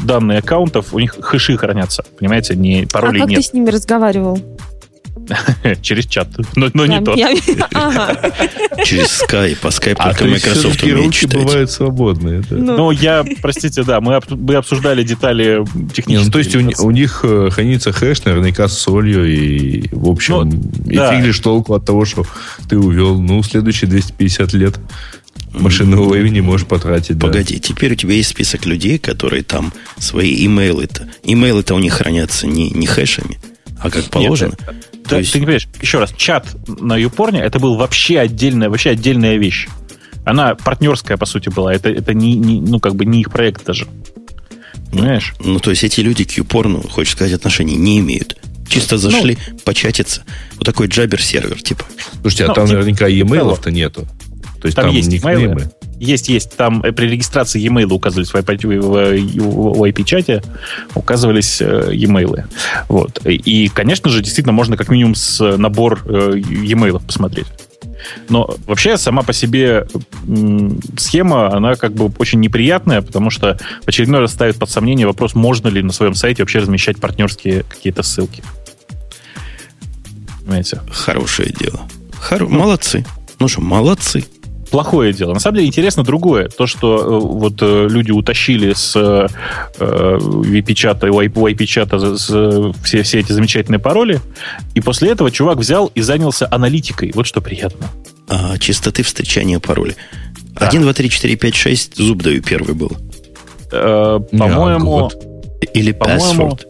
данные 0.03 0.39
аккаунтов, 0.39 0.93
у 0.93 0.99
них 0.99 1.15
хэши 1.19 1.57
хранятся, 1.57 2.03
понимаете, 2.19 2.55
не 2.55 2.83
А 2.83 2.87
паролей 2.87 3.21
как 3.21 3.29
ты 3.29 3.35
нет 3.35 3.45
с 3.45 3.53
ними 3.53 3.69
разговаривал? 3.69 4.39
через 5.81 6.05
чат, 6.07 6.27
но, 6.55 6.69
но 6.73 6.85
не 6.85 6.99
Да, 6.99 7.13
то. 7.13 7.17
я- 7.17 7.33
Ага. 7.73 8.17
Через 8.85 9.21
Skype, 9.23 9.57
а 9.61 9.67
Skype 9.67 9.95
а 9.99 10.09
только 10.09 10.25
Microsoft 10.25 10.83
умеет 10.83 10.97
руки 10.97 11.11
читать. 11.19 11.41
бывают 11.43 11.71
свободные. 11.71 12.41
да. 12.41 12.55
Ну, 12.55 12.77
Ну, 12.77 12.91
я, 12.91 13.23
простите, 13.41 13.83
да, 13.83 14.01
мы, 14.01 14.15
об- 14.15 14.31
мы 14.31 14.55
обсуждали 14.55 15.03
детали 15.03 15.63
технические. 15.93 16.19
ну, 16.25 16.31
то 16.31 16.39
есть 16.39 16.55
у, 16.55 16.59
ни- 16.59 16.75
у 16.81 16.91
них 16.91 17.21
э, 17.23 17.49
хранится 17.51 17.91
хэш 17.91 18.23
наверняка 18.25 18.67
с 18.67 18.77
солью, 18.77 19.25
и, 19.31 19.87
в 19.91 20.09
общем, 20.09 20.49
и 20.89 20.95
да. 20.97 21.15
фиг 21.15 21.25
лишь 21.25 21.39
толку 21.39 21.73
от 21.75 21.85
того, 21.85 22.05
что 22.05 22.25
ты 22.67 22.77
увел, 22.77 23.21
ну, 23.21 23.41
следующие 23.43 23.89
250 23.89 24.53
лет 24.53 24.79
машинного 25.53 26.09
времени 26.09 26.41
можешь 26.41 26.67
потратить. 26.67 27.17
да. 27.17 27.27
Погоди, 27.27 27.59
теперь 27.59 27.93
у 27.93 27.95
тебя 27.95 28.15
есть 28.15 28.29
список 28.29 28.65
людей, 28.65 28.97
которые 28.97 29.43
там 29.43 29.71
свои 29.99 30.45
имейлы-то. 30.45 31.07
Имейлы-то 31.23 31.75
у 31.75 31.79
них 31.79 31.93
хранятся 31.93 32.47
не, 32.47 32.71
не 32.71 32.87
хэшами, 32.87 33.39
а 33.79 33.89
как 33.89 34.05
положено. 34.05 34.53
Да, 34.65 34.73
То 35.07 35.17
есть- 35.17 35.31
Ты 35.33 35.39
не 35.39 35.45
понимаешь, 35.45 35.67
еще 35.81 35.99
раз, 35.99 36.13
чат 36.15 36.47
на 36.67 36.95
Юпорне 36.97 37.41
это 37.41 37.59
был 37.59 37.75
вообще 37.75 38.19
отдельная, 38.19 38.69
вообще 38.69 38.91
отдельная 38.91 39.37
вещь. 39.37 39.67
Она 40.25 40.55
партнерская, 40.55 41.17
по 41.17 41.25
сути, 41.25 41.49
была. 41.49 41.73
Это, 41.73 41.89
это 41.89 42.13
не, 42.13 42.35
не- 42.35 42.61
ну, 42.61 42.79
как 42.79 42.95
бы 42.95 43.05
не 43.05 43.21
их 43.21 43.31
проект 43.31 43.65
даже. 43.65 43.87
Понимаешь? 44.91 45.33
Ну, 45.39 45.59
то 45.59 45.71
есть 45.71 45.83
эти 45.83 46.01
люди 46.01 46.23
к 46.23 46.31
юпорну, 46.33 46.81
хочешь 46.81 47.13
сказать, 47.13 47.33
отношений 47.33 47.75
не 47.75 47.99
имеют. 47.99 48.37
Чисто 48.69 48.97
зашли 48.97 49.37
початиться. 49.65 50.23
Вот 50.55 50.65
такой 50.65 50.87
джабер-сервер, 50.87 51.61
типа. 51.61 51.83
Слушайте, 52.21 52.45
а 52.45 52.47
Ну, 52.49 52.53
там 52.53 52.65
типа 52.67 52.77
наверняка 52.79 53.07
e-mail-то 53.07 53.71
нету. 53.71 54.07
То 54.61 54.67
есть 54.67 54.75
Там 54.75 54.85
там, 54.85 54.95
есть 54.95 55.09
никнеймы. 55.09 55.71
Есть, 56.03 56.27
есть. 56.27 56.57
Там 56.57 56.81
э, 56.83 56.91
при 56.91 57.07
регистрации 57.07 57.61
e-mail 57.61 57.91
указывались 57.93 58.31
в 58.31 58.35
IP, 58.35 58.79
в, 58.79 59.77
в 59.77 59.83
IP-чате, 59.83 60.43
указывались 60.95 61.61
э, 61.61 61.91
e-mail. 61.93 62.43
Вот. 62.89 63.25
И, 63.25 63.69
конечно 63.69 64.09
же, 64.09 64.21
действительно, 64.21 64.53
можно 64.53 64.75
как 64.75 64.89
минимум 64.89 65.15
с 65.15 65.39
э, 65.39 65.55
набор 65.55 66.01
e-mail 66.05 67.01
посмотреть. 67.05 67.47
Но 68.27 68.53
вообще 68.67 68.97
сама 68.97 69.21
по 69.21 69.31
себе 69.31 69.87
схема, 70.97 71.55
она 71.55 71.75
как 71.75 71.93
бы 71.93 72.11
очень 72.17 72.41
неприятная, 72.41 73.01
потому 73.01 73.29
что 73.29 73.57
в 73.83 73.87
очередной 73.87 74.19
раз 74.19 74.33
ставит 74.33 74.57
под 74.57 74.69
сомнение 74.69 75.07
вопрос, 75.07 75.35
можно 75.35 75.69
ли 75.69 75.81
на 75.81 75.93
своем 75.93 76.13
сайте 76.13 76.43
вообще 76.43 76.59
размещать 76.59 76.99
партнерские 76.99 77.63
какие-то 77.63 78.03
ссылки. 78.03 78.43
Понимаете? 80.41 80.81
Хорошее 80.91 81.53
дело. 81.57 81.79
Хоро- 82.29 82.49
Молодцы. 82.49 83.05
Ну 83.39 83.47
что, 83.47 83.61
молодцы. 83.61 84.25
Плохое 84.73 85.13
дело. 85.13 85.33
На 85.33 85.39
самом 85.39 85.57
деле 85.57 85.67
интересно 85.67 86.03
другое. 86.03 86.49
То, 86.49 86.65
что 86.65 86.97
э, 86.97 87.19
вот 87.19 87.61
э, 87.61 87.87
люди 87.87 88.09
утащили 88.09 88.73
с 88.73 88.95
э, 88.95 89.27
VP-чата, 89.77 91.07
YP-чата 91.07 92.73
все, 92.83 93.03
все 93.03 93.19
эти 93.19 93.31
замечательные 93.31 93.77
пароли, 93.77 94.19
и 94.73 94.81
после 94.81 95.11
этого 95.11 95.29
чувак 95.29 95.59
взял 95.59 95.91
и 95.93 96.01
занялся 96.01 96.47
аналитикой. 96.49 97.11
Вот 97.13 97.27
что 97.27 97.39
приятно. 97.39 97.85
А 98.27 98.57
частоты 98.57 99.03
встречания 99.03 99.59
пароля. 99.59 99.93
Да. 100.59 100.69
1, 100.69 100.81
2, 100.81 100.93
3, 100.93 101.09
4, 101.09 101.35
5, 101.35 101.55
6, 101.55 101.97
зуб 101.97 102.23
даю 102.23 102.41
первый 102.41 102.73
был. 102.73 102.91
Э, 103.71 104.19
по-моему. 104.31 105.11
Или 105.75 105.91
По-моему, 105.91 106.49
password. 106.49 106.65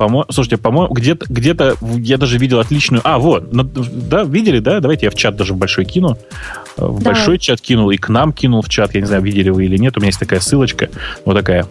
По-моему, 0.00 0.24
слушайте, 0.30 0.56
по-моему, 0.56 0.94
где-то, 0.94 1.26
где-то 1.28 1.76
я 1.98 2.16
даже 2.16 2.38
видел 2.38 2.58
отличную... 2.58 3.02
А, 3.04 3.18
вот, 3.18 3.50
да, 3.50 4.22
видели, 4.22 4.58
да? 4.58 4.80
Давайте 4.80 5.04
я 5.04 5.10
в 5.10 5.14
чат 5.14 5.36
даже 5.36 5.52
в 5.52 5.58
большой 5.58 5.84
кину. 5.84 6.16
Э, 6.78 6.86
В 6.86 7.02
Давай. 7.02 7.02
большой 7.02 7.38
чат 7.38 7.60
кинул 7.60 7.90
и 7.90 7.98
к 7.98 8.08
нам 8.08 8.32
кинул 8.32 8.62
в 8.62 8.70
чат. 8.70 8.94
Я 8.94 9.02
не 9.02 9.06
знаю, 9.06 9.22
видели 9.22 9.50
вы 9.50 9.66
или 9.66 9.76
нет. 9.76 9.98
У 9.98 10.00
меня 10.00 10.06
есть 10.06 10.18
такая 10.18 10.40
ссылочка. 10.40 10.88
Вот 11.26 11.34
такая. 11.34 11.66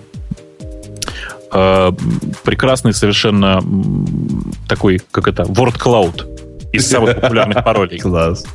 Э, 1.52 1.92
Прекрасный 2.44 2.94
совершенно 2.94 3.64
такой, 4.68 5.02
как 5.10 5.28
это, 5.28 5.42
word 5.42 5.80
cloud 5.84 6.39
из 6.72 6.88
самых 6.88 7.20
популярных 7.20 7.64
паролей. 7.64 8.00
Класс. 8.00 8.46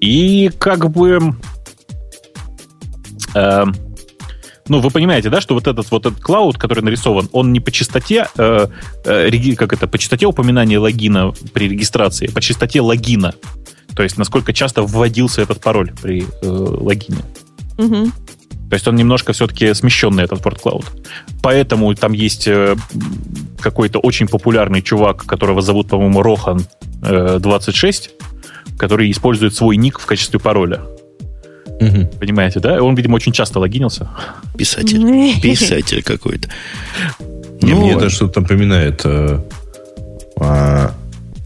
И 0.00 0.50
как 0.58 0.90
бы... 0.90 1.34
э, 3.34 3.64
ну, 4.68 4.80
вы 4.80 4.90
понимаете, 4.90 5.30
да, 5.30 5.40
что 5.40 5.54
вот 5.54 5.66
этот 5.66 5.90
вот 5.90 6.06
этот 6.06 6.20
клауд, 6.20 6.58
который 6.58 6.84
нарисован, 6.84 7.28
он 7.32 7.52
не 7.52 7.60
по 7.60 7.70
частоте, 7.70 8.28
э, 8.36 8.66
э, 9.04 9.54
как 9.56 9.72
это, 9.72 9.86
по 9.86 9.98
частоте 9.98 10.26
упоминания 10.26 10.78
логина 10.78 11.32
при 11.52 11.68
регистрации, 11.68 12.26
по 12.28 12.40
частоте 12.40 12.80
логина. 12.80 13.34
То 13.96 14.02
есть, 14.02 14.18
насколько 14.18 14.52
часто 14.52 14.82
вводился 14.82 15.42
этот 15.42 15.60
пароль 15.60 15.92
при 16.02 16.24
э, 16.42 16.46
логине. 16.46 17.18
Мгм. 17.78 18.12
То 18.70 18.74
есть 18.74 18.88
он 18.88 18.96
немножко 18.96 19.32
все-таки 19.32 19.74
смещенный, 19.74 20.24
этот 20.24 20.40
Word 20.40 20.58
Cloud. 20.62 20.84
Поэтому 21.42 21.94
там 21.94 22.12
есть 22.12 22.48
э, 22.48 22.74
какой-то 23.60 23.98
очень 23.98 24.28
популярный 24.28 24.80
чувак, 24.80 25.24
которого 25.26 25.60
зовут, 25.60 25.88
по-моему, 25.88 26.22
Рохан 26.22 26.64
э, 27.02 27.38
26, 27.38 28.10
который 28.78 29.10
использует 29.10 29.54
свой 29.54 29.76
ник 29.76 29.98
в 29.98 30.06
качестве 30.06 30.40
пароля. 30.40 30.80
Мгм. 31.80 32.06
Понимаете, 32.18 32.60
да? 32.60 32.82
Он, 32.82 32.94
видимо, 32.94 33.16
очень 33.16 33.32
часто 33.32 33.58
логинился. 33.58 34.08
Писатель. 34.56 35.40
Писатель 35.42 36.02
какой-то. 36.02 36.48
Ну, 37.60 37.76
Мне 37.80 37.92
это 37.92 38.08
что-то 38.08 38.40
напоминает. 38.40 39.02
э, 39.04 39.38
а, 40.40 40.92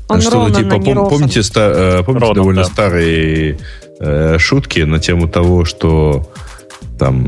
Он 0.08 0.20
что-то 0.20 0.54
типа, 0.54 0.76
а 0.76 0.78
пом- 0.78 1.08
помните, 1.08 1.42
ста- 1.42 1.98
э, 2.00 2.02
помните 2.04 2.22
Ронан, 2.26 2.34
довольно 2.36 2.62
да. 2.62 2.68
старые 2.68 3.58
э, 4.00 4.38
шутки 4.38 4.80
на 4.80 4.98
тему 4.98 5.28
того, 5.28 5.64
что 5.64 6.30
там 6.98 7.26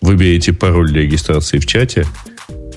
выберите 0.00 0.52
пароль 0.52 0.88
для 0.88 1.02
регистрации 1.02 1.58
в 1.58 1.66
чате. 1.66 2.06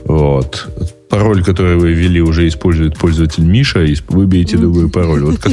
Вот. 0.05 0.67
Пароль, 1.09 1.43
который 1.43 1.77
вы 1.77 1.93
ввели, 1.93 2.21
уже 2.21 2.47
использует 2.47 2.97
пользователь 2.97 3.43
Миша, 3.43 3.83
и 3.83 3.95
выберите 4.07 4.57
другой 4.57 4.89
пароль. 4.89 5.23
Вот 5.23 5.39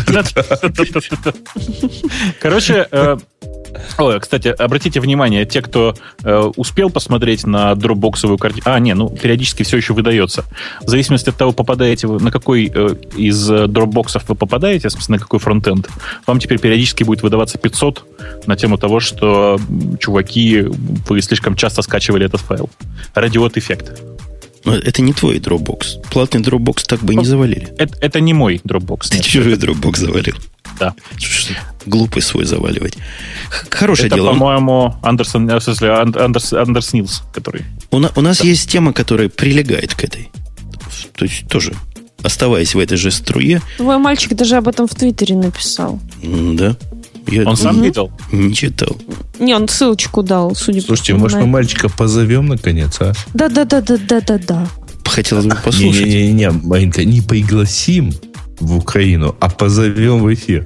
Короче, 2.40 2.86
э, 2.90 3.16
ой, 3.98 4.20
кстати, 4.20 4.48
обратите 4.48 5.00
внимание, 5.00 5.44
те, 5.44 5.62
кто 5.62 5.94
э, 6.22 6.50
успел 6.56 6.90
посмотреть 6.90 7.46
на 7.46 7.74
дропбоксовую 7.74 8.38
картинку... 8.38 8.70
А, 8.70 8.78
не, 8.78 8.94
ну, 8.94 9.08
периодически 9.08 9.62
все 9.62 9.76
еще 9.76 9.94
выдается. 9.94 10.44
В 10.82 10.88
зависимости 10.88 11.30
от 11.30 11.36
того, 11.36 11.52
попадаете 11.52 12.06
вы, 12.06 12.20
на 12.20 12.30
какой 12.30 12.70
э, 12.74 12.94
из 13.16 13.50
э, 13.50 13.66
дропбоксов 13.66 14.28
вы 14.28 14.34
попадаете, 14.34 14.90
собственно, 14.90 15.18
на 15.18 15.22
какой 15.22 15.38
фронтенд, 15.38 15.88
вам 16.26 16.40
теперь 16.40 16.58
периодически 16.58 17.04
будет 17.04 17.22
выдаваться 17.22 17.58
500 17.58 18.46
на 18.46 18.56
тему 18.56 18.78
того, 18.78 19.00
что, 19.00 19.58
чуваки, 20.00 20.64
вы 21.08 21.22
слишком 21.22 21.56
часто 21.56 21.82
скачивали 21.82 22.26
этот 22.26 22.40
файл. 22.40 22.70
Радиот 23.14 23.56
эффект. 23.56 24.00
Но 24.64 24.74
это 24.74 25.02
не 25.02 25.12
твой 25.12 25.38
Dropbox. 25.38 26.08
Платный 26.10 26.40
Dropbox 26.40 26.84
так 26.86 27.00
бы 27.00 27.12
и 27.12 27.16
не 27.16 27.24
завалили. 27.24 27.68
Это, 27.78 27.96
это 28.00 28.20
не 28.20 28.32
мой 28.32 28.60
дропбокс. 28.64 29.08
Ты 29.10 29.18
нет. 29.18 29.26
чужой 29.26 29.54
Dropbox 29.54 29.96
завалил. 29.98 30.34
Да. 30.78 30.94
Глупый 31.86 32.22
свой 32.22 32.44
заваливать. 32.44 32.96
Хорошее 33.70 34.06
Это, 34.08 34.16
дело. 34.16 34.30
по-моему, 34.30 34.94
Андерсон, 35.02 35.48
э, 35.50 35.58
в 35.58 35.62
смысле, 35.62 35.90
Ан- 35.90 36.14
Андерс, 36.18 36.52
Андерс 36.52 36.92
Нилс, 36.94 37.22
который... 37.32 37.62
У, 37.90 37.98
на- 37.98 38.10
у 38.16 38.20
нас 38.22 38.42
есть 38.42 38.70
тема, 38.70 38.92
которая 38.92 39.28
прилегает 39.28 39.94
к 39.94 40.02
этой. 40.04 40.30
То 41.14 41.24
есть 41.26 41.46
тоже 41.48 41.74
оставаясь 42.22 42.74
в 42.74 42.78
этой 42.78 42.96
же 42.96 43.10
струе, 43.10 43.60
Твой 43.76 43.98
мальчик 43.98 44.34
даже 44.34 44.56
об 44.56 44.66
этом 44.66 44.86
в 44.88 44.94
Твиттере 44.94 45.36
написал. 45.36 46.00
да, 46.22 46.74
я 47.28 47.42
Он 47.44 47.54
сам 47.56 47.76
м, 47.76 47.82
видел? 47.82 48.10
не 48.32 48.54
читал. 48.54 48.96
Не, 49.38 49.54
он 49.54 49.68
ссылочку 49.68 50.22
дал, 50.22 50.54
судя 50.54 50.80
по 50.80 50.86
Слушайте, 50.86 51.14
может, 51.14 51.38
мы 51.40 51.46
мальчика 51.46 51.90
позовем 51.90 52.46
наконец, 52.46 52.96
а? 53.00 53.12
Да-да-да-да-да-да-да. 53.34 54.66
Хотелось 55.04 55.44
бы 55.44 55.54
послушать. 55.62 56.06
Не-не-не, 56.06 56.50
Маринка, 56.50 57.04
не 57.04 57.20
пригласим 57.20 58.12
в 58.60 58.76
Украину, 58.76 59.36
а 59.40 59.48
позовем 59.48 60.22
в 60.22 60.32
эфир. 60.32 60.64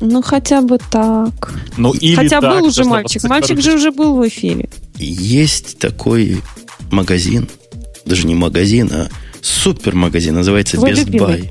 Ну, 0.00 0.22
хотя 0.22 0.62
бы 0.62 0.78
так. 0.90 1.52
Ну, 1.76 1.92
или 1.92 2.14
Хотя 2.14 2.40
так, 2.40 2.58
был 2.58 2.66
уже 2.66 2.84
мальчик. 2.84 3.22
Мальчик 3.24 3.60
же 3.60 3.74
уже 3.74 3.90
был 3.90 4.16
в 4.16 4.26
эфире. 4.28 4.68
есть 4.96 5.78
такой 5.78 6.42
магазин, 6.90 7.48
даже 8.06 8.26
не 8.26 8.34
магазин, 8.34 8.90
а 8.92 9.08
супермагазин, 9.42 10.34
называется 10.34 10.76
Твой 10.76 10.92
Best 10.92 11.04
любимый. 11.04 11.50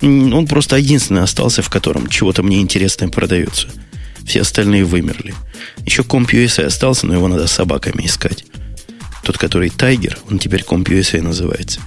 Buy. 0.00 0.32
Он 0.32 0.46
просто 0.46 0.76
единственный 0.76 1.22
остался, 1.22 1.62
в 1.62 1.68
котором 1.68 2.06
чего-то 2.08 2.42
мне 2.42 2.60
интересное 2.60 3.08
продается. 3.08 3.68
Все 4.24 4.42
остальные 4.42 4.84
вымерли. 4.84 5.34
Еще 5.84 6.02
CompUSA 6.02 6.64
остался, 6.64 7.06
но 7.06 7.14
его 7.14 7.28
надо 7.28 7.46
с 7.46 7.52
собаками 7.52 8.06
искать. 8.06 8.44
Тот, 9.24 9.36
который 9.36 9.68
Тайгер, 9.70 10.18
он 10.30 10.38
теперь 10.38 10.62
CompUSA 10.62 11.20
называется. 11.20 11.80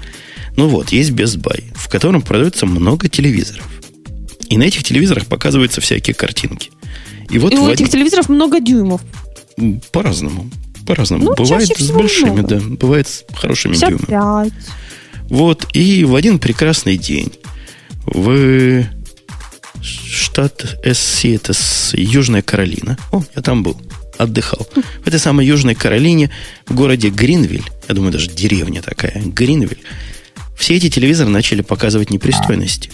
Ну 0.56 0.68
вот, 0.68 0.90
есть 0.92 1.12
Best 1.12 1.38
Buy, 1.40 1.64
в 1.76 1.88
котором 1.90 2.22
продается 2.22 2.66
много 2.66 3.10
телевизоров. 3.10 3.66
И 4.50 4.58
на 4.58 4.64
этих 4.64 4.84
телевизорах 4.84 5.26
показываются 5.26 5.82
всякие 5.82 6.14
картинки. 6.14 6.72
И 7.30 7.40
вот 7.40 7.54
И 7.54 7.58
у 7.58 7.64
один- 7.66 7.74
этих 7.74 7.90
телевизоров 7.90 8.30
много 8.30 8.60
дюймов. 8.60 9.02
По-разному. 9.92 10.50
По-разному. 10.86 11.26
Ну, 11.26 11.36
бывает 11.36 11.70
с 11.78 11.92
большими, 11.92 12.30
много. 12.32 12.48
да. 12.48 12.60
Бывает 12.62 13.08
с 13.08 13.24
хорошими 13.34 13.76
дюймами. 13.76 14.00
55. 14.06 14.54
Вот. 15.30 15.66
И 15.74 16.04
в 16.04 16.14
один 16.16 16.38
прекрасный 16.40 16.98
день 16.98 17.32
в 18.06 18.84
штат 19.82 20.78
СС, 20.86 21.26
это 21.26 21.54
с 21.54 21.94
Южная 21.94 22.42
Каролина. 22.42 22.98
О, 23.12 23.24
я 23.36 23.42
там 23.42 23.64
был. 23.64 23.80
Отдыхал. 24.18 24.68
В 25.04 25.08
этой 25.08 25.20
самой 25.20 25.46
Южной 25.48 25.74
Каролине, 25.76 26.30
в 26.68 26.76
городе 26.76 27.10
Гринвиль, 27.10 27.64
я 27.90 27.96
думаю, 27.96 28.12
даже 28.12 28.30
деревня 28.30 28.82
такая, 28.84 29.20
Гринвиль, 29.26 29.80
все 30.64 30.78
эти 30.78 30.90
телевизоры 30.90 31.30
начали 31.30 31.62
показывать 31.62 32.10
непристойности. 32.10 32.90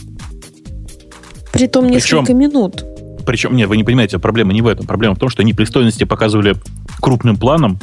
Притом 1.53 1.83
Причем- 1.87 1.93
несколько 2.17 2.33
минут. 2.33 2.83
Причем, 3.27 3.55
нет, 3.55 3.69
вы 3.69 3.77
не 3.77 3.83
понимаете, 3.83 4.17
проблема 4.17 4.53
не 4.53 4.63
в 4.63 4.67
этом. 4.67 4.87
Проблема 4.87 5.13
в 5.13 5.19
том, 5.19 5.29
что 5.29 5.43
непристойности 5.43 6.03
показывали 6.03 6.55
крупным 6.99 7.37
планом, 7.37 7.79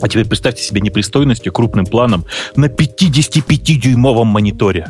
а 0.00 0.08
теперь 0.08 0.24
представьте 0.26 0.62
себе 0.62 0.80
непристойности 0.80 1.50
крупным 1.50 1.84
планом 1.84 2.24
на 2.56 2.64
55-дюймовом 2.68 4.24
мониторе. 4.24 4.88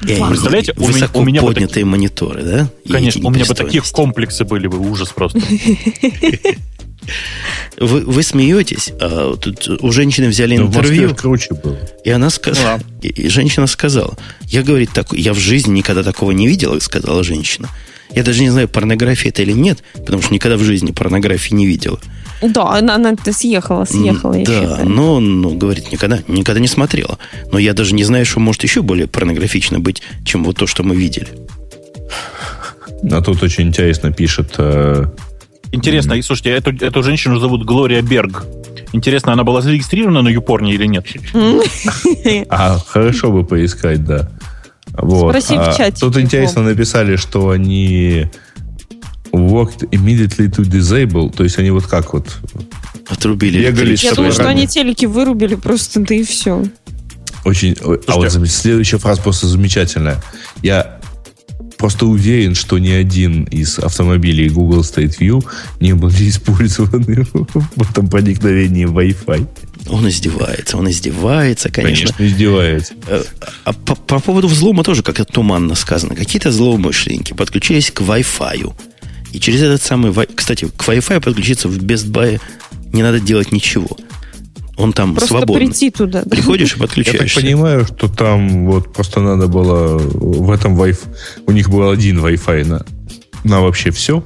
Они 0.00 0.14
Представляете, 0.30 0.72
у 0.78 0.80
меня- 0.80 0.92
высоко 0.92 1.20
у 1.20 1.24
меня 1.24 1.42
бы 1.42 1.48
поднятые 1.48 1.84
мониторы, 1.84 2.42
да? 2.42 2.68
Конечно, 2.90 3.28
у 3.28 3.30
меня 3.30 3.44
бы 3.44 3.54
такие 3.54 3.82
комплексы 3.92 4.44
были 4.46 4.66
бы, 4.66 4.78
ужас 4.78 5.10
просто. 5.10 5.40
Вы, 7.78 8.00
вы 8.00 8.22
смеетесь, 8.22 8.92
а 9.00 9.36
тут 9.36 9.68
у 9.68 9.92
женщины 9.92 10.28
взяли 10.28 10.56
интервью. 10.56 11.08
же 11.08 11.14
круче 11.14 11.54
было. 11.54 11.78
И 12.04 12.10
она 12.10 12.30
сказала, 12.30 12.78
Ну 12.78 12.98
и, 13.02 13.08
и 13.08 13.28
женщина 13.28 13.66
сказала, 13.66 14.16
я, 14.44 14.62
говорит, 14.62 14.90
так, 14.92 15.12
я 15.12 15.32
в 15.32 15.38
жизни 15.38 15.78
никогда 15.78 16.02
такого 16.02 16.30
не 16.32 16.46
видела, 16.46 16.78
сказала 16.78 17.24
женщина. 17.24 17.68
Я 18.14 18.22
даже 18.22 18.42
не 18.42 18.50
знаю, 18.50 18.68
порнография 18.68 19.30
это 19.30 19.42
или 19.42 19.52
нет, 19.52 19.82
потому 19.94 20.22
что 20.22 20.34
никогда 20.34 20.56
в 20.56 20.62
жизни 20.62 20.92
порнографии 20.92 21.54
не 21.54 21.66
видела. 21.66 21.98
Да, 22.42 22.76
она, 22.76 22.96
она 22.96 23.14
съехала, 23.30 23.84
съехала, 23.84 24.34
да, 24.34 24.40
считаю. 24.44 24.88
но, 24.88 25.20
ну, 25.20 25.54
говорит, 25.54 25.92
никогда, 25.92 26.18
никогда 26.26 26.60
не 26.60 26.66
смотрела. 26.68 27.18
Но 27.52 27.58
я 27.58 27.72
даже 27.72 27.94
не 27.94 28.04
знаю, 28.04 28.26
что 28.26 28.40
может 28.40 28.62
еще 28.64 28.82
более 28.82 29.06
порнографично 29.06 29.78
быть, 29.78 30.02
чем 30.24 30.44
вот 30.44 30.56
то, 30.56 30.66
что 30.66 30.82
мы 30.82 30.96
видели. 30.96 31.28
А 33.10 33.22
тут 33.22 33.42
очень 33.42 33.68
интересно 33.68 34.12
пишет... 34.12 34.54
э, 35.72 35.76
Интересно, 35.76 36.14
и 36.14 36.22
слушайте, 36.22 36.50
эту, 36.50 36.70
эту 36.84 37.02
женщину 37.02 37.38
зовут 37.38 37.64
Глория 37.64 38.02
Берг. 38.02 38.44
Интересно, 38.92 39.32
она 39.32 39.42
была 39.44 39.62
зарегистрирована 39.62 40.22
на 40.22 40.28
Юпорне 40.28 40.74
или 40.74 40.86
нет? 40.86 41.06
А, 42.48 42.78
хорошо 42.78 43.32
бы 43.32 43.44
поискать, 43.44 44.04
да. 44.04 44.30
Вот. 44.92 45.30
Спроси 45.30 45.56
в 45.56 45.68
А 45.68 45.74
чате, 45.74 46.00
Тут 46.00 46.18
интересно 46.18 46.62
написали, 46.62 47.16
что 47.16 47.50
они 47.50 48.26
worked 49.32 49.88
immediately 49.90 50.50
to 50.50 50.62
disable, 50.62 51.34
то 51.34 51.42
есть 51.44 51.58
они 51.58 51.70
вот 51.70 51.86
как 51.86 52.12
вот 52.12 52.28
Отрубили 53.08 53.58
Бегали. 53.58 53.96
Я 54.00 54.12
думаю, 54.14 54.32
что 54.32 54.48
они 54.48 54.66
телеки 54.66 55.06
вырубили 55.06 55.54
просто, 55.54 56.00
да 56.00 56.14
и 56.14 56.22
все. 56.24 56.64
очень... 57.44 57.76
А 58.06 58.16
вот 58.16 58.30
следующая 58.30 58.98
фраза 58.98 59.22
просто 59.22 59.46
замечательная. 59.46 60.22
Я 60.62 61.00
просто 61.82 62.06
уверен, 62.06 62.54
что 62.54 62.78
ни 62.78 62.90
один 62.90 63.42
из 63.42 63.80
автомобилей 63.80 64.48
Google 64.48 64.82
Street 64.82 65.18
View 65.18 65.44
не 65.80 65.94
были 65.94 66.30
использованы 66.30 67.26
в 67.32 67.90
этом 67.90 68.08
проникновении 68.08 68.86
Wi-Fi. 68.86 69.48
Он 69.88 70.08
издевается, 70.08 70.76
он 70.76 70.88
издевается, 70.88 71.70
конечно. 71.70 72.12
Конечно, 72.12 72.34
издевается. 72.36 72.94
Э, 73.08 73.24
А 73.64 73.72
по, 73.72 73.96
по 73.96 74.20
поводу 74.20 74.46
взлома 74.46 74.84
тоже 74.84 75.02
как-то 75.02 75.24
туманно 75.24 75.74
сказано. 75.74 76.14
Какие-то 76.14 76.52
злоумышленники 76.52 77.32
подключились 77.32 77.90
к 77.90 78.00
Wi-Fi. 78.00 78.72
И 79.32 79.40
через 79.40 79.62
этот 79.62 79.82
самый... 79.82 80.14
Кстати, 80.32 80.66
к 80.66 80.88
Wi-Fi 80.88 81.20
подключиться 81.20 81.66
в 81.66 81.76
Best 81.78 82.12
Buy 82.12 82.40
не 82.92 83.02
надо 83.02 83.18
делать 83.18 83.50
ничего. 83.50 83.98
Он 84.76 84.92
там 84.92 85.14
Просто 85.14 85.28
свободный. 85.38 85.66
прийти 85.66 85.90
туда. 85.90 86.22
Приходишь 86.22 86.70
и 86.72 86.76
Я 86.76 86.78
так 86.78 86.88
подключаешься. 86.88 87.40
понимаю, 87.40 87.84
что 87.86 88.08
там 88.08 88.66
вот 88.66 88.92
просто 88.92 89.20
надо 89.20 89.46
было 89.46 89.98
в 89.98 90.50
этом 90.50 90.80
Wi-Fi... 90.80 90.98
У 91.46 91.52
них 91.52 91.68
был 91.68 91.90
один 91.90 92.18
Wi-Fi 92.24 92.64
на, 92.64 92.84
на 93.44 93.60
вообще 93.60 93.90
все. 93.90 94.24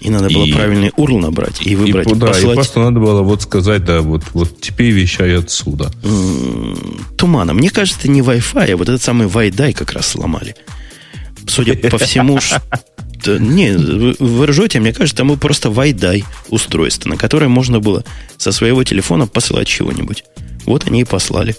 И 0.00 0.10
надо 0.10 0.28
было 0.28 0.44
И- 0.44 0.52
правильный 0.52 0.88
URL 0.90 1.18
набрать 1.20 1.62
и 1.62 1.70
И, 1.70 1.76
выбрать, 1.76 2.06
да, 2.18 2.26
и 2.26 2.30
послать 2.32 2.54
просто 2.56 2.80
надо 2.80 3.00
было 3.00 3.22
вот 3.22 3.40
сказать, 3.40 3.84
да, 3.84 4.02
вот, 4.02 4.22
вот 4.34 4.60
теперь 4.60 4.90
вещай 4.90 5.38
отсюда. 5.38 5.90
тумана. 7.16 7.54
Мне 7.54 7.70
кажется, 7.70 8.00
это 8.00 8.10
не 8.10 8.20
Wi-Fi, 8.20 8.72
а 8.72 8.76
вот 8.76 8.88
этот 8.88 9.02
самый 9.02 9.26
Wi-Дай 9.28 9.72
как 9.72 9.92
раз 9.92 10.08
сломали. 10.08 10.56
Судя 11.46 11.76
по 11.76 11.98
всему, 11.98 12.40
что... 12.40 12.60
Не, 13.26 13.72
вы, 13.72 14.46
ржете, 14.46 14.80
мне 14.80 14.92
кажется, 14.92 15.16
было 15.16 15.36
просто 15.36 15.70
Wi-Дай 15.70 16.24
устройство, 16.50 17.08
на 17.08 17.16
которое 17.16 17.48
можно 17.48 17.80
было 17.80 18.04
со 18.36 18.52
своего 18.52 18.84
телефона 18.84 19.26
посылать 19.26 19.66
чего-нибудь. 19.66 20.24
Вот 20.66 20.86
они 20.86 21.02
и 21.02 21.04
послали. 21.04 21.56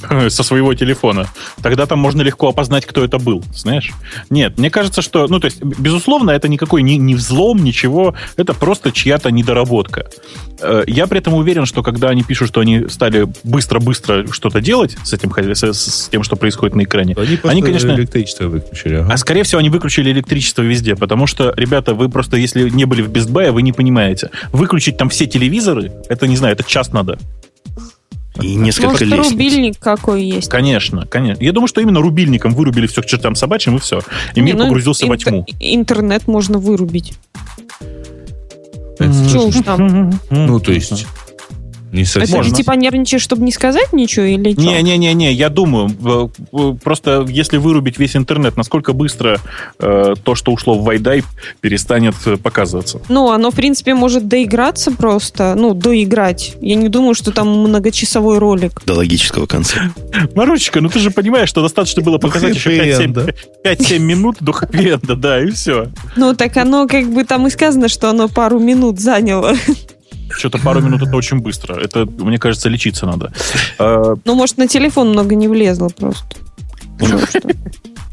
со 0.28 0.42
своего 0.42 0.74
телефона. 0.74 1.26
Тогда 1.62 1.86
там 1.86 1.98
можно 1.98 2.22
легко 2.22 2.48
опознать, 2.48 2.86
кто 2.86 3.04
это 3.04 3.18
был, 3.18 3.44
знаешь? 3.54 3.92
Нет, 4.30 4.58
мне 4.58 4.70
кажется, 4.70 5.02
что, 5.02 5.26
ну, 5.28 5.40
то 5.40 5.46
есть, 5.46 5.62
безусловно, 5.62 6.30
это 6.30 6.48
никакой 6.48 6.82
не, 6.82 6.96
не 6.96 7.14
взлом, 7.14 7.62
ничего, 7.62 8.14
это 8.36 8.54
просто 8.54 8.92
чья-то 8.92 9.30
недоработка. 9.30 10.06
Э, 10.60 10.84
Я 10.86 11.06
при 11.06 11.18
этом 11.18 11.34
уверен, 11.34 11.66
что 11.66 11.82
когда 11.82 12.08
они 12.08 12.22
пишут, 12.22 12.48
что 12.48 12.60
они 12.60 12.88
стали 12.88 13.26
быстро-быстро 13.44 14.30
что-то 14.32 14.60
делать 14.60 14.96
с 15.04 15.12
этим, 15.12 15.32
с, 15.32 15.72
с 15.72 16.08
тем, 16.08 16.22
что 16.22 16.36
происходит 16.36 16.76
на 16.76 16.82
экране, 16.82 17.14
Они, 17.16 17.38
они, 17.44 17.62
конечно, 17.62 17.90
электричество 17.92 18.46
выключили. 18.48 18.96
ага. 18.96 19.12
а 19.12 19.16
скорее 19.16 19.42
всего, 19.42 19.58
они 19.58 19.70
выключили 19.70 20.10
электричество 20.10 20.62
везде, 20.62 20.96
потому 20.96 21.26
что, 21.26 21.52
ребята, 21.56 21.94
вы 21.94 22.08
просто, 22.08 22.36
если 22.36 22.68
не 22.68 22.84
были 22.84 23.02
в 23.02 23.10
Best 23.10 23.30
Buy, 23.30 23.50
вы 23.50 23.62
не 23.62 23.72
понимаете. 23.72 24.30
Выключить 24.52 24.96
там 24.96 25.08
все 25.08 25.26
телевизоры, 25.26 25.92
это, 26.08 26.26
не 26.26 26.36
знаю, 26.36 26.54
это 26.54 26.64
час 26.64 26.92
надо. 26.92 27.18
И 28.40 28.54
несколько 28.54 28.90
Может, 28.90 29.08
лестниц. 29.08 29.30
рубильник 29.32 29.78
какой 29.78 30.24
есть. 30.24 30.48
Конечно, 30.50 31.06
конечно. 31.06 31.42
Я 31.42 31.52
думаю, 31.52 31.68
что 31.68 31.80
именно 31.80 32.00
рубильником 32.00 32.54
вырубили 32.54 32.86
все 32.86 33.02
к 33.02 33.06
чертам 33.06 33.34
собачьим, 33.34 33.76
и 33.76 33.78
все. 33.78 34.00
И 34.34 34.40
Не, 34.40 34.46
мир 34.46 34.56
ну, 34.56 34.64
погрузился 34.64 35.06
во 35.06 35.14
интер- 35.16 35.30
тьму. 35.30 35.46
Интернет 35.60 36.26
можно 36.28 36.58
вырубить. 36.58 37.14
Это 38.98 39.12
Чё 39.30 39.46
уж 39.48 39.54
там. 39.64 40.18
Ну, 40.30 40.60
то 40.60 40.72
есть, 40.72 41.06
не 41.96 42.02
Это 42.02 42.26
совсем. 42.26 42.44
ты 42.44 42.50
типа 42.50 42.72
нервничаешь, 42.72 43.22
чтобы 43.22 43.42
не 43.42 43.52
сказать 43.52 43.92
ничего 43.92 44.26
или 44.26 44.52
что? 44.52 44.62
Не-не-не-не, 44.62 45.32
я 45.32 45.48
думаю, 45.48 45.90
э, 46.04 46.28
э, 46.52 46.74
просто 46.82 47.26
если 47.28 47.56
вырубить 47.56 47.98
весь 47.98 48.16
интернет, 48.16 48.56
насколько 48.56 48.92
быстро 48.92 49.40
э, 49.78 50.14
то, 50.22 50.34
что 50.34 50.52
ушло 50.52 50.78
в 50.78 50.84
Вайдай, 50.84 51.24
перестанет 51.60 52.14
э, 52.26 52.36
показываться. 52.36 53.00
Ну, 53.08 53.30
оно, 53.30 53.50
в 53.50 53.54
принципе, 53.54 53.94
может 53.94 54.28
доиграться 54.28 54.92
просто. 54.92 55.54
Ну, 55.56 55.74
доиграть. 55.74 56.54
Я 56.60 56.76
не 56.76 56.88
думаю, 56.88 57.14
что 57.14 57.32
там 57.32 57.48
многочасовой 57.48 58.38
ролик. 58.38 58.82
До 58.86 58.94
логического 58.94 59.46
конца. 59.46 59.92
Марусечка, 60.34 60.80
ну 60.80 60.88
ты 60.88 60.98
же 61.00 61.10
понимаешь, 61.10 61.48
что 61.48 61.62
достаточно 61.62 62.02
было 62.02 62.18
показать 62.18 62.54
еще 62.54 62.70
хэппи-энда. 62.70 63.34
5-7 63.64 63.96
5-7 63.96 63.98
минут 63.98 64.36
до 64.40 64.52
хэппи-энда, 64.52 65.16
да, 65.16 65.42
и 65.42 65.50
все. 65.50 65.88
Ну, 66.16 66.34
так 66.34 66.56
оно 66.56 66.86
как 66.86 67.06
бы 67.12 67.24
там 67.24 67.46
и 67.46 67.50
сказано, 67.50 67.88
что 67.88 68.10
оно 68.10 68.28
пару 68.28 68.58
минут 68.58 69.00
заняло. 69.00 69.54
Что-то 70.30 70.58
пару 70.58 70.80
минут 70.80 71.02
это 71.02 71.16
очень 71.16 71.40
быстро. 71.40 71.74
Это, 71.74 72.06
мне 72.06 72.38
кажется, 72.38 72.68
лечиться 72.68 73.06
надо. 73.06 73.32
Э, 73.78 74.14
Ну, 74.24 74.34
может, 74.34 74.58
на 74.58 74.66
телефон 74.68 75.10
много 75.10 75.34
не 75.34 75.48
влезло 75.48 75.88
просто. 75.88 76.36
Там. 76.98 77.20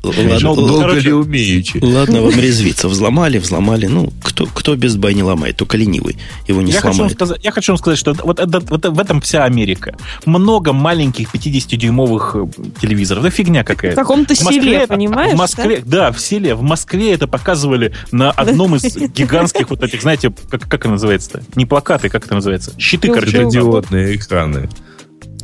Ладно, 0.04 0.22
л- 0.34 0.40
короче- 0.40 0.54
Долго 0.68 0.94
ли 1.00 1.14
умеючи? 1.14 1.80
ладно 1.82 2.22
вам 2.24 2.38
резвиться. 2.38 2.90
Взломали, 2.90 3.38
взломали. 3.38 3.86
Ну, 3.88 4.12
кто, 4.22 4.46
кто 4.48 4.76
без 4.76 4.98
бай 4.98 5.14
не 5.14 5.24
ломает? 5.24 5.56
Только 5.56 5.78
ленивый. 5.78 6.18
Его 6.46 6.62
не 6.62 6.74
Я 6.74 6.82
хочу, 6.82 6.96
сломает. 6.96 7.16
сказать, 7.16 7.40
я 7.42 7.52
хочу 7.52 7.72
вам 7.72 7.78
сказать, 7.78 7.98
что 7.98 8.14
вот, 8.24 8.38
это- 8.40 8.60
вот 8.60 8.86
в 8.86 9.00
этом 9.00 9.22
вся 9.22 9.46
Америка. 9.46 9.96
Много 10.26 10.74
маленьких 10.74 11.30
50-дюймовых 11.34 12.36
э, 12.36 12.62
телевизоров. 12.82 13.24
Да 13.24 13.30
фигня 13.30 13.64
В 13.64 13.68
какая-то. 13.68 13.96
каком-то 13.96 14.36
В 14.36 14.42
Москве 14.42 14.62
селе, 14.62 14.78
это- 14.80 14.94
понимаешь? 14.94 15.34
В 15.34 15.38
Москве, 15.38 15.82
да? 15.86 16.12
в 16.12 16.20
селе. 16.20 16.54
В 16.56 16.64
Москве 16.64 17.14
это 17.14 17.28
показывали 17.28 17.94
на 18.12 18.32
одном 18.32 18.76
из 18.76 18.84
гигантских 18.98 19.70
вот 19.70 19.84
этих, 19.84 20.02
знаете, 20.02 20.34
как, 20.50 20.64
как 20.68 20.82
это 20.82 20.90
называется-то? 20.90 21.44
Не 21.56 21.66
плакаты, 21.66 22.10
как 22.10 22.26
это 22.26 22.36
называется? 22.36 22.74
Щиты, 22.78 23.08
короче. 23.08 23.32
Светодиодные 23.32 24.18
экраны. 24.18 24.70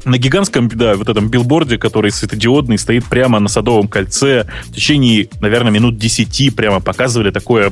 На 0.06 0.18
гигантском, 0.18 0.70
да, 0.70 0.96
вот 0.96 1.10
этом 1.10 1.30
билборде, 1.30 1.78
который 1.78 2.12
светодиодный, 2.12 2.78
стоит 2.78 3.06
прямо 3.06 3.40
на 3.40 3.48
Садовом 3.50 3.88
кольце. 3.88 4.46
В 4.68 4.74
течение, 4.74 5.28
наверное, 5.42 5.72
минут 5.72 5.98
10 5.98 6.56
прямо 6.56 6.80
показывали 6.80 7.32
такое 7.32 7.72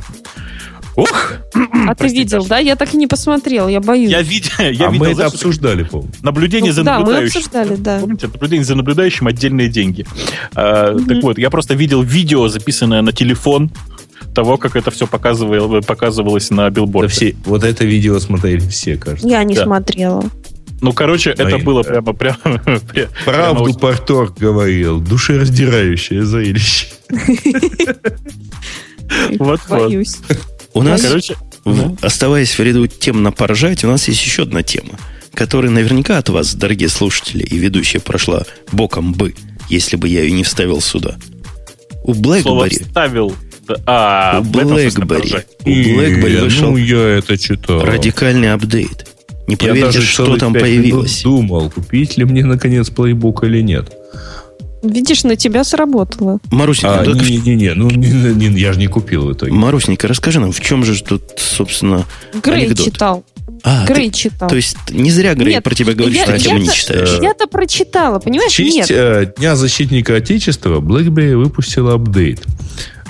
Ох! 0.96 1.34
А 1.88 1.94
ты 1.94 2.08
видел, 2.08 2.44
да? 2.48 2.58
Я 2.58 2.76
так 2.76 2.96
и 2.96 2.98
не 2.98 3.06
посмотрел, 3.06 3.68
я 3.68 3.80
боюсь. 3.80 4.10
Я, 4.10 4.24
видел, 4.24 4.50
я 4.60 4.66
а 4.66 4.72
видел, 4.92 5.06
мы 5.06 5.08
это 5.12 5.28
обсуждали, 5.28 5.84
помню. 5.84 6.10
наблюдение 6.24 6.72
Ну, 6.72 6.76
за 6.76 6.84
да, 6.84 6.94
мы 6.96 7.00
наблюдающим. 7.02 7.38
обсуждали, 7.38 7.76
да. 7.76 8.00
Помните, 8.00 8.28
наблюдение 8.28 8.66
за 8.66 8.74
наблюдающим 8.76 9.28
отдельные 9.28 9.70
деньги. 9.70 10.08
А, 10.56 10.98
Так 11.08 11.22
вот, 11.22 11.38
я 11.38 11.52
просто 11.52 11.76
видел 11.76 12.02
видео, 12.02 12.48
записанное 12.48 13.04
на 13.04 13.12
телефон 13.12 13.70
того, 14.34 14.58
как 14.58 14.76
это 14.76 14.90
все 14.90 15.06
показывало, 15.06 15.82
показывалось 15.82 16.50
на 16.50 16.64
Да 16.64 16.70
билборде. 16.72 17.10
все, 17.14 17.36
вот 17.46 17.64
это 17.64 17.86
видео 17.86 18.20
смотрели 18.20 18.68
все, 18.68 18.98
кажется. 18.98 19.28
Я 19.28 19.44
не 19.44 19.54
Да. 19.54 19.66
смотрела. 19.66 20.24
Ну, 20.82 20.94
короче, 20.94 21.34
Ну, 21.38 21.44
это 21.46 21.58
и- 21.58 21.62
было 21.64 21.84
прямо, 21.84 22.14
прямо, 22.14 22.38
пря- 22.44 23.10
Правду 23.26 23.64
прямо 23.66 23.80
Порторг 23.80 24.38
говорил. 24.38 25.00
Душераздирающее 25.00 26.24
зрелище. 26.24 26.88
Вот, 29.40 29.62
вот. 29.70 29.84
Боюсь. 29.88 30.18
У 30.74 30.82
нас, 30.82 31.02
Короче, 31.02 31.36
оставаясь 32.02 32.58
в 32.58 32.60
ряду 32.62 32.88
тем 32.88 33.24
на 33.24 33.32
поржать, 33.32 33.84
у 33.84 33.88
нас 33.88 34.08
есть 34.08 34.24
еще 34.24 34.44
одна 34.44 34.64
тема, 34.64 35.00
которая 35.34 35.72
наверняка 35.72 36.18
от 36.18 36.30
вас, 36.30 36.54
дорогие 36.56 36.90
слушатели, 36.90 37.44
и 37.44 37.58
ведущая 37.58 38.00
прошла 38.00 38.44
боком 38.72 39.14
бы, 39.14 39.34
если 39.70 39.96
бы 39.96 40.08
я 40.08 40.22
ее 40.24 40.32
не 40.32 40.44
вставил 40.44 40.82
сюда. 40.82 41.16
У 42.04 42.14
BlackBerry, 42.14 42.86
вставил. 42.86 43.34
А, 43.86 44.40
у 44.40 44.44
BlackBerry, 44.44 45.44
у 45.66 45.70
BlackBerry 45.70 46.42
вышел 46.42 46.72
Ну, 46.72 46.78
я 46.78 47.18
это 47.18 47.38
читал. 47.38 47.84
радикальный 47.84 48.54
апдейт. 48.54 49.08
Не 49.48 49.56
поверите, 49.56 49.86
даже 49.86 50.02
что 50.02 50.36
там 50.38 50.54
появилось. 50.54 51.24
думал, 51.24 51.70
купить 51.70 52.18
ли 52.18 52.26
мне, 52.26 52.44
наконец, 52.46 52.90
плейбук 52.90 53.44
или 53.44 53.62
нет. 53.62 53.92
Видишь, 54.84 55.24
на 55.24 55.36
тебя 55.36 55.64
сработало. 55.64 56.40
Марусенька, 56.52 57.00
А, 57.00 57.04
только 57.04 57.24
в- 57.24 57.30
не-не-не, 57.30 57.74
ну, 57.74 57.90
не- 57.90 58.08
не- 58.50 58.60
я 58.60 58.74
же 58.74 58.80
не 58.80 58.88
купил 58.88 59.26
в 59.26 59.34
итоге. 59.34 59.52
Марусненька, 59.52 60.08
расскажи 60.08 60.40
нам, 60.40 60.52
в 60.52 60.60
чем 60.62 60.84
же 60.86 61.02
тут, 61.04 61.24
собственно, 61.38 62.06
Грей 62.44 62.66
анекдот? 62.68 62.86
читал. 62.86 63.24
А, 63.64 63.86
ты- 63.88 63.94
Грей 63.94 64.12
читал. 64.12 64.48
то 64.50 64.56
есть 64.56 64.78
не 64.92 65.10
зря 65.10 65.34
Грей 65.34 65.56
Нет, 65.56 65.64
про 65.64 65.74
тебя 65.74 65.94
говорит, 65.94 66.16
я- 66.16 66.24
что 66.26 66.34
ты 66.34 66.40
тему 66.40 66.60
не 66.60 66.66
я-то- 66.66 66.78
читаешь. 66.78 67.20
Я-то 67.22 67.48
прочитала, 67.48 68.20
В 68.20 68.24
понимаешь? 68.24 68.52
честь 68.52 68.76
Нет. 68.76 68.92
э, 68.92 69.34
Дня 69.38 69.56
защитника 69.56 70.16
Отечества 70.16 70.80
BlackBerry 70.80 71.36
выпустила 71.36 71.96
апдейт. 71.96 72.44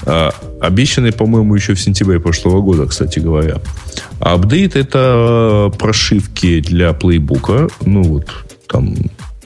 А, 0.05 0.31
обещанный, 0.61 1.11
по-моему, 1.11 1.55
еще 1.55 1.73
в 1.73 1.79
сентябре 1.79 2.19
прошлого 2.19 2.61
года, 2.61 2.85
кстати 2.85 3.19
говоря. 3.19 3.57
А 4.19 4.33
апдейт 4.33 4.75
это 4.75 5.69
э, 5.73 5.77
прошивки 5.77 6.61
для 6.61 6.93
плейбука. 6.93 7.67
Ну 7.85 8.03
вот, 8.03 8.27
там 8.67 8.95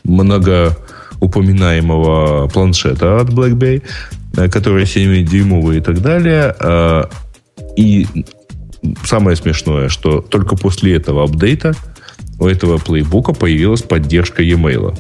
много 0.04 0.78
упоминаемого 1.20 2.48
планшета 2.48 3.22
от 3.22 3.30
BlackBerry, 3.30 3.84
э, 4.38 4.50
который 4.50 4.84
7-дюймовый 4.84 5.78
и 5.78 5.82
так 5.82 6.02
далее. 6.02 6.56
А, 6.60 7.10
И 7.78 8.08
самое 9.04 9.36
смешное, 9.36 9.90
что 9.90 10.22
только 10.22 10.56
после 10.56 10.96
этого 10.96 11.24
апдейта 11.24 11.74
у 12.40 12.48
этого 12.48 12.78
плейбука 12.78 13.34
появилась 13.34 13.84
поддержка 13.84 14.42
e-mail. 14.42 14.98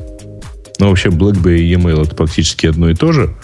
Ну, 0.79 0.89
вообще, 0.89 1.09
BlackBerry 1.09 1.59
и 1.59 1.73
e-mail 1.73 2.03
это 2.03 2.15
практически 2.15 2.67
одно 2.67 2.89
и 2.89 2.95
то 2.95 3.11
же. 3.11 3.35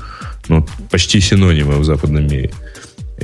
Ну, 0.48 0.66
почти 0.90 1.20
синонимы 1.20 1.78
в 1.78 1.86
западном 1.86 2.28
мире. 2.28 2.52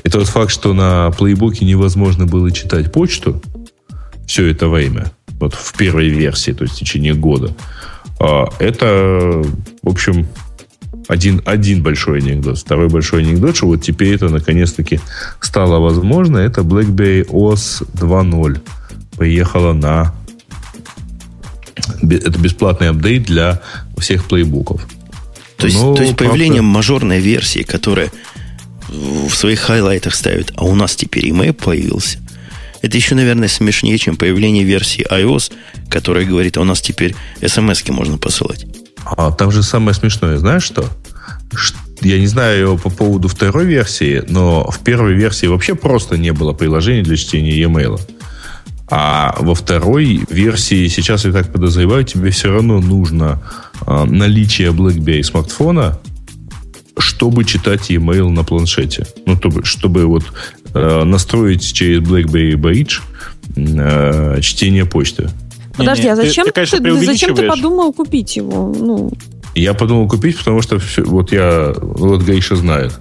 И 0.03 0.09
тот 0.09 0.27
факт, 0.27 0.51
что 0.51 0.73
на 0.73 1.11
плейбуке 1.11 1.65
невозможно 1.65 2.25
было 2.25 2.51
читать 2.51 2.91
почту 2.91 3.41
все 4.27 4.47
это 4.47 4.67
время, 4.67 5.11
вот 5.39 5.53
в 5.53 5.73
первой 5.77 6.09
версии, 6.09 6.51
то 6.51 6.63
есть 6.63 6.75
в 6.75 6.79
течение 6.79 7.13
года, 7.13 7.55
а, 8.19 8.49
это, 8.59 9.43
в 9.81 9.89
общем, 9.89 10.27
один, 11.07 11.41
один 11.45 11.83
большой 11.83 12.19
анекдот. 12.19 12.59
Второй 12.59 12.87
большой 12.89 13.23
анекдот, 13.23 13.55
что 13.55 13.67
вот 13.67 13.81
теперь 13.81 14.15
это 14.15 14.29
наконец-таки 14.29 14.99
стало 15.41 15.79
возможно, 15.79 16.37
это 16.37 16.61
BlackBerry 16.61 17.27
OS 17.27 17.85
2.0 17.93 18.59
поехала 19.17 19.73
на... 19.73 20.13
Это 22.01 22.39
бесплатный 22.39 22.89
апдейт 22.89 23.23
для 23.23 23.61
всех 23.97 24.25
плейбуков. 24.25 24.85
То 25.63 25.67
есть, 25.67 25.81
Ну, 25.81 25.95
то 25.95 26.01
есть 26.01 26.17
правда. 26.17 26.31
появление 26.33 26.61
мажорной 26.61 27.21
версии, 27.21 27.63
которая 27.63 28.11
в 28.89 29.33
своих 29.33 29.61
хайлайтах 29.61 30.13
ставит, 30.13 30.51
а 30.57 30.65
у 30.65 30.75
нас 30.75 30.93
теперь 30.93 31.29
email 31.29 31.53
появился. 31.53 32.19
Это 32.81 32.97
еще, 32.97 33.15
наверное, 33.15 33.47
смешнее, 33.47 33.97
чем 33.97 34.17
появление 34.17 34.65
версии 34.65 35.07
iOS, 35.09 35.53
которая 35.89 36.25
говорит, 36.25 36.57
а 36.57 36.61
у 36.61 36.63
нас 36.65 36.81
теперь 36.81 37.15
смс 37.41 37.87
можно 37.87 38.17
посылать. 38.17 38.65
А 39.05 39.31
там 39.31 39.51
же 39.51 39.63
самое 39.63 39.95
смешное, 39.95 40.37
знаешь 40.37 40.63
что? 40.63 40.89
Я 42.01 42.19
не 42.19 42.27
знаю 42.27 42.77
по 42.77 42.89
поводу 42.89 43.29
второй 43.29 43.63
версии, 43.63 44.21
но 44.27 44.69
в 44.69 44.79
первой 44.79 45.13
версии 45.13 45.45
вообще 45.47 45.75
просто 45.75 46.17
не 46.17 46.33
было 46.33 46.51
приложения 46.51 47.03
для 47.03 47.15
чтения 47.15 47.57
e-mail. 47.57 48.01
А 48.95 49.35
во 49.39 49.55
второй 49.55 50.23
версии, 50.29 50.87
сейчас 50.87 51.25
я 51.25 51.31
так 51.31 51.51
подозреваю, 51.51 52.03
тебе 52.03 52.29
все 52.29 52.51
равно 52.51 52.79
нужно 52.79 53.41
а, 53.87 54.05
наличие 54.05 54.69
BlackBerry 54.71 55.23
смартфона, 55.23 55.97
чтобы 56.99 57.43
читать 57.43 57.89
e-mail 57.89 58.29
на 58.29 58.43
планшете. 58.43 59.07
Ну, 59.25 59.35
чтобы, 59.35 59.65
чтобы 59.65 60.05
вот 60.05 60.25
э, 60.75 61.03
настроить 61.05 61.73
через 61.73 62.01
BlackBerry 62.01 62.53
Bridge 62.53 63.01
э, 63.55 64.39
чтение 64.41 64.85
почты. 64.85 65.27
Подожди, 65.75 66.07
а 66.07 66.15
ты- 66.15 66.27
зачем 66.27 66.45
ты, 66.45 66.51
ты, 66.51 66.53
конечно, 66.53 67.05
зачем 67.05 67.35
ты 67.35 67.47
подумал 67.47 67.93
купить 67.93 68.35
его? 68.35 68.71
Ну, 68.77 69.11
Я 69.55 69.73
подумал 69.73 70.07
купить, 70.07 70.37
потому 70.37 70.61
что 70.61 70.77
всё- 70.77 71.03
вот 71.05 71.31
я, 71.31 71.73
вот 71.81 72.21
Гриша 72.21 72.55
знает. 72.55 72.93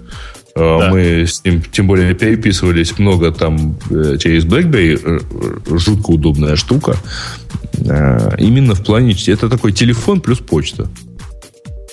Э, 0.54 0.78
Да. 0.80 0.90
Мы 0.90 1.26
с 1.26 1.44
ним, 1.44 1.62
тем 1.72 1.86
более, 1.86 2.14
переписывались 2.14 2.98
много 2.98 3.32
там 3.32 3.78
э, 3.90 4.16
через 4.18 4.44
BlackBerry. 4.44 5.00
э, 5.02 5.20
э, 5.70 5.78
Жутко 5.78 6.10
удобная 6.10 6.56
штука. 6.56 6.96
Э, 7.84 8.36
Именно 8.38 8.74
в 8.74 8.84
плане... 8.84 9.16
Это 9.26 9.48
такой 9.48 9.72
телефон 9.72 10.20
плюс 10.20 10.38
почта. 10.38 10.88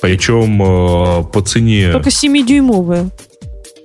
Причем 0.02 0.62
э, 0.62 1.24
по 1.32 1.42
цене... 1.42 1.92
только 1.92 2.10
7-дюймовые. 2.10 3.10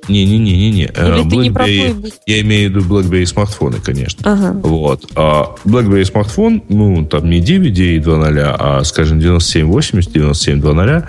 Не-не-не-не-не. 0.09 0.87
BlackBerry-? 0.89 2.13
Я 2.27 2.41
имею 2.43 2.71
в 2.71 2.75
виду 2.75 2.87
BlackBerry 2.87 3.25
смартфоны, 3.27 3.79
конечно. 3.83 4.21
Ага. 4.31 4.53
Вот. 4.53 5.07
А 5.17 5.55
BlackBerry 5.65 6.05
смартфон, 6.05 6.63
ну, 6.69 7.07
там 7.07 7.31
не 7.31 7.41
9 7.41 8.05
2.0, 8.05 8.57
а, 8.59 8.85
скажем, 8.85 9.19
9780, 9.19 10.13
9720, 10.13 11.05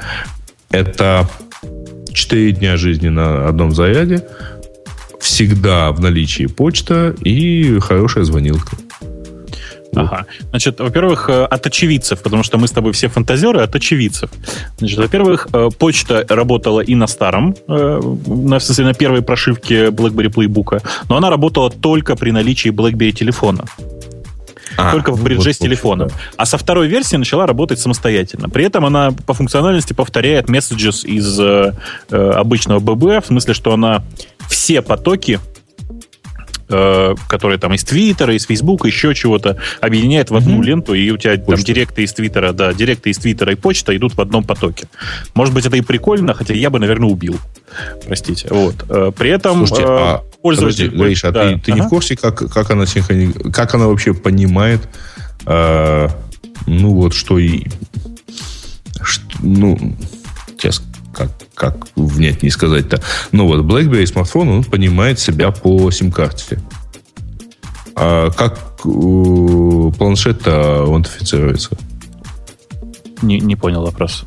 это 0.72 1.30
4 2.16 2.52
дня 2.54 2.78
жизни 2.78 3.10
на 3.10 3.48
одном 3.48 3.72
заряде, 3.72 4.24
всегда 5.20 5.92
в 5.92 6.00
наличии 6.00 6.48
почта 6.48 7.14
и 7.24 7.80
хорошая 7.80 8.24
звонилка. 8.24 8.78
Ага. 9.96 10.26
Значит, 10.50 10.80
во-первых, 10.80 11.30
э, 11.30 11.46
от 11.46 11.66
очевидцев, 11.68 12.22
потому 12.22 12.44
что 12.44 12.58
мы 12.58 12.68
с 12.68 12.72
тобой 12.72 12.92
все 12.92 13.08
фантазеры 13.08 13.62
от 13.62 13.76
очевидцев. 13.76 14.30
Значит, 14.78 14.98
во-первых, 15.00 15.48
э, 15.54 15.70
почта 15.80 16.26
работала 16.30 16.82
и 16.82 16.96
на 16.96 17.08
старом, 17.08 17.56
э, 17.68 18.02
на, 18.28 18.60
в 18.60 18.64
смысле, 18.64 18.86
на 18.86 18.94
первой 18.94 19.22
прошивке 19.22 19.88
BlackBerry 19.88 20.34
Playbook, 20.34 20.82
но 21.10 21.18
она 21.18 21.30
работала 21.30 21.70
только 21.70 22.16
при 22.16 22.32
наличии 22.32 22.70
BlackBerry 22.70 23.12
телефона. 23.12 23.64
Только 24.76 25.12
в 25.12 25.24
бридже 25.24 25.50
вот, 25.50 25.56
с 25.56 25.58
телефоном. 25.58 26.08
общем, 26.08 26.18
А 26.38 26.46
со 26.46 26.58
второй 26.58 26.88
версии 26.88 27.16
начала 27.16 27.46
работать 27.46 27.80
самостоятельно. 27.80 28.50
При 28.50 28.66
этом 28.66 28.86
она 28.86 29.12
по 29.12 29.34
функциональности 29.34 29.94
повторяет 29.94 30.50
messages 30.50 31.06
из 31.06 31.40
э, 31.40 31.74
э, 32.10 32.30
обычного 32.32 32.80
BB, 32.80 33.22
в 33.24 33.28
смысле, 33.28 33.54
что 33.54 33.74
она 33.74 34.04
все 34.50 34.82
потоки 34.82 35.40
э, 36.68 37.16
которые 37.28 37.60
там 37.60 37.74
из 37.74 37.84
Твиттера, 37.84 38.34
из 38.34 38.46
Фейсбука, 38.46 38.88
еще 38.88 39.14
чего-то, 39.14 39.58
объединяет 39.82 40.32
в 40.32 40.36
одну 40.36 40.56
Мгм. 40.56 40.64
ленту, 40.64 40.94
и 40.94 41.10
у 41.12 41.18
тебя 41.18 41.36
там 41.36 41.46
Почта. 41.46 41.66
директы 41.66 42.04
из 42.04 42.14
Твиттера, 42.14 42.54
да, 42.54 42.74
директы 42.74 43.12
из 43.12 43.18
Твиттера 43.20 43.52
и 43.52 43.56
почта 43.56 43.96
идут 43.96 44.16
в 44.16 44.22
одном 44.22 44.44
потоке. 44.44 44.88
Может 45.36 45.54
быть, 45.54 45.66
это 45.66 45.78
и 45.78 45.82
прикольно, 45.82 46.34
хотя 46.34 46.54
я 46.54 46.70
бы, 46.70 46.80
наверное, 46.80 47.10
убил. 47.10 47.38
Простите. 48.06 48.48
Вот. 48.50 48.76
Э, 48.90 49.12
При 49.16 49.30
этом 49.30 49.68
Слушайте, 49.68 49.84
э, 49.84 49.88
а, 49.88 50.24
пользователь... 50.46 50.92
Подожди, 50.92 51.04
Гриш, 51.08 51.26
а 51.26 51.32
Да. 51.32 51.50
ты, 51.54 51.60
ты 51.60 51.72
не 51.72 51.80
Ага. 51.80 51.88
в 51.88 51.90
курсе, 51.90 52.16
как, 52.16 52.38
как 52.52 52.70
она 52.70 52.86
синхрони... 52.86 53.32
как 53.52 53.74
она 53.74 53.88
вообще 53.88 54.14
понимает, 54.14 54.88
э, 55.48 56.08
ну 56.68 56.94
вот 56.94 57.16
что 57.16 57.40
и, 57.40 57.64
что- 59.02 59.24
ну 59.40 59.96
сейчас 60.56 60.84
как 61.16 61.32
как 61.56 61.88
внятнее 61.96 62.52
сказать-то, 62.52 63.02
ну 63.32 63.48
вот 63.48 63.66
BlackBerry 63.66 64.06
смартфон 64.06 64.50
он 64.50 64.64
понимает 64.64 65.20
себя 65.20 65.50
по 65.50 65.90
сим-карте. 65.90 66.60
А 67.96 68.30
как 68.30 68.60
э, 68.86 69.92
планшет-то 69.98 70.84
аутентифицируется? 70.84 71.76
Не, 73.24 73.40
не 73.40 73.56
понял 73.56 73.84
вопрос. 73.84 74.26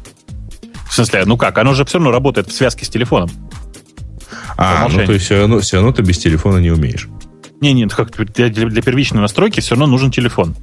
В 0.90 0.94
смысле, 0.94 1.24
ну 1.26 1.36
как, 1.36 1.58
оно 1.58 1.74
же 1.74 1.84
все 1.84 1.98
равно 1.98 2.10
работает 2.10 2.48
в 2.48 2.52
связке 2.52 2.84
с 2.84 2.88
телефоном. 2.88 3.30
А, 4.56 4.88
ну 4.90 5.04
то 5.06 5.12
есть 5.12 5.24
все 5.24 5.38
равно, 5.40 5.60
все 5.60 5.76
равно 5.76 5.92
ты 5.92 6.02
без 6.02 6.18
телефона 6.18 6.58
не 6.58 6.70
умеешь. 6.70 7.08
Не, 7.60 7.72
нет, 7.72 7.92
как 7.94 8.10
для, 8.34 8.48
для- 8.48 8.82
первичной 8.82 9.20
настройки 9.20 9.60
все 9.60 9.70
равно 9.70 9.86
нужен 9.86 10.10
телефон. 10.10 10.54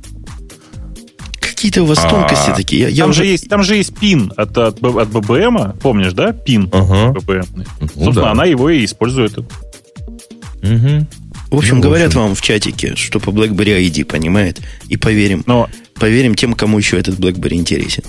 Какие-то 1.40 1.84
у 1.84 1.86
вас 1.86 2.00
А, 2.04 2.10
тонкости 2.10 2.52
такие. 2.56 2.82
Я, 2.84 2.88
я 2.90 3.04
там, 3.04 3.10
уже... 3.12 3.24
же 3.24 3.30
есть, 3.30 3.50
там 3.50 3.64
же 3.64 3.76
есть 3.76 3.98
пин 3.98 4.32
от, 4.38 4.58
от, 4.58 4.84
от 4.84 5.10
BBM, 5.10 5.78
помнишь, 5.80 6.14
да? 6.14 6.32
Пин 6.32 6.70
Ага. 6.72 7.12
BBM. 7.18 7.48
Ну 7.82 7.88
Собственно, 7.88 8.14
да. 8.14 8.32
она 8.32 8.46
его 8.46 8.70
и 8.70 8.86
использует. 8.86 9.38
Мгм. 10.62 11.08
В 11.52 11.58
общем, 11.58 11.76
Ну, 11.76 11.82
в 11.82 11.84
говорят 11.84 12.08
общем. 12.08 12.20
вам 12.22 12.36
в 12.36 12.42
чатике, 12.42 12.96
что 12.96 13.20
по 13.20 13.30
BlackBerry 13.30 13.88
ID 13.90 14.06
понимает, 14.06 14.62
и 14.88 14.98
поверим. 14.98 15.44
Но 15.46 15.70
Поверим 16.00 16.36
тем, 16.36 16.54
кому 16.56 16.78
еще 16.78 17.00
этот 17.00 17.18
BlackBerry 17.18 17.54
интересен. 17.54 18.04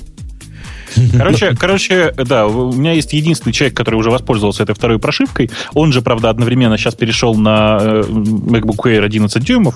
Короче, 1.17 1.55
короче, 1.59 2.13
да, 2.17 2.47
у 2.47 2.73
меня 2.73 2.93
есть 2.93 3.13
единственный 3.13 3.53
человек, 3.53 3.77
который 3.77 3.97
уже 3.97 4.11
воспользовался 4.11 4.63
этой 4.63 4.75
второй 4.75 4.99
прошивкой. 4.99 5.51
Он 5.75 5.93
же, 5.93 6.03
правда, 6.03 6.31
одновременно 6.31 6.79
сейчас 6.79 6.95
перешел 6.95 7.35
на 7.35 7.79
э, 7.81 8.03
MacBook 8.09 8.85
Air 8.85 9.05
11 9.05 9.43
дюймов, 9.45 9.75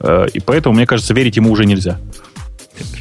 э, 0.00 0.26
и 0.32 0.40
поэтому, 0.40 0.74
мне 0.74 0.86
кажется, 0.86 1.14
верить 1.14 1.36
ему 1.36 1.50
уже 1.52 1.64
нельзя. 1.66 1.98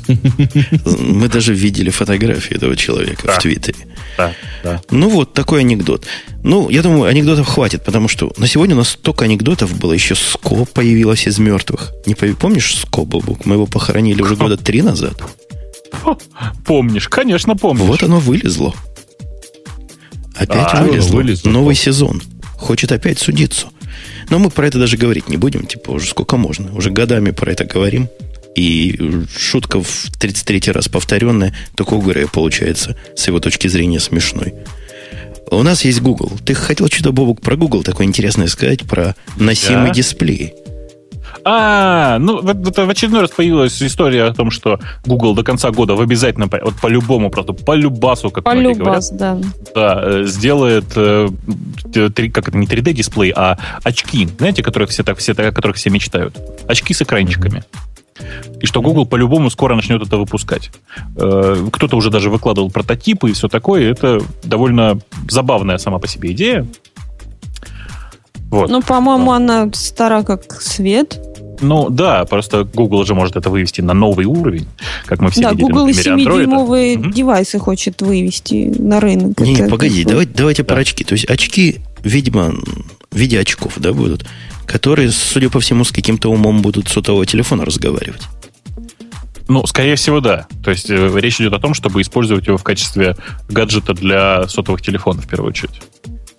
Мы 0.07 1.27
даже 1.27 1.53
видели 1.53 1.89
фотографии 1.89 2.55
этого 2.55 2.75
человека 2.75 3.27
Да. 3.27 3.33
в 3.33 3.39
Твиттере. 3.41 3.77
Да, 4.17 4.33
да. 4.63 4.81
Ну 4.89 5.09
вот, 5.09 5.33
такой 5.33 5.59
анекдот. 5.61 6.05
Ну, 6.43 6.69
я 6.69 6.81
думаю, 6.81 7.03
анекдотов 7.09 7.47
хватит, 7.47 7.83
потому 7.83 8.07
что 8.07 8.31
на 8.37 8.47
сегодня 8.47 8.75
у 8.75 8.79
нас 8.79 8.89
столько 8.89 9.25
анекдотов 9.25 9.77
было. 9.77 9.93
Еще 9.93 10.15
Ско 10.15 10.65
появилась 10.65 11.27
из 11.27 11.37
мертвых. 11.39 11.93
Не 12.05 12.15
Помнишь 12.15 12.75
Ско, 12.75 13.03
Бобук? 13.05 13.45
Мы 13.45 13.55
его 13.55 13.65
похоронили 13.65 14.21
уже 14.21 14.35
года 14.35 14.57
три 14.57 14.81
назад. 14.81 15.21
Помнишь, 16.65 17.07
конечно, 17.09 17.55
помнишь. 17.55 17.85
Вот 17.85 18.03
оно 18.03 18.19
вылезло. 18.19 18.73
Опять 20.35 20.67
А, 20.73 20.83
вылезло. 20.83 21.15
вылезло. 21.15 21.49
Новый 21.49 21.75
сезон. 21.75 22.21
Хочет 22.57 22.91
опять 22.91 23.19
судиться. 23.19 23.67
Но 24.29 24.39
мы 24.39 24.49
про 24.49 24.67
это 24.67 24.77
даже 24.77 24.97
говорить 24.97 25.29
не 25.29 25.37
будем. 25.37 25.65
Типа, 25.65 25.91
уже 25.91 26.07
сколько 26.07 26.37
можно. 26.37 26.73
Уже 26.75 26.91
годами 26.91 27.31
про 27.31 27.51
это 27.51 27.65
говорим. 27.65 28.09
И 28.55 28.99
шутка 29.35 29.81
в 29.81 30.11
33 30.19 30.71
раз 30.71 30.87
повторенная, 30.87 31.55
только 31.75 31.93
у 31.93 32.01
Грея 32.01 32.27
получается, 32.27 32.95
с 33.15 33.27
его 33.27 33.39
точки 33.39 33.67
зрения, 33.67 33.99
смешной. 33.99 34.53
У 35.51 35.61
нас 35.63 35.85
есть 35.85 36.01
Google. 36.01 36.31
Ты 36.43 36.55
хотел 36.55 36.87
что-то, 36.87 37.11
Бобук, 37.11 37.39
про 37.41 37.55
Google 37.55 37.83
такое 37.83 38.05
интересное 38.07 38.47
сказать, 38.47 38.81
про 38.83 39.15
носимый 39.37 39.89
Да. 39.89 39.93
дисплей. 39.93 40.53
А, 41.49 42.19
ну, 42.19 42.41
вот, 42.41 42.57
вот 42.57 42.75
в 42.77 42.89
очередной 42.89 43.21
раз 43.21 43.29
появилась 43.29 43.81
история 43.81 44.25
о 44.25 44.33
том, 44.33 44.51
что 44.51 44.79
Google 45.05 45.33
до 45.33 45.43
конца 45.43 45.71
года 45.71 45.95
в 45.95 46.01
обязательно, 46.01 46.49
по- 46.49 46.59
вот 46.61 46.75
по-любому, 46.75 47.29
просто 47.29 47.53
по 47.53 47.73
любасу, 47.73 48.31
как 48.31 48.45
многие 48.45 48.73
говорят, 48.73 49.09
Полюбас, 49.09 49.09
да. 49.11 49.37
да, 49.73 50.01
э, 50.03 50.23
сделает, 50.25 50.85
э, 50.97 51.29
как 52.33 52.49
это, 52.49 52.57
не 52.57 52.67
3D-дисплей, 52.67 53.31
а 53.33 53.57
очки, 53.83 54.27
знаете, 54.37 54.61
которых 54.61 54.89
все 54.89 55.03
так, 55.03 55.19
все, 55.19 55.31
о 55.31 55.51
которых 55.53 55.77
все 55.77 55.89
мечтают. 55.89 56.35
Очки 56.67 56.93
с 56.93 57.01
экранчиками. 57.01 57.63
И 58.59 58.65
что 58.65 58.81
Google 58.81 59.05
по-любому 59.05 59.49
скоро 59.49 59.73
начнет 59.75 60.01
это 60.05 60.17
выпускать. 60.17 60.71
Э, 61.15 61.65
Кто-то 61.71 61.95
уже 61.95 62.09
даже 62.09 62.29
выкладывал 62.29 62.69
прототипы 62.69 63.29
и 63.29 63.33
все 63.33 63.47
такое. 63.47 63.89
Это 63.89 64.19
довольно 64.43 64.99
забавная 65.29 65.77
сама 65.77 65.99
по 65.99 66.07
себе 66.07 66.33
идея. 66.33 66.67
Вот. 68.49 68.69
Ну, 68.69 68.81
по-моему, 68.81 69.31
она 69.31 69.69
стара 69.73 70.23
как 70.23 70.61
свет. 70.61 71.19
Ну 71.61 71.89
да, 71.89 72.25
просто 72.25 72.63
Google 72.63 73.05
же 73.05 73.15
может 73.15 73.35
это 73.35 73.49
вывести 73.49 73.81
на 73.81 73.93
новый 73.93 74.25
уровень, 74.25 74.67
как 75.05 75.19
мы 75.21 75.31
все 75.31 75.41
да, 75.41 75.51
видели 75.51 75.63
Google 75.63 75.85
на 75.85 75.89
и 75.89 75.93
примере 75.93 76.23
Android. 76.31 76.45
7-дюймовые 76.45 76.97
Мгм. 76.97 77.11
девайсы 77.11 77.59
хочет 77.59 78.01
вывести 78.01 78.73
на 78.77 78.99
рынок. 78.99 79.39
Не, 79.39 79.53
не, 79.53 79.59
Это 79.61 79.69
погоди, 79.69 80.03
давайте, 80.03 80.31
давайте 80.35 80.63
Да. 80.63 80.73
про 80.73 80.81
очки. 80.81 81.03
То 81.03 81.13
есть 81.13 81.25
очки, 81.25 81.77
видимо, 82.03 82.53
в 83.11 83.15
виде 83.17 83.39
очков, 83.39 83.73
да, 83.77 83.93
будут, 83.93 84.25
которые, 84.65 85.11
судя 85.11 85.49
по 85.49 85.59
всему, 85.59 85.83
с 85.83 85.91
каким-то 85.91 86.29
умом 86.31 86.61
будут 86.61 86.87
с 86.89 86.91
сотового 86.93 87.25
телефона 87.25 87.65
разговаривать. 87.65 88.21
Ну, 89.47 89.65
скорее 89.65 89.95
всего, 89.95 90.19
да. 90.19 90.45
То 90.63 90.71
есть 90.71 90.89
э, 90.89 91.09
речь 91.15 91.39
идет 91.39 91.53
о 91.53 91.59
том, 91.59 91.73
чтобы 91.73 92.01
использовать 92.01 92.47
его 92.47 92.57
в 92.57 92.63
качестве 92.63 93.15
гаджета 93.49 93.93
для 93.93 94.45
сотовых 94.49 94.81
телефонов 94.81 95.23
в 95.25 95.27
первую 95.29 95.49
очередь. 95.51 95.81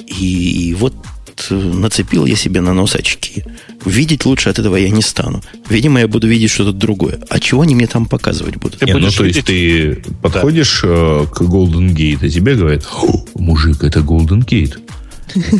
И, 0.07 0.77
вот 0.79 0.95
э, 1.51 1.55
нацепил 1.55 2.27
я 2.27 2.37
себе 2.37 2.61
на 2.61 2.73
нос 2.73 2.95
очки. 2.95 3.45
Видеть 3.85 4.27
лучше 4.27 4.51
от 4.51 4.59
этого 4.59 4.77
я 4.77 4.91
не 4.91 5.03
стану. 5.03 5.43
Видимо, 5.69 6.01
я 6.01 6.09
буду 6.09 6.29
видеть 6.29 6.51
что-то 6.51 6.73
другое. 6.73 7.21
А 7.29 7.41
чего 7.41 7.63
они 7.63 7.75
мне 7.75 7.87
там 7.87 8.07
показывать 8.07 8.57
будут? 8.57 8.81
Ты 8.81 8.87
Не, 8.87 8.95
ну, 8.95 9.11
то 9.11 9.25
есть 9.25 9.45
ты 9.45 10.03
подходишь 10.23 10.81
э, 10.85 11.27
к 11.33 11.41
Golden 11.43 11.95
Gate, 11.95 12.27
и 12.27 12.31
тебе 12.31 12.55
говорят, 12.55 12.87
«О, 12.93 13.25
мужик, 13.35 13.85
это 13.85 14.01
Golden 14.01 14.45
Gate. 14.45 14.79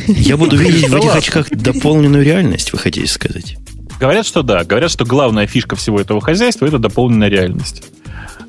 Я 0.09 0.37
буду 0.37 0.57
видеть 0.57 0.89
в 0.89 0.93
Да 0.93 0.99
этих 0.99 1.15
очках 1.15 1.51
дополненную 1.51 2.25
реальность, 2.25 2.73
вы 2.73 2.79
хотите 2.79 3.07
сказать? 3.07 3.57
Говорят, 4.01 4.27
что 4.27 4.43
да. 4.43 4.65
Говорят, 4.65 4.91
что 4.91 5.05
главная 5.05 5.47
фишка 5.47 5.77
всего 5.77 6.01
этого 6.01 6.21
хозяйства 6.21 6.67
это 6.67 6.79
дополненная 6.79 7.29
реальность. 7.29 7.83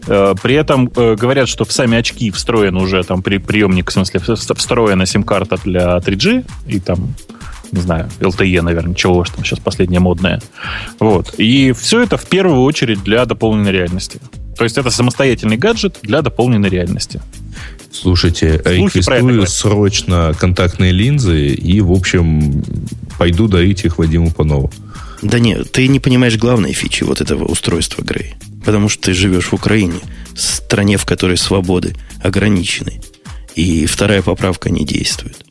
Э, 0.08 0.34
При 0.42 0.56
этом 0.56 0.92
э, 0.96 1.16
говорят, 1.16 1.50
что 1.50 1.66
в 1.66 1.72
сами 1.72 1.98
очки 1.98 2.32
встроен 2.32 2.78
уже 2.78 3.04
там 3.04 3.22
при, 3.22 3.38
приемник, 3.38 3.90
в 3.90 3.94
смысле, 3.94 4.20
встроена 4.20 5.06
сим-карта 5.06 5.58
для 5.64 5.98
3G 5.98 6.46
и 6.68 6.80
там, 6.80 7.14
не 7.72 7.82
знаю, 7.82 8.10
LTE, 8.20 8.62
наверное, 8.62 8.96
чего 8.96 9.18
уж 9.18 9.30
там 9.30 9.44
сейчас 9.44 9.60
последнее 9.60 10.00
модное. 10.00 10.42
Вот. 11.00 11.36
И 11.38 11.74
все 11.74 12.02
это 12.02 12.18
в 12.18 12.26
первую 12.26 12.62
очередь 12.62 13.04
для 13.04 13.26
дополненной 13.26 13.72
реальности. 13.72 14.20
То 14.58 14.64
есть 14.64 14.78
это 14.78 14.90
самостоятельный 14.90 15.58
гаджет 15.58 16.00
для 16.02 16.22
дополненной 16.22 16.70
реальности. 16.70 17.22
Слушайте, 17.92 18.62
Слухи 18.64 18.98
реквестую 18.98 19.48
срочно 19.48 20.34
контактные 20.38 20.92
линзы 20.92 21.48
и, 21.48 21.82
в 21.82 21.92
общем, 21.92 22.64
пойду 23.18 23.48
дарить 23.48 23.86
их 23.86 23.98
Вадиму 23.98 24.32
Панову. 24.32 24.72
Да 25.22 25.40
нет, 25.40 25.72
ты 25.72 25.88
не 25.88 26.00
понимаешь 26.00 26.38
главной 26.38 26.74
фичи 26.74 27.04
вот 27.04 27.22
этого 27.22 27.46
устройства, 27.46 28.02
Грей. 28.04 28.36
Потому 28.66 28.90
что 28.90 29.04
ты 29.04 29.14
живешь 29.14 29.48
в 29.48 29.54
Украине, 29.54 30.00
стране, 30.36 30.98
в 30.98 31.06
которой 31.06 31.38
свободы 31.38 31.96
ограничены. 32.22 33.02
И 33.56 33.86
вторая 33.86 34.22
поправка 34.22 34.70
не 34.70 34.86
действует. 34.86 35.46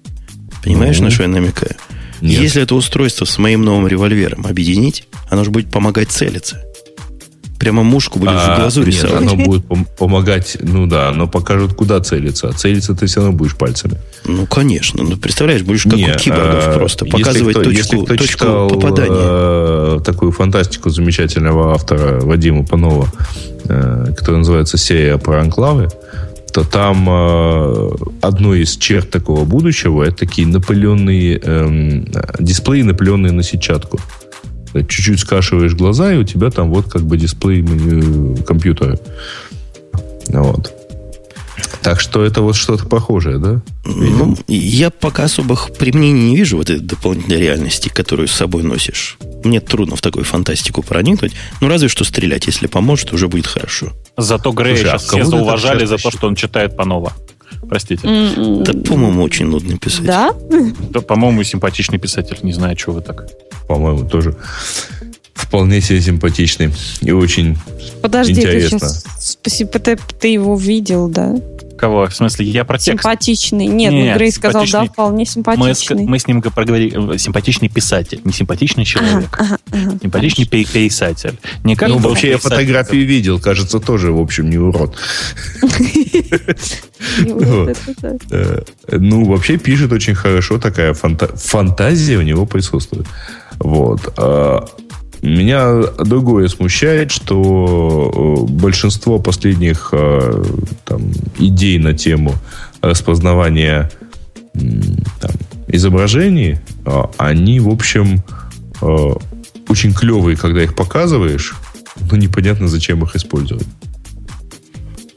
Понимаешь, 0.65 0.99
Ну, 0.99 1.05
на 1.05 1.11
что 1.11 1.23
я 1.25 1.29
намекаю? 1.29 1.77
нет. 2.21 2.41
Если 2.41 2.63
это 2.63 2.75
устройство 2.75 3.25
с 3.25 3.39
моим 3.39 3.63
новым 3.63 3.87
револьвером 3.87 4.47
объединить, 4.47 5.07
оно 5.31 5.45
же 5.45 5.51
будет 5.51 5.71
помогать 5.71 6.11
целиться. 6.11 6.65
Прямо 7.59 7.83
мушку 7.83 8.19
будешь 8.21 8.33
в 8.33 8.49
А, 8.51 8.57
глазу 8.61 8.81
нет, 8.81 8.89
рисовать. 8.89 9.23
оно 9.33 9.37
будет 9.37 9.65
пом- 9.69 9.87
помогать, 9.99 10.57
ну 10.63 10.87
да, 10.87 11.09
оно 11.09 11.27
покажет, 11.27 11.75
куда 11.75 12.01
целиться. 12.01 12.49
А 12.49 12.53
целиться 12.53 12.95
ты 12.95 13.07
все 13.07 13.21
равно 13.21 13.33
будешь 13.37 13.57
пальцами. 13.57 13.95
Ну, 14.25 14.47
конечно. 14.47 15.03
Ну, 15.03 15.17
представляешь, 15.17 15.63
будешь 15.63 15.83
как 15.83 15.95
Не, 15.95 16.13
у 16.13 16.17
киборгов 16.17 16.69
а, 16.69 16.73
просто 16.75 17.05
показывать 17.05 17.57
кто- 17.57 17.65
точку, 17.65 18.05
кто 18.05 18.15
точку 18.17 18.27
читал, 18.39 18.69
попадания. 18.69 19.11
э, 19.13 19.99
такую 20.05 20.31
фантастику 20.33 20.91
замечательного 20.91 21.73
автора 21.75 22.21
Вадима 22.21 22.65
Панова, 22.65 23.09
э, 23.65 24.07
которая 24.17 24.39
называется 24.39 24.79
«Серия 24.79 25.19
про 25.19 25.41
анклавы», 25.41 25.89
то 26.53 26.65
там 26.65 27.07
э, 27.11 27.89
одной 28.23 28.61
из 28.63 28.77
черт 28.77 29.11
такого 29.11 29.45
будущего 29.45 30.03
это 30.05 30.17
такие 30.17 30.47
напыленные 30.47 31.39
эм, 31.43 32.07
дисплеи, 32.39 32.83
напыленные 32.83 33.33
на 33.33 33.43
сетчатку. 33.43 33.99
Чуть-чуть 34.75 35.21
скашиваешь 35.21 35.75
глаза, 35.75 36.13
и 36.13 36.17
у 36.17 36.25
тебя 36.25 36.51
там 36.51 36.73
вот 36.73 36.91
как 36.91 37.03
бы 37.03 37.17
дисплей 37.17 37.65
компьютера. 38.45 38.99
Вот. 40.29 40.73
Так 41.83 42.01
что 42.01 42.25
это 42.25 42.43
вот 42.43 42.55
что-то 42.55 42.87
похожее, 42.87 43.39
да? 43.39 43.63
Ну, 43.85 44.37
я 44.47 44.91
пока 44.91 45.25
особых 45.25 45.73
применений 45.77 46.31
не 46.31 46.37
вижу 46.37 46.57
вот 46.57 46.71
этой 46.71 46.81
дополнительной 46.81 47.39
реальности, 47.39 47.89
которую 47.89 48.29
с 48.29 48.33
собой 48.33 48.63
носишь. 48.63 49.17
Мне 49.45 49.61
трудно 49.61 49.97
в 49.97 50.01
такую 50.01 50.25
фантастику 50.25 50.83
проникнуть. 50.83 51.33
Ну, 51.61 51.69
разве 51.69 51.89
что 51.89 52.05
стрелять, 52.05 52.47
если 52.47 52.67
поможет, 52.67 53.13
уже 53.13 53.29
будет 53.29 53.47
хорошо. 53.47 53.93
Зато 54.17 54.53
Грея 54.53 54.77
Слушай, 54.77 54.91
а 54.91 54.99
сейчас 54.99 55.11
кого 55.11 55.23
все 55.23 55.31
зауважали 55.31 55.85
за 55.85 55.97
то, 55.97 56.11
что 56.11 56.27
он 56.27 56.35
читает 56.35 56.77
по-ново. 56.77 57.13
Простите. 57.69 58.03
Да, 58.07 58.73
по-моему, 58.89 59.23
очень 59.23 59.47
нудно 59.47 59.79
писать. 59.79 60.05
Да? 60.05 60.35
Да, 60.91 61.01
по-моему, 61.01 61.43
симпатичный 61.43 61.99
писатель. 61.99 62.39
Не 62.43 62.53
знаю, 62.53 62.77
что 62.79 62.93
вы 62.93 63.01
так. 63.01 63.27
По-моему, 63.69 64.09
тоже 64.09 64.35
вполне 65.35 65.81
себе 65.81 66.01
симпатичный 66.01 66.73
и 67.01 67.13
очень 67.13 67.57
Подожди, 68.03 68.35
ты 68.35 68.41
Интересно. 68.41 68.79
сейчас... 68.81 69.05
Спасибо, 69.21 69.71
ты, 69.79 69.97
ты 70.21 70.29
его 70.29 70.57
видел, 70.57 71.09
да? 71.09 71.35
Кого? 71.77 72.07
В 72.09 72.15
смысле, 72.15 72.47
я 72.47 72.65
про 72.65 72.77
текст. 72.79 73.03
Симпатичный. 73.05 73.67
Нет, 73.67 73.93
Нет, 73.93 74.13
ну 74.13 74.19
Грей 74.19 74.33
сказал, 74.33 74.63
да, 74.63 74.67
симпатичный. 74.67 74.93
вполне 74.93 75.19
Мы 75.19 75.25
с, 75.27 75.31
симпатичный. 75.31 76.05
мы 76.07 76.19
с 76.19 76.27
ним 76.27 76.43
проговорили. 76.43 77.15
э, 77.15 77.19
Симпатичный 77.19 77.69
писатель, 77.69 78.21
не 78.25 78.33
симпатичный 78.33 78.85
человек. 78.85 79.29
Ага, 79.39 79.59
ага. 79.71 79.99
Симпатичный 80.03 80.47
пи- 80.47 80.65
писатель. 80.65 81.39
Не 81.63 81.77
как 81.77 81.89
Ну, 81.89 81.99
вообще, 81.99 82.31
я 82.31 82.39
фотографии 82.39 82.97
видел, 82.97 83.39
кажется, 83.39 83.79
тоже, 83.79 84.11
в 84.13 84.19
общем, 84.21 84.51
не 84.51 84.59
урод. 84.59 84.97
Э, 88.31 88.63
Ну, 88.93 89.25
вообще 89.25 89.57
пишет 89.59 89.93
очень 89.93 90.15
хорошо, 90.15 90.59
такая 90.59 90.95
фанта- 90.95 91.37
фантазия 91.37 92.17
у 92.19 92.23
него 92.23 92.47
присутствует. 92.47 93.07
Вот. 93.59 94.13
А 94.17 94.67
Меня 95.23 95.83
другое 95.99 96.49
смущает, 96.49 97.11
что 97.11 98.47
э, 98.47 98.53
большинство 98.53 99.19
последних 99.19 99.91
э, 99.93 100.45
там, 100.85 101.11
идей 101.39 101.79
на 101.79 101.93
тему 101.93 102.35
распознавания 102.81 103.91
там, 104.55 105.33
изображений, 105.67 106.59
а, 106.85 107.11
они, 107.19 107.61
в 107.61 107.69
общем, 107.69 108.23
э, 108.81 109.15
очень 109.69 109.93
клевые, 109.93 110.37
когда 110.37 110.63
их 110.63 110.75
показываешь, 110.75 111.55
но 112.11 112.17
непонятно, 112.17 112.69
зачем 112.69 113.03
их 113.03 113.17
использовать. 113.17 113.67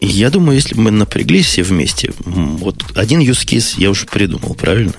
Я 0.02 0.32
думаю, 0.32 0.56
если 0.56 0.74
бы 0.74 0.82
мы 0.82 0.92
напряглись 0.92 1.46
все 1.46 1.62
вместе, 1.62 2.12
вот 2.26 2.84
один 2.96 3.20
use 3.20 3.46
case 3.46 3.76
я 3.78 3.92
уже 3.92 4.08
придумал, 4.08 4.56
правильно? 4.56 4.94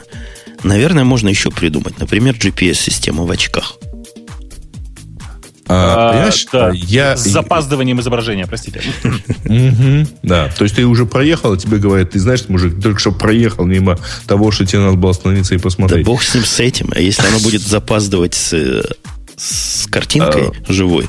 Наверное, 0.62 1.04
можно 1.04 1.28
еще 1.28 1.50
придумать. 1.50 1.98
Например, 1.98 2.34
GPS-система 2.34 3.24
в 3.24 3.30
очках. 3.30 3.78
А, 5.68 6.10
а, 6.10 6.12
понимаешь, 6.12 6.46
да, 6.52 6.70
я... 6.74 7.16
С 7.16 7.24
запаздыванием 7.24 8.00
изображения, 8.00 8.46
простите. 8.46 8.82
да, 10.22 10.48
то 10.48 10.64
есть 10.64 10.76
ты 10.76 10.84
уже 10.84 11.06
проехал, 11.06 11.52
а 11.52 11.56
тебе 11.56 11.78
говорят, 11.78 12.10
ты 12.10 12.18
знаешь, 12.18 12.48
мужик, 12.48 12.82
только 12.82 12.98
что 12.98 13.12
проехал 13.12 13.64
мимо 13.64 13.98
того, 14.26 14.50
что 14.50 14.66
тебе 14.66 14.80
надо 14.80 14.96
было 14.96 15.12
остановиться 15.12 15.54
и 15.54 15.58
посмотреть. 15.58 16.04
Да 16.04 16.10
бог 16.10 16.22
с 16.22 16.34
ним, 16.34 16.44
с 16.44 16.60
этим. 16.60 16.90
А 16.94 17.00
если 17.00 17.26
оно 17.26 17.38
будет 17.38 17.62
запаздывать 17.62 18.34
с, 18.34 18.84
с 19.36 19.86
картинкой 19.86 20.48
а... 20.48 20.72
живой, 20.72 21.08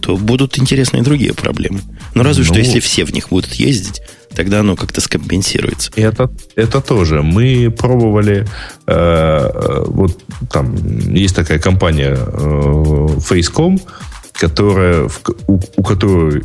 то 0.00 0.16
будут 0.16 0.58
интересные 0.58 1.02
другие 1.02 1.34
проблемы. 1.34 1.80
Но 2.14 2.22
разве 2.22 2.44
ну, 2.44 2.50
что 2.50 2.60
если 2.60 2.80
все 2.80 3.04
в 3.04 3.12
них 3.12 3.30
будут 3.30 3.54
ездить, 3.54 4.02
тогда 4.36 4.60
оно 4.60 4.76
как-то 4.76 5.00
скомпенсируется. 5.00 5.90
Это, 5.96 6.30
это 6.54 6.80
тоже. 6.80 7.22
Мы 7.22 7.70
пробовали, 7.70 8.46
э, 8.86 8.92
э, 8.94 9.84
вот 9.86 10.18
там 10.52 10.76
есть 11.14 11.34
такая 11.34 11.58
компания 11.58 12.14
э, 12.14 13.08
Facecom, 13.18 13.80
которая, 14.34 15.08
у, 15.46 15.60
у 15.76 15.82
которой 15.82 16.42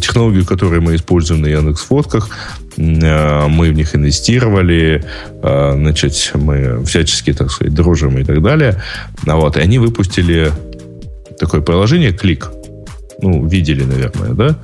технологию, 0.00 0.46
которую 0.46 0.82
мы 0.82 0.94
используем 0.94 1.42
на 1.42 1.46
Яндекс 1.46 1.82
Фотках, 1.82 2.28
э, 2.76 3.48
мы 3.48 3.70
в 3.70 3.74
них 3.74 3.96
инвестировали, 3.96 5.04
э, 5.42 5.72
значит, 5.74 6.30
мы 6.34 6.84
всячески, 6.84 7.32
так 7.32 7.50
сказать, 7.50 7.74
дружим 7.74 8.16
и 8.18 8.24
так 8.24 8.42
далее. 8.42 8.80
А 9.26 9.36
вот, 9.36 9.56
и 9.56 9.60
они 9.60 9.78
выпустили 9.78 10.52
такое 11.38 11.60
приложение 11.60 12.12
«Клик». 12.12 12.50
Ну, 13.20 13.44
видели, 13.46 13.82
наверное, 13.82 14.32
да? 14.32 14.56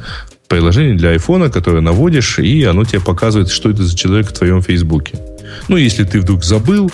Приложение 0.48 0.94
для 0.94 1.10
айфона, 1.10 1.50
которое 1.50 1.80
наводишь, 1.80 2.38
и 2.38 2.64
оно 2.64 2.84
тебе 2.84 3.00
показывает, 3.00 3.50
что 3.50 3.70
это 3.70 3.82
за 3.82 3.96
человек 3.96 4.28
в 4.28 4.32
твоем 4.32 4.62
Фейсбуке. 4.62 5.18
Ну, 5.68 5.76
если 5.76 6.04
ты 6.04 6.20
вдруг 6.20 6.44
забыл, 6.44 6.90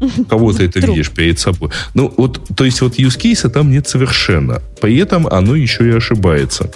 кого 0.28 0.52
ты 0.52 0.64
это 0.64 0.80
видишь 0.80 1.10
перед 1.10 1.38
собой. 1.38 1.70
Ну, 1.94 2.12
вот, 2.16 2.40
то 2.56 2.64
есть, 2.64 2.80
вот 2.80 2.98
use 2.98 3.18
case 3.18 3.48
там 3.48 3.70
нет 3.70 3.88
совершенно. 3.88 4.62
При 4.80 4.96
этом 4.98 5.26
оно 5.26 5.54
еще 5.54 5.88
и 5.88 5.92
ошибается. 5.96 6.70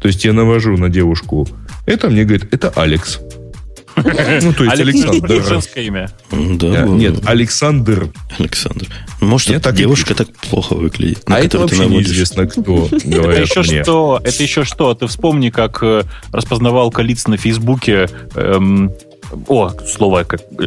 То 0.00 0.08
есть, 0.08 0.24
я 0.24 0.32
навожу 0.32 0.76
на 0.76 0.88
девушку 0.88 1.48
это, 1.86 2.08
мне 2.08 2.24
говорит, 2.24 2.52
это 2.52 2.70
Алекс. 2.70 3.20
Ну, 3.96 4.52
то 4.52 4.64
есть 4.64 4.80
Александр. 4.80 5.42
женское 5.44 5.84
имя. 5.84 6.10
Да, 6.30 6.82
Нет, 6.82 7.26
Александр. 7.26 8.08
Александр. 8.38 8.86
Может, 9.20 9.50
эта 9.50 9.72
девушка 9.72 10.14
так 10.14 10.28
плохо 10.50 10.74
выглядит. 10.74 11.22
А 11.26 11.38
это 11.38 11.58
вообще 11.58 11.86
неизвестно 11.86 12.46
кто, 12.46 12.88
Это 12.92 13.40
еще 13.40 13.62
что? 13.62 14.20
Это 14.22 14.42
еще 14.42 14.64
что? 14.64 14.94
Ты 14.94 15.06
вспомни, 15.06 15.50
как 15.50 15.82
э, 15.82 16.02
распознавалка 16.32 17.02
лиц 17.02 17.26
на 17.26 17.36
Фейсбуке 17.36 18.08
эм, 18.34 18.90
о, 19.48 19.70
слово, 19.86 20.24
как, 20.24 20.40
э, 20.58 20.66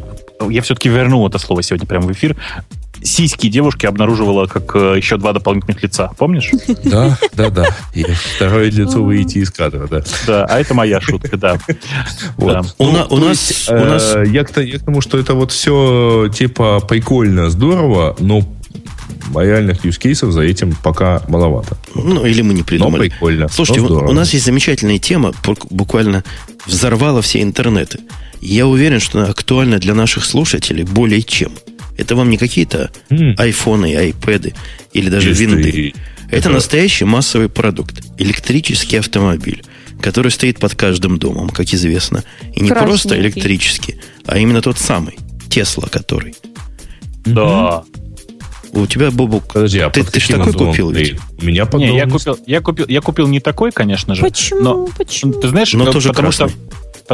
я 0.49 0.61
все-таки 0.61 0.89
вернул 0.89 1.27
это 1.27 1.37
слово 1.37 1.63
сегодня 1.63 1.87
прямо 1.87 2.07
в 2.07 2.11
эфир 2.11 2.35
сиськи 3.03 3.47
девушки 3.49 3.85
обнаруживала 3.85 4.47
как 4.47 4.75
э, 4.75 4.95
еще 4.97 5.17
два 5.17 5.33
дополнительных 5.33 5.81
лица. 5.83 6.11
Помнишь? 6.17 6.51
Да, 6.83 7.17
да, 7.33 7.49
да. 7.49 7.67
И 7.93 8.03
второе 8.03 8.71
лицо 8.71 9.03
выйти 9.03 9.39
из 9.39 9.51
кадра, 9.51 9.87
да. 9.87 10.03
Да, 10.25 10.45
а 10.45 10.59
это 10.59 10.73
моя 10.73 11.01
шутка, 11.01 11.37
да. 11.37 11.57
Вот. 12.37 12.75
У, 12.77 12.85
ну, 12.85 12.91
нас... 13.17 13.69
У 13.69 13.73
нас... 13.73 14.15
Э, 14.15 14.23
я, 14.27 14.43
к, 14.43 14.51
тому, 14.51 15.01
что 15.01 15.17
это 15.17 15.33
вот 15.33 15.51
все 15.51 16.29
типа 16.33 16.79
прикольно, 16.79 17.49
здорово, 17.49 18.15
но 18.19 18.43
реальных 19.35 19.83
юзкейсов 19.85 20.31
за 20.31 20.41
этим 20.41 20.75
пока 20.83 21.21
маловато. 21.27 21.77
Ну, 21.95 22.25
или 22.25 22.41
мы 22.41 22.53
не 22.53 22.63
придумали. 22.63 23.03
Но 23.03 23.09
прикольно. 23.09 23.47
Слушайте, 23.49 23.81
но 23.81 24.07
у 24.07 24.13
нас 24.13 24.33
есть 24.33 24.45
замечательная 24.45 24.99
тема, 24.99 25.33
буквально 25.69 26.23
взорвала 26.65 27.21
все 27.21 27.41
интернеты. 27.41 27.99
Я 28.41 28.67
уверен, 28.67 28.99
что 28.99 29.19
она 29.19 29.29
актуальна 29.29 29.79
для 29.79 29.93
наших 29.93 30.25
слушателей 30.25 30.83
более 30.83 31.23
чем. 31.23 31.51
Это 31.97 32.15
вам 32.15 32.29
не 32.29 32.37
какие-то 32.37 32.91
mm. 33.09 33.35
айфоны, 33.37 33.95
айпэды 33.95 34.53
или 34.93 35.09
даже 35.09 35.29
Есть 35.29 35.41
винды. 35.41 35.69
И... 35.69 35.95
Это, 36.27 36.37
это 36.37 36.49
настоящий 36.49 37.05
массовый 37.05 37.49
продукт. 37.49 38.03
Электрический 38.17 38.97
автомобиль, 38.97 39.63
который 40.01 40.31
стоит 40.31 40.59
под 40.59 40.75
каждым 40.75 41.17
домом, 41.17 41.49
как 41.49 41.73
известно. 41.73 42.23
И 42.53 42.61
не 42.61 42.69
просто 42.69 43.17
электрический, 43.17 43.99
а 44.25 44.37
именно 44.37 44.61
тот 44.61 44.77
самый. 44.77 45.17
Тесла 45.49 45.87
который. 45.89 46.35
Да. 47.25 47.83
У 48.71 48.85
тебя, 48.85 49.11
Бобук, 49.11 49.53
Подожди, 49.53 49.79
а 49.79 49.89
ты, 49.89 50.03
ты 50.03 50.19
же 50.19 50.27
такой 50.27 50.53
купил 50.53 50.91
ведь? 50.91 51.15
У 51.41 51.45
меня 51.45 51.67
Не, 51.73 51.95
я 51.95 52.05
купил, 52.07 52.37
я, 52.45 52.61
купил, 52.61 52.85
я 52.87 53.01
купил 53.01 53.27
не 53.27 53.39
такой, 53.39 53.71
конечно 53.71 54.13
же. 54.13 54.21
Почему? 54.21 54.61
Но, 54.61 54.87
Почему? 54.97 55.33
Ты 55.33 55.47
знаешь, 55.47 55.73
но 55.73 55.91
тоже 55.91 56.09
потому 56.09 56.29
красный. 56.29 56.49
что 56.49 56.57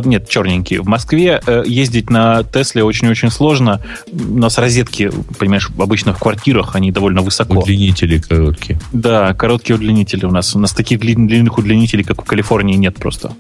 нет, 0.02 0.28
черненький. 0.28 0.78
В 0.78 0.88
Москве 0.88 1.42
э, 1.46 1.64
ездить 1.66 2.10
на 2.10 2.44
Тесле 2.44 2.84
очень-очень 2.84 3.30
сложно. 3.30 3.82
У 4.12 4.38
нас 4.38 4.58
розетки, 4.58 5.12
понимаешь, 5.38 5.70
обычно 5.78 6.14
в 6.14 6.20
квартирах 6.20 6.76
они 6.76 6.92
довольно 6.92 7.22
высоко. 7.22 7.60
Удлинители 7.60 8.18
короткие. 8.18 8.80
Да, 8.92 9.34
короткие 9.34 9.76
удлинители 9.76 10.26
у 10.26 10.32
нас. 10.32 10.56
У 10.56 10.60
нас 10.60 10.72
таких 10.72 11.00
длинных 11.00 11.58
удлинителей, 11.58 12.04
как 12.04 12.22
в 12.22 12.26
Калифорнии, 12.26 12.76
нет 12.76 12.96
просто. 12.96 13.34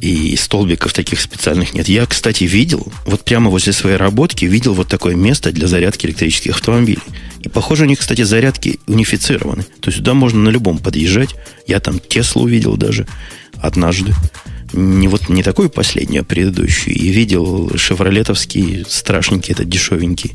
И 0.00 0.36
столбиков 0.36 0.92
таких 0.92 1.20
специальных 1.20 1.72
нет. 1.72 1.88
Я, 1.88 2.04
кстати, 2.06 2.44
видел, 2.44 2.86
вот 3.06 3.22
прямо 3.22 3.50
возле 3.50 3.72
своей 3.72 3.96
работки, 3.96 4.44
видел 4.44 4.74
вот 4.74 4.88
такое 4.88 5.14
место 5.14 5.50
для 5.50 5.66
зарядки 5.66 6.06
электрических 6.06 6.52
автомобилей. 6.52 7.02
И, 7.40 7.48
похоже, 7.48 7.84
у 7.84 7.86
них, 7.86 8.00
кстати, 8.00 8.22
зарядки 8.22 8.80
унифицированы. 8.86 9.62
То 9.80 9.88
есть 9.88 9.98
сюда 9.98 10.14
можно 10.14 10.40
на 10.40 10.48
любом 10.50 10.78
подъезжать. 10.78 11.34
Я 11.66 11.80
там 11.80 11.98
Теслу 12.00 12.42
увидел 12.42 12.76
даже 12.76 13.06
однажды 13.60 14.12
не 14.72 15.08
вот 15.08 15.28
не 15.28 15.42
такую 15.42 15.70
последнюю, 15.70 16.22
а 16.22 16.24
предыдущую, 16.24 16.96
и 16.96 17.08
видел 17.08 17.76
шевролетовский, 17.76 18.84
страшненький, 18.88 19.52
этот 19.52 19.68
дешевенький. 19.68 20.34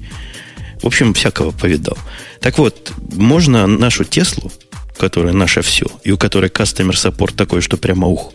В 0.82 0.88
общем, 0.88 1.14
всякого 1.14 1.52
повидал. 1.52 1.98
Так 2.40 2.58
вот, 2.58 2.94
можно 3.14 3.68
нашу 3.68 4.06
Теслу, 4.06 4.52
которая 4.98 5.34
наша 5.34 5.62
все, 5.62 5.86
и 6.04 6.12
у 6.12 6.18
которой 6.18 6.50
кастомер 6.50 6.98
саппорт 6.98 7.36
такой, 7.36 7.62
что 7.62 7.78
прямо 7.78 8.08
ух, 8.08 8.34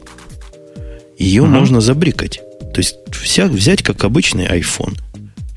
ее 1.18 1.42
угу. 1.42 1.50
можно 1.50 1.80
забрикать. 1.80 2.40
То 2.74 2.80
есть 2.80 2.96
вся, 3.12 3.46
взять 3.46 3.82
как 3.82 4.04
обычный 4.04 4.46
iPhone, 4.46 4.98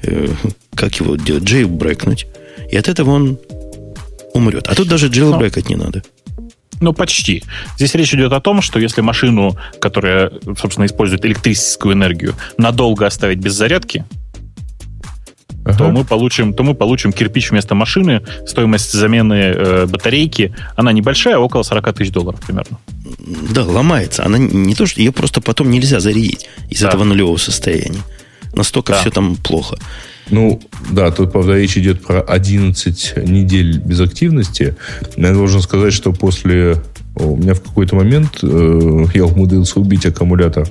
э, 0.03 0.29
как 0.75 0.99
его 0.99 1.15
делать, 1.15 1.43
джейбрекнуть, 1.43 2.27
и 2.71 2.77
от 2.77 2.87
этого 2.87 3.11
он 3.11 3.39
умрет. 4.33 4.67
А 4.67 4.75
тут 4.75 4.87
даже 4.87 5.07
джейлбрекать 5.07 5.69
не 5.69 5.75
надо. 5.75 6.03
Ну, 6.79 6.93
почти. 6.93 7.43
Здесь 7.77 7.95
речь 7.95 8.13
идет 8.13 8.33
о 8.33 8.39
том, 8.39 8.61
что 8.61 8.79
если 8.79 9.01
машину, 9.01 9.57
которая, 9.79 10.31
собственно, 10.59 10.85
использует 10.85 11.25
электрическую 11.25 11.93
энергию, 11.93 12.35
надолго 12.57 13.05
оставить 13.05 13.39
без 13.39 13.53
зарядки, 13.53 14.05
ага. 15.65 15.77
то 15.77 15.89
мы 15.89 16.03
получим, 16.03 16.53
то 16.53 16.63
мы 16.63 16.75
получим 16.75 17.11
кирпич 17.11 17.51
вместо 17.51 17.75
машины. 17.75 18.21
Стоимость 18.45 18.91
замены 18.91 19.33
э, 19.33 19.85
батарейки, 19.87 20.53
она 20.75 20.91
небольшая, 20.91 21.37
около 21.37 21.63
40 21.63 21.93
тысяч 21.93 22.11
долларов 22.11 22.39
примерно. 22.45 22.77
Да, 23.51 23.63
ломается. 23.63 24.25
Она 24.25 24.37
не 24.37 24.75
то, 24.75 24.85
что 24.85 25.01
ее 25.01 25.11
просто 25.11 25.41
потом 25.41 25.69
нельзя 25.69 25.99
зарядить 25.99 26.47
из 26.69 26.81
да. 26.81 26.89
этого 26.89 27.03
нулевого 27.03 27.37
состояния. 27.37 28.01
Настолько 28.53 28.93
да. 28.93 28.99
все 29.01 29.09
там 29.09 29.35
плохо. 29.35 29.77
Ну, 30.29 30.59
да, 30.91 31.11
тут, 31.11 31.31
правда, 31.31 31.55
речь 31.55 31.77
идет 31.77 32.01
про 32.03 32.21
11 32.21 33.27
недель 33.27 33.79
без 33.79 34.01
активности. 34.01 34.75
Я 35.15 35.33
должен 35.33 35.61
сказать, 35.61 35.93
что 35.93 36.13
после... 36.13 36.77
У 37.15 37.35
меня 37.35 37.55
в 37.55 37.61
какой-то 37.61 37.95
момент 37.95 38.39
э, 38.43 39.05
я 39.15 39.25
умудрился 39.25 39.79
убить 39.79 40.05
аккумулятор 40.05 40.67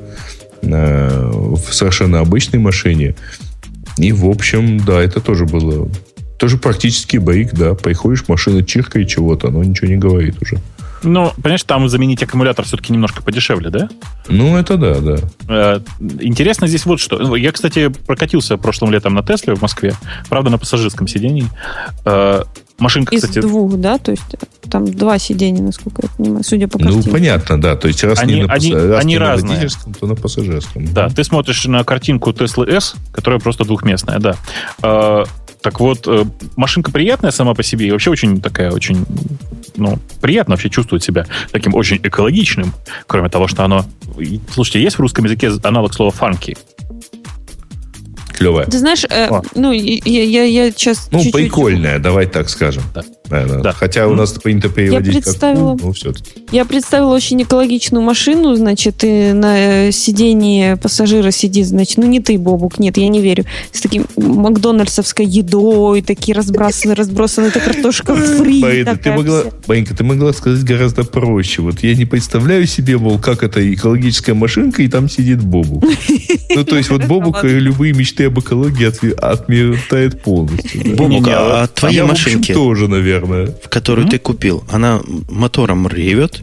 э, 0.63 1.31
в 1.33 1.73
совершенно 1.73 2.21
обычной 2.21 2.61
машине. 2.61 3.17
И, 3.99 4.13
в 4.13 4.27
общем, 4.27 4.79
да, 4.79 5.01
это 5.01 5.21
тоже 5.21 5.47
было... 5.47 5.89
Тоже 6.39 6.59
практически 6.59 7.17
байк, 7.17 7.55
да. 7.55 7.75
Приходишь, 7.75 8.29
машина 8.29 8.63
чиркает 8.63 9.09
чего-то, 9.09 9.51
но 9.51 9.65
ничего 9.65 9.89
не 9.89 9.97
говорит 9.97 10.41
уже. 10.41 10.59
Ну, 11.03 11.33
понимаешь, 11.43 11.63
там 11.65 11.89
заменить 11.89 12.23
аккумулятор 12.23 12.65
все-таки 12.65 12.93
немножко 12.93 13.23
подешевле, 13.23 13.71
да? 13.71 13.89
Ну, 14.29 14.57
это 14.57 14.77
да, 14.77 14.95
да. 14.99 15.17
Э, 15.49 15.81
интересно 16.21 16.67
здесь 16.67 16.87
вот 16.87 17.01
что. 17.01 17.37
Я, 17.37 17.53
кстати, 17.53 17.89
прокатился 17.89 18.57
прошлым 18.57 18.93
летом 18.93 19.15
на 19.15 19.23
Тесле 19.23 19.55
в 19.55 19.63
Москве, 19.63 19.95
правда, 20.29 20.51
на 20.51 20.59
пассажирском 20.59 21.07
сидении. 21.07 21.47
Э, 22.05 22.43
машинка, 22.79 23.15
Из 23.15 23.23
кстати... 23.23 23.41
двух, 23.41 23.77
да? 23.77 23.99
То 23.99 24.13
есть 24.13 24.37
там 24.71 24.87
два 24.87 25.19
сидения, 25.19 25.63
насколько 25.63 26.03
я 26.03 26.09
понимаю, 26.17 26.45
судя 26.45 26.69
по 26.69 26.79
ну, 26.79 26.85
картинке. 26.85 27.09
Ну, 27.09 27.15
понятно, 27.15 27.61
да. 27.61 27.77
То 27.77 27.89
есть 27.89 28.03
раз 28.05 28.19
они, 28.19 28.35
не 28.35 28.43
на, 28.45 28.53
они, 28.53 28.75
раз 28.75 29.01
они 29.01 29.15
не 29.15 29.19
разные. 29.19 29.43
на 29.43 29.55
водительском, 29.55 29.95
то 29.95 30.07
на 30.07 30.15
пассажирском. 30.15 30.93
Да, 30.93 31.09
ты 31.09 31.25
смотришь 31.25 31.65
на 31.67 31.85
картинку 31.85 32.31
Tesla 32.31 32.69
S, 32.69 32.95
которая 33.13 33.41
просто 33.41 33.65
двухместная, 33.65 34.19
да. 34.19 35.25
Э, 35.67 35.71
так 35.71 35.81
вот, 35.81 36.09
машинка 36.57 36.93
приятная 36.93 37.31
сама 37.33 37.55
по 37.55 37.63
себе 37.63 37.89
и 37.89 37.91
вообще 37.91 38.11
очень 38.11 38.41
такая, 38.41 38.71
очень 38.71 39.05
ну, 39.77 39.99
приятно 40.21 40.55
вообще 40.55 40.71
чувствовать 40.71 41.03
себя 41.03 41.27
таким 41.51 41.75
очень 41.75 41.99
экологичным, 42.03 42.73
кроме 43.07 43.29
того, 43.29 43.49
что 43.49 43.65
оно... 43.65 43.85
Слушайте, 44.53 44.83
есть 44.83 44.97
в 44.97 45.01
русском 45.01 45.25
языке 45.25 45.51
аналог 45.63 45.93
слова 45.95 46.11
«фанки»? 46.11 46.57
Клевая. 48.29 48.67
Ты 48.67 48.79
знаешь, 48.79 49.05
э, 49.09 49.29
ну, 49.55 49.73
я, 49.73 49.99
я, 50.05 50.45
я 50.45 50.71
сейчас 50.71 51.09
Ну, 51.11 51.19
чуть-чуть... 51.19 51.35
прикольная, 51.35 51.99
давай 51.99 52.27
так 52.27 52.51
скажем. 52.51 52.83
Да. 52.95 53.03
Наверное. 53.31 53.63
Да. 53.63 53.73
Хотя 53.73 54.07
у 54.09 54.15
нас 54.15 54.33
принято 54.33 54.69
переводить 54.69 55.15
представила- 55.15 55.73
как 55.73 55.81
«ну», 55.83 55.87
но 55.89 55.93
все-таки. 55.93 56.31
Я 56.53 56.65
представила 56.65 57.15
очень 57.15 57.43
экологичную 57.43 58.03
машину, 58.03 58.55
значит, 58.55 59.03
и 59.05 59.33
на 59.33 59.87
э, 59.89 59.93
сидении 59.93 60.75
пассажира 60.75 61.31
сидит, 61.31 61.67
значит, 61.67 61.99
ну 61.99 62.07
не 62.07 62.21
ты, 62.21 62.39
Бобук, 62.39 62.79
нет, 62.79 62.97
я 62.97 63.09
не 63.09 63.21
верю, 63.21 63.45
с 63.73 63.81
таким 63.81 64.07
макдональдсовской 64.17 65.27
едой, 65.27 66.03
такие 66.03 66.35
разбросаны, 66.35 66.95
разбросаны, 66.95 67.47
эта 67.47 67.61
картошка 67.61 68.15
фри. 68.15 68.61
Марина, 68.61 68.97
ты 68.97 69.13
могла. 69.13 69.43
Маринка, 69.67 69.97
ты 69.97 70.05
могла 70.05 70.33
сказать 70.33 70.65
гораздо 70.65 71.05
проще. 71.05 71.63
Вот 71.63 71.83
я 71.83 71.95
не 71.95 72.05
представляю 72.05 72.67
себе, 72.67 72.97
мол, 72.99 73.19
как 73.19 73.43
это 73.43 73.61
экологическая 73.75 74.35
машинка, 74.35 74.83
и 74.83 74.89
там 74.89 75.09
сидит 75.09 75.43
Бобук. 75.43 75.85
Ну, 76.55 76.65
то 76.65 76.77
есть 76.77 76.91
вот 76.91 77.05
Бобук 77.07 77.37
Ладно. 77.37 77.49
любые 77.49 77.93
мечты 77.93 78.25
об 78.25 78.39
экологии 78.39 78.87
отме- 78.89 79.15
отметает 79.15 80.23
полностью. 80.23 80.97
Бобук, 80.97 81.27
а 81.29 81.69
Я, 81.91 82.05
в 82.07 82.11
общем, 82.11 82.33
машинки, 82.37 82.53
тоже, 82.55 82.89
наверное. 82.89 83.16
Которую 83.69 84.09
ты 84.09 84.19
купил, 84.19 84.65
она 84.71 85.01
мотором 85.29 85.89
ревет? 85.89 86.43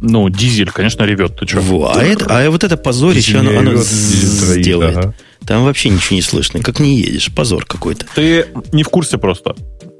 Ну, 0.00 0.28
дизель, 0.28 0.70
конечно, 0.70 1.04
ревет. 1.04 1.38
Ты 1.38 1.46
что? 1.46 1.60
Во, 1.60 1.92
а, 1.94 2.02
это, 2.02 2.26
а 2.28 2.50
вот 2.50 2.64
это 2.64 2.76
позорище, 2.76 3.38
оно, 3.38 3.50
оно 3.50 3.70
Ревет, 3.70 3.84
ззз 3.84 4.44
троит, 4.46 4.64
делает. 4.64 4.96
ага. 4.96 5.14
Там 5.46 5.64
вообще 5.64 5.90
ничего 5.90 6.16
не 6.16 6.22
слышно. 6.22 6.60
Как 6.60 6.80
не 6.80 6.98
едешь. 6.98 7.32
Позор 7.32 7.64
какой-то. 7.64 8.06
Ты 8.14 8.46
не 8.72 8.82
в 8.82 8.88
курсе 8.88 9.18
просто. 9.18 9.54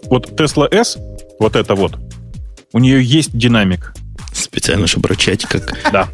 Вот 0.06 0.30
Tesla 0.32 0.72
S, 0.72 0.98
вот 1.38 1.54
это 1.56 1.74
вот, 1.74 1.96
у 2.72 2.78
нее 2.78 3.02
есть 3.02 3.36
динамик. 3.36 3.94
Специально, 4.32 4.86
чтобы 4.86 5.08
рычать, 5.08 5.44
как... 5.44 5.76
Да. 5.92 6.08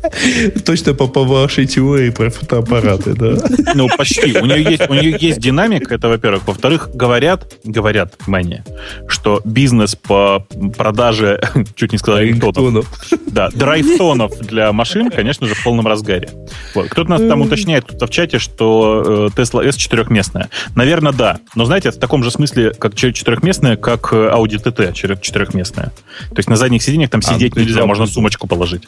Точно 0.65 0.95
по, 0.95 1.07
по 1.07 1.25
вашей 1.25 1.67
теории 1.67 2.11
про 2.11 2.31
фотоаппараты, 2.31 3.15
да. 3.15 3.37
Ну, 3.75 3.89
почти. 3.97 4.39
У 4.39 4.47
нее 4.47 4.63
есть, 4.63 4.89
у 4.89 4.95
нее 4.95 5.17
есть 5.19 5.39
динамик, 5.39 5.91
это 5.93 6.09
во-первых. 6.09 6.47
Во-вторых, 6.47 6.91
говорят, 6.95 7.55
говорят, 7.65 8.15
внимание, 8.27 8.65
что 9.09 9.41
бизнес 9.45 9.95
по 9.95 10.47
продаже, 10.77 11.41
чуть 11.75 11.93
не 11.93 11.99
сказал, 11.99 12.21
рингтонов, 12.21 12.87
да, 13.27 13.51
драйв-тонов 13.51 14.39
для 14.41 14.73
машин, 14.73 15.11
конечно 15.11 15.47
же, 15.47 15.55
в 15.55 15.63
полном 15.63 15.87
разгаре. 15.87 16.29
Вот. 16.75 16.89
Кто-то 16.89 17.11
нас 17.11 17.21
там 17.21 17.41
уточняет 17.43 17.85
кто-то 17.85 18.07
в 18.07 18.11
чате, 18.11 18.39
что 18.39 19.31
э, 19.37 19.41
Tesla 19.41 19.65
S 19.67 19.77
четырехместная. 19.77 20.49
Наверное, 20.75 21.13
да. 21.13 21.39
Но, 21.55 21.65
знаете, 21.65 21.91
в 21.91 21.97
таком 21.97 22.25
же 22.25 22.31
смысле, 22.31 22.73
как 22.73 22.95
чет- 22.95 23.15
четырехместная, 23.15 23.77
как 23.77 24.13
э, 24.13 24.17
Audi 24.17 24.63
TT 24.63 24.93
четыре- 24.93 25.19
четырехместная. 25.21 25.93
То 26.31 26.37
есть 26.37 26.49
на 26.49 26.57
задних 26.57 26.83
сиденьях 26.83 27.11
там 27.11 27.21
А, 27.25 27.35
сидеть 27.35 27.55
есть 27.57 27.69
нельзя, 27.69 27.87
можно 27.87 28.07
сумочку 28.09 28.47
положить. 28.47 28.83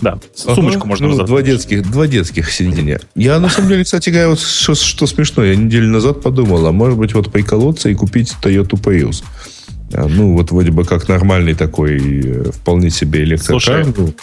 Да, 0.00 0.18
Ага. 0.44 0.54
сумочку 0.54 0.86
можно 0.86 1.08
Ну, 1.08 1.24
два 1.24 1.42
детских, 1.42 1.90
два 1.90 2.06
детских 2.06 2.50
сиденья. 2.50 3.00
Я, 3.14 3.38
на 3.40 3.48
самом 3.48 3.68
деле, 3.68 3.84
кстати 3.84 4.10
говоря, 4.10 4.28
вот 4.30 4.40
что, 4.40 4.74
что 4.74 5.06
смешно, 5.06 5.44
я 5.44 5.56
неделю 5.56 5.88
назад 5.88 6.22
подумал, 6.22 6.66
а 6.66 6.72
может 6.72 6.98
быть, 6.98 7.14
вот 7.14 7.30
приколоться 7.32 7.88
и 7.88 7.94
купить 7.94 8.34
Toyota 8.42 8.80
Prius. 8.80 9.22
А, 9.92 10.06
Ну, 10.08 10.32
вот 10.34 10.50
вроде 10.50 10.70
бы 10.70 10.84
как 10.84 11.08
нормальный 11.08 11.54
такой, 11.54 11.98
э, 11.98 12.50
вполне 12.52 12.90
себе 12.90 13.22
электрокар. 13.22 13.84
Слушай, 13.84 14.14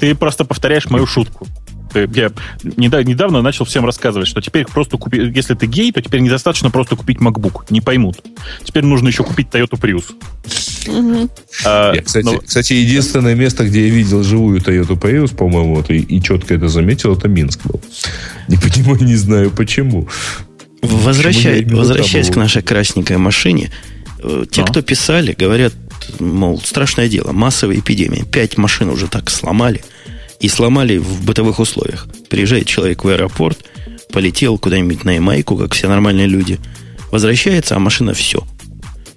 Ты 0.00 0.14
просто 0.14 0.44
повторяешь 0.44 0.90
мою 0.90 1.06
шутку. 1.06 1.46
Ты- 1.94 2.10
Я 2.12 2.32
неда- 2.76 3.04
недавно 3.04 3.40
начал 3.40 3.64
всем 3.64 3.86
рассказывать, 3.86 4.26
что 4.26 4.40
теперь 4.40 4.66
просто 4.66 4.98
купи, 4.98 5.18
если 5.32 5.54
ты 5.54 5.66
гей, 5.66 5.92
то 5.92 6.02
теперь 6.02 6.20
недостаточно 6.20 6.70
просто 6.70 6.96
купить 6.96 7.18
MacBook. 7.18 7.66
Не 7.70 7.80
поймут. 7.80 8.16
Теперь 8.64 8.84
нужно 8.84 9.08
еще 9.08 9.22
купить 9.22 9.46
Toyota 9.46 9.80
Prius. 9.80 10.04
Мгм. 10.88 11.30
А, 11.64 11.92
я, 11.94 12.02
кстати, 12.02 12.24
ну, 12.24 12.40
кстати, 12.44 12.72
единственное 12.72 13.36
место, 13.36 13.64
где 13.64 13.86
я 13.86 13.94
видел 13.94 14.24
живую 14.24 14.60
Toyota 14.60 14.98
Prius, 15.00 15.34
по-моему, 15.36 15.76
вот, 15.76 15.90
и, 15.90 15.98
и 15.98 16.20
четко 16.20 16.54
это 16.54 16.68
заметил, 16.68 17.16
это 17.16 17.28
Минск 17.28 17.60
был. 17.64 17.80
Не 18.48 18.56
понимаю, 18.56 19.02
не 19.04 19.14
знаю 19.16 19.50
почему. 19.52 20.08
Возвращай, 20.82 21.62
Почему 21.62 21.78
возвращаясь 21.78 22.28
к 22.28 22.36
нашей 22.36 22.62
красненькой 22.62 23.18
машине, 23.18 23.70
э, 24.22 24.44
те, 24.50 24.62
А. 24.62 24.66
кто 24.66 24.82
писали, 24.82 25.34
говорят, 25.38 25.72
мол, 26.18 26.60
страшное 26.60 27.08
дело, 27.08 27.32
массовая 27.32 27.78
эпидемия. 27.78 28.24
Пять 28.24 28.58
машин 28.58 28.90
уже 28.90 29.06
так 29.06 29.30
сломали. 29.30 29.82
И 30.44 30.48
сломали 30.50 30.98
в 30.98 31.24
бытовых 31.24 31.58
условиях. 31.58 32.06
Приезжает 32.28 32.66
человек 32.66 33.02
в 33.02 33.08
аэропорт, 33.08 33.64
полетел 34.12 34.58
куда-нибудь 34.58 35.02
на 35.02 35.12
Ямайку, 35.12 35.56
как 35.56 35.72
все 35.72 35.88
нормальные 35.88 36.26
люди. 36.26 36.60
Возвращается, 37.10 37.76
а 37.76 37.78
машина 37.78 38.12
все. 38.12 38.46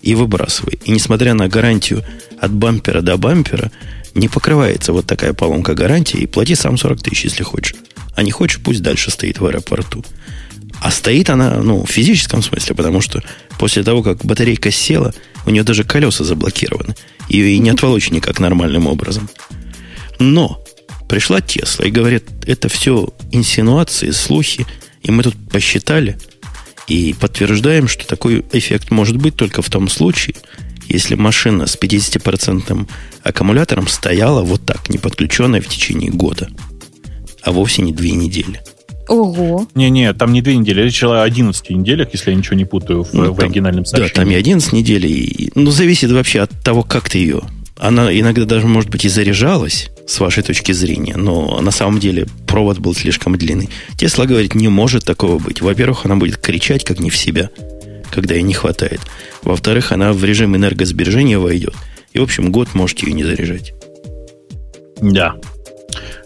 И 0.01 0.15
выбрасывает. 0.15 0.87
И 0.87 0.91
несмотря 0.91 1.33
на 1.33 1.49
гарантию 1.49 2.01
от 2.39 2.53
бампера 2.53 3.01
до 3.01 3.17
бампера, 3.17 3.73
не 4.13 4.29
покрывается 4.29 4.93
вот 4.93 5.05
такая 5.05 5.33
поломка 5.33 5.73
гарантии. 5.73 6.21
И 6.21 6.27
плати 6.27 6.55
сам 6.55 6.77
40 6.77 7.03
тысяч, 7.03 7.25
если 7.25 7.43
хочешь. 7.43 7.75
А 8.15 8.23
не 8.23 8.31
хочешь, 8.31 8.61
пусть 8.63 8.81
дальше 8.81 9.11
стоит 9.11 9.41
в 9.41 9.45
аэропорту. 9.47 10.05
А 10.81 10.91
стоит 10.91 11.29
она, 11.29 11.55
ну, 11.55 11.83
в 11.83 11.91
физическом 11.91 12.41
смысле, 12.41 12.73
потому 12.73 13.01
что 13.01 13.21
после 13.59 13.83
того, 13.83 14.01
как 14.01 14.23
батарейка 14.23 14.71
села, 14.71 15.13
у 15.45 15.49
нее 15.49 15.63
даже 15.63 15.83
колеса 15.83 16.23
заблокированы. 16.23 16.95
Ее 17.27 17.49
и 17.49 17.59
не 17.59 17.71
отволочь 17.71 18.11
никак 18.11 18.39
нормальным 18.39 18.87
образом. 18.87 19.27
Но 20.19 20.63
пришла 21.07 21.41
Тесла 21.41 21.85
и 21.85 21.91
говорит, 21.91 22.25
это 22.45 22.69
все 22.69 23.09
инсинуации, 23.31 24.11
слухи, 24.11 24.65
и 25.03 25.11
мы 25.11 25.23
тут 25.23 25.35
посчитали 25.49 26.17
и 26.88 27.15
подтверждаем, 27.19 27.88
что 27.88 28.07
такой 28.07 28.45
эффект 28.53 28.91
может 28.91 29.17
быть 29.17 29.35
только 29.35 29.61
в 29.61 29.69
том 29.69 29.88
случае, 29.89 30.35
если 30.88 31.15
машина 31.15 31.65
с 31.67 31.77
50% 31.77 32.88
аккумулятором 33.23 33.88
стояла 33.88 34.41
вот 34.43 34.65
так, 34.65 34.89
не 34.89 34.97
подключенная 34.97 35.61
в 35.61 35.67
течение 35.67 36.11
года, 36.11 36.49
а 37.41 37.51
вовсе 37.51 37.81
не 37.81 37.91
две 37.91 38.11
недели. 38.11 38.61
Ого. 39.09 39.67
Не-не, 39.73 40.13
там 40.13 40.34
не 40.34 40.41
две 40.41 40.57
недели, 40.57 40.81
речь 40.81 40.97
шла 40.99 41.21
о 41.23 41.25
11 41.25 41.69
неделях, 41.69 42.09
если 42.11 42.31
я 42.31 42.35
ничего 42.38 42.55
не 42.57 42.65
путаю 42.65 43.03
в, 43.03 43.13
Ну, 43.13 43.31
в 43.31 43.38
там- 43.38 43.45
оригинальном 43.49 43.84
Да, 43.84 43.89
сообщении. 43.89 44.13
там 44.13 44.31
и 44.31 44.35
11 44.35 44.73
недель. 44.73 45.05
И, 45.05 45.49
ну, 45.55 45.71
зависит 45.71 46.11
вообще 46.11 46.41
от 46.41 46.51
того, 46.61 46.84
как 46.84 47.09
ты 47.09 47.19
ее. 47.19 47.41
Она 47.79 48.11
иногда 48.17 48.45
даже, 48.45 48.67
может 48.67 48.89
быть, 48.89 49.05
и 49.05 49.09
заряжалась, 49.09 49.89
с 50.07 50.19
вашей 50.19 50.41
точки 50.41 50.71
зрения, 50.71 51.17
но 51.17 51.59
на 51.59 51.71
самом 51.71 51.99
деле 51.99 52.27
провод 52.47 52.79
был 52.79 52.95
слишком 52.95 53.37
длинный. 53.37 53.69
Тесла 53.97 54.25
говорит, 54.25 54.55
не 54.55 54.69
может 54.69 55.03
такого 55.03 55.37
быть. 55.37 55.61
Во-первых, 55.61 56.05
она 56.05 56.15
будет 56.15 56.37
кричать, 56.37 56.85
как 56.85 56.99
не 56.99 57.09
в 57.09 57.17
себя, 57.17 57.49
когда 58.09 58.35
ей 58.35 58.43
не 58.43 58.53
хватает. 58.53 59.01
Во-вторых, 59.43 59.91
она 59.91 60.13
в 60.13 60.23
режим 60.23 60.55
энергосбережения 60.55 61.37
войдет. 61.37 61.75
И, 62.13 62.19
в 62.19 62.23
общем, 62.23 62.51
год 62.51 62.73
можете 62.73 63.05
ее 63.05 63.13
не 63.13 63.23
заряжать. 63.25 63.73
Да. 65.01 65.35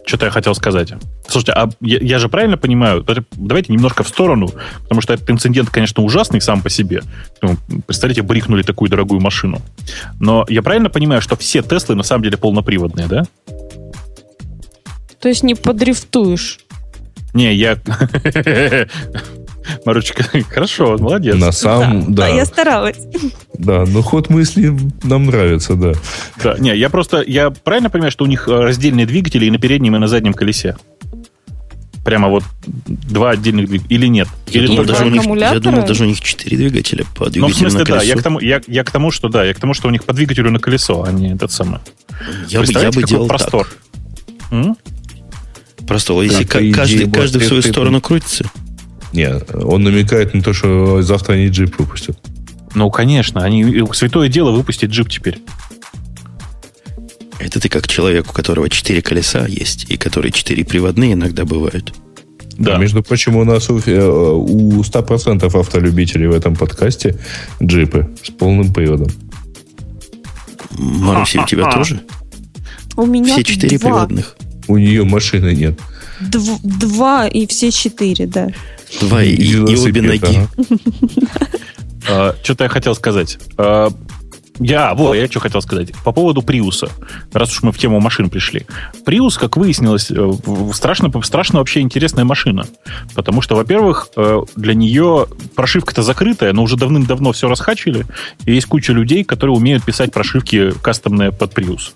Что-то 0.05 0.25
я 0.27 0.31
хотел 0.31 0.53
сказать. 0.53 0.93
Слушайте, 1.27 1.53
а 1.53 1.69
я, 1.81 1.99
я 1.99 2.19
же 2.19 2.29
правильно 2.29 2.57
понимаю, 2.57 3.05
давайте 3.31 3.71
немножко 3.71 4.03
в 4.03 4.07
сторону, 4.07 4.51
потому 4.83 5.01
что 5.01 5.13
этот 5.13 5.29
инцидент, 5.29 5.69
конечно, 5.69 6.03
ужасный 6.03 6.41
сам 6.41 6.61
по 6.61 6.69
себе. 6.69 7.03
Ну, 7.41 7.57
представляете, 7.85 8.21
брикнули 8.21 8.63
такую 8.63 8.89
дорогую 8.89 9.21
машину. 9.21 9.61
Но 10.19 10.45
я 10.49 10.61
правильно 10.61 10.89
понимаю, 10.89 11.21
что 11.21 11.35
все 11.35 11.61
Теслы 11.61 11.95
на 11.95 12.03
самом 12.03 12.23
деле 12.23 12.37
полноприводные, 12.37 13.07
да? 13.07 13.23
То 15.19 15.29
есть 15.29 15.43
не 15.43 15.55
подрифтуешь. 15.55 16.59
Не, 17.33 17.53
я... 17.53 17.77
Маручка, 19.85 20.23
хорошо, 20.49 20.97
молодец. 20.97 21.35
На 21.35 21.51
самом, 21.51 22.13
да, 22.13 22.25
А 22.25 22.29
я 22.29 22.45
старалась. 22.45 22.97
да, 23.53 23.85
но 23.85 24.01
ход 24.01 24.29
мысли 24.29 24.75
нам 25.03 25.27
нравится, 25.27 25.75
да. 25.75 25.93
Да, 26.43 26.57
не, 26.57 26.75
я 26.75 26.89
просто... 26.89 27.23
Я 27.25 27.51
правильно 27.51 27.89
понимаю, 27.89 28.11
что 28.11 28.25
у 28.25 28.27
них 28.27 28.47
э, 28.47 28.51
раздельные 28.51 29.05
двигатели 29.05 29.45
и 29.45 29.51
на 29.51 29.59
переднем, 29.59 29.95
и 29.95 29.99
на 29.99 30.07
заднем 30.07 30.33
колесе? 30.33 30.75
Прямо 32.03 32.29
вот 32.29 32.43
два 32.87 33.29
отдельных 33.31 33.67
двигателя. 33.67 33.95
Или 33.95 34.07
нет? 34.07 34.27
Я 34.47 34.61
Или 34.61 34.67
думал, 34.67 34.85
даже 34.85 35.05
у 35.05 35.09
них, 35.09 35.23
я 35.23 35.59
думал, 35.59 35.85
даже 35.85 36.03
у 36.03 36.07
них 36.07 36.19
4 36.19 36.57
двигателя 36.57 37.05
по 37.15 37.25
Ну, 37.25 37.29
в 37.29 37.31
двигателю 37.33 37.55
смысле, 37.57 37.79
на 37.79 37.85
да, 37.85 37.91
колесо. 37.93 38.05
я 38.07 38.15
к, 38.15 38.23
тому, 38.23 38.39
я, 38.39 38.61
я 38.67 38.83
к 38.83 38.89
тому, 38.91 39.11
что 39.11 39.29
да, 39.29 39.43
я 39.45 39.53
к 39.53 39.59
тому, 39.59 39.73
что 39.75 39.87
у 39.87 39.91
них 39.91 40.03
по 40.03 40.13
двигателю 40.13 40.49
на 40.49 40.57
колесо, 40.59 41.03
а 41.03 41.11
не 41.11 41.33
этот 41.33 41.51
самый. 41.51 41.79
я, 42.47 42.61
бы, 42.61 42.65
я 42.71 42.91
бы 42.91 43.03
делал 43.03 43.27
простор? 43.27 43.67
М? 44.51 44.75
так. 44.75 45.87
Просто 45.87 46.19
если 46.21 46.43
Так, 46.45 46.61
каждый, 46.73 47.05
вот 47.05 47.15
каждый 47.15 47.37
в 47.37 47.41
ты- 47.41 47.47
свою 47.47 47.61
ты- 47.61 47.69
сторону 47.71 48.01
крутится, 48.01 48.45
Нет, 49.13 49.49
он 49.53 49.83
намекает 49.83 50.33
на 50.33 50.41
то, 50.41 50.53
что 50.53 51.01
завтра 51.01 51.33
они 51.33 51.49
джип 51.49 51.77
выпустят. 51.77 52.17
Ну, 52.73 52.89
конечно, 52.89 53.43
они 53.43 53.83
святое 53.93 54.29
дело 54.29 54.51
выпустить 54.51 54.89
джип 54.91 55.09
теперь. 55.09 55.39
Это 57.41 57.59
ты 57.59 57.69
как 57.69 57.87
человек, 57.87 58.29
у 58.29 58.33
которого 58.33 58.69
4 58.69 59.01
колеса 59.01 59.45
есть, 59.47 59.85
и 59.89 59.97
которые 59.97 60.31
4 60.31 60.63
приводные 60.65 61.13
иногда 61.13 61.45
бывают. 61.45 61.93
Да. 62.57 62.75
А 62.75 62.77
между 62.77 63.01
прочим, 63.01 63.37
у 63.37 63.43
нас 63.43 63.69
у, 63.69 63.79
э, 63.79 64.07
у 64.07 64.81
100% 64.81 65.59
автолюбителей 65.59 66.27
в 66.27 66.33
этом 66.33 66.55
подкасте 66.55 67.17
джипы 67.61 68.09
с 68.23 68.29
полным 68.29 68.71
приводом. 68.73 69.07
Маруся, 70.77 71.41
у 71.43 71.45
тебя 71.47 71.71
тоже? 71.71 72.01
У 72.95 73.05
меня 73.05 73.33
Все 73.33 73.43
4 73.43 73.77
два. 73.79 73.89
приводных. 73.89 74.35
У 74.67 74.77
нее 74.77 75.03
машины 75.03 75.53
нет. 75.55 75.79
Дв- 76.21 76.59
два 76.61 77.27
и 77.27 77.47
все 77.47 77.71
четыре, 77.71 78.27
да. 78.27 78.49
Два 78.99 79.23
и, 79.23 79.33
и 79.33 79.55
обе 79.57 79.73
велосипед, 79.73 80.03
ноги. 80.03 80.47
ага. 82.07 82.35
Что-то 82.43 82.65
я 82.65 82.69
хотел 82.69 82.93
сказать. 82.95 83.39
Я, 84.59 84.93
вот, 84.93 85.15
я 85.15 85.27
что 85.27 85.39
хотел 85.39 85.61
сказать. 85.61 85.91
По 86.03 86.11
поводу 86.11 86.41
Приуса, 86.41 86.89
раз 87.33 87.51
уж 87.51 87.63
мы 87.63 87.71
в 87.71 87.77
тему 87.77 87.99
машин 87.99 88.29
пришли. 88.29 88.65
Приус, 89.05 89.37
как 89.37 89.57
выяснилось, 89.57 90.11
э, 90.11 90.31
страшно, 90.73 91.11
страшно 91.23 91.59
вообще 91.59 91.81
интересная 91.81 92.25
машина. 92.25 92.65
Потому 93.15 93.41
что, 93.41 93.55
во-первых, 93.55 94.09
э, 94.15 94.41
для 94.55 94.73
нее 94.73 95.27
прошивка-то 95.55 96.03
закрытая, 96.03 96.53
но 96.53 96.63
уже 96.63 96.77
давным-давно 96.77 97.31
все 97.31 97.47
расхачили. 97.47 98.05
И 98.45 98.53
есть 98.53 98.67
куча 98.67 98.93
людей, 98.93 99.23
которые 99.23 99.55
умеют 99.55 99.83
писать 99.83 100.11
прошивки 100.11 100.71
кастомные 100.81 101.31
под 101.31 101.53
Приус. 101.53 101.93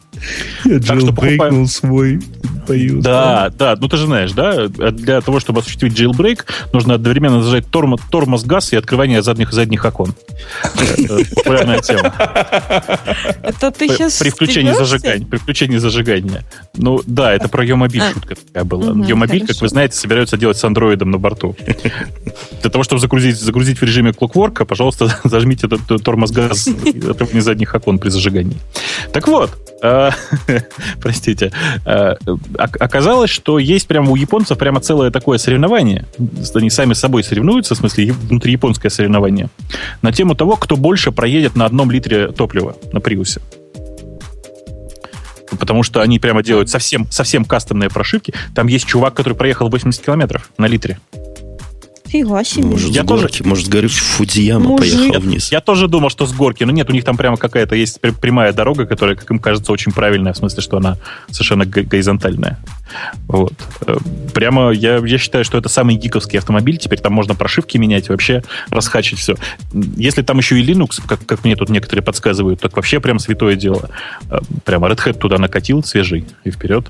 Я 0.64 0.80
так 0.80 1.00
что 1.00 1.14
покупаем... 1.14 1.68
свой 1.68 2.22
Приус. 2.68 3.04
Да, 3.04 3.50
да, 3.50 3.76
ну 3.80 3.88
ты 3.88 3.98
же 3.98 4.06
знаешь, 4.06 4.32
да, 4.32 4.68
для 4.68 5.22
того, 5.22 5.40
чтобы 5.40 5.60
осуществить 5.60 6.00
jailbreak, 6.00 6.46
нужно 6.74 6.96
одновременно 6.96 7.44
зажать 7.44 7.70
тормоз, 7.70 8.02
тормоз 8.10 8.44
газ 8.44 8.74
и 8.74 8.76
открывание 8.76 9.22
задних 9.22 9.54
задних 9.54 9.86
окон. 9.86 10.16
Э, 10.98 11.24
популярная 11.36 11.82
тема. 11.82 12.14
Это 13.44 13.72
ты 13.72 13.88
сейчас 13.88 14.18
При 14.18 14.30
включении 14.30 14.74
зажигания. 14.74 15.26
При 15.26 15.38
включении 15.38 15.78
зажигания. 15.78 16.44
Ну, 16.76 17.02
да, 17.06 17.34
это 17.34 17.50
про 17.50 17.66
Йомобиль 17.66 18.02
а. 18.02 18.12
шутка 18.12 18.36
такая 18.36 18.64
была. 18.64 19.06
Йомобиль, 19.06 19.46
как 19.46 19.62
вы 19.62 19.68
знаете, 19.68 19.98
собираются 19.98 20.38
делать 20.38 20.58
с 20.58 20.64
андроидом 20.64 21.12
на 21.12 21.18
борту. 21.18 21.56
Для 22.62 22.70
того, 22.70 22.84
чтобы 22.84 23.00
загрузить, 23.00 23.38
загрузить 23.38 23.80
в 23.80 23.84
режиме 23.84 24.14
клокворка, 24.14 24.66
пожалуйста, 24.66 25.20
зажмите 25.24 25.68
этот 25.68 26.04
тормоз 26.04 26.32
газ 26.32 26.68
не 26.68 27.40
задних 27.42 27.76
окон 27.76 28.00
при 28.00 28.10
зажигании. 28.10 28.58
Так 29.12 29.28
вот, 29.28 29.52
э, 29.82 30.10
простите, 31.02 31.52
э, 31.86 32.16
оказалось, 32.58 33.30
что 33.30 33.60
есть 33.60 33.88
прямо 33.88 34.12
у 34.12 34.16
японцев 34.16 34.58
прямо 34.58 34.80
целое 34.80 35.12
такое 35.12 35.38
соревнование. 35.38 36.06
Они 36.54 36.70
сами 36.70 36.94
с 36.94 37.00
собой 37.00 37.24
соревнуются, 37.24 37.76
в 37.76 37.78
смысле, 37.78 38.14
внутри 38.14 38.54
японское 38.54 38.90
соревнование, 38.90 39.50
на 40.02 40.12
тему 40.12 40.36
того, 40.36 40.56
кто 40.56 40.76
больше 40.76 41.12
проедет 41.12 41.56
на 41.56 41.66
одном 41.66 41.92
литре 41.92 42.32
топлива 42.32 42.76
на 42.92 43.00
Приусе. 43.00 43.42
Потому 45.60 45.84
что 45.84 46.02
они 46.02 46.20
прямо 46.20 46.44
делают 46.44 46.70
совсем, 46.70 47.10
совсем 47.12 47.46
кастомные 47.46 47.90
прошивки. 47.90 48.34
Там 48.54 48.68
есть 48.68 48.86
чувак, 48.86 49.14
который 49.14 49.36
проехал 49.36 49.70
80 49.70 50.04
километров 50.04 50.50
на 50.58 50.66
литре. 50.66 51.00
Фига 52.06 52.44
себе. 52.44 52.68
Может, 52.68 52.92
я 52.92 53.04
с 53.04 53.06
горки, 53.06 53.38
тоже... 53.40 53.50
может, 53.50 53.66
с 53.66 53.70
горы 53.70 53.88
Фудзияма 53.88 54.70
Мужик. 54.70 54.96
поехал 54.96 55.20
вниз. 55.22 55.52
Я, 55.52 55.58
я 55.58 55.62
тоже 55.62 55.88
думал, 55.88 56.10
что 56.10 56.26
с 56.26 56.34
горки, 56.34 56.64
но 56.64 56.72
нет, 56.72 56.90
у 56.90 56.94
них 56.94 57.04
там 57.04 57.18
прямо 57.18 57.38
какая-то 57.38 57.76
есть 57.76 58.00
прямая 58.00 58.54
дорога, 58.54 58.86
которая, 58.86 59.16
как 59.16 59.30
им 59.32 59.40
кажется, 59.40 59.72
очень 59.72 59.92
правильная, 59.92 60.34
в 60.34 60.38
смысле, 60.38 60.62
что 60.62 60.78
она 60.78 60.98
совершенно 61.30 61.66
горизонтальная. 61.66 62.60
Вот. 63.28 63.54
Э, 63.88 63.98
прямо 64.34 64.72
я, 64.72 64.98
я 64.98 65.18
считаю, 65.18 65.44
что 65.44 65.58
это 65.58 65.70
самый 65.70 65.96
гиковский 65.96 66.38
автомобиль. 66.38 66.78
Теперь 66.78 67.00
там 67.00 67.14
можно 67.14 67.36
прошивки 67.36 67.78
менять, 67.78 68.10
вообще 68.10 68.44
расхачить 68.70 69.20
все. 69.20 69.36
Если 69.74 70.22
там 70.22 70.38
еще 70.38 70.60
и 70.60 70.64
Linux, 70.64 71.02
как, 71.06 71.26
как 71.26 71.44
мне 71.44 71.56
тут 71.56 71.70
некоторые 71.70 72.04
подсказывают, 72.04 72.62
так 72.62 72.76
вообще 72.76 73.00
прям 73.00 73.20
святое 73.20 73.56
дело. 73.56 73.90
Э, 74.30 74.38
прямо 74.64 74.88
Red 74.88 75.04
Hat 75.06 75.18
туда 75.18 75.38
накатил 75.38 75.84
свежий 75.84 76.26
и 76.44 76.52
вперед. 76.52 76.86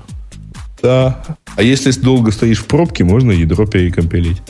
Да. 0.86 1.20
А 1.56 1.64
если 1.64 1.90
долго 1.90 2.30
стоишь 2.30 2.58
в 2.58 2.66
пробке, 2.66 3.02
можно 3.02 3.32
ядро 3.32 3.66
перекомпилить. 3.66 4.40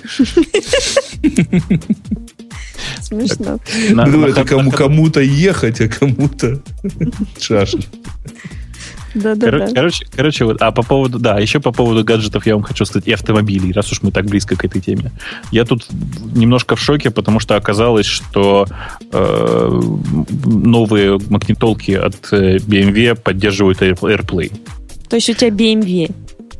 Смешно. 3.00 3.58
Ну, 3.88 4.26
это 4.26 4.44
кому, 4.44 4.70
кому-то 4.70 5.20
ехать, 5.20 5.80
а 5.80 5.88
кому-то 5.88 6.60
шашить. 7.40 7.88
Да, 9.14 9.34
да, 9.34 9.48
Кор- 9.48 9.58
да. 9.60 9.68
Короче, 9.74 10.04
короче, 10.14 10.44
вот, 10.44 10.60
а 10.60 10.72
по 10.72 10.82
поводу, 10.82 11.18
да, 11.18 11.38
еще 11.38 11.58
по 11.58 11.72
поводу 11.72 12.04
гаджетов 12.04 12.46
я 12.46 12.54
вам 12.54 12.62
хочу 12.62 12.84
сказать, 12.84 13.08
и 13.08 13.12
автомобилей, 13.12 13.72
раз 13.72 13.90
уж 13.90 14.02
мы 14.02 14.10
так 14.10 14.26
близко 14.26 14.56
к 14.56 14.64
этой 14.66 14.82
теме. 14.82 15.10
Я 15.50 15.64
тут 15.64 15.86
немножко 16.34 16.76
в 16.76 16.80
шоке, 16.80 17.10
потому 17.10 17.40
что 17.40 17.56
оказалось, 17.56 18.04
что 18.04 18.66
э, 19.10 19.80
новые 20.44 21.18
магнитолки 21.30 21.92
от 21.92 22.30
э, 22.30 22.58
BMW 22.58 23.14
поддерживают 23.14 23.80
AirPlay. 23.80 24.52
То 25.08 25.16
есть 25.16 25.30
у 25.30 25.32
тебя 25.32 25.48
BMW? 25.48 26.12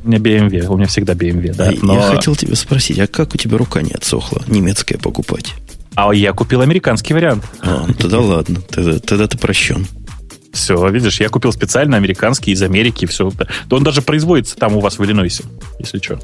У 0.07 0.09
меня 0.09 0.19
BMW, 0.19 0.65
у 0.67 0.77
меня 0.77 0.87
всегда 0.87 1.15
BMW, 1.15 1.53
да. 1.53 1.69
Но... 1.81 1.95
Я 1.95 2.15
хотел 2.15 2.33
тебя 2.33 2.55
спросить, 2.55 2.97
а 2.97 3.07
как 3.07 3.35
у 3.35 3.37
тебя 3.37 3.57
рука 3.57 3.81
не 3.81 3.91
отсохла 3.91 4.41
немецкая 4.47 4.97
покупать? 4.97 5.53
А 5.95 6.13
я 6.13 6.31
купил 6.31 6.61
американский 6.61 7.13
вариант. 7.13 7.43
А, 7.59 7.83
ну 7.85 7.93
тогда 7.93 8.21
ладно, 8.21 8.61
тогда, 8.61 8.99
тогда 8.99 9.27
ты 9.27 9.37
прощен. 9.37 9.85
Все, 10.53 10.89
видишь, 10.89 11.19
я 11.19 11.27
купил 11.27 11.51
специально 11.51 11.97
американский 11.97 12.51
из 12.51 12.61
Америки, 12.61 13.05
все. 13.05 13.29
Да 13.65 13.75
он 13.75 13.83
даже 13.83 14.01
производится 14.01 14.55
там 14.55 14.77
у 14.77 14.79
вас 14.79 14.97
в 14.97 15.03
Иллинойсе, 15.03 15.43
если 15.77 15.97
что. 15.97 16.17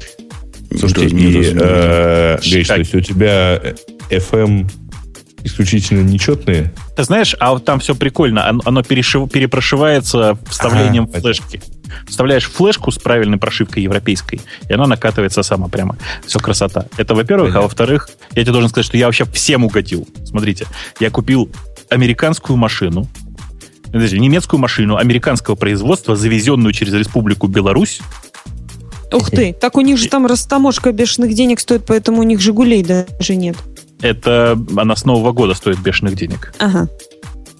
Слушайте, 0.78 1.14
не, 1.14 1.26
не, 1.26 1.44
э, 1.54 2.38
Гриш, 2.40 2.66
то 2.66 2.78
есть 2.78 2.94
у 2.94 3.00
тебя 3.00 3.60
FM 4.08 4.66
исключительно 5.44 6.00
нечетные? 6.00 6.72
Ты 6.96 7.04
знаешь, 7.04 7.36
а 7.38 7.52
вот 7.52 7.66
там 7.66 7.80
все 7.80 7.94
прикольно. 7.94 8.48
Оно, 8.48 8.62
оно 8.64 8.82
перешив, 8.82 9.30
перепрошивается 9.30 10.38
вставлением 10.48 11.08
а, 11.12 11.20
флешки. 11.20 11.60
Вставляешь 12.06 12.44
флешку 12.44 12.90
с 12.90 12.98
правильной 12.98 13.38
прошивкой 13.38 13.82
европейской, 13.82 14.40
и 14.68 14.72
она 14.72 14.86
накатывается 14.86 15.42
сама 15.42 15.68
прямо. 15.68 15.96
Все 16.26 16.38
красота. 16.38 16.86
Это 16.96 17.14
во-первых. 17.14 17.48
Понятно. 17.48 17.60
А 17.60 17.62
во-вторых, 17.62 18.08
я 18.32 18.42
тебе 18.42 18.52
должен 18.52 18.70
сказать, 18.70 18.86
что 18.86 18.96
я 18.96 19.06
вообще 19.06 19.24
всем 19.24 19.64
угодил. 19.64 20.06
Смотрите, 20.24 20.66
я 21.00 21.10
купил 21.10 21.50
американскую 21.88 22.56
машину, 22.56 23.06
подожди, 23.86 24.18
немецкую 24.18 24.60
машину 24.60 24.96
американского 24.96 25.54
производства, 25.54 26.16
завезенную 26.16 26.72
через 26.72 26.92
Республику 26.94 27.46
Беларусь. 27.46 28.00
Ух 29.12 29.30
ты, 29.30 29.52
так 29.52 29.76
у 29.76 29.80
них 29.80 29.96
же 29.98 30.08
там 30.08 30.26
растаможка 30.26 30.90
бешеных 30.92 31.34
денег 31.34 31.60
стоит, 31.60 31.84
поэтому 31.86 32.20
у 32.20 32.24
них 32.24 32.40
«Жигулей» 32.40 32.82
даже 32.82 33.36
нет. 33.36 33.56
Это 34.00 34.58
она 34.76 34.96
с 34.96 35.04
Нового 35.04 35.32
года 35.32 35.54
стоит 35.54 35.78
бешеных 35.78 36.16
денег. 36.16 36.52
Ага. 36.58 36.88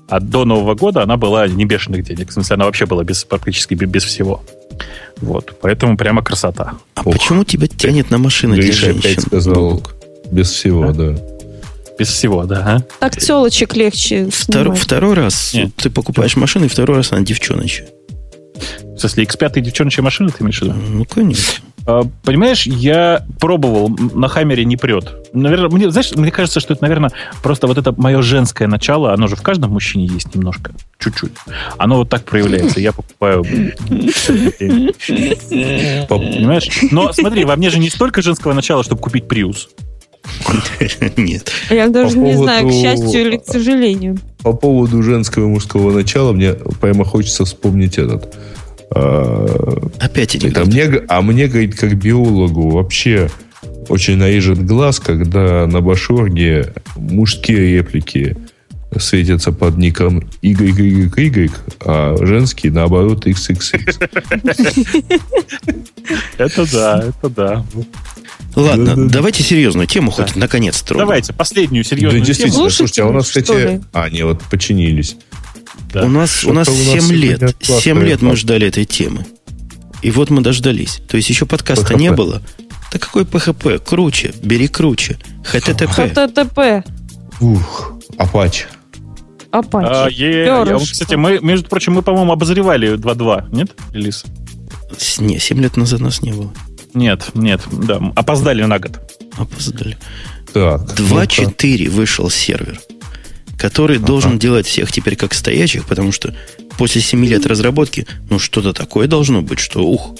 А 0.08 0.20
до 0.20 0.44
Нового 0.44 0.74
года 0.74 1.02
она 1.02 1.16
была 1.16 1.46
не 1.48 1.64
бешеных 1.64 2.04
денег. 2.04 2.30
В 2.30 2.32
смысле, 2.32 2.54
она 2.54 2.64
вообще 2.66 2.86
была 2.86 3.04
без, 3.04 3.24
практически 3.24 3.74
без 3.74 4.04
всего. 4.04 4.42
Вот. 5.18 5.56
Поэтому 5.60 5.96
прямо 5.96 6.22
красота. 6.22 6.74
А 6.94 7.02
Ох. 7.04 7.14
почему 7.14 7.44
тебя 7.44 7.66
тянет 7.66 8.10
на 8.10 8.18
машины 8.18 8.56
для 8.56 8.72
женщин? 8.72 9.20
сказал, 9.20 9.82
без 10.30 10.50
всего, 10.50 10.88
а? 10.88 10.92
да. 10.92 11.16
Без 11.98 12.08
всего, 12.08 12.44
да. 12.44 12.62
А? 12.66 12.80
Так 13.00 13.16
телочек 13.16 13.76
легче 13.76 14.28
Втор, 14.30 14.74
Второй 14.74 15.14
раз 15.14 15.54
Нет. 15.54 15.70
ты 15.76 15.90
покупаешь 15.90 16.36
машину, 16.36 16.66
и 16.66 16.68
второй 16.68 16.98
раз 16.98 17.12
она 17.12 17.22
девчоночья. 17.22 17.86
В 18.82 18.98
смысле, 18.98 19.24
X5 19.24 19.60
девчоночья 19.60 20.02
машина, 20.02 20.30
ты 20.30 20.42
имеешь 20.42 20.58
в 20.58 20.62
виду? 20.62 20.74
Ну, 20.74 21.04
конечно. 21.04 21.62
А, 21.86 22.04
понимаешь, 22.22 22.66
я 22.66 23.26
пробовал, 23.38 23.88
на 23.88 24.28
Хаммере 24.28 24.64
не 24.64 24.76
прет. 24.76 25.14
Наверное, 25.32 25.68
мне, 25.68 25.90
знаешь, 25.90 26.12
мне 26.14 26.30
кажется, 26.30 26.60
что 26.60 26.72
это, 26.72 26.82
наверное, 26.82 27.10
просто 27.42 27.66
вот 27.66 27.76
это 27.76 27.92
мое 27.96 28.22
женское 28.22 28.68
начало, 28.68 29.12
оно 29.12 29.26
же 29.26 29.36
в 29.36 29.42
каждом 29.42 29.72
мужчине 29.72 30.06
есть 30.06 30.34
немножко, 30.34 30.72
чуть-чуть. 30.98 31.32
Оно 31.76 31.96
вот 31.96 32.08
так 32.08 32.24
проявляется. 32.24 32.80
Я 32.80 32.92
покупаю... 32.92 33.44
Понимаешь? 36.08 36.68
Но 36.90 37.12
смотри, 37.12 37.44
во 37.44 37.56
мне 37.56 37.70
же 37.70 37.78
не 37.78 37.90
столько 37.90 38.22
женского 38.22 38.54
начала, 38.54 38.82
чтобы 38.82 39.02
купить 39.02 39.24
Prius. 39.24 39.68
Нет. 41.16 41.52
Я 41.68 41.88
даже 41.88 42.16
не 42.16 42.34
знаю, 42.34 42.68
к 42.68 42.72
счастью 42.72 43.26
или 43.26 43.36
к 43.36 43.44
сожалению. 43.44 44.16
По 44.42 44.54
поводу 44.54 45.02
женского 45.02 45.44
и 45.44 45.48
мужского 45.48 45.92
начала 45.92 46.32
мне 46.32 46.54
прямо 46.80 47.04
хочется 47.04 47.44
вспомнить 47.44 47.98
этот 47.98 48.34
Опять 48.90 50.34
анекдот. 50.36 50.62
А 50.62 50.66
мне, 50.66 50.84
а 51.08 51.22
мне, 51.22 51.46
говорит, 51.48 51.76
как 51.76 51.94
биологу, 51.94 52.70
вообще 52.70 53.30
очень 53.88 54.16
наезжит 54.16 54.64
глаз, 54.64 55.00
когда 55.00 55.66
на 55.66 55.80
башорге 55.80 56.72
мужские 56.96 57.76
реплики 57.76 58.36
светятся 58.98 59.52
под 59.52 59.76
ником 59.76 60.20
YYY, 60.42 61.50
а 61.84 62.16
женские, 62.24 62.72
наоборот, 62.72 63.26
XXX. 63.26 64.08
Это 66.38 66.72
да, 66.72 67.04
это 67.08 67.28
да. 67.28 67.66
Ладно, 68.54 69.08
давайте 69.08 69.42
серьезную 69.42 69.86
тему 69.86 70.10
хоть 70.10 70.36
наконец 70.36 70.80
трогаем. 70.82 71.08
Давайте, 71.08 71.32
последнюю 71.32 71.82
серьезную 71.84 72.20
да, 72.20 72.26
действительно, 72.26 72.70
слушайте, 72.70 73.02
а 73.02 73.06
у 73.06 73.12
нас, 73.12 73.26
кстати... 73.26 73.80
А, 73.92 74.08
не, 74.10 74.24
вот 74.24 74.42
починились. 74.42 75.16
Да. 75.92 76.04
У 76.04 76.08
нас, 76.08 76.44
у 76.44 76.52
нас 76.52 76.68
7 76.68 77.12
лет. 77.12 77.56
7 77.60 78.02
лет 78.02 78.20
мы 78.22 78.36
ждали 78.36 78.66
этой 78.66 78.84
темы. 78.84 79.26
И 80.02 80.10
вот 80.10 80.28
мы 80.28 80.42
дождались. 80.42 81.00
То 81.08 81.16
есть 81.16 81.30
еще 81.30 81.46
подкаста 81.46 81.94
PHP. 81.94 81.98
не 81.98 82.12
было. 82.12 82.42
Да 82.92 82.98
какой 82.98 83.22
PHP? 83.22 83.78
Круче. 83.78 84.34
Бери 84.42 84.68
круче. 84.68 85.18
HTTP. 85.50 86.12
HTTP. 86.12 86.84
Ух, 87.40 87.92
Apache. 88.18 88.66
Apache. 89.50 89.86
А, 89.88 90.08
е- 90.08 90.44
я, 90.44 90.78
кстати, 90.78 91.14
мы, 91.14 91.38
между 91.40 91.68
прочим, 91.68 91.94
мы, 91.94 92.02
по-моему, 92.02 92.32
обозревали 92.32 92.96
2.2, 92.96 93.48
нет, 93.52 93.70
релиз? 93.92 94.24
Не, 95.18 95.38
7 95.38 95.60
лет 95.60 95.76
назад 95.76 96.00
нас 96.00 96.22
не 96.22 96.32
было. 96.32 96.52
Нет, 96.92 97.30
нет, 97.34 97.60
да, 97.72 98.00
опоздали 98.14 98.62
на 98.64 98.78
год. 98.78 99.00
Опоздали. 99.36 99.96
Так. 100.52 100.82
2.4 100.98 101.88
вышел 101.88 102.30
сервер 102.30 102.80
который 103.58 103.96
ага. 103.96 104.06
должен 104.06 104.38
делать 104.38 104.66
всех 104.66 104.92
теперь 104.92 105.16
как 105.16 105.34
стоячих, 105.34 105.86
потому 105.86 106.12
что 106.12 106.34
после 106.78 107.00
7 107.00 107.24
лет 107.24 107.46
разработки, 107.46 108.06
ну, 108.30 108.38
что-то 108.38 108.72
такое 108.72 109.06
должно 109.06 109.42
быть, 109.42 109.58
что 109.58 109.80
ух. 109.80 110.14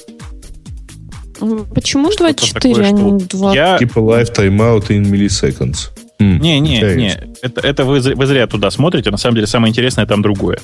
Почему 1.75 2.11
24, 2.17 2.87
а 2.87 2.91
не 2.91 3.19
2? 3.19 3.55
Я... 3.55 3.79
Типа 3.79 3.99
life 3.99 4.35
timeout 4.35 4.89
in 4.89 5.03
milliseconds. 5.03 5.91
М, 6.21 6.39
не, 6.39 6.61
не, 6.61 6.81
не. 6.81 7.17
Это, 7.43 7.61
это 7.61 7.85
вы, 7.85 8.01
вы 8.01 8.27
зря 8.27 8.47
туда 8.47 8.71
смотрите. 8.71 9.11
На 9.11 9.17
самом 9.17 9.35
деле 9.35 9.47
самое 9.47 9.71
интересное 9.71 10.07
там 10.07 10.23
другое. 10.23 10.61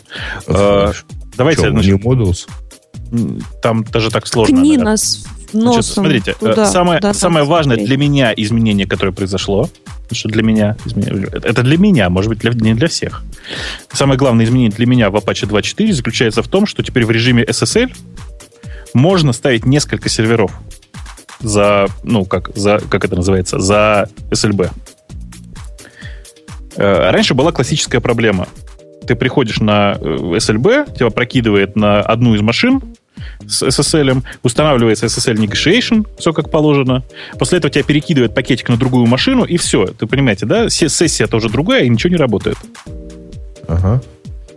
А, 0.47 0.93
давайте. 1.37 1.63
Что, 1.63 1.71
значит, 1.71 2.01
Models? 2.05 2.49
Там 3.61 3.85
даже 3.85 4.11
так 4.11 4.27
сложно. 4.27 4.57
Ткни 4.57 4.77
нас 4.77 5.25
носом 5.53 5.73
Значит, 5.73 5.93
смотрите, 5.93 6.35
туда, 6.39 6.67
самое, 6.67 7.01
туда 7.01 7.15
самое 7.15 7.45
важное 7.45 7.77
смотреть. 7.77 7.89
для 7.89 7.97
меня 7.97 8.33
изменение, 8.37 8.87
которое 8.87 9.13
произошло, 9.13 9.69
что 10.13 10.29
для 10.29 10.43
меня, 10.43 10.77
это 11.33 11.63
для 11.63 11.79
меня, 11.79 12.11
может 12.11 12.29
быть, 12.29 12.39
для, 12.39 12.53
не 12.53 12.75
для 12.75 12.89
всех. 12.89 13.23
Самое 13.93 14.19
главное 14.19 14.45
изменение 14.45 14.71
для 14.71 14.87
меня 14.87 15.11
в 15.11 15.17
Apache 15.17 15.49
2.4 15.49 15.93
заключается 15.93 16.43
в 16.43 16.49
том, 16.49 16.67
что 16.67 16.83
теперь 16.83 17.05
в 17.05 17.11
режиме 17.11 17.45
SSL 17.45 17.93
можно 18.95 19.33
ставить 19.33 19.67
несколько 19.67 20.09
серверов 20.09 20.53
за, 21.41 21.87
ну, 22.03 22.25
как, 22.25 22.55
за, 22.57 22.79
как 22.79 23.05
это 23.05 23.17
называется, 23.17 23.59
за 23.59 24.09
SLB. 24.31 24.71
Э, 26.77 27.11
раньше 27.11 27.35
была 27.35 27.53
классическая 27.53 28.01
проблема. 28.01 28.49
Ты 29.07 29.15
приходишь 29.15 29.61
на 29.61 29.97
SLB, 30.01 30.87
э, 30.89 30.97
тебя 30.97 31.11
прокидывает 31.11 31.77
на 31.77 32.01
одну 32.01 32.35
из 32.35 32.41
машин, 32.43 32.83
с 33.49 33.63
SSL, 33.63 34.23
устанавливается 34.43 35.07
SSL 35.07 35.35
Negotiation, 35.35 36.07
все 36.19 36.33
как 36.33 36.51
положено. 36.51 37.03
После 37.39 37.59
этого 37.59 37.71
тебя 37.71 37.85
перекидывает 37.85 38.35
пакетик 38.35 38.69
на 38.69 38.77
другую 38.77 39.07
машину, 39.07 39.45
и 39.45 39.57
все. 39.57 39.87
Ты 39.87 40.07
понимаете, 40.07 40.47
да? 40.47 40.69
Сессия 40.69 41.27
тоже 41.27 41.49
другая, 41.49 41.85
и 41.85 41.89
ничего 41.89 42.11
не 42.11 42.17
работает. 42.17 42.57
Ага. 43.69 44.03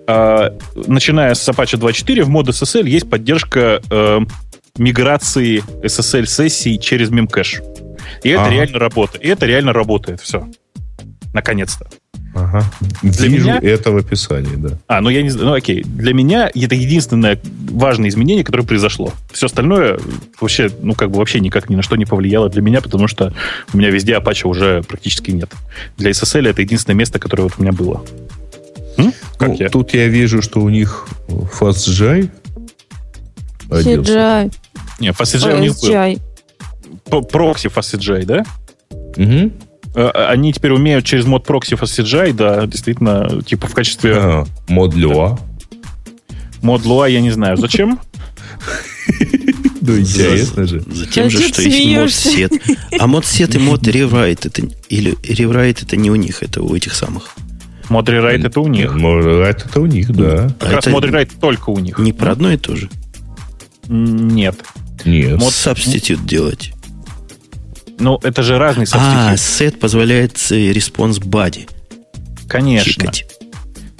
А, 0.07 0.53
начиная 0.75 1.33
с 1.33 1.47
Apache 1.47 1.79
2.4 1.79 2.23
в 2.23 2.29
мод 2.29 2.49
SSL 2.49 2.87
есть 2.87 3.09
поддержка 3.09 3.81
э, 3.89 4.19
миграции 4.77 5.63
SSL-сессий 5.83 6.77
через 6.77 7.09
мемкэш. 7.09 7.61
И 8.23 8.29
это 8.29 8.43
ага. 8.43 8.53
реально 8.53 8.79
работает. 8.79 9.23
И 9.23 9.27
это 9.27 9.45
реально 9.45 9.73
работает. 9.73 10.19
Все. 10.21 10.47
Наконец-то. 11.33 11.87
Ага. 12.35 12.63
Для 13.03 13.27
Вижу 13.27 13.45
меня... 13.45 13.59
это 13.61 13.91
в 13.91 13.97
описании, 13.97 14.55
да. 14.55 14.77
А, 14.87 15.01
ну 15.01 15.09
я 15.09 15.21
не 15.21 15.29
знаю, 15.29 15.49
ну 15.49 15.53
окей. 15.53 15.83
Для 15.83 16.13
меня 16.13 16.49
это 16.53 16.75
единственное 16.75 17.39
важное 17.69 18.09
изменение, 18.09 18.43
которое 18.43 18.63
произошло. 18.63 19.13
Все 19.31 19.45
остальное 19.45 19.99
вообще, 20.39 20.71
ну 20.81 20.95
как 20.95 21.11
бы 21.11 21.19
вообще 21.19 21.39
никак 21.39 21.69
ни 21.69 21.75
на 21.75 21.83
что 21.83 21.95
не 21.95 22.05
повлияло 22.05 22.49
для 22.49 22.61
меня, 22.61 22.81
потому 22.81 23.07
что 23.07 23.33
у 23.71 23.77
меня 23.77 23.89
везде 23.91 24.13
Apache 24.13 24.47
уже 24.47 24.83
практически 24.83 25.31
нет. 25.31 25.51
Для 25.97 26.09
SSL 26.11 26.49
это 26.49 26.61
единственное 26.61 26.95
место, 26.95 27.19
которое 27.19 27.43
вот 27.43 27.53
у 27.57 27.61
меня 27.61 27.71
было. 27.71 28.03
М? 28.97 29.13
Как 29.37 29.49
ну, 29.49 29.55
я? 29.59 29.69
Тут 29.69 29.93
я 29.93 30.07
вижу, 30.07 30.41
что 30.41 30.59
у 30.59 30.69
них 30.69 31.07
FastJI 31.27 32.29
CGI. 33.69 34.53
Не, 34.99 35.09
FastJI 35.09 35.55
у 35.55 35.59
них 35.59 35.73
был. 37.09 37.23
Прокси 37.23 37.67
FastJI, 37.67 38.25
да? 38.25 38.43
Угу. 39.17 39.51
Э, 39.95 40.09
они 40.29 40.53
теперь 40.53 40.71
умеют 40.71 41.05
через 41.05 41.25
мод 41.25 41.45
прокси 41.45 41.75
FastCGI, 41.75 42.33
да, 42.33 42.65
действительно, 42.65 43.41
типа 43.43 43.67
в 43.67 43.73
качестве... 43.73 44.15
А, 44.15 44.45
мод 44.67 44.93
Lua. 44.93 45.39
Mod 46.61 46.83
Lua 46.83 47.11
я 47.11 47.21
не 47.21 47.31
знаю. 47.31 47.57
Зачем? 47.57 47.99
Ну, 49.85 49.99
интересно 49.99 50.65
же. 50.65 50.81
Затем 50.87 51.29
же, 51.29 51.47
что 51.47 51.61
есть 51.61 51.97
mod 51.97 52.11
sed. 52.11 52.53
А 52.99 53.07
mod 53.07 53.25
sed 53.25 53.53
и 53.55 53.59
mod 53.59 53.85
rewrite 53.85 54.45
это 54.45 54.61
или 54.87 55.17
rewrite 55.23 55.83
это 55.83 55.97
не 55.97 56.09
у 56.09 56.15
них, 56.15 56.41
это 56.41 56.61
у 56.61 56.73
этих 56.73 56.93
самых. 56.93 57.35
Mod 57.89 58.07
rewrite 58.07 58.45
это 58.45 58.61
у 58.61 58.67
них. 58.67 58.93
Mod 58.95 59.25
rewrite 59.25 59.65
это 59.65 59.81
у 59.81 59.85
них, 59.85 60.11
да. 60.13 60.49
Как 60.59 60.71
раз 60.71 60.87
mod 60.87 61.03
rewrite 61.03 61.31
только 61.39 61.69
у 61.69 61.79
них. 61.79 61.99
Не 61.99 62.13
про 62.13 62.31
одно 62.31 62.51
и 62.51 62.57
то 62.57 62.75
же. 62.75 62.89
Нет. 63.87 64.55
Нет. 65.03 65.37
Mod 65.37 65.51
substitute 65.51 66.25
делать. 66.25 66.72
Ну, 68.03 68.19
это 68.21 68.43
же 68.43 68.57
разный 68.57 68.83
substitute. 68.83 69.33
А, 69.33 69.37
sed 69.37 69.79
позволяет 69.79 70.33
response 70.35 71.21
body. 71.21 71.69
Конечно. 72.47 72.91
Чикать. 72.91 73.25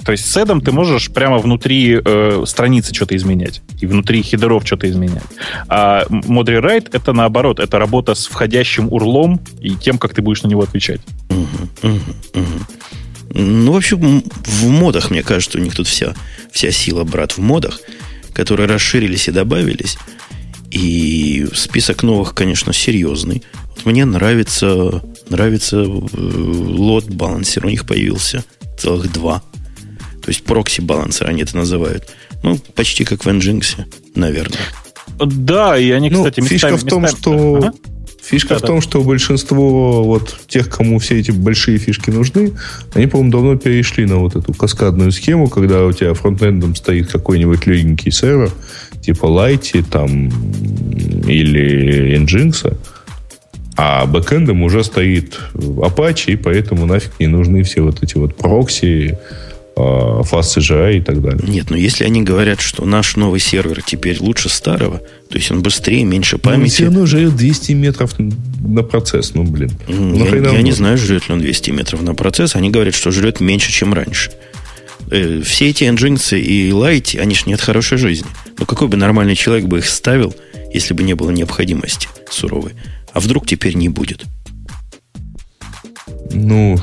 То 0.04 0.12
есть 0.12 0.26
с 0.26 0.34
седом 0.34 0.60
ты 0.60 0.70
можешь 0.70 1.10
прямо 1.10 1.38
внутри 1.38 1.98
э, 2.04 2.44
страницы 2.46 2.94
что-то 2.94 3.16
изменять. 3.16 3.62
И 3.80 3.86
внутри 3.86 4.22
хедеров 4.22 4.66
что-то 4.66 4.90
изменять. 4.90 5.22
А 5.68 6.04
Modry 6.10 6.60
Write 6.62 6.90
это 6.92 7.14
наоборот. 7.14 7.58
Это 7.58 7.78
работа 7.78 8.14
с 8.14 8.26
входящим 8.26 8.92
урлом 8.92 9.40
и 9.60 9.70
тем, 9.70 9.96
как 9.96 10.12
ты 10.12 10.20
будешь 10.20 10.42
на 10.42 10.48
него 10.48 10.62
отвечать. 10.62 11.00
Угу, 11.30 11.88
угу, 11.88 12.00
угу. 12.34 12.64
Ну, 13.30 13.72
в 13.72 13.76
общем, 13.76 14.22
в 14.44 14.68
модах, 14.68 15.10
мне 15.10 15.22
кажется, 15.22 15.58
у 15.58 15.62
них 15.62 15.74
тут 15.74 15.88
вся, 15.88 16.14
вся 16.52 16.70
сила, 16.70 17.04
брат, 17.04 17.32
в 17.32 17.38
модах, 17.38 17.80
которые 18.34 18.68
расширились 18.68 19.28
и 19.28 19.32
добавились. 19.32 19.96
И 20.70 21.46
список 21.54 22.02
новых, 22.02 22.34
конечно, 22.34 22.74
серьезный. 22.74 23.42
Мне 23.84 24.04
нравится, 24.04 25.02
нравится 25.28 25.84
лот 25.84 27.06
э, 27.08 27.12
балансер. 27.12 27.66
У 27.66 27.68
них 27.68 27.86
появился 27.86 28.44
целых 28.78 29.12
два. 29.12 29.42
То 30.22 30.30
есть 30.30 30.44
прокси 30.44 30.80
балансер 30.80 31.28
они 31.28 31.42
это 31.42 31.56
называют. 31.56 32.08
Ну, 32.42 32.58
почти 32.74 33.04
как 33.04 33.24
в 33.24 33.28
Nginx, 33.28 33.84
наверное. 34.14 34.58
Да, 35.18 35.78
и 35.78 35.90
они, 35.90 36.10
ну, 36.10 36.18
кстати, 36.24 36.40
фишка 36.40 36.70
местами, 36.70 36.76
в 36.76 36.90
том, 36.90 37.02
местами, 37.02 37.20
что 37.20 37.56
ага. 37.56 37.72
Фишка 38.24 38.54
да, 38.54 38.58
в 38.58 38.62
том, 38.62 38.76
да. 38.76 38.82
что 38.82 39.02
большинство 39.02 40.02
вот 40.02 40.40
тех, 40.48 40.70
кому 40.70 40.98
все 40.98 41.18
эти 41.18 41.30
большие 41.30 41.76
фишки 41.76 42.10
нужны, 42.10 42.52
они, 42.94 43.06
по-моему, 43.06 43.30
давно 43.30 43.56
перешли 43.56 44.06
на 44.06 44.16
вот 44.16 44.34
эту 44.34 44.54
каскадную 44.54 45.12
схему, 45.12 45.48
когда 45.48 45.84
у 45.84 45.92
тебя 45.92 46.14
фронтендом 46.14 46.74
стоит 46.74 47.10
какой-нибудь 47.10 47.66
легенький 47.66 48.10
сервер, 48.10 48.50
типа 49.02 49.26
Light 49.26 49.84
там, 49.90 50.28
или 51.28 52.18
Nginx, 52.18 52.74
а 53.76 54.06
бэкэндом 54.06 54.62
уже 54.62 54.84
стоит 54.84 55.40
Apache, 55.54 56.32
и 56.32 56.36
поэтому 56.36 56.86
нафиг 56.86 57.12
не 57.18 57.26
нужны 57.26 57.62
все 57.62 57.80
вот 57.82 58.02
эти 58.02 58.16
вот 58.16 58.36
прокси, 58.36 59.18
а, 59.76 60.22
FastCGI 60.22 60.98
и 60.98 61.00
так 61.00 61.20
далее. 61.20 61.42
Нет, 61.46 61.70
но 61.70 61.76
если 61.76 62.04
они 62.04 62.22
говорят, 62.22 62.60
что 62.60 62.84
наш 62.84 63.16
новый 63.16 63.40
сервер 63.40 63.82
теперь 63.84 64.18
лучше 64.20 64.48
старого, 64.48 64.98
то 65.28 65.36
есть 65.36 65.50
он 65.50 65.62
быстрее, 65.62 66.04
меньше 66.04 66.38
памяти... 66.38 66.60
Ну, 66.60 66.68
все 66.68 66.84
равно 66.84 67.06
жрет 67.06 67.36
200 67.36 67.72
метров 67.72 68.14
на 68.18 68.84
процесс, 68.84 69.34
ну, 69.34 69.42
блин. 69.42 69.72
Ну, 69.88 70.24
я, 70.24 70.50
я 70.50 70.62
не 70.62 70.72
знаю, 70.72 70.96
жрет 70.96 71.28
ли 71.28 71.34
он 71.34 71.40
200 71.40 71.70
метров 71.72 72.02
на 72.02 72.14
процесс. 72.14 72.54
Они 72.54 72.70
говорят, 72.70 72.94
что 72.94 73.10
жрет 73.10 73.40
меньше, 73.40 73.72
чем 73.72 73.92
раньше. 73.92 74.30
Э, 75.10 75.42
все 75.44 75.70
эти 75.70 75.84
Nginx 75.84 76.38
и 76.38 76.70
Light, 76.70 77.18
они 77.18 77.34
же 77.34 77.42
не 77.46 77.54
от 77.54 77.60
хорошей 77.60 77.98
жизни. 77.98 78.28
Но 78.58 78.66
какой 78.66 78.86
бы 78.86 78.96
нормальный 78.96 79.34
человек 79.34 79.66
бы 79.66 79.78
их 79.78 79.86
ставил, 79.86 80.34
если 80.72 80.94
бы 80.94 81.02
не 81.02 81.14
было 81.14 81.30
необходимости 81.30 82.08
суровой? 82.30 82.72
А 83.14 83.20
вдруг 83.20 83.46
теперь 83.46 83.76
не 83.76 83.88
будет? 83.88 84.24
Ну, 86.32 86.76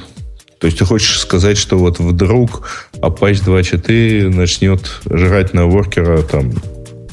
то 0.59 0.67
есть 0.67 0.79
ты 0.79 0.85
хочешь 0.85 1.19
сказать, 1.19 1.57
что 1.57 1.77
вот 1.77 1.99
вдруг 1.99 2.89
Apache 2.93 3.43
2.4 3.43 4.29
начнет 4.29 5.01
жрать 5.09 5.53
на 5.53 5.65
воркера 5.65 6.21
там 6.23 6.53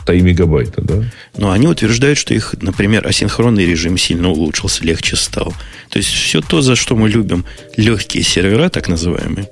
3 0.07 0.21
мегабайта, 0.23 0.83
да? 0.83 1.03
Но 1.37 1.51
они 1.51 1.67
утверждают, 1.67 2.17
что 2.17 2.33
их, 2.33 2.55
например, 2.63 3.07
асинхронный 3.07 3.67
режим 3.67 3.99
сильно 3.99 4.29
улучшился, 4.29 4.85
легче 4.85 5.17
стал. 5.17 5.53
То 5.91 5.99
есть 5.99 6.11
все 6.11 6.41
то, 6.41 6.63
за 6.63 6.77
что 6.77 6.95
мы 6.95 7.09
любим 7.09 7.45
легкие 7.77 8.23
сервера, 8.23 8.69
так 8.69 8.89
называемые, 8.89 9.49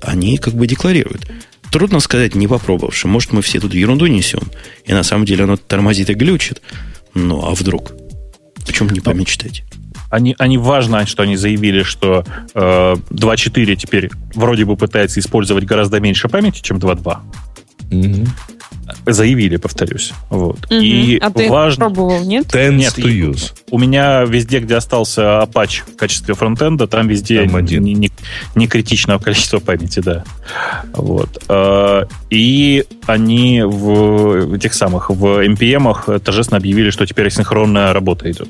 они 0.00 0.38
как 0.38 0.54
бы 0.54 0.68
декларируют. 0.68 1.28
Трудно 1.72 1.98
сказать, 1.98 2.36
не 2.36 2.46
попробовавши. 2.46 3.08
Может, 3.08 3.32
мы 3.32 3.42
все 3.42 3.58
тут 3.58 3.74
ерунду 3.74 4.06
несем, 4.06 4.42
и 4.84 4.92
на 4.92 5.02
самом 5.02 5.24
деле 5.24 5.42
оно 5.42 5.56
тормозит 5.56 6.08
и 6.08 6.14
глючит. 6.14 6.62
Ну, 7.14 7.44
а 7.44 7.52
вдруг? 7.52 7.92
Почему 8.66 8.90
не 8.90 9.00
помечтать? 9.00 9.64
Они, 10.10 10.34
они 10.38 10.58
важно, 10.58 11.04
что 11.06 11.22
они 11.24 11.36
заявили, 11.36 11.82
что 11.82 12.24
э, 12.54 12.60
2.4 12.60 13.76
теперь 13.76 14.10
вроде 14.34 14.64
бы 14.64 14.76
пытается 14.76 15.20
использовать 15.20 15.64
гораздо 15.64 16.00
меньше 16.00 16.28
памяти, 16.28 16.62
чем 16.62 16.78
2.2. 16.78 17.18
Mm-hmm. 17.90 18.28
Заявили, 19.04 19.56
повторюсь. 19.56 20.12
Вот. 20.30 20.64
Угу. 20.66 20.74
И 20.74 21.18
а 21.18 21.30
ты 21.30 21.48
важно... 21.48 21.86
пробовал, 21.86 22.24
нет? 22.24 22.52
Нет, 22.54 22.98
to 22.98 23.06
use. 23.06 23.52
у 23.70 23.78
меня 23.78 24.22
везде, 24.24 24.60
где 24.60 24.76
остался 24.76 25.42
Apache 25.42 25.82
в 25.92 25.96
качестве 25.96 26.34
фронтенда, 26.34 26.86
там 26.86 27.08
везде 27.08 27.48
там 27.48 27.64
не, 27.64 27.94
не, 27.94 28.10
не 28.54 28.68
критичного 28.68 29.18
количества 29.22 29.58
памяти, 29.58 30.00
да. 30.00 30.24
Вот. 30.92 31.42
Э, 31.48 32.04
и 32.30 32.84
они 33.06 33.62
в 33.62 34.54
этих 34.54 34.74
самых, 34.74 35.10
в 35.10 35.44
NPM 35.44 36.20
торжественно 36.20 36.58
объявили, 36.58 36.90
что 36.90 37.06
теперь 37.06 37.30
синхронная 37.30 37.92
работа 37.92 38.30
идет. 38.30 38.48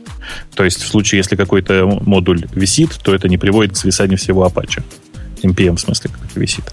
То 0.55 0.65
есть 0.65 0.83
в 0.83 0.89
случае, 0.89 1.19
если 1.19 1.37
какой-то 1.37 1.87
модуль 1.87 2.45
висит, 2.55 2.99
то 3.03 3.15
это 3.15 3.29
не 3.29 3.39
приводит 3.39 3.75
к 3.75 3.77
свисанию 3.77 4.19
всего 4.19 4.47
Apache. 4.47 4.83
NPM 5.43 5.77
в 5.77 5.81
смысле 5.81 6.11
как 6.11 6.37
висит. 6.37 6.65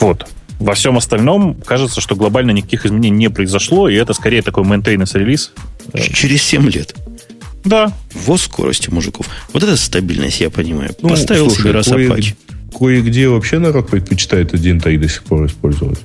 Вот. 0.00 0.26
Во 0.64 0.72
всем 0.72 0.96
остальном 0.96 1.60
кажется, 1.66 2.00
что 2.00 2.16
глобально 2.16 2.52
никаких 2.52 2.86
изменений 2.86 3.18
не 3.18 3.28
произошло, 3.28 3.86
и 3.86 3.94
это 3.94 4.14
скорее 4.14 4.40
такой 4.40 4.64
maintenance 4.64 5.10
релиз. 5.12 5.52
Через 5.94 6.42
7 6.42 6.70
лет. 6.70 6.94
Да. 7.64 7.92
Во 8.14 8.38
скорости 8.38 8.88
мужиков. 8.88 9.28
Вот 9.52 9.62
это 9.62 9.76
стабильность, 9.76 10.40
я 10.40 10.48
понимаю. 10.48 10.94
Ну, 11.02 11.10
Поставил 11.10 11.50
слушай, 11.50 11.60
себе 11.60 11.70
раз 11.72 11.86
кое, 11.88 12.08
Apache. 12.08 12.34
Кое-где 12.78 13.28
вообще 13.28 13.58
народ 13.58 13.90
предпочитает 13.90 14.54
один 14.54 14.80
тай 14.80 14.96
до 14.96 15.06
сих 15.06 15.24
пор 15.24 15.44
использовать. 15.44 16.00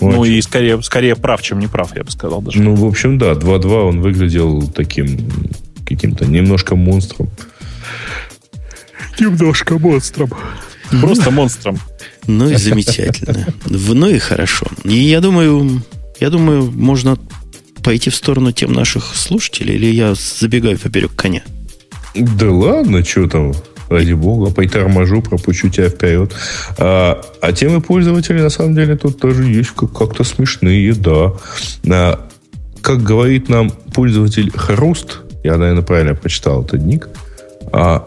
Ну 0.00 0.24
и 0.24 0.40
скорее, 0.40 0.82
скорее 0.82 1.14
прав, 1.14 1.42
чем 1.42 1.58
не 1.58 1.66
прав, 1.66 1.94
я 1.94 2.02
бы 2.02 2.10
сказал 2.10 2.40
даже. 2.40 2.62
Ну, 2.62 2.74
в 2.74 2.86
общем, 2.86 3.18
да, 3.18 3.32
2.2 3.32 3.88
он 3.88 4.00
выглядел 4.00 4.66
таким 4.68 5.18
каким-то 5.86 6.24
немножко 6.24 6.76
монстром. 6.76 7.28
Немножко 9.20 9.78
монстром. 9.78 10.30
Просто 11.02 11.30
монстром. 11.30 11.78
Ну 12.26 12.50
и 12.50 12.56
замечательно. 12.56 13.46
Ну 13.66 14.08
и 14.08 14.18
хорошо. 14.18 14.66
И 14.84 14.94
я 14.94 15.20
думаю, 15.20 15.82
я 16.20 16.30
думаю, 16.30 16.70
можно 16.70 17.18
пойти 17.82 18.10
в 18.10 18.16
сторону 18.16 18.52
тем 18.52 18.72
наших 18.72 19.14
слушателей, 19.14 19.76
или 19.76 19.86
я 19.86 20.14
забегаю 20.14 20.78
поперек 20.78 21.14
коня? 21.14 21.42
Да 22.14 22.50
ладно, 22.50 23.04
что 23.04 23.28
там, 23.28 23.52
ради 23.88 24.12
бога, 24.12 24.50
поторможу, 24.50 25.22
пропущу 25.22 25.68
тебя 25.68 25.88
вперед. 25.88 26.32
А, 26.78 27.22
а 27.40 27.52
темы 27.52 27.80
пользователей, 27.80 28.42
на 28.42 28.50
самом 28.50 28.74
деле, 28.74 28.96
тут 28.96 29.20
тоже 29.20 29.44
есть 29.44 29.70
как-то 29.70 30.24
смешные, 30.24 30.94
да. 30.94 31.34
А, 31.88 32.26
как 32.80 33.02
говорит 33.02 33.48
нам 33.48 33.70
пользователь 33.70 34.50
Хруст, 34.50 35.20
я, 35.44 35.56
наверное, 35.56 35.82
правильно 35.82 36.14
прочитал 36.14 36.64
этот 36.64 36.80
ник, 36.82 37.08
а, 37.72 38.04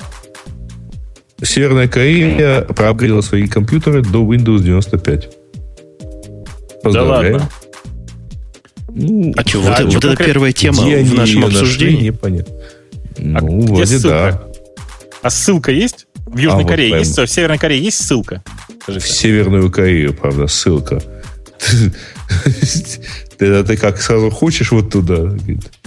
Северная 1.41 1.88
Корея 1.88 2.61
проапгрейдила 2.61 3.22
свои 3.22 3.48
компьютеры 3.48 4.02
до 4.02 4.24
Windows 4.24 4.60
95. 4.60 5.30
Поздравляем. 6.84 7.38
Да 7.38 7.44
ладно. 7.44 7.49
Ну, 8.91 9.34
а 9.36 9.48
что, 9.48 9.60
вот, 9.60 9.94
вот 9.94 10.06
это 10.06 10.24
первая 10.24 10.52
тема 10.52 10.84
в 10.84 11.14
нашем 11.14 11.45
обсуждении? 11.45 12.07
Непонятно. 12.07 12.56
А 13.18 13.41
ну, 13.41 13.61
где 13.61 13.74
вроде 13.74 13.86
ссылка? 13.86 14.10
да. 14.10 14.44
А 15.22 15.30
ссылка 15.30 15.72
есть? 15.72 16.07
В 16.26 16.38
Южной 16.38 16.64
а, 16.64 16.68
Корее 16.68 16.90
вот 16.91 16.99
есть? 16.99 17.18
В 17.18 17.28
Северной 17.28 17.57
Корее 17.57 17.82
есть 17.84 18.06
ссылка? 18.06 18.44
Скажите. 18.82 19.06
В 19.06 19.10
Северную 19.10 19.72
Корею, 19.72 20.14
правда, 20.14 20.48
ссылка. 20.48 21.02
Ты, 23.38 23.64
ты 23.64 23.78
как 23.78 24.02
сразу 24.02 24.30
хочешь 24.30 24.72
вот 24.72 24.91
туда? 24.91 25.34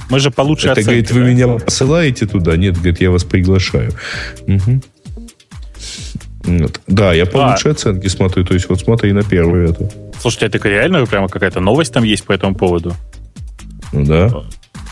Мы 0.08 0.20
же 0.20 0.30
получше 0.30 0.68
Это, 0.68 0.82
говорит, 0.82 1.10
вы 1.10 1.20
меня 1.20 1.48
посылаете 1.48 2.26
туда? 2.26 2.56
Нет, 2.56 2.76
говорит, 2.76 3.00
я 3.00 3.10
вас 3.10 3.24
приглашаю. 3.24 3.92
Угу. 4.46 4.82
Вот. 6.44 6.80
Да, 6.86 7.12
я 7.12 7.26
по 7.26 7.46
а. 7.46 7.50
лучшей 7.50 7.72
оценке 7.72 8.08
смотрю. 8.08 8.44
То 8.44 8.54
есть 8.54 8.68
вот 8.68 8.80
смотри 8.80 9.12
на 9.12 9.22
первую 9.22 9.70
эту. 9.70 9.90
Слушайте, 10.20 10.46
это 10.46 10.68
реально 10.68 11.04
прямо 11.06 11.28
какая-то 11.28 11.60
новость 11.60 11.92
там 11.92 12.04
есть 12.04 12.24
по 12.24 12.32
этому 12.32 12.54
поводу? 12.54 12.94
Ну 13.92 14.04
да. 14.04 14.30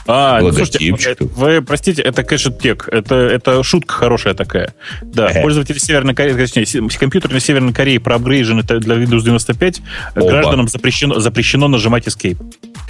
А, 0.06 0.40
ну, 0.40 0.52
слушайте, 0.52 1.18
вы, 1.36 1.62
простите, 1.62 2.02
это 2.02 2.24
кэшетек, 2.24 2.88
это, 2.90 3.14
это 3.14 3.62
шутка 3.62 3.94
хорошая 3.94 4.34
такая. 4.34 4.74
Да, 5.02 5.30
э. 5.30 5.42
пользователи 5.42 5.78
Северной 5.78 6.14
Кореи, 6.14 6.34
точнее, 6.34 6.88
компьютеры 6.98 7.34
на 7.34 7.40
Северной 7.40 7.72
Корее 7.72 8.00
проапгрейжены 8.00 8.62
для 8.62 8.96
Windows 8.96 9.22
95, 9.22 9.82
Опа. 10.14 10.26
гражданам 10.26 10.68
запрещено, 10.68 11.20
запрещено 11.20 11.68
нажимать 11.68 12.06
Escape. 12.06 12.38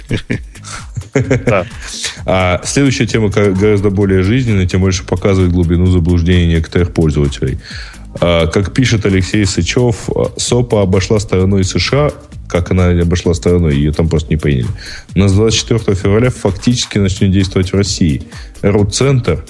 Да. 1.45 1.65
А 2.25 2.61
следующая 2.63 3.05
тема 3.05 3.27
гораздо 3.27 3.89
более 3.89 4.23
жизненная, 4.23 4.65
тем 4.65 4.79
больше 4.79 5.03
показывает 5.03 5.51
глубину 5.51 5.87
заблуждения 5.87 6.47
некоторых 6.47 6.93
пользователей. 6.93 7.59
А, 8.19 8.47
как 8.47 8.73
пишет 8.73 9.05
Алексей 9.05 9.45
Сычев, 9.45 10.09
СОПа 10.37 10.81
обошла 10.81 11.19
стороной 11.19 11.63
США 11.63 12.11
как 12.51 12.71
она 12.71 12.89
обошла 12.89 13.33
стороной, 13.33 13.75
ее 13.75 13.93
там 13.93 14.09
просто 14.09 14.29
не 14.29 14.35
приняли. 14.35 14.67
Но 15.15 15.27
с 15.27 15.33
24 15.33 15.95
февраля 15.95 16.29
фактически 16.29 16.97
начнет 16.97 17.31
действовать 17.31 17.71
в 17.71 17.75
России. 17.75 18.23
Рут-центр, 18.61 19.45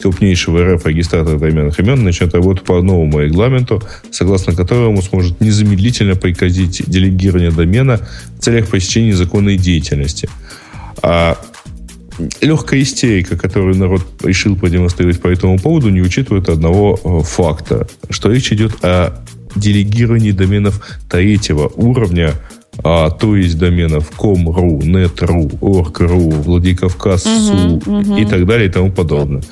крупнейший 0.00 0.54
в 0.54 0.74
РФ 0.74 0.86
регистратор 0.86 1.38
доменных 1.38 1.78
имен, 1.80 2.04
начнет 2.04 2.32
работать 2.34 2.64
по 2.64 2.80
новому 2.80 3.20
регламенту, 3.20 3.82
согласно 4.12 4.54
которому 4.54 5.02
сможет 5.02 5.40
незамедлительно 5.40 6.14
прекратить 6.14 6.88
делегирование 6.88 7.50
домена 7.50 8.00
в 8.38 8.42
целях 8.42 8.68
посещения 8.68 9.14
законной 9.14 9.56
деятельности. 9.56 10.28
А 11.02 11.38
легкая 12.40 12.82
истерика, 12.82 13.36
которую 13.36 13.76
народ 13.76 14.02
решил 14.22 14.56
продемонстрировать 14.56 15.20
по 15.20 15.28
этому 15.28 15.58
поводу, 15.58 15.90
не 15.90 16.00
учитывает 16.00 16.48
одного 16.48 16.98
э, 17.02 17.20
факта, 17.24 17.86
что 18.10 18.30
речь 18.30 18.52
идет 18.52 18.84
о 18.84 19.22
делегировании 19.54 20.32
доменов 20.32 20.98
третьего 21.08 21.68
уровня, 21.68 22.34
а, 22.84 23.10
то 23.10 23.36
есть 23.36 23.58
доменов 23.58 24.12
com.ru, 24.16 24.80
net.ru, 24.80 25.58
org.ru, 25.60 26.42
Владикавказ.су 26.42 27.76
угу, 27.76 27.98
угу. 27.98 28.16
и 28.16 28.24
так 28.26 28.46
далее 28.46 28.68
и 28.68 28.72
тому 28.72 28.92
подобное. 28.92 29.42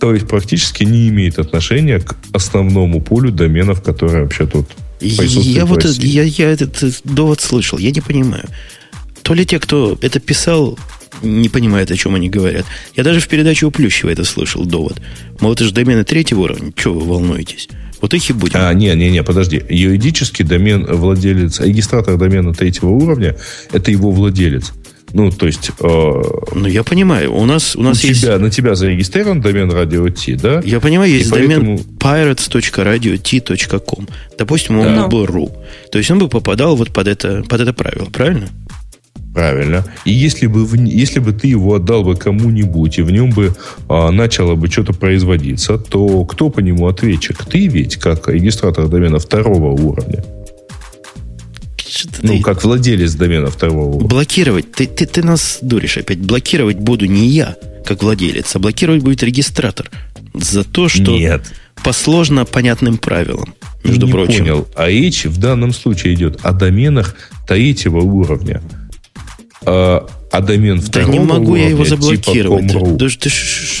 То 0.00 0.14
есть 0.14 0.26
практически 0.26 0.84
не 0.84 1.08
имеет 1.08 1.38
отношения 1.38 2.00
к 2.00 2.16
основному 2.32 3.02
полю 3.02 3.30
доменов, 3.30 3.82
которые 3.82 4.22
вообще 4.22 4.46
тут 4.46 4.66
я 5.00 5.64
вот 5.64 5.84
я, 5.84 6.22
я 6.24 6.50
этот 6.50 7.00
довод 7.04 7.40
слышал, 7.40 7.78
я 7.78 7.90
не 7.90 8.00
понимаю. 8.00 8.44
То 9.22 9.34
ли 9.34 9.46
те, 9.46 9.58
кто 9.58 9.98
это 10.00 10.20
писал, 10.20 10.78
не 11.22 11.48
понимают, 11.48 11.90
о 11.90 11.96
чем 11.96 12.14
они 12.14 12.28
говорят. 12.28 12.66
Я 12.96 13.04
даже 13.04 13.20
в 13.20 13.28
передаче 13.28 13.66
у 13.66 13.70
Плющева 13.70 14.10
это 14.10 14.24
слышал, 14.24 14.64
довод. 14.64 15.00
Мол, 15.40 15.52
это 15.52 15.64
же 15.64 15.72
домены 15.72 16.04
третьего 16.04 16.40
уровня, 16.40 16.72
чего 16.76 16.98
вы 16.98 17.06
волнуетесь? 17.06 17.68
Вот 18.00 18.14
их 18.14 18.30
и 18.30 18.32
будем. 18.32 18.60
А, 18.60 18.72
не, 18.72 18.94
не, 18.94 19.10
не, 19.10 19.22
подожди. 19.22 19.62
Юридический 19.68 20.44
домен 20.44 20.86
владелец, 20.86 21.60
регистратор 21.60 22.16
домена 22.16 22.54
третьего 22.54 22.88
уровня, 22.88 23.36
это 23.72 23.90
его 23.90 24.10
владелец. 24.10 24.72
Ну, 25.12 25.30
то 25.30 25.46
есть... 25.46 25.70
Э, 25.80 26.22
ну, 26.54 26.66
я 26.66 26.82
понимаю. 26.84 27.34
У 27.34 27.44
нас, 27.44 27.76
у 27.76 27.82
нас 27.82 28.02
у 28.04 28.06
есть... 28.06 28.22
Тебя, 28.22 28.38
на 28.38 28.50
тебя 28.50 28.74
зарегистрирован 28.74 29.40
домен 29.40 29.70
Radio 29.70 30.10
T, 30.10 30.36
да? 30.36 30.60
Я 30.64 30.80
понимаю, 30.80 31.10
есть 31.10 31.28
и 31.28 31.30
домен 31.30 31.48
поэтому... 31.48 31.78
pirates.radiot.com. 31.98 34.08
Допустим, 34.38 34.78
он 34.78 34.94
да. 34.94 35.08
был 35.08 35.24
.ru. 35.24 35.50
То 35.90 35.98
есть, 35.98 36.10
он 36.10 36.20
бы 36.20 36.28
попадал 36.28 36.76
вот 36.76 36.92
под 36.92 37.08
это, 37.08 37.42
под 37.48 37.60
это 37.60 37.72
правило, 37.72 38.04
правильно? 38.06 38.48
Правильно. 39.34 39.84
И 40.04 40.10
если 40.10 40.46
бы, 40.46 40.64
в, 40.64 40.74
если 40.74 41.20
бы 41.20 41.32
ты 41.32 41.46
его 41.46 41.74
отдал 41.74 42.02
бы 42.02 42.16
кому-нибудь, 42.16 42.98
и 42.98 43.02
в 43.02 43.10
нем 43.10 43.30
бы 43.30 43.54
а, 43.88 44.10
начало 44.10 44.56
бы 44.56 44.68
что-то 44.68 44.92
производиться, 44.92 45.78
то 45.78 46.24
кто 46.24 46.50
по 46.50 46.60
нему 46.60 46.88
ответчик? 46.88 47.44
Ты 47.44 47.68
ведь, 47.68 47.96
как 47.96 48.28
регистратор 48.28 48.88
домена 48.88 49.18
второго 49.18 49.70
уровня. 49.70 50.24
ну, 52.22 52.36
ты... 52.36 52.42
как 52.42 52.64
владелец 52.64 53.14
домена 53.14 53.50
второго 53.50 53.88
уровня. 53.88 54.08
Блокировать. 54.08 54.72
Ты, 54.72 54.86
ты, 54.86 55.06
ты 55.06 55.22
нас 55.22 55.58
дуришь 55.62 55.98
опять. 55.98 56.18
Блокировать 56.18 56.78
буду 56.78 57.06
не 57.06 57.28
я, 57.28 57.56
как 57.84 58.02
владелец, 58.02 58.56
а 58.56 58.58
блокировать 58.58 59.02
будет 59.02 59.22
регистратор. 59.22 59.90
За 60.34 60.64
то, 60.64 60.88
что 60.88 61.16
Нет. 61.16 61.42
по 61.84 61.92
сложно 61.92 62.44
понятным 62.44 62.98
правилам. 62.98 63.54
Между 63.84 64.06
не 64.06 64.12
прочим. 64.12 64.38
понял. 64.38 64.68
А 64.74 64.88
речь 64.88 65.24
в 65.24 65.38
данном 65.38 65.72
случае 65.72 66.14
идет 66.14 66.40
о 66.42 66.52
доменах 66.52 67.14
третьего 67.46 68.00
уровня 68.00 68.60
а, 69.66 70.06
а 70.30 70.40
домен 70.40 70.80
второго 70.80 71.12
Да 71.12 71.18
не 71.18 71.24
могу 71.24 71.52
уровня, 71.52 71.62
я 71.62 71.68
его 71.70 71.84
типа 71.84 71.96
заблокировать. 71.96 72.68
Типа 72.68 72.86
да, 72.86 73.08
ты, 73.08 73.30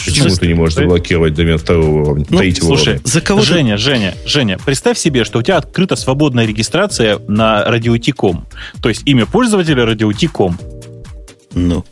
Почему 0.04 0.36
ты 0.36 0.46
не 0.46 0.54
можешь 0.54 0.74
заблокировать 0.74 1.34
домен 1.34 1.58
второго 1.58 2.02
уровня, 2.02 2.26
ну, 2.28 2.38
третьего 2.38 2.66
слушай, 2.66 2.94
уровня? 2.94 3.00
За 3.04 3.20
кого 3.20 3.42
Женя, 3.42 3.76
Женя, 3.78 4.14
Женя, 4.26 4.58
представь 4.64 4.98
себе, 4.98 5.24
что 5.24 5.38
у 5.38 5.42
тебя 5.42 5.56
открыта 5.58 5.96
свободная 5.96 6.46
регистрация 6.46 7.18
на 7.28 7.64
радиоти.ком. 7.64 8.46
То 8.82 8.88
есть 8.88 9.02
имя 9.06 9.26
пользователя 9.26 9.86
радиоти.ком. 9.86 10.58
Ну. 11.54 11.84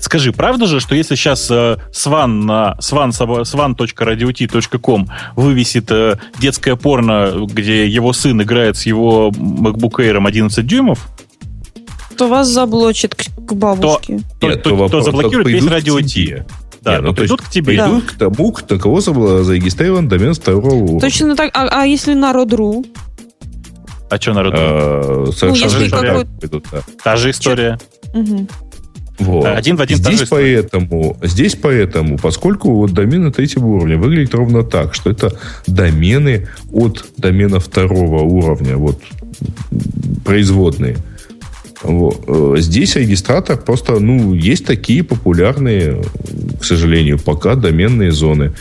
Скажи, 0.00 0.32
правда 0.32 0.66
же, 0.66 0.80
что 0.80 0.94
если 0.94 1.16
сейчас 1.16 1.50
э, 1.50 1.76
Swan 1.92 2.44
на 2.44 2.76
swan, 2.80 3.10
swan.radiot.com 3.10 5.08
вывесит 5.36 5.90
э, 5.90 6.16
детское 6.38 6.76
порно, 6.76 7.46
где 7.46 7.86
его 7.86 8.12
сын 8.12 8.40
играет 8.40 8.76
с 8.76 8.86
его 8.86 9.30
MacBook 9.30 9.96
Air 9.98 10.24
11 10.26 10.66
дюймов, 10.66 11.08
кто 12.18 12.26
вас 12.26 12.48
заблочит 12.48 13.14
к, 13.14 13.26
к 13.46 13.52
бабушке. 13.52 14.18
То, 14.40 14.48
Нет, 14.48 14.62
то, 14.64 14.70
то, 14.70 14.88
кто 14.88 15.00
заблокирует 15.02 15.46
весь 15.46 15.64
радио 15.70 16.00
Ти. 16.00 16.42
Да, 16.82 16.94
Нет, 16.94 17.02
ну, 17.02 17.14
придут 17.14 17.42
к 17.42 17.48
тебе. 17.48 17.76
Придут 17.76 18.06
да. 18.06 18.12
к 18.12 18.18
тому, 18.18 18.50
кто, 18.50 18.76
кого 18.76 19.00
зарегистрирован 19.00 20.08
домен 20.08 20.34
второго 20.34 20.74
уровня. 20.74 21.00
Точно 21.00 21.36
так. 21.36 21.52
А, 21.54 21.68
а 21.82 21.84
если 21.84 22.14
народ.ру? 22.14 22.84
А 24.10 24.20
что 24.20 24.32
народ.ру? 24.32 24.58
А, 24.60 25.26
совершенно 25.32 26.24
ну, 26.42 26.62
да. 26.72 26.82
Та 27.04 27.16
же 27.16 27.30
история. 27.30 27.78
Угу. 28.12 28.48
Вот. 29.20 29.46
Один 29.46 29.76
в 29.76 29.80
один 29.80 29.98
здесь 29.98 30.28
поэтому, 30.28 31.18
здесь 31.22 31.54
поэтому, 31.54 32.18
поскольку 32.18 32.72
вот 32.72 32.92
домены 32.94 33.30
третьего 33.30 33.66
уровня 33.66 33.96
выглядят 33.96 34.34
ровно 34.34 34.64
так, 34.64 34.92
что 34.94 35.10
это 35.10 35.38
домены 35.68 36.48
от 36.72 37.04
домена 37.16 37.60
второго 37.60 38.22
уровня, 38.22 38.76
вот 38.76 39.00
производные. 40.24 40.96
Вот. 41.82 42.24
Э, 42.26 42.54
здесь 42.58 42.96
регистратор 42.96 43.56
просто, 43.56 43.98
ну, 43.98 44.34
есть 44.34 44.64
такие 44.64 45.02
популярные, 45.04 46.02
к 46.60 46.64
сожалению, 46.64 47.18
пока 47.18 47.54
доменные 47.54 48.10
зоны. 48.10 48.52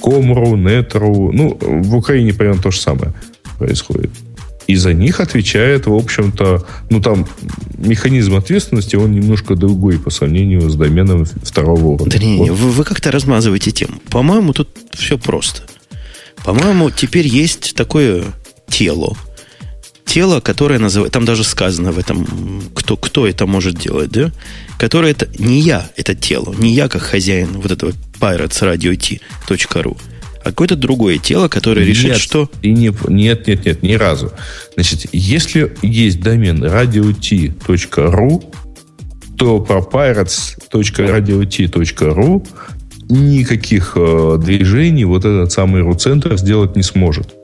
Комру, 0.00 0.56
Нетру, 0.56 1.32
ну, 1.32 1.56
в 1.60 1.96
Украине 1.96 2.34
примерно 2.34 2.60
то 2.60 2.70
же 2.70 2.80
самое 2.80 3.14
происходит. 3.58 4.10
И 4.66 4.76
за 4.76 4.94
них 4.94 5.20
отвечает, 5.20 5.86
в 5.86 5.94
общем-то, 5.94 6.66
ну, 6.90 7.00
там 7.00 7.26
механизм 7.76 8.34
ответственности, 8.34 8.96
он 8.96 9.12
немножко 9.12 9.56
другой 9.56 9.98
по 9.98 10.10
сравнению 10.10 10.68
с 10.68 10.74
доменом 10.74 11.26
второго 11.26 11.84
уровня. 11.84 12.10
Да 12.10 12.18
не, 12.18 12.38
не, 12.38 12.50
вот. 12.50 12.58
вы, 12.58 12.70
вы 12.70 12.84
как-то 12.84 13.10
размазываете 13.10 13.70
тему. 13.72 13.98
По-моему, 14.10 14.52
тут 14.52 14.68
все 14.92 15.18
просто. 15.18 15.62
По-моему, 16.44 16.90
теперь 16.90 17.26
есть 17.26 17.74
такое 17.74 18.24
тело, 18.68 19.16
тело, 20.04 20.40
которое 20.40 20.78
называется, 20.78 21.12
там 21.12 21.24
даже 21.24 21.44
сказано 21.44 21.92
в 21.92 21.98
этом, 21.98 22.26
кто, 22.74 22.96
кто 22.96 23.26
это 23.26 23.46
может 23.46 23.74
делать, 23.74 24.10
да? 24.10 24.30
Которое 24.78 25.12
это 25.12 25.28
не 25.38 25.60
я, 25.60 25.90
это 25.96 26.14
тело, 26.14 26.54
не 26.56 26.74
я 26.74 26.88
как 26.88 27.02
хозяин 27.02 27.60
вот 27.60 27.70
этого 27.70 27.92
pirates.radio.t.ru, 28.20 29.96
а 30.44 30.50
какое-то 30.50 30.76
другое 30.76 31.18
тело, 31.18 31.48
которое 31.48 31.86
решит, 31.86 32.10
нет, 32.10 32.18
что... 32.18 32.50
И 32.62 32.72
не, 32.72 32.92
нет, 33.08 33.46
нет, 33.46 33.64
нет, 33.64 33.82
ни 33.82 33.94
разу. 33.94 34.32
Значит, 34.74 35.06
если 35.12 35.74
есть 35.82 36.20
домен 36.20 36.62
radio.t.ru, 36.62 38.44
то 39.36 39.60
про 39.60 39.80
pirates.radiot.ru 39.80 42.46
никаких 43.08 43.94
э, 43.96 44.36
движений 44.38 45.04
вот 45.04 45.24
этот 45.24 45.50
самый 45.52 45.82
RU-центр 45.82 46.36
сделать 46.36 46.76
не 46.76 46.82
сможет. 46.82 47.34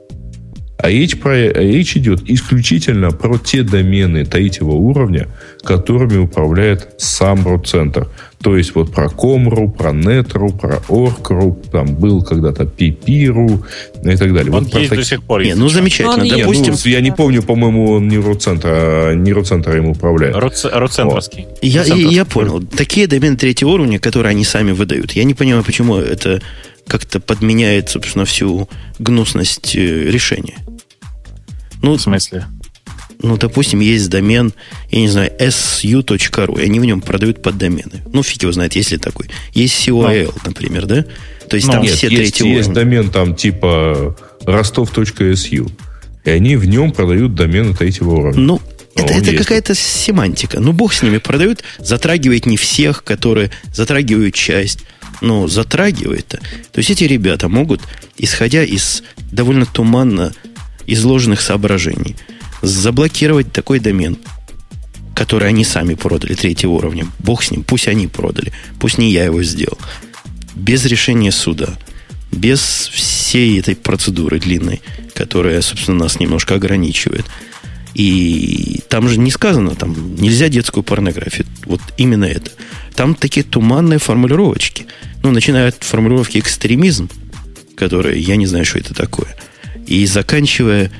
А 0.81 0.89
речь, 0.89 1.19
про, 1.19 1.35
речь 1.35 1.95
идет 1.95 2.21
исключительно 2.25 3.11
про 3.11 3.37
те 3.37 3.61
домены 3.61 4.25
третьего 4.25 4.71
уровня, 4.71 5.27
которыми 5.63 6.17
управляет 6.17 6.89
сам 6.97 7.47
RU-центр. 7.47 8.07
То 8.41 8.57
есть 8.57 8.73
вот 8.73 8.91
про 8.91 9.05
Com.ru, 9.05 9.71
про 9.71 9.91
Net.ru, 9.91 10.57
про 10.57 10.81
Org.ru, 10.89 11.69
там 11.71 11.95
был 11.95 12.23
когда-то 12.23 12.63
PP.ru 12.63 13.63
и 14.03 14.17
так 14.17 14.33
далее. 14.33 14.51
Он 14.51 14.63
вот 14.63 14.73
есть 14.73 14.89
про 14.89 14.95
до 14.95 15.03
сих 15.03 15.21
пор. 15.21 15.43
Не, 15.43 15.53
ну 15.53 15.69
замечательно. 15.69 16.15
Он 16.15 16.23
Не, 16.23 16.41
Допустим, 16.41 16.73
ну, 16.73 16.91
я 16.91 17.01
не 17.01 17.11
помню, 17.11 17.43
по-моему, 17.43 17.91
он 17.91 18.07
не 18.07 18.17
RU-центр, 18.17 18.67
а 18.67 19.13
не 19.13 19.31
RU-центр 19.31 19.77
им 19.77 19.89
управляет. 19.89 20.35
Роц- 20.35 20.67
Роцентровский. 20.67 21.45
Я, 21.61 21.83
я, 21.83 21.93
я 21.93 22.25
понял. 22.25 22.59
Такие 22.59 23.05
домены 23.05 23.37
третьего 23.37 23.69
уровня, 23.69 23.99
которые 23.99 24.31
они 24.31 24.43
сами 24.43 24.71
выдают. 24.71 25.11
Я 25.11 25.25
не 25.25 25.35
понимаю, 25.35 25.63
почему 25.63 25.97
это 25.97 26.41
как-то 26.87 27.19
подменяет, 27.19 27.89
собственно, 27.89 28.25
всю 28.25 28.69
гнусность 28.99 29.75
э, 29.75 29.79
решения. 29.79 30.57
Ну, 31.81 31.95
В 31.95 32.01
смысле? 32.01 32.45
ну, 33.23 33.37
допустим, 33.37 33.79
есть 33.79 34.09
домен, 34.09 34.53
я 34.89 34.99
не 34.99 35.07
знаю, 35.09 35.31
su.ru, 35.39 36.61
и 36.61 36.65
они 36.65 36.79
в 36.79 36.85
нем 36.85 37.01
продают 37.01 37.41
поддомены. 37.41 38.03
Ну, 38.11 38.23
фиг 38.23 38.41
его 38.43 38.51
знает, 38.51 38.75
есть 38.75 38.91
ли 38.91 38.97
такой. 38.97 39.27
Есть 39.53 39.87
COIL, 39.87 40.33
например, 40.45 40.85
да? 40.85 41.05
То 41.47 41.55
есть 41.55 41.67
Ну, 41.67 41.73
там 41.73 41.83
Нет, 41.83 41.93
все 41.93 42.07
есть, 42.07 42.35
третьего 42.35 42.57
есть 42.57 42.71
домен 42.71 43.11
там 43.11 43.35
типа 43.35 44.15
ростов.су. 44.45 45.71
И 46.23 46.29
они 46.29 46.55
в 46.55 46.65
нем 46.65 46.91
продают 46.91 47.35
домены 47.35 47.75
третьего 47.75 48.11
уровня. 48.11 48.39
Ну, 48.39 48.61
это, 48.95 49.13
он 49.13 49.19
это 49.21 49.31
есть. 49.31 49.37
какая-то 49.37 49.75
семантика. 49.75 50.59
Ну, 50.59 50.71
бог 50.71 50.93
с 50.93 51.01
ними 51.01 51.17
продают, 51.17 51.63
затрагивает 51.79 52.45
не 52.45 52.57
всех, 52.57 53.03
которые 53.03 53.51
затрагивают 53.73 54.35
часть. 54.35 54.79
Но 55.21 55.47
затрагивает-то. 55.47 56.37
То 56.71 56.77
есть 56.79 56.89
эти 56.89 57.03
ребята 57.03 57.47
могут, 57.47 57.81
исходя 58.17 58.63
из 58.63 59.03
довольно 59.31 59.65
туманно 59.65 60.33
изложенных 60.87 61.41
соображений, 61.41 62.15
заблокировать 62.61 63.51
такой 63.51 63.79
домен, 63.79 64.17
который 65.15 65.49
они 65.49 65.63
сами 65.63 65.93
продали 65.93 66.33
третьего 66.33 66.71
уровня. 66.71 67.07
Бог 67.19 67.43
с 67.43 67.51
ним, 67.51 67.63
пусть 67.63 67.87
они 67.87 68.07
продали, 68.07 68.51
пусть 68.79 68.97
не 68.97 69.11
я 69.11 69.25
его 69.25 69.43
сделал. 69.43 69.77
Без 70.55 70.85
решения 70.85 71.31
суда, 71.31 71.77
без 72.31 72.89
всей 72.91 73.59
этой 73.59 73.75
процедуры 73.75 74.39
длинной, 74.39 74.81
которая, 75.13 75.61
собственно, 75.61 75.99
нас 76.05 76.19
немножко 76.19 76.55
ограничивает. 76.55 77.25
И 77.93 78.81
там 78.89 79.09
же 79.09 79.19
не 79.19 79.31
сказано, 79.31 79.75
там 79.75 80.15
нельзя 80.15 80.49
детскую 80.49 80.83
порнографию. 80.83 81.45
Вот 81.65 81.81
именно 81.97 82.25
это. 82.25 82.51
Там 82.95 83.15
такие 83.15 83.45
туманные 83.45 83.99
формулировочки. 83.99 84.85
Ну, 85.23 85.31
начиная 85.31 85.69
от 85.69 85.83
формулировки 85.83 86.37
экстремизм, 86.37 87.09
которая, 87.75 88.15
я 88.15 88.35
не 88.35 88.47
знаю, 88.47 88.65
что 88.65 88.79
это 88.79 88.93
такое, 88.93 89.35
и 89.87 90.05
заканчивая 90.05 90.91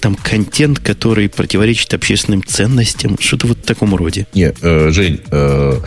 там 0.00 0.16
контент, 0.16 0.80
который 0.80 1.30
противоречит 1.30 1.94
общественным 1.94 2.44
ценностям, 2.44 3.16
что-то 3.18 3.46
вот 3.46 3.58
в 3.58 3.62
таком 3.62 3.94
роде. 3.94 4.26
Не, 4.34 4.52
э, 4.60 4.90
Жень, 4.90 5.20
э, 5.30 5.80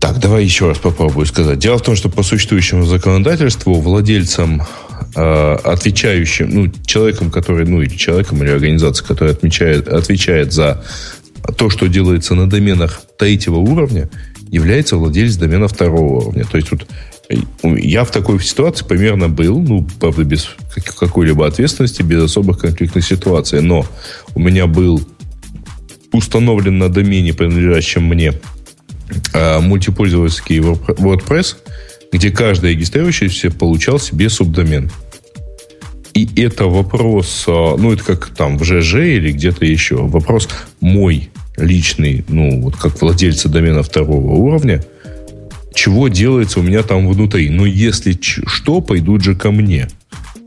так, 0.00 0.18
давай 0.18 0.42
еще 0.42 0.66
раз 0.66 0.78
попробую 0.78 1.26
сказать. 1.26 1.60
Дело 1.60 1.78
в 1.78 1.82
том, 1.82 1.94
что 1.94 2.08
по 2.08 2.24
существующему 2.24 2.84
законодательству 2.84 3.74
владельцам, 3.74 4.62
отвечающим, 5.14 6.50
ну, 6.50 6.72
человеком, 6.86 7.30
который, 7.30 7.66
ну, 7.66 7.82
или 7.82 7.94
человеком, 7.96 8.42
или 8.42 8.50
организацией, 8.50 9.06
которая 9.06 9.34
отмечает, 9.34 9.88
отвечает 9.88 10.52
за 10.52 10.82
то, 11.56 11.70
что 11.70 11.86
делается 11.88 12.34
на 12.34 12.48
доменах 12.48 13.02
третьего 13.18 13.56
уровня, 13.56 14.08
является 14.48 14.96
владелец 14.96 15.36
домена 15.36 15.66
второго 15.66 16.24
уровня. 16.24 16.44
То 16.44 16.56
есть 16.56 16.70
вот 16.70 16.86
э, 17.28 17.36
я 17.62 18.04
в 18.04 18.10
такой 18.10 18.40
ситуации 18.40 18.84
примерно 18.84 19.28
был, 19.28 19.60
ну, 19.60 19.86
правда, 19.98 20.24
без 20.24 20.48
как- 20.74 20.94
какой-либо 20.94 21.46
ответственности, 21.46 22.02
без 22.02 22.22
особых 22.22 22.58
конфликтных 22.58 23.04
ситуаций, 23.04 23.60
но 23.62 23.86
у 24.34 24.40
меня 24.40 24.66
был 24.66 25.02
установлен 26.12 26.78
на 26.78 26.88
домене, 26.88 27.32
принадлежащем 27.32 28.04
мне, 28.04 28.34
э, 29.32 29.60
мультипользовательский 29.60 30.58
WordPress, 30.58 31.56
где 32.12 32.30
каждый 32.30 32.72
регистрирующийся 32.72 33.50
получал 33.50 33.98
себе 33.98 34.28
субдомен. 34.28 34.90
И 36.14 36.28
это 36.36 36.66
вопрос, 36.66 37.44
э, 37.46 37.50
ну, 37.50 37.92
это 37.92 38.04
как 38.04 38.28
там 38.28 38.58
в 38.58 38.64
ЖЖ 38.64 38.96
или 38.96 39.32
где-то 39.32 39.64
еще, 39.64 39.96
вопрос 39.96 40.46
мой 40.80 41.30
личный, 41.56 42.24
ну, 42.28 42.60
вот 42.60 42.76
как 42.76 43.00
владельца 43.00 43.48
домена 43.48 43.82
второго 43.82 44.32
уровня, 44.32 44.84
чего 45.74 46.08
делается 46.08 46.60
у 46.60 46.62
меня 46.62 46.82
там 46.82 47.08
внутри. 47.08 47.48
Но 47.48 47.64
если 47.64 48.12
ч- 48.12 48.42
что, 48.46 48.82
пойдут 48.82 49.22
же 49.22 49.34
ко 49.34 49.50
мне. 49.50 49.88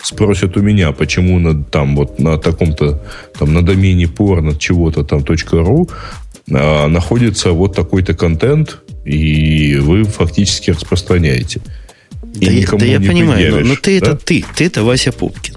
Спросят 0.03 0.55
у 0.55 0.61
меня, 0.61 0.91
почему 0.91 1.39
на, 1.39 1.63
там 1.63 1.95
вот 1.95 2.19
на 2.19 2.37
таком-то, 2.37 3.03
там 3.39 3.55
на 3.55 3.63
домене 3.63 4.07
порно 4.07 4.55
чего-то 4.55 5.03
там 5.03 5.25
.ру 5.51 5.89
а, 5.89 6.24
находится 6.47 7.51
вот 7.51 7.75
такой-то 7.75 8.13
контент, 8.13 8.79
и 9.03 9.75
вы 9.77 10.03
фактически 10.03 10.71
распространяете. 10.71 11.59
И 12.39 12.45
да, 12.45 12.51
я- 12.51 12.59
никому 12.61 12.79
да 12.79 12.85
я 12.85 12.97
не 12.97 13.07
понимаю, 13.07 13.55
но, 13.55 13.61
но 13.61 13.75
ты 13.75 13.99
да? 13.99 14.07
это 14.11 14.15
ты, 14.17 14.45
ты 14.55 14.65
это 14.65 14.83
Вася 14.83 15.11
Пупкин. 15.11 15.55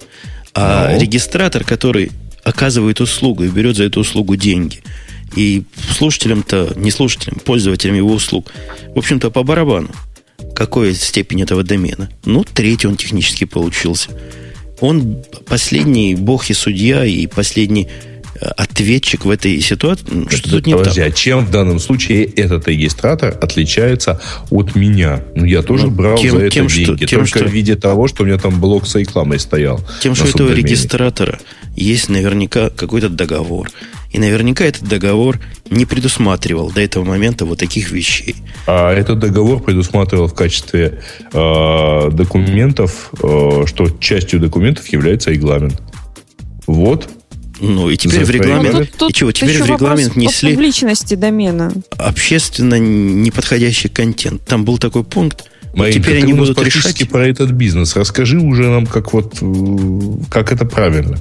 А 0.54 0.90
Ну. 0.92 1.00
регистратор, 1.00 1.64
который 1.64 2.10
оказывает 2.44 3.00
услугу 3.00 3.44
и 3.44 3.48
берет 3.48 3.76
за 3.76 3.84
эту 3.84 4.00
услугу 4.00 4.36
деньги, 4.36 4.80
и 5.36 5.64
слушателям-то, 5.96 6.72
не 6.76 6.90
слушателям, 6.90 7.38
пользователям 7.44 7.96
его 7.96 8.12
услуг, 8.12 8.52
в 8.94 8.98
общем-то, 8.98 9.30
по 9.30 9.42
барабану, 9.42 9.90
какой 10.54 10.94
степень 10.94 11.42
этого 11.42 11.62
домена. 11.62 12.08
Ну, 12.24 12.44
третий 12.44 12.86
он 12.86 12.96
технически 12.96 13.44
получился. 13.44 14.08
Он 14.80 15.22
последний 15.46 16.14
бог 16.14 16.48
и 16.50 16.54
судья, 16.54 17.04
и 17.04 17.26
последний 17.26 17.88
ответчик 18.40 19.24
в 19.24 19.30
этой 19.30 19.60
ситуации. 19.60 20.04
Что 20.28 20.50
тут 20.50 20.66
не 20.66 20.74
Подожди, 20.76 21.00
так? 21.00 21.10
а 21.10 21.12
чем 21.12 21.46
в 21.46 21.50
данном 21.50 21.78
случае 21.78 22.24
этот 22.24 22.68
регистратор 22.68 23.36
отличается 23.40 24.20
от 24.50 24.74
меня? 24.74 25.22
Ну, 25.34 25.44
я 25.44 25.62
тоже 25.62 25.86
Ну, 25.86 25.90
брал 25.92 26.18
тем- 26.18 26.36
за 26.36 26.44
это 26.44 26.50
тем, 26.54 26.68
что- 26.68 26.84
деньги. 26.84 27.04
тем, 27.06 27.20
только 27.20 27.38
что- 27.40 27.48
в 27.48 27.52
виде 27.52 27.74
того, 27.76 28.08
что 28.08 28.22
у 28.22 28.26
меня 28.26 28.38
там 28.38 28.60
блок 28.60 28.86
с 28.86 28.94
рекламой 28.94 29.38
стоял. 29.40 29.80
Тем, 30.00 30.14
что 30.14 30.24
у 30.26 30.28
этого 30.28 30.52
регистратора 30.52 31.38
есть 31.76 32.08
наверняка 32.08 32.70
какой-то 32.70 33.08
договор. 33.08 33.68
И 34.10 34.18
наверняка 34.18 34.64
этот 34.64 34.88
договор 34.88 35.38
не 35.68 35.84
предусматривал 35.84 36.70
до 36.70 36.80
этого 36.80 37.04
момента 37.04 37.44
вот 37.44 37.58
таких 37.58 37.90
вещей. 37.90 38.36
А 38.66 38.92
этот 38.94 39.18
договор 39.18 39.60
предусматривал 39.62 40.28
в 40.28 40.34
качестве 40.34 41.00
э, 41.32 42.10
документов, 42.12 43.10
э, 43.22 43.64
что 43.66 43.90
частью 44.00 44.40
документов 44.40 44.88
является 44.88 45.30
регламент. 45.30 45.82
Вот. 46.66 47.08
Ну, 47.60 47.90
и 47.90 47.96
теперь 47.96 48.24
в 48.24 48.30
регламент... 48.30 48.76
тут- 48.76 48.96
тут 48.96 49.10
и 49.10 49.12
чего, 49.12 49.32
теперь 49.32 49.62
в 49.62 49.66
регламент 49.66 50.16
несли 50.16 50.52
публичности 50.52 51.14
домена. 51.14 51.72
общественно 51.96 52.78
неподходящий 52.78 53.88
контент. 53.88 54.44
Там 54.46 54.64
был 54.64 54.78
такой 54.78 55.04
пункт. 55.04 55.44
вот 55.70 55.76
Маринка, 55.78 56.00
теперь 56.00 56.22
они 56.22 56.32
будут 56.34 56.56
практически 56.56 57.00
решать. 57.02 57.10
про 57.10 57.26
этот 57.26 57.50
бизнес. 57.50 57.96
Расскажи 57.96 58.38
уже 58.38 58.68
нам, 58.68 58.86
как 58.86 59.12
вот 59.12 59.38
э, 59.40 60.00
как 60.30 60.52
это 60.52 60.64
правильно. 60.64 61.18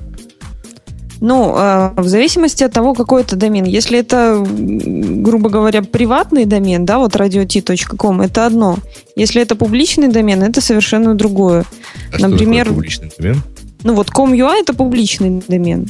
Ну, 1.19 1.55
э, 1.57 1.91
в 1.95 2.07
зависимости 2.07 2.63
от 2.63 2.71
того, 2.73 2.93
какой 2.93 3.21
это 3.21 3.35
домен. 3.35 3.65
Если 3.65 3.97
это, 3.97 4.43
грубо 4.47 5.49
говоря, 5.49 5.81
приватный 5.81 6.45
домен, 6.45 6.85
да, 6.85 6.99
вот 6.99 7.15
radiot.com, 7.15 8.21
это 8.21 8.45
одно. 8.45 8.77
Если 9.15 9.41
это 9.41 9.55
публичный 9.55 10.09
домен, 10.09 10.43
это 10.43 10.61
совершенно 10.61 11.15
другое. 11.15 11.65
А 12.13 12.17
что 12.19 12.27
Например, 12.27 12.65
такое 12.65 12.75
публичный 12.75 13.11
домен? 13.17 13.41
Ну 13.83 13.93
вот 13.95 14.09
com.ua 14.09 14.59
это 14.59 14.73
публичный 14.73 15.41
домен. 15.47 15.89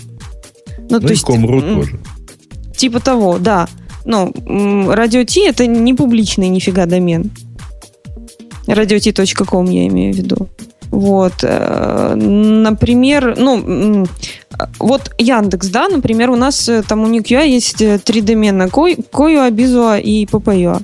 Ну, 0.90 1.00
Ну, 1.02 1.08
и 1.08 1.14
Com.ru 1.14 1.62
м, 1.64 1.76
тоже. 1.76 2.00
Типа 2.76 3.00
того, 3.00 3.38
да. 3.40 3.68
Ну, 4.06 4.32
м, 4.46 4.90
Radio 4.92 5.26
T 5.26 5.42
это 5.48 5.66
не 5.68 5.94
публичный 5.94 6.50
нифига 6.50 6.86
домен. 6.86 7.32
radiot.com 8.68 9.66
я 9.70 9.88
имею 9.88 10.14
в 10.14 10.18
виду. 10.18 10.48
Вот. 10.92 11.34
э, 11.44 12.16
Например, 12.16 13.36
ну, 13.38 14.06
вот 14.80 15.12
Яндекс, 15.18 15.68
да, 15.70 15.90
например, 15.90 16.30
у 16.30 16.36
нас 16.36 16.70
э, 16.70 16.82
там 16.88 17.04
у 17.04 17.08
Никьюа 17.08 17.42
есть 17.44 17.82
э, 17.82 18.00
три 18.00 18.22
домена. 18.22 18.70
Кой- 18.70 18.98
Коюа, 19.12 19.50
Бизуа 19.52 19.98
и 19.98 20.26
Папаюа. 20.26 20.82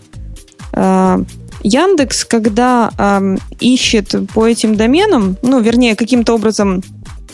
Э, 0.74 1.24
Яндекс, 1.66 2.26
когда 2.26 2.92
ищет 3.62 4.14
по 4.34 4.46
этим 4.46 4.76
доменам, 4.76 5.38
ну, 5.42 5.62
вернее, 5.62 5.96
каким-то 5.96 6.34
образом 6.36 6.84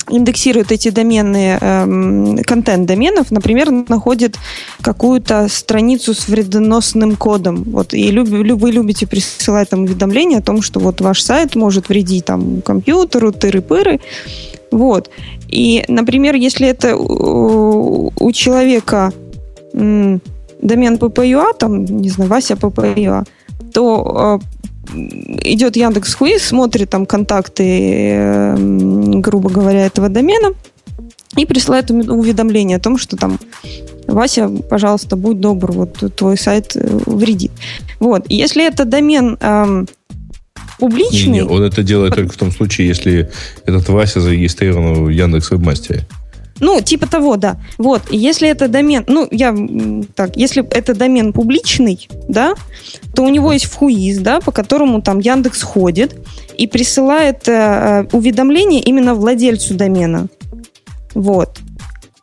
индексирует 0.09 0.71
эти 0.71 0.89
доменные, 0.89 1.57
эм, 1.61 2.37
контент 2.43 2.85
доменов, 2.85 3.31
например, 3.31 3.71
находит 3.71 4.37
какую-то 4.81 5.47
страницу 5.49 6.13
с 6.13 6.27
вредоносным 6.27 7.15
кодом. 7.15 7.63
Вот, 7.63 7.93
и 7.93 8.11
люб, 8.11 8.27
вы 8.27 8.71
любите 8.71 9.07
присылать 9.07 9.69
там 9.69 9.83
уведомления 9.83 10.39
о 10.39 10.41
том, 10.41 10.61
что 10.61 10.79
вот 10.79 11.01
ваш 11.01 11.21
сайт 11.21 11.55
может 11.55 11.89
вредить 11.89 12.25
там 12.25 12.61
компьютеру, 12.61 13.31
тыры-пыры. 13.31 13.99
Вот. 14.71 15.09
И, 15.47 15.83
например, 15.87 16.35
если 16.35 16.67
это 16.67 16.95
у, 16.95 18.11
у 18.19 18.31
человека 18.31 19.11
м, 19.73 20.21
домен 20.61 20.95
PPUA, 20.95 21.53
там, 21.57 21.85
не 21.85 22.09
знаю, 22.09 22.29
Вася 22.29 22.53
PPUA, 22.53 23.25
то 23.73 24.39
э, 24.41 24.58
идет 25.43 25.75
Яндекс 25.75 26.15
Хуиз, 26.15 26.43
смотрит 26.43 26.89
там 26.89 27.05
контакты, 27.05 27.63
э, 28.13 28.55
грубо 28.57 29.49
говоря, 29.49 29.85
этого 29.85 30.09
домена 30.09 30.49
и 31.37 31.45
присылает 31.45 31.91
уведомление 31.91 32.77
о 32.77 32.79
том, 32.79 32.97
что 32.97 33.15
там 33.15 33.39
Вася, 34.07 34.49
пожалуйста, 34.69 35.15
будь 35.15 35.39
добр, 35.39 35.71
вот 35.71 36.15
твой 36.15 36.37
сайт 36.37 36.75
э, 36.75 36.99
вредит. 37.05 37.51
Вот. 37.99 38.25
И 38.29 38.35
если 38.35 38.65
это 38.67 38.85
домен 38.85 39.37
эм, 39.39 39.87
публичный... 40.79 41.31
Не, 41.31 41.39
не, 41.39 41.43
он 41.43 41.61
это 41.63 41.83
делает 41.83 42.15
только 42.15 42.33
в 42.33 42.37
том 42.37 42.51
случае, 42.51 42.87
если 42.87 43.29
этот 43.65 43.87
Вася 43.89 44.21
зарегистрирован 44.21 45.05
в 45.05 45.09
Яндекс 45.09 45.51
Вебмастере. 45.51 46.07
Ну, 46.59 46.81
типа 46.81 47.07
того, 47.07 47.37
да. 47.37 47.57
Вот, 47.77 48.03
если 48.11 48.49
это 48.49 48.67
домен, 48.67 49.03
ну, 49.07 49.27
я 49.31 49.55
так, 50.15 50.35
если 50.35 50.63
это 50.69 50.93
домен 50.93 51.33
публичный, 51.33 52.07
да, 52.27 52.53
то 53.13 53.23
у 53.23 53.29
него 53.29 53.53
есть 53.53 53.65
вхуиз, 53.65 54.19
да, 54.19 54.39
по 54.41 54.51
которому 54.51 55.01
там 55.01 55.19
Яндекс 55.19 55.63
ходит 55.63 56.15
и 56.57 56.67
присылает 56.67 57.47
э, 57.47 58.05
уведомление 58.11 58.81
именно 58.81 59.15
владельцу 59.15 59.75
домена. 59.75 60.27
Вот. 61.13 61.59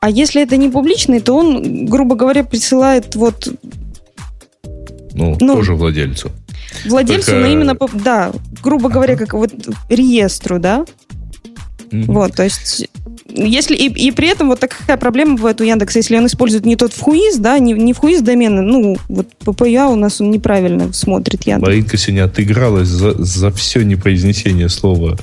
А 0.00 0.10
если 0.10 0.42
это 0.42 0.56
не 0.56 0.68
публичный, 0.68 1.20
то 1.20 1.36
он, 1.36 1.86
грубо 1.86 2.14
говоря, 2.14 2.44
присылает 2.44 3.16
вот... 3.16 3.48
Ну, 5.14 5.36
ну 5.40 5.54
тоже 5.54 5.74
владельцу. 5.74 6.30
Владельцу, 6.84 7.30
Только... 7.30 7.40
но 7.40 7.52
именно, 7.52 7.76
да, 7.94 8.32
грубо 8.62 8.88
говоря, 8.88 9.16
как 9.16 9.32
вот 9.32 9.52
реестру, 9.88 10.58
да? 10.58 10.84
Mm-hmm. 11.90 12.04
Вот, 12.06 12.34
то 12.34 12.44
есть 12.44 12.88
если 13.36 13.76
и, 13.76 13.88
и 13.88 14.10
при 14.10 14.28
этом 14.28 14.48
вот 14.48 14.60
такая 14.60 14.96
проблема 14.96 15.36
бывает 15.36 15.60
у 15.60 15.64
Яндекса, 15.64 15.98
если 15.98 16.16
он 16.16 16.26
использует 16.26 16.64
не 16.64 16.76
тот 16.76 16.92
вхуиз, 16.92 17.36
да, 17.36 17.58
не, 17.58 17.72
не 17.72 17.92
вхуиз 17.92 18.22
домены, 18.22 18.62
ну, 18.62 18.96
вот 19.08 19.28
PPA 19.44 19.92
у 19.92 19.96
нас 19.96 20.20
он 20.20 20.30
неправильно 20.30 20.92
смотрит 20.92 21.46
Яндекс. 21.46 21.68
Маринка 21.68 21.96
сегодня 21.96 22.24
отыгралась 22.24 22.88
за, 22.88 23.12
за 23.22 23.50
все 23.50 23.82
непроизнесение 23.82 24.68
слова. 24.68 25.16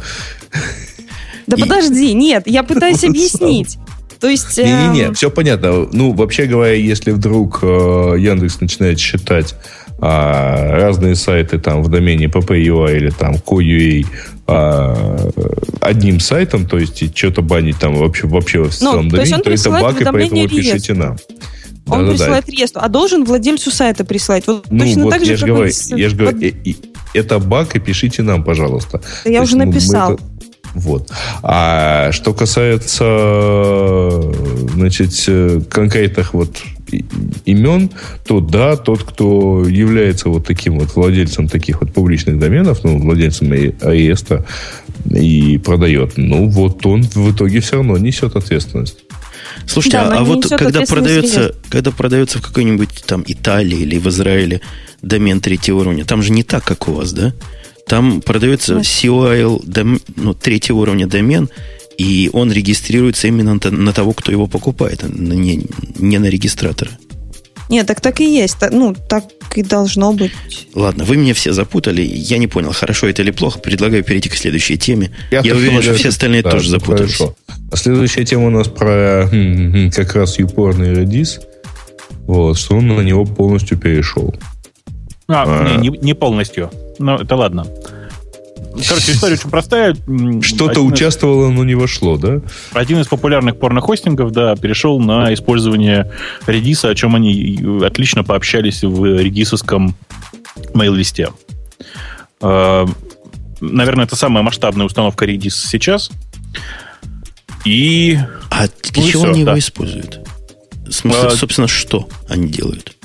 Да 1.48 1.57
и... 1.57 1.60
подожди, 1.60 2.14
нет, 2.14 2.44
я 2.45 2.64
пытаюсь 2.64 3.03
объяснить. 3.03 3.77
То 4.19 4.30
есть... 4.30 4.57
Не-не-не, 4.57 5.02
эм... 5.07 5.14
все 5.14 5.30
понятно. 5.30 5.90
Ну, 5.91 6.14
вообще 6.14 6.45
говоря, 6.45 6.73
если 6.73 7.11
вдруг 7.11 7.60
э, 7.61 8.15
Яндекс 8.18 8.61
начинает 8.61 8.98
считать 8.98 9.56
а, 10.06 10.70
разные 10.76 11.16
сайты 11.16 11.60
там 11.60 11.82
в 11.82 11.88
домене 11.88 12.26
PPUA 12.26 12.98
или 12.98 13.10
там 13.10 13.36
CoUA 13.36 14.06
а, 14.48 15.32
одним 15.80 16.20
сайтом, 16.20 16.66
то 16.68 16.78
есть 16.78 17.18
что-то 17.18 17.42
банить 17.42 17.80
там 17.80 17.96
вообще, 17.96 18.28
вообще 18.28 18.64
в 18.64 18.74
целом 18.74 19.06
ну, 19.06 19.12
домене, 19.12 19.38
то, 19.38 19.44
то 19.44 19.52
это 19.52 19.70
баг, 19.70 20.02
и 20.02 20.04
поэтому 20.04 20.42
реестр. 20.42 20.56
пишите 20.58 20.94
нам. 20.94 21.16
Он 21.88 22.06
да, 22.06 22.12
присылает 22.12 22.46
да, 22.46 22.52
реестр, 22.52 22.80
а 22.84 22.90
должен 22.90 23.24
владельцу 23.24 23.72
сайта 23.72 24.04
прислать. 24.04 24.46
Вот 24.46 24.66
ну, 24.70 24.80
точно 24.80 25.04
вот 25.06 25.10
так 25.12 25.24
я 25.24 25.38
же, 25.38 25.48
говорю, 25.48 25.72
я 25.96 26.10
же 26.10 26.16
говорю, 26.18 26.38
под... 26.38 26.78
это 27.14 27.40
баг, 27.40 27.74
и 27.78 27.80
пишите 27.80 28.24
нам, 28.24 28.44
пожалуйста. 28.44 29.02
Да 29.24 29.32
я 29.32 29.42
уже 29.42 29.56
есть, 29.56 29.66
написал. 29.66 30.10
Ну, 30.10 30.16
это... 30.16 30.24
Вот. 30.74 31.12
А 31.41 32.12
что 32.12 32.34
касается, 32.34 34.32
значит, 34.74 35.14
конкретных 35.70 36.34
вот 36.34 36.58
имен, 37.45 37.90
то 38.26 38.40
да, 38.40 38.76
тот, 38.76 39.04
кто 39.04 39.66
является 39.68 40.30
вот 40.30 40.45
таким 40.45 40.80
вот 40.80 40.95
владельцем 40.95 41.48
таких 41.48 41.82
вот 41.82 41.94
публичных 41.94 42.40
доменов, 42.40 42.84
ну, 42.84 43.00
владельцем 43.00 43.54
реестра 43.54 44.45
и 45.10 45.58
продает, 45.58 46.14
ну, 46.18 46.48
вот 46.50 46.86
он 46.86 47.04
в 47.04 47.36
итоге 47.36 47.60
все 47.62 47.78
равно 47.78 47.98
несет 47.98 48.36
ответственность. 48.36 49.00
Слушайте, 49.66 49.98
да, 49.98 50.10
а, 50.10 50.20
а 50.20 50.24
вот 50.24 50.48
когда 50.50 50.82
продается, 50.82 51.56
когда 51.70 51.91
продается 51.91 52.40
в 52.40 52.41
какой-нибудь 52.41 53.04
там 53.06 53.24
Италии 53.26 53.80
или 53.80 53.98
в 53.98 54.08
Израиле 54.08 54.62
домен 55.02 55.41
третьего 55.41 55.82
уровня, 55.82 56.06
там 56.06 56.22
же 56.22 56.32
не 56.32 56.44
так, 56.44 56.64
как 56.64 56.88
у 56.88 56.94
вас, 56.94 57.14
да? 57.14 57.34
Там 57.88 58.22
продается 58.22 58.77
COIL, 58.77 59.61
дом, 59.65 59.99
ну, 60.15 60.34
третьего 60.34 60.77
уровня 60.77 61.07
домен, 61.07 61.49
и 61.97 62.30
он 62.34 62.51
регистрируется 62.51 63.27
именно 63.27 63.60
на, 63.61 63.72
на 63.72 63.93
того, 63.93 64.14
кто 64.14 64.31
его 64.31 64.47
покупает, 64.47 65.03
а 65.03 65.07
не, 65.07 65.68
не 65.97 66.18
на 66.18 66.26
регистратора. 66.26 66.91
Нет, 67.69 67.88
так 67.88 68.01
так 68.01 68.19
и 68.19 68.35
есть. 68.35 68.57
Ну, 68.72 68.93
так 68.93 69.26
и 69.55 69.64
должно 69.64 70.14
быть. 70.14 70.31
Ладно, 70.76 71.05
вы 71.05 71.18
меня 71.18 71.34
все 71.34 71.53
запутали. 71.53 72.01
Я 72.01 72.38
не 72.38 72.47
понял, 72.47 72.72
хорошо 72.72 73.07
это 73.07 73.22
или 73.22 73.31
плохо. 73.31 73.60
Предлагаю 73.60 74.03
перейти 74.03 74.30
к 74.30 74.35
следующей 74.35 74.77
теме. 74.77 75.11
Я, 75.31 75.41
Я 75.41 75.55
уверен, 75.55 75.81
что 75.81 75.93
все 75.95 76.10
остальные 76.10 76.43
да, 76.43 76.51
тоже 76.51 76.69
запутались. 76.69 77.15
Хорошо. 77.15 77.35
А 77.72 77.76
следующая 77.76 78.26
тема 78.26 78.47
у 78.47 78.49
нас 78.49 78.68
про 78.68 79.30
как 79.95 80.15
раз 80.15 80.38
юпорный 80.39 80.93
редис. 80.93 81.39
Вот, 82.27 82.57
что 82.57 82.76
он 82.76 82.88
на 82.88 83.01
него 83.01 83.26
полностью 83.26 83.77
перешел. 83.77 84.34
А, 85.27 85.43
а. 85.45 85.77
Не, 85.77 85.89
не 85.89 86.14
полностью. 86.14 86.69
Ну, 87.04 87.18
это 87.18 87.36
ладно. 87.36 87.66
Короче, 88.88 89.12
история 89.12 89.34
очень 89.34 89.50
простая. 89.50 89.96
Что-то 90.42 90.82
участвовало, 90.82 91.50
но 91.50 91.66
не 91.66 91.76
вошло, 91.76 92.18
да? 92.18 92.42
Один 92.72 93.02
из 93.02 93.08
популярных 93.08 93.60
порнохостингов, 93.60 94.32
да, 94.32 94.56
перешел 94.56 95.00
на 95.00 95.34
использование 95.34 96.12
Redis, 96.48 96.90
о 96.90 96.96
чем 96.96 97.16
они 97.16 97.60
отлично 97.84 98.24
пообщались 98.24 98.84
в 98.84 99.20
редисовском 99.20 99.96
мейл-листе. 100.74 101.30
А, 102.42 102.86
наверное, 103.60 104.06
это 104.06 104.16
самая 104.16 104.44
масштабная 104.44 104.86
установка 104.86 105.26
Redis 105.26 105.52
сейчас. 105.52 106.10
И... 107.66 108.18
А 108.50 108.68
для 108.68 109.04
ну 109.04 109.10
чего 109.10 109.24
все, 109.24 109.32
они 109.32 109.44
да. 109.44 109.52
его 109.52 109.60
используют? 109.60 110.22
В 110.88 110.92
смысле, 110.92 111.28
а... 111.28 111.32
собственно, 111.32 111.68
что 111.68 112.08
они 112.30 112.48
делают? 112.48 112.96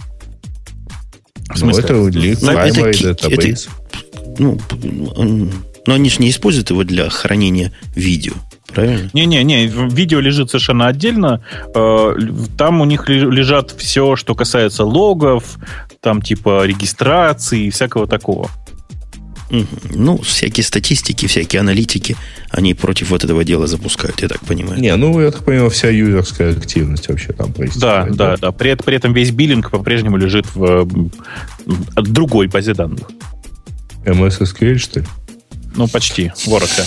В 1.50 1.58
смысле? 1.58 1.84
Ну, 1.88 2.08
это, 2.08 2.24
это, 2.54 3.08
это, 3.08 3.28
это, 3.28 3.58
ну, 4.38 4.58
но 5.86 5.94
они 5.94 6.10
же 6.10 6.20
не 6.20 6.30
используют 6.30 6.70
его 6.70 6.84
для 6.84 7.08
хранения 7.08 7.72
видео, 7.94 8.34
правильно? 8.72 9.10
Не-не-не, 9.12 9.66
видео 9.66 10.20
лежит 10.20 10.50
совершенно 10.50 10.86
отдельно. 10.86 11.42
Э, 11.74 12.14
там 12.56 12.80
у 12.80 12.84
них 12.84 13.08
лежат 13.08 13.70
все, 13.70 14.16
что 14.16 14.34
касается 14.34 14.84
логов, 14.84 15.58
там 16.00 16.22
типа 16.22 16.66
регистрации 16.66 17.66
и 17.66 17.70
всякого 17.70 18.06
такого. 18.06 18.50
Ну, 19.94 20.18
всякие 20.18 20.62
статистики, 20.62 21.26
всякие 21.26 21.60
аналитики, 21.60 22.16
они 22.50 22.74
против 22.74 23.10
вот 23.10 23.24
этого 23.24 23.44
дела 23.44 23.66
запускают, 23.66 24.20
я 24.20 24.28
так 24.28 24.40
понимаю. 24.40 24.78
Не, 24.78 24.94
ну, 24.96 25.18
я 25.20 25.30
так 25.30 25.44
понимаю, 25.44 25.70
вся 25.70 25.88
юзерская 25.88 26.52
активность 26.52 27.08
вообще 27.08 27.32
там 27.32 27.52
происходит. 27.52 27.80
Да, 27.80 28.06
да, 28.10 28.36
да. 28.36 28.52
При, 28.52 28.74
при 28.74 28.96
этом 28.96 29.14
весь 29.14 29.30
биллинг 29.30 29.70
по-прежнему 29.70 30.18
лежит 30.18 30.44
в, 30.54 30.84
в 30.84 32.12
другой 32.12 32.48
базе 32.48 32.74
данных. 32.74 33.08
MS 34.04 34.40
SQL, 34.40 34.78
что 34.78 35.00
ли? 35.00 35.06
Ну, 35.76 35.88
почти. 35.88 36.32
Воротка. 36.46 36.84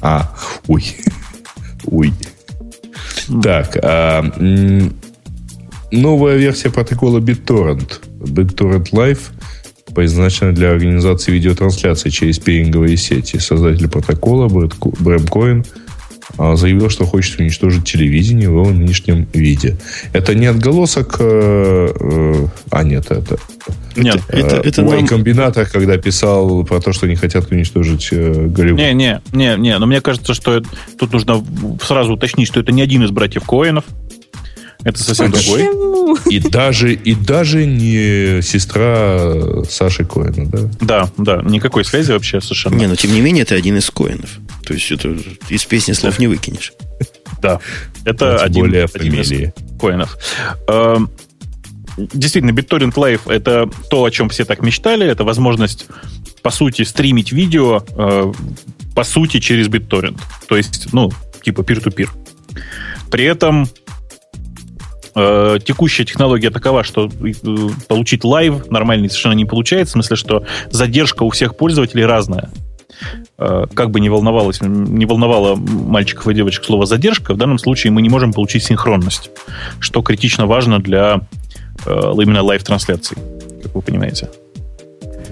А, 0.00 0.34
ой. 0.66 0.84
Ой. 1.86 2.12
Так, 3.42 3.78
а, 3.82 4.22
новая 5.90 6.36
версия 6.36 6.70
протокола 6.70 7.20
BitTorrent. 7.20 8.00
BitTorrent 8.20 8.90
Live 8.90 9.20
предназначена 9.94 10.52
для 10.52 10.70
организации 10.72 11.32
видеотрансляции 11.32 12.10
через 12.10 12.38
пиринговые 12.38 12.96
сети. 12.96 13.38
Создатель 13.38 13.88
протокола 13.88 14.48
Брэм 14.48 15.26
Коин– 15.26 15.64
заявил, 16.38 16.90
что 16.90 17.06
хочет 17.06 17.38
уничтожить 17.38 17.84
телевидение 17.84 18.48
в 18.48 18.52
его 18.52 18.70
нынешнем 18.70 19.26
виде. 19.32 19.76
Это 20.12 20.34
не 20.34 20.46
отголосок... 20.46 21.16
Э, 21.20 21.92
э, 21.98 22.46
а, 22.70 22.82
нет, 22.82 23.10
это... 23.10 23.38
Нет, 23.96 24.20
э, 24.28 24.40
это, 24.40 24.56
это 24.56 24.82
нам... 24.82 25.06
комбинатор, 25.06 25.66
когда 25.66 25.96
писал 25.96 26.64
про 26.64 26.80
то, 26.80 26.92
что 26.92 27.06
они 27.06 27.16
хотят 27.16 27.50
уничтожить 27.50 28.08
Голливуд. 28.12 28.80
Не, 28.80 28.92
не, 28.94 29.20
не, 29.32 29.56
не, 29.56 29.78
но 29.78 29.86
мне 29.86 30.00
кажется, 30.00 30.34
что 30.34 30.62
тут 30.98 31.12
нужно 31.12 31.44
сразу 31.82 32.14
уточнить, 32.14 32.48
что 32.48 32.60
это 32.60 32.72
не 32.72 32.82
один 32.82 33.04
из 33.04 33.10
братьев 33.10 33.44
Коинов. 33.44 33.84
Это 34.84 35.02
совсем 35.02 35.32
Почему? 35.32 35.56
другой. 35.56 36.18
И 36.30 36.38
даже, 36.38 36.92
и 36.92 37.14
даже 37.14 37.64
не 37.64 38.42
сестра 38.42 39.64
Саши 39.68 40.04
Коина, 40.04 40.46
да? 40.46 40.70
Да, 40.80 41.10
да, 41.16 41.42
никакой 41.42 41.84
связи 41.84 42.12
вообще 42.12 42.40
совершенно. 42.40 42.74
Не, 42.74 42.86
но 42.86 42.94
тем 42.94 43.12
не 43.12 43.20
менее 43.20 43.42
это 43.42 43.54
один 43.54 43.78
из 43.78 43.90
Коинов. 43.90 44.38
То 44.64 44.74
есть 44.74 44.90
это 44.92 45.16
из 45.48 45.64
песни 45.64 45.92
слов 45.92 46.18
не 46.18 46.26
выкинешь. 46.26 46.72
Да, 47.40 47.60
это 48.04 48.36
один, 48.36 48.62
более 48.62 48.84
один 48.84 49.20
из 49.20 49.52
Коэнов. 49.80 50.16
Эм, 50.68 51.10
действительно, 51.96 52.52
BitTorrent 52.52 52.94
Live— 52.94 53.20
это 53.26 53.68
то, 53.90 54.04
о 54.04 54.10
чем 54.10 54.28
все 54.28 54.44
так 54.44 54.62
мечтали. 54.62 55.06
Это 55.06 55.24
возможность, 55.24 55.86
по 56.42 56.50
сути, 56.50 56.82
стримить 56.82 57.32
видео, 57.32 57.84
э, 57.96 58.32
по 58.94 59.04
сути, 59.04 59.40
через 59.40 59.68
BitTorrent. 59.68 60.20
То 60.48 60.56
есть, 60.56 60.92
ну, 60.92 61.10
типа 61.42 61.60
peer-to-peer. 61.60 62.08
При 63.10 63.24
этом 63.24 63.68
э, 65.14 65.58
текущая 65.64 66.04
технология 66.04 66.50
такова, 66.50 66.84
что 66.84 67.08
э, 67.08 67.32
получить 67.88 68.24
live 68.24 68.70
нормальный 68.70 69.08
совершенно 69.08 69.34
не 69.34 69.44
получается, 69.44 69.92
в 69.92 69.94
смысле, 69.94 70.16
что 70.16 70.44
задержка 70.70 71.22
у 71.22 71.30
всех 71.30 71.56
пользователей 71.56 72.04
разная. 72.04 72.50
Э, 73.38 73.66
как 73.74 73.90
бы 73.90 74.00
не 74.00 74.08
волновалось, 74.08 74.60
не 74.60 75.06
волновало 75.06 75.56
мальчиков 75.56 76.28
и 76.28 76.34
девочек 76.34 76.64
слово 76.64 76.86
задержка, 76.86 77.34
в 77.34 77.36
данном 77.36 77.58
случае 77.58 77.92
мы 77.92 78.02
не 78.02 78.08
можем 78.08 78.32
получить 78.32 78.64
синхронность, 78.64 79.30
что 79.80 80.02
критично 80.02 80.46
важно 80.46 80.78
для 80.78 81.20
э, 81.84 81.90
именно 81.90 82.42
лайв-трансляций, 82.42 83.16
как 83.62 83.74
вы 83.74 83.82
понимаете. 83.82 84.30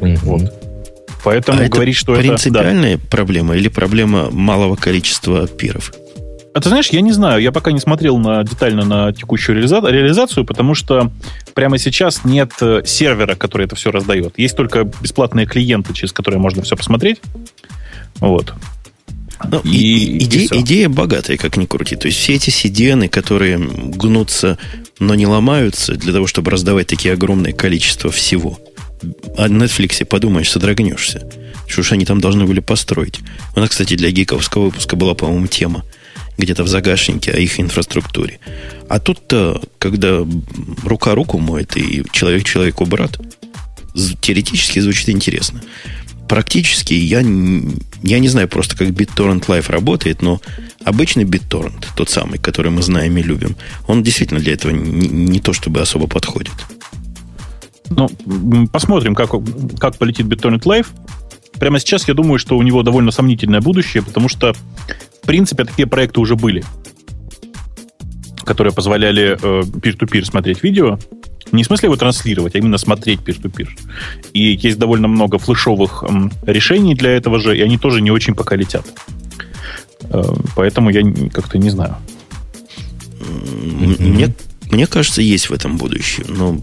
Mm-hmm. 0.01 0.19
Вот. 0.23 0.53
Поэтому 1.25 1.63
а 1.63 1.69
говорить, 1.69 1.97
что 1.97 2.15
принципиальная 2.15 2.35
это... 2.35 2.43
принципиальная 2.43 2.97
да. 2.97 3.03
проблема 3.09 3.57
или 3.57 3.69
проблема 3.69 4.31
малого 4.31 4.75
количества 4.75 5.47
пиров? 5.47 5.93
А 6.55 6.61
ты 6.61 6.69
знаешь, 6.69 6.89
я 6.91 7.01
не 7.01 7.13
знаю, 7.13 7.41
я 7.41 7.51
пока 7.51 7.73
не 7.73 7.81
смотрел 7.81 8.19
на, 8.19 8.45
детально 8.45 8.85
на 8.85 9.13
текущую 9.13 9.57
реализа- 9.57 9.89
реализацию, 9.91 10.45
потому 10.45 10.75
что 10.75 11.11
прямо 11.55 11.79
сейчас 11.79 12.25
нет 12.25 12.53
э, 12.61 12.83
сервера, 12.85 13.35
который 13.37 13.67
это 13.67 13.75
все 13.75 13.91
раздает. 13.91 14.35
Есть 14.37 14.57
только 14.57 14.85
бесплатные 14.85 15.47
клиенты, 15.47 15.95
через 15.95 16.13
которые 16.13 16.41
можно 16.41 16.63
все 16.63 16.77
посмотреть. 16.77 17.21
Вот. 18.17 18.53
Ну, 19.51 19.61
и, 19.65 20.19
и, 20.19 20.25
идея, 20.25 20.49
идея 20.53 20.89
богатая, 20.91 21.39
как 21.39 21.57
ни 21.57 21.65
крути. 21.65 21.97
То 21.97 22.07
есть 22.09 22.19
все 22.19 22.35
эти 22.35 22.51
CDN, 22.51 23.09
которые 23.09 23.59
гнутся, 23.59 24.59
но 24.99 25.15
не 25.15 25.27
ломаются, 25.27 25.95
для 25.95 26.13
того, 26.13 26.27
чтобы 26.27 26.51
раздавать 26.51 26.87
такие 26.87 27.15
огромные 27.15 27.55
количества 27.55 28.11
всего. 28.11 28.59
О 29.39 29.49
Netflix 29.49 30.05
подумаешь, 30.05 30.51
содрогнешься. 30.51 31.27
Что 31.67 31.81
уж 31.81 31.93
они 31.93 32.05
там 32.05 32.21
должны 32.21 32.45
были 32.45 32.61
построить. 32.61 33.21
У 33.57 33.61
нас, 33.61 33.71
кстати, 33.71 33.97
для 33.97 34.11
гиковского 34.11 34.67
выпуска 34.67 34.97
была, 34.97 35.15
по-моему, 35.15 35.47
тема 35.47 35.83
где-то 36.39 36.65
в 36.65 36.69
загашнике 36.69 37.33
о 37.33 37.39
их 37.39 37.61
инфраструктуре. 37.61 38.41
А 38.89 38.99
тут-то, 38.99 39.63
когда 39.79 40.27
рука 40.85 41.15
руку 41.15 41.39
моет 41.39 41.77
и 41.77 42.05
человек 42.13 42.45
человеку 42.45 42.85
брат, 42.87 43.19
теоретически 44.21 44.81
звучит 44.81 45.09
интересно. 45.09 45.63
Практически 46.29 46.95
я, 46.95 47.19
я 47.19 48.19
не 48.19 48.29
знаю 48.29 48.49
просто, 48.49 48.77
как 48.77 48.89
BitTorrent 48.89 49.47
Live 49.47 49.71
работает, 49.71 50.23
но 50.23 50.41
обычный 50.85 51.25
BitTorrent, 51.25 51.87
тот 51.95 52.09
самый, 52.09 52.39
который 52.39 52.71
мы 52.71 52.83
знаем 52.83 53.17
и 53.19 53.23
любим, 53.23 53.57
он 53.87 54.03
действительно 54.03 54.41
для 54.41 54.55
этого 54.55 54.73
не, 54.73 55.09
не 55.09 55.41
то 55.41 55.53
чтобы 55.53 55.81
особо 55.81 56.07
подходит. 56.07 56.55
Ну, 57.91 58.09
посмотрим, 58.69 59.15
как, 59.15 59.31
как 59.79 59.99
полетит 59.99 60.27
BitTorrent 60.27 60.63
Live. 60.63 60.87
Прямо 61.63 61.79
сейчас 61.79 62.09
я 62.09 62.15
думаю, 62.15 62.41
что 62.41 62.59
у 62.59 62.63
него 62.63 62.83
довольно 62.83 63.13
сомнительное 63.13 63.61
будущее, 63.61 64.03
потому 64.03 64.29
что 64.29 64.53
в 65.23 65.25
принципе, 65.25 65.65
такие 65.65 65.87
проекты 65.87 66.19
уже 66.19 66.35
были, 66.35 66.65
которые 68.43 68.73
позволяли 68.73 69.39
э, 69.41 69.63
peer-to-peer 69.63 70.25
смотреть 70.25 70.65
видео. 70.65 70.99
Не 71.53 71.63
в 71.63 71.67
смысле 71.67 71.87
его 71.87 71.95
транслировать, 71.95 72.57
а 72.57 72.59
именно 72.59 72.79
смотреть 72.79 73.21
peer-to-peer. 73.21 73.69
И 74.33 74.59
есть 74.61 74.77
довольно 74.77 75.07
много 75.07 75.39
флешовых 75.39 76.03
э, 76.03 76.31
решений 76.51 76.97
для 76.97 77.11
этого 77.11 77.39
же, 77.39 77.57
и 77.57 77.61
они 77.61 77.79
тоже 77.79 78.01
не 78.01 78.11
очень 78.11 78.35
пока 78.35 78.57
летят. 78.57 78.85
Э, 80.11 80.21
поэтому 80.57 80.91
я 80.91 81.03
как-то 81.31 81.59
не 81.59 81.71
знаю. 81.71 81.95
Мне, 83.21 84.35
мне 84.69 84.89
кажется, 84.89 85.23
есть 85.23 85.49
в 85.49 85.53
этом 85.53 85.77
будущее, 85.77 86.27
но 86.29 86.61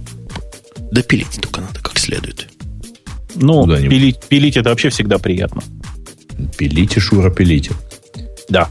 допилить 0.91 1.39
только 1.39 1.61
надо 1.61 1.79
как 1.79 1.97
следует. 1.97 2.49
Ну, 3.39 3.65
пилить, 3.67 4.19
пилить 4.27 4.57
это 4.57 4.69
вообще 4.69 4.89
всегда 4.89 5.17
приятно. 5.17 5.63
Пилите, 6.57 6.99
Шура, 6.99 7.29
пилите. 7.29 7.71
Да. 8.49 8.69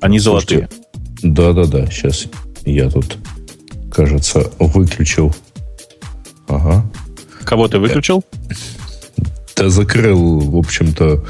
Они 0.00 0.18
золотые. 0.18 0.68
Да-да-да. 1.22 1.86
Сейчас 1.86 2.26
я 2.64 2.88
тут, 2.88 3.16
кажется, 3.92 4.50
выключил. 4.58 5.34
Ага. 6.48 6.84
Кого 7.44 7.68
ты 7.68 7.78
выключил? 7.78 8.24
Да 9.56 9.68
закрыл, 9.68 10.38
в 10.38 10.56
общем-то. 10.56 11.24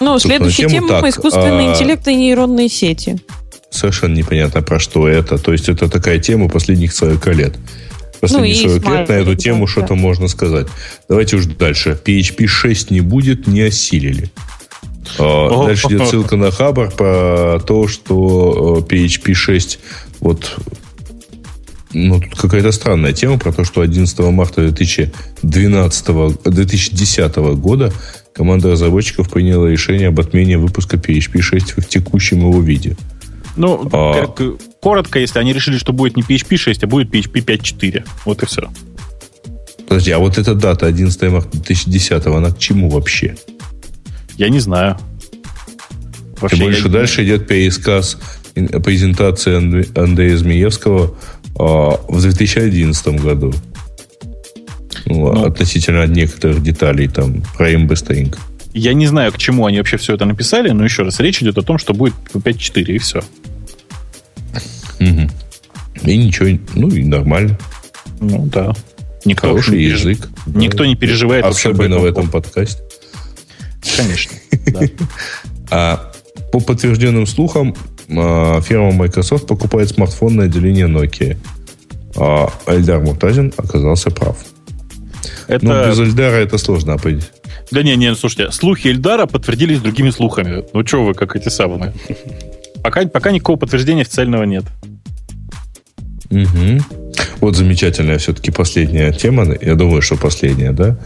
Ну, 0.00 0.18
следующая 0.18 0.68
тема 0.68 0.88
так, 0.88 1.06
искусственный 1.06 1.68
а... 1.68 1.72
интеллект 1.72 2.06
и 2.08 2.14
нейронные 2.14 2.68
сети. 2.68 3.18
Совершенно 3.70 4.14
непонятно, 4.14 4.62
про 4.62 4.78
что 4.78 5.08
это. 5.08 5.38
То 5.38 5.52
есть, 5.52 5.68
это 5.68 5.88
такая 5.88 6.18
тема 6.18 6.48
последних 6.48 6.92
40 6.92 7.26
лет. 7.34 7.56
Последние 8.20 8.68
ну, 8.68 8.80
40 8.80 8.88
лет 8.90 9.08
на 9.08 9.12
эту 9.12 9.34
тему 9.34 9.66
да. 9.66 9.72
что-то 9.72 9.94
можно 9.94 10.28
сказать. 10.28 10.66
Давайте 11.08 11.36
уж 11.36 11.46
дальше. 11.46 11.98
PHP 12.04 12.46
6 12.46 12.90
не 12.90 13.00
будет, 13.00 13.46
не 13.46 13.62
осилили. 13.62 14.30
А, 15.18 15.66
дальше 15.66 15.86
идет 15.88 16.08
ссылка 16.08 16.36
на 16.36 16.50
Хабар 16.50 16.90
про 16.90 17.60
то, 17.60 17.88
что 17.88 18.84
PHP 18.88 19.30
э, 19.30 19.34
6 19.34 19.78
вот 20.20 20.56
ну, 21.92 22.20
тут 22.20 22.38
какая-то 22.38 22.72
странная 22.72 23.12
тема 23.12 23.38
про 23.38 23.52
то, 23.52 23.64
что 23.64 23.80
11 23.80 24.18
марта 24.18 24.62
2012, 24.62 26.42
2010 26.44 27.36
года 27.36 27.92
команда 28.34 28.72
разработчиков 28.72 29.30
приняла 29.30 29.68
решение 29.68 30.08
об 30.08 30.20
отмене 30.20 30.58
выпуска 30.58 30.96
PHP 30.96 31.40
6 31.40 31.72
в 31.78 31.88
текущем 31.88 32.40
его 32.40 32.60
виде. 32.60 32.96
Ну, 33.56 33.88
а, 33.92 34.26
коротко, 34.86 35.18
если 35.18 35.40
они 35.40 35.52
решили, 35.52 35.78
что 35.78 35.92
будет 35.92 36.16
не 36.16 36.22
PHP 36.22 36.56
6, 36.56 36.84
а 36.84 36.86
будет 36.86 37.12
PHP 37.12 37.44
5.4. 37.44 38.06
Вот 38.24 38.44
и 38.44 38.46
все. 38.46 38.70
Подожди, 39.88 40.12
а 40.12 40.20
вот 40.20 40.38
эта 40.38 40.54
дата 40.54 40.86
11 40.86 41.22
марта 41.22 41.48
2010, 41.50 42.26
она 42.26 42.52
к 42.52 42.58
чему 42.60 42.88
вообще? 42.88 43.34
Я 44.36 44.48
не 44.48 44.60
знаю. 44.60 44.96
Вообще, 46.40 46.56
Тем 46.56 46.66
более, 46.66 46.78
что 46.78 46.88
дальше 46.88 47.24
идет 47.24 47.48
пересказ 47.48 48.16
презентации 48.54 49.98
Андрея 49.98 50.36
Змеевского 50.36 51.16
а, 51.58 52.00
в 52.06 52.22
2011 52.22 53.08
году. 53.20 53.52
Ну, 55.06 55.32
ну, 55.32 55.46
относительно 55.46 56.06
некоторых 56.06 56.62
деталей 56.62 57.08
там 57.08 57.42
про 57.56 57.72
MB 57.72 58.38
Я 58.72 58.94
не 58.94 59.08
знаю, 59.08 59.32
к 59.32 59.38
чему 59.38 59.66
они 59.66 59.78
вообще 59.78 59.96
все 59.96 60.14
это 60.14 60.26
написали, 60.26 60.70
но 60.70 60.84
еще 60.84 61.02
раз, 61.02 61.18
речь 61.18 61.42
идет 61.42 61.58
о 61.58 61.62
том, 61.62 61.78
что 61.78 61.92
будет 61.92 62.14
5.4 62.32 62.82
и 62.84 62.98
все. 62.98 63.24
Угу. 65.00 65.30
И 66.04 66.16
ничего, 66.16 66.58
ну 66.74 66.88
и 66.88 67.04
нормально. 67.04 67.58
Ну 68.20 68.46
да. 68.46 68.74
Никто 69.24 69.48
Хороший 69.48 69.82
язык. 69.82 70.28
Никто 70.46 70.78
да. 70.78 70.86
не 70.86 70.94
переживает. 70.96 71.44
Особенно 71.44 71.98
в 71.98 72.04
этом 72.04 72.30
подкасте. 72.30 72.82
Конечно. 73.96 74.32
А 75.68 76.12
по 76.52 76.60
подтвержденным 76.60 77.26
слухам, 77.26 77.74
а, 78.08 78.60
фирма 78.60 78.92
Microsoft 78.92 79.48
покупает 79.48 79.88
смартфонное 79.88 80.44
отделение 80.46 80.86
Nokia. 80.86 81.36
А 82.16 82.52
Эльдар 82.68 83.00
Муртазин 83.00 83.52
оказался 83.56 84.10
прав. 84.10 84.36
Это... 85.48 85.64
Ну, 85.64 85.88
без 85.88 85.98
Эльдара 85.98 86.36
это 86.36 86.56
сложно 86.58 86.94
определить. 86.94 87.30
Да 87.70 87.82
не, 87.82 87.96
не, 87.96 88.14
слушайте, 88.14 88.52
слухи 88.52 88.88
Эльдара 88.88 89.26
подтвердились 89.26 89.80
другими 89.80 90.10
слухами. 90.10 90.64
Ну, 90.72 90.86
что 90.86 91.04
вы, 91.04 91.14
как 91.14 91.34
эти 91.34 91.48
самые? 91.48 91.92
Пока, 92.86 93.04
пока 93.08 93.32
никакого 93.32 93.56
подтверждения 93.56 94.02
официального 94.02 94.44
нет. 94.44 94.62
Угу. 96.30 96.80
Вот 97.40 97.56
замечательная 97.56 98.18
все-таки 98.18 98.52
последняя 98.52 99.10
тема. 99.10 99.44
Я 99.60 99.74
думаю, 99.74 100.02
что 100.02 100.14
последняя, 100.16 100.70
да? 100.70 100.96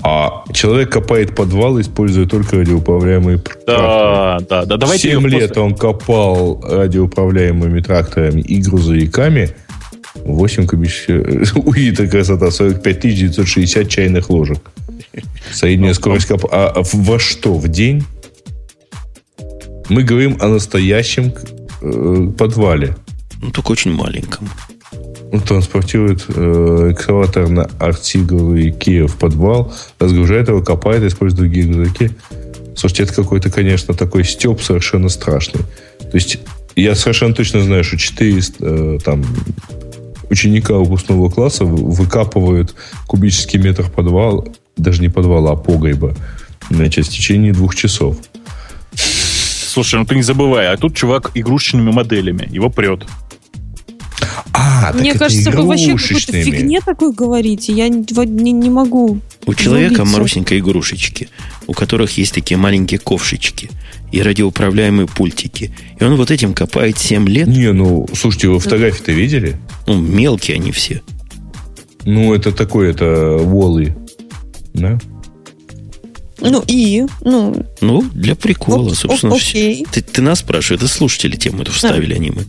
А 0.00 0.44
человек 0.52 0.92
копает 0.92 1.34
подвал, 1.34 1.80
используя 1.80 2.26
только 2.26 2.58
радиоуправляемые 2.58 3.38
тракторы. 3.38 3.66
Да, 3.66 4.38
да, 4.48 4.64
да. 4.64 4.76
Давайте 4.76 5.10
7 5.10 5.26
лет 5.26 5.48
после... 5.48 5.62
он 5.64 5.74
копал 5.74 6.60
радиоуправляемыми 6.62 7.80
тракторами 7.80 8.40
и 8.40 8.60
грузовиками. 8.60 9.50
8 10.14 10.68
кубических... 10.68 11.56
Уи-то 11.66 12.06
красота. 12.06 12.52
45 12.52 13.00
960 13.00 13.88
чайных 13.88 14.30
ложек. 14.30 14.60
Средняя 15.50 15.88
ну, 15.88 15.94
скорость 15.94 16.26
коп... 16.26 16.44
А 16.52 16.80
во 16.92 17.18
что? 17.18 17.54
В 17.54 17.66
день? 17.66 18.04
Мы 19.88 20.02
говорим 20.02 20.36
о 20.40 20.48
настоящем 20.48 21.32
э, 21.80 22.32
подвале. 22.36 22.96
Ну, 23.40 23.50
только 23.50 23.72
очень 23.72 23.92
маленьком 23.92 24.48
транспортирует 25.40 26.24
э, 26.28 26.90
экскаватор 26.92 27.48
на 27.48 27.68
Артиговый 27.78 28.70
Киев 28.70 29.14
в 29.14 29.16
подвал, 29.16 29.72
разгружает 29.98 30.48
его, 30.48 30.62
копает, 30.62 31.02
использует 31.02 31.40
другие 31.40 31.66
грузовики. 31.66 32.10
Слушайте, 32.76 33.04
это 33.04 33.14
какой-то, 33.14 33.50
конечно, 33.50 33.94
такой 33.94 34.24
степ 34.24 34.60
совершенно 34.60 35.08
страшный. 35.08 35.62
То 36.00 36.14
есть 36.14 36.38
я 36.76 36.94
совершенно 36.94 37.34
точно 37.34 37.60
знаю, 37.60 37.84
что 37.84 37.96
400 37.96 38.56
э, 38.60 38.98
там, 39.04 39.24
ученика 40.30 40.74
выпускного 40.74 41.28
класса 41.30 41.64
выкапывают 41.64 42.74
кубический 43.06 43.58
метр 43.58 43.88
подвал, 43.88 44.48
даже 44.76 45.00
не 45.00 45.08
подвала, 45.08 45.52
а 45.52 45.56
погреба, 45.56 46.14
значит, 46.70 47.06
в 47.06 47.10
течение 47.10 47.52
двух 47.52 47.74
часов. 47.74 48.16
Слушай, 49.74 49.96
ну 49.96 50.06
ты 50.06 50.14
не 50.14 50.22
забывай, 50.22 50.68
а 50.68 50.76
тут 50.76 50.94
чувак 50.94 51.32
игрушечными 51.34 51.90
моделями, 51.90 52.48
его 52.48 52.70
прет. 52.70 53.06
А, 54.52 54.92
Мне 54.92 55.14
кажется, 55.14 55.50
вы 55.50 55.66
вообще 55.66 55.96
какой-то 55.96 56.32
фигне 56.44 56.80
такой 56.80 57.12
говорите. 57.12 57.72
Я 57.72 57.88
не, 57.88 58.06
не, 58.26 58.52
не 58.52 58.70
могу 58.70 59.18
У 59.46 59.54
человека, 59.54 59.94
Влюбиться. 59.94 60.16
Марусенька, 60.16 60.58
игрушечки, 60.60 61.28
у 61.66 61.72
которых 61.72 62.16
есть 62.16 62.32
такие 62.32 62.56
маленькие 62.56 63.00
ковшички 63.00 63.68
и 64.12 64.22
радиоуправляемые 64.22 65.08
пультики. 65.08 65.74
И 65.98 66.04
он 66.04 66.14
вот 66.14 66.30
этим 66.30 66.54
копает 66.54 66.96
7 66.96 67.28
лет. 67.28 67.48
Не, 67.48 67.72
ну, 67.72 68.06
слушайте, 68.14 68.50
вы 68.50 68.60
фотографии-то 68.60 69.10
видели? 69.10 69.56
Ну, 69.88 70.00
мелкие 70.00 70.54
они 70.54 70.70
все. 70.70 71.02
Ну, 72.04 72.32
это 72.32 72.52
такой, 72.52 72.92
это 72.92 73.38
волы. 73.40 73.96
Да? 74.72 75.00
Ну 76.40 76.62
и, 76.66 77.04
ну, 77.22 77.54
Ну, 77.80 78.02
для 78.12 78.34
прикола, 78.34 78.88
Ок- 78.90 78.96
собственно. 78.96 79.34
всё. 79.36 79.50
окей. 79.50 79.86
Ты, 79.90 80.02
ты 80.02 80.20
нас 80.22 80.40
спрашиваешь, 80.40 80.82
это 80.82 80.92
слушатели 80.92 81.36
тему 81.36 81.62
эту 81.62 81.72
вставили, 81.72 82.14
а 82.14 82.18
не 82.18 82.30
мы. 82.30 82.44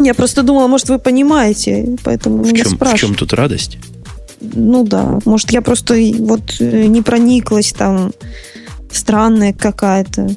я 0.00 0.14
просто 0.14 0.42
думала, 0.42 0.66
может, 0.66 0.88
вы 0.88 0.98
понимаете, 0.98 1.96
поэтому 2.02 2.42
В 2.42 2.46
меня 2.52 2.64
чем, 2.64 2.72
в 2.72 2.76
спрашивают. 2.76 3.00
чем 3.00 3.14
тут 3.14 3.32
радость? 3.34 3.78
Ну 4.40 4.84
да, 4.84 5.20
может, 5.24 5.52
я 5.52 5.62
просто 5.62 5.94
вот 6.18 6.56
э, 6.60 6.86
не 6.86 7.02
прониклась 7.02 7.72
там, 7.72 8.12
странная 8.90 9.52
какая-то. 9.52 10.28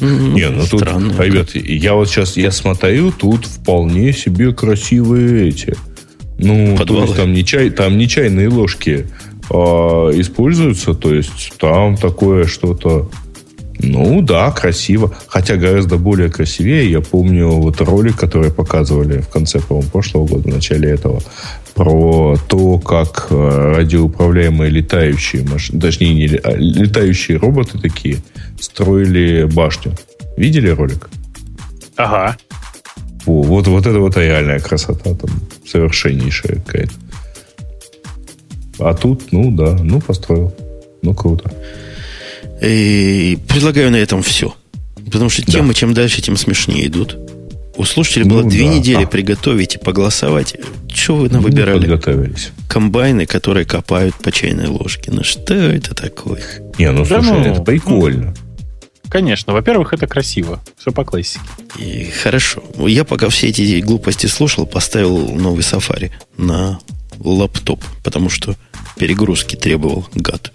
Не, 0.00 0.48
ну 0.48 0.64
тут, 0.66 0.80
странно. 0.80 1.12
ребят, 1.22 1.54
я 1.54 1.94
вот 1.94 2.08
сейчас, 2.08 2.36
я 2.38 2.50
смотрю, 2.52 3.12
тут 3.12 3.44
вполне 3.44 4.12
себе 4.14 4.52
красивые 4.54 5.48
эти. 5.48 5.76
Ну, 6.38 6.74
то 6.78 7.02
есть 7.02 7.16
там 7.16 7.34
не, 7.34 7.44
чай, 7.44 7.68
там 7.68 7.98
не 7.98 8.08
чайные 8.08 8.48
ложки 8.48 9.06
используются, 9.50 10.94
то 10.94 11.12
есть 11.12 11.52
там 11.58 11.96
такое 11.96 12.44
что-то, 12.44 13.10
ну 13.82 14.20
да, 14.22 14.50
красиво. 14.50 15.12
Хотя 15.26 15.56
гораздо 15.56 15.96
более 15.96 16.30
красивее. 16.30 16.90
Я 16.90 17.00
помню 17.00 17.48
вот 17.48 17.80
ролик, 17.80 18.16
который 18.16 18.50
показывали 18.50 19.20
в 19.20 19.28
конце, 19.28 19.58
по-моему, 19.60 19.88
прошлого 19.90 20.26
года, 20.26 20.42
в 20.50 20.54
начале 20.54 20.90
этого, 20.90 21.22
про 21.74 22.36
то, 22.48 22.78
как 22.78 23.28
э, 23.30 23.74
радиоуправляемые 23.76 24.70
летающие 24.70 25.42
машины, 25.48 25.80
точнее, 25.80 26.14
не, 26.14 26.26
а 26.36 26.54
летающие 26.56 27.38
роботы 27.38 27.78
такие 27.78 28.18
строили 28.60 29.44
башню. 29.44 29.94
Видели 30.36 30.68
ролик? 30.68 31.08
Ага. 31.96 32.36
О, 33.26 33.42
вот, 33.42 33.66
вот 33.66 33.86
это 33.86 33.98
вот 33.98 34.16
реальная 34.16 34.60
красота 34.60 35.14
там, 35.14 35.30
совершеннейшая 35.66 36.56
какая-то. 36.56 36.92
А 38.80 38.94
тут, 38.94 39.32
ну 39.32 39.50
да, 39.50 39.76
ну 39.82 40.00
построил. 40.00 40.54
Ну 41.02 41.14
круто. 41.14 41.52
И 42.62 43.38
предлагаю 43.48 43.90
на 43.90 43.96
этом 43.96 44.22
все. 44.22 44.54
Потому 45.06 45.30
что 45.30 45.44
Да. 45.46 45.52
темы, 45.52 45.74
чем 45.74 45.94
дальше, 45.94 46.22
тем 46.22 46.36
смешнее 46.36 46.86
идут. 46.86 47.16
У 47.76 47.84
слушателей 47.84 48.26
Ну 48.26 48.34
было 48.40 48.44
две 48.50 48.66
да. 48.68 48.74
недели 48.74 49.04
А. 49.04 49.06
приготовить 49.06 49.76
и 49.76 49.78
погласовать. 49.78 50.56
Что 50.92 51.16
вы 51.16 51.28
Ну, 51.30 51.40
выбирали? 51.40 51.78
подготовились. 51.80 52.50
Комбайны, 52.68 53.24
которые 53.26 53.64
копают 53.64 54.14
по 54.16 54.30
чайной 54.30 54.66
ложке. 54.66 55.10
Ну 55.10 55.24
что 55.24 55.54
это 55.54 55.94
такое? 55.94 56.42
Не, 56.78 56.90
ну 56.90 57.04
Да 57.06 57.22
слушай, 57.22 57.32
ну, 57.38 57.44
это 57.52 57.62
прикольно. 57.62 58.34
Конечно. 59.08 59.52
Во-первых, 59.54 59.92
это 59.94 60.06
красиво. 60.06 60.60
Все 60.78 60.92
по 60.92 61.04
классике. 61.04 61.40
И 61.78 62.10
хорошо. 62.22 62.62
Я 62.86 63.04
пока 63.04 63.28
все 63.30 63.48
эти 63.48 63.80
глупости 63.80 64.26
слушал, 64.26 64.66
поставил 64.66 65.16
новый 65.34 65.62
сафари 65.64 66.12
на 66.36 66.78
лаптоп, 67.18 67.82
потому 68.04 68.28
что 68.30 68.54
перегрузки 68.96 69.56
требовал 69.56 70.06
гад. 70.14 70.52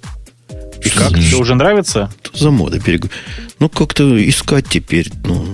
И 0.84 0.90
как? 0.90 1.10
Тебе 1.10 1.38
уже 1.38 1.56
нравится? 1.56 2.12
Что 2.24 2.38
за 2.38 2.52
мода 2.52 2.80
перегруз? 2.80 3.12
Ну, 3.60 3.70
как-то 3.70 4.30
искать 4.30 4.68
теперь, 4.70 5.12
ну, 5.24 5.48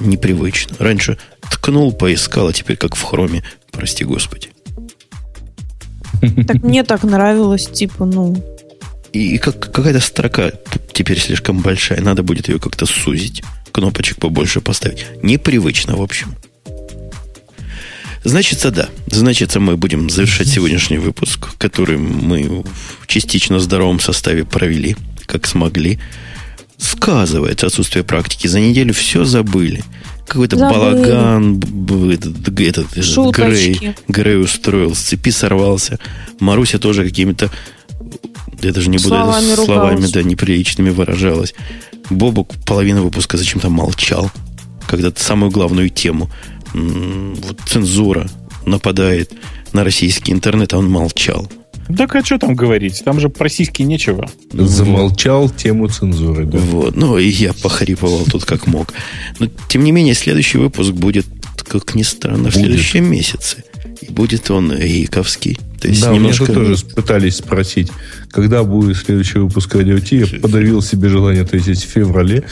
непривычно. 0.00 0.76
Раньше 0.78 1.18
ткнул, 1.50 1.92
поискал, 1.92 2.48
а 2.48 2.52
теперь 2.52 2.76
как 2.76 2.94
в 2.94 3.02
хроме, 3.02 3.42
прости 3.72 4.04
господи. 4.04 4.50
Так 6.46 6.62
мне 6.62 6.82
так 6.82 7.02
нравилось, 7.02 7.66
типа, 7.66 8.04
ну, 8.04 8.42
И, 9.12 9.34
и 9.34 9.38
как, 9.38 9.72
какая-то 9.72 10.00
строка 10.00 10.52
теперь 10.92 11.18
слишком 11.18 11.60
большая, 11.60 12.00
надо 12.00 12.22
будет 12.22 12.48
ее 12.48 12.58
как-то 12.58 12.86
сузить, 12.86 13.42
кнопочек 13.72 14.18
побольше 14.18 14.60
поставить. 14.60 15.06
Непривычно, 15.22 15.96
в 15.96 16.02
общем. 16.02 16.34
Значится, 18.26 18.72
да. 18.72 18.88
Значится, 19.06 19.60
мы 19.60 19.76
будем 19.76 20.10
завершать 20.10 20.48
сегодняшний 20.48 20.98
выпуск, 20.98 21.56
который 21.58 21.96
мы 21.96 22.64
в 23.00 23.06
частично 23.06 23.60
здоровом 23.60 24.00
составе 24.00 24.44
провели, 24.44 24.96
как 25.26 25.46
смогли. 25.46 26.00
Сказывается 26.76 27.68
отсутствие 27.68 28.02
практики. 28.02 28.48
За 28.48 28.58
неделю 28.58 28.92
все 28.94 29.24
забыли. 29.24 29.84
Какой-то 30.26 30.56
балаган, 30.56 31.62
этот, 32.10 32.58
этот, 32.58 33.04
Шуточки. 33.04 33.78
Грей, 33.78 33.94
Грей 34.08 34.36
устроил, 34.40 34.96
с 34.96 34.98
цепи 34.98 35.30
сорвался. 35.30 36.00
Маруся 36.40 36.80
тоже 36.80 37.04
какими-то, 37.04 37.48
я 38.60 38.72
даже 38.72 38.90
не 38.90 38.96
буду 38.96 39.10
Словами 39.10 39.52
это 39.52 39.64
словами 39.64 40.06
да, 40.08 40.24
неприличными 40.24 40.90
выражалась. 40.90 41.54
Бобок 42.10 42.54
половину 42.66 43.04
выпуска 43.04 43.36
зачем-то 43.36 43.70
молчал, 43.70 44.32
когда 44.88 45.12
самую 45.14 45.52
главную 45.52 45.90
тему, 45.90 46.28
вот 46.74 47.60
цензура 47.66 48.28
нападает 48.64 49.32
на 49.72 49.84
российский 49.84 50.32
интернет, 50.32 50.74
а 50.74 50.78
он 50.78 50.90
молчал. 50.90 51.50
Так 51.96 52.16
а 52.16 52.24
что 52.24 52.38
там 52.38 52.56
говорить? 52.56 53.02
Там 53.04 53.20
же 53.20 53.28
про 53.28 53.48
сиськи 53.48 53.82
нечего. 53.82 54.28
Замолчал 54.52 55.48
тему 55.48 55.88
цензуры, 55.88 56.44
да. 56.44 56.58
Вот. 56.58 56.96
Ну, 56.96 57.16
и 57.16 57.28
я 57.28 57.52
похрипывал 57.52 58.24
тут 58.24 58.44
как 58.44 58.66
мог. 58.66 58.92
Но, 59.38 59.46
тем 59.68 59.84
не 59.84 59.92
менее, 59.92 60.14
следующий 60.14 60.58
выпуск 60.58 60.90
будет, 60.90 61.26
как 61.68 61.94
ни 61.94 62.02
странно, 62.02 62.50
в 62.50 62.54
Будет. 62.54 62.66
следующем 62.66 63.08
месяце. 63.10 63.62
И 64.00 64.10
будет 64.10 64.50
он 64.50 64.76
гиковский. 64.76 65.58
То 65.80 65.88
есть 65.88 66.00
Да, 66.02 66.08
меня 66.08 66.18
немножко... 66.18 66.46
тут 66.46 66.54
тоже 66.54 66.84
пытались 66.86 67.36
спросить, 67.36 67.88
когда 68.30 68.64
будет 68.64 68.96
следующий 68.96 69.38
выпуск 69.38 69.74
Радио 69.74 69.98
Ти. 70.00 70.16
Я 70.16 70.40
подавил 70.40 70.82
себе 70.82 71.08
желание 71.08 71.42
ответить 71.42 71.84
в 71.84 71.88
феврале. 71.88 72.44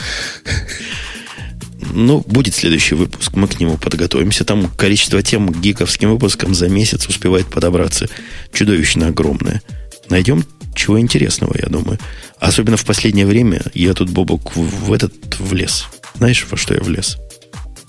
Ну, 1.93 2.23
будет 2.27 2.55
следующий 2.55 2.95
выпуск, 2.95 3.33
мы 3.35 3.47
к 3.47 3.59
нему 3.59 3.77
подготовимся. 3.77 4.43
Там 4.43 4.69
количество 4.77 5.21
тем 5.21 5.49
к 5.49 5.59
гиковским 5.59 6.11
выпускам 6.11 6.53
за 6.53 6.67
месяц 6.67 7.07
успевает 7.07 7.47
подобраться 7.47 8.07
чудовищно 8.53 9.07
огромное. 9.07 9.61
Найдем 10.09 10.45
чего 10.75 10.99
интересного, 10.99 11.55
я 11.57 11.67
думаю. 11.67 11.99
Особенно 12.39 12.77
в 12.77 12.85
последнее 12.85 13.25
время 13.25 13.61
я 13.73 13.93
тут, 13.93 14.09
Бобок, 14.09 14.55
в, 14.55 14.87
в 14.87 14.93
этот 14.93 15.39
влез. 15.39 15.87
Знаешь, 16.15 16.45
во 16.49 16.57
что 16.57 16.73
я 16.73 16.81
влез? 16.81 17.17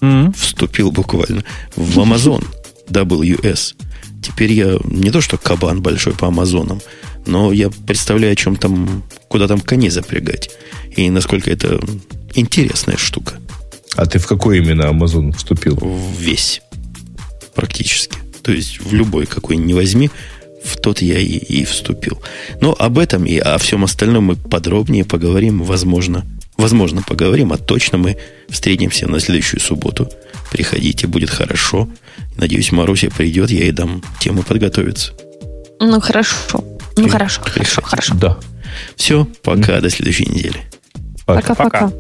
М? 0.01 0.33
Вступил 0.35 0.91
буквально 0.91 1.45
в 1.75 1.99
Amazon 1.99 2.45
WS. 2.89 3.75
Теперь 4.23 4.53
я 4.53 4.79
не 4.85 5.11
то 5.11 5.21
что 5.21 5.37
кабан 5.37 5.83
большой 5.83 6.15
по 6.15 6.29
Амазонам, 6.29 6.81
но 7.27 7.53
я 7.53 7.71
представляю, 7.71 8.33
о 8.33 8.37
чем 8.37 8.57
там, 8.57 9.05
куда 9.29 9.47
там 9.49 9.61
коней 9.61 9.91
запрягать. 9.91 10.51
И 10.97 11.11
насколько 11.11 11.51
это 11.51 11.81
интересная 12.35 12.97
штука. 12.97 13.35
А 13.97 14.07
ты 14.07 14.19
в 14.19 14.27
какой 14.27 14.59
именно 14.59 14.83
Amazon 14.83 15.33
вступил? 15.33 15.77
В 15.77 16.21
весь. 16.21 16.63
Практически. 17.55 18.19
То 18.43 18.53
есть 18.53 18.81
в 18.81 18.95
любой, 18.95 19.27
какой 19.27 19.57
не 19.57 19.75
возьми, 19.75 20.11
в 20.65 20.77
тот 20.77 21.01
я 21.03 21.19
и, 21.19 21.25
и 21.39 21.65
вступил. 21.65 22.21
Но 22.61 22.75
об 22.79 22.99
этом 22.99 23.25
и 23.25 23.39
о 23.39 23.57
всем 23.59 23.85
остальном 23.85 24.25
мы 24.25 24.37
подробнее 24.37 25.05
поговорим, 25.05 25.63
возможно. 25.63 26.25
Возможно, 26.57 27.03
поговорим, 27.03 27.53
а 27.53 27.59
точно 27.59 27.99
мы 27.99 28.17
встретимся 28.49 29.07
на 29.09 29.21
следующую 29.21 29.61
субботу. 29.61 30.11
Приходите, 30.51 31.07
будет 31.07 31.31
хорошо. 31.31 31.89
Надеюсь, 32.37 32.73
Маруся 32.73 33.11
придет, 33.11 33.51
я 33.51 33.61
ей 33.61 33.73
дам 33.73 34.03
тему 34.21 34.43
подготовиться. 34.43 35.13
ну 35.81 36.01
хорошо. 36.01 36.65
Ну 36.97 37.05
При- 37.05 37.11
хорошо, 37.11 37.43
хорошо, 37.43 37.83
хорошо. 37.83 38.15
Да. 38.15 38.39
Все, 38.97 39.27
пока, 39.43 39.81
до 39.81 39.91
следующей 39.91 40.27
недели. 40.27 40.61
Пока. 41.27 41.55
Пока-пока. 41.55 41.93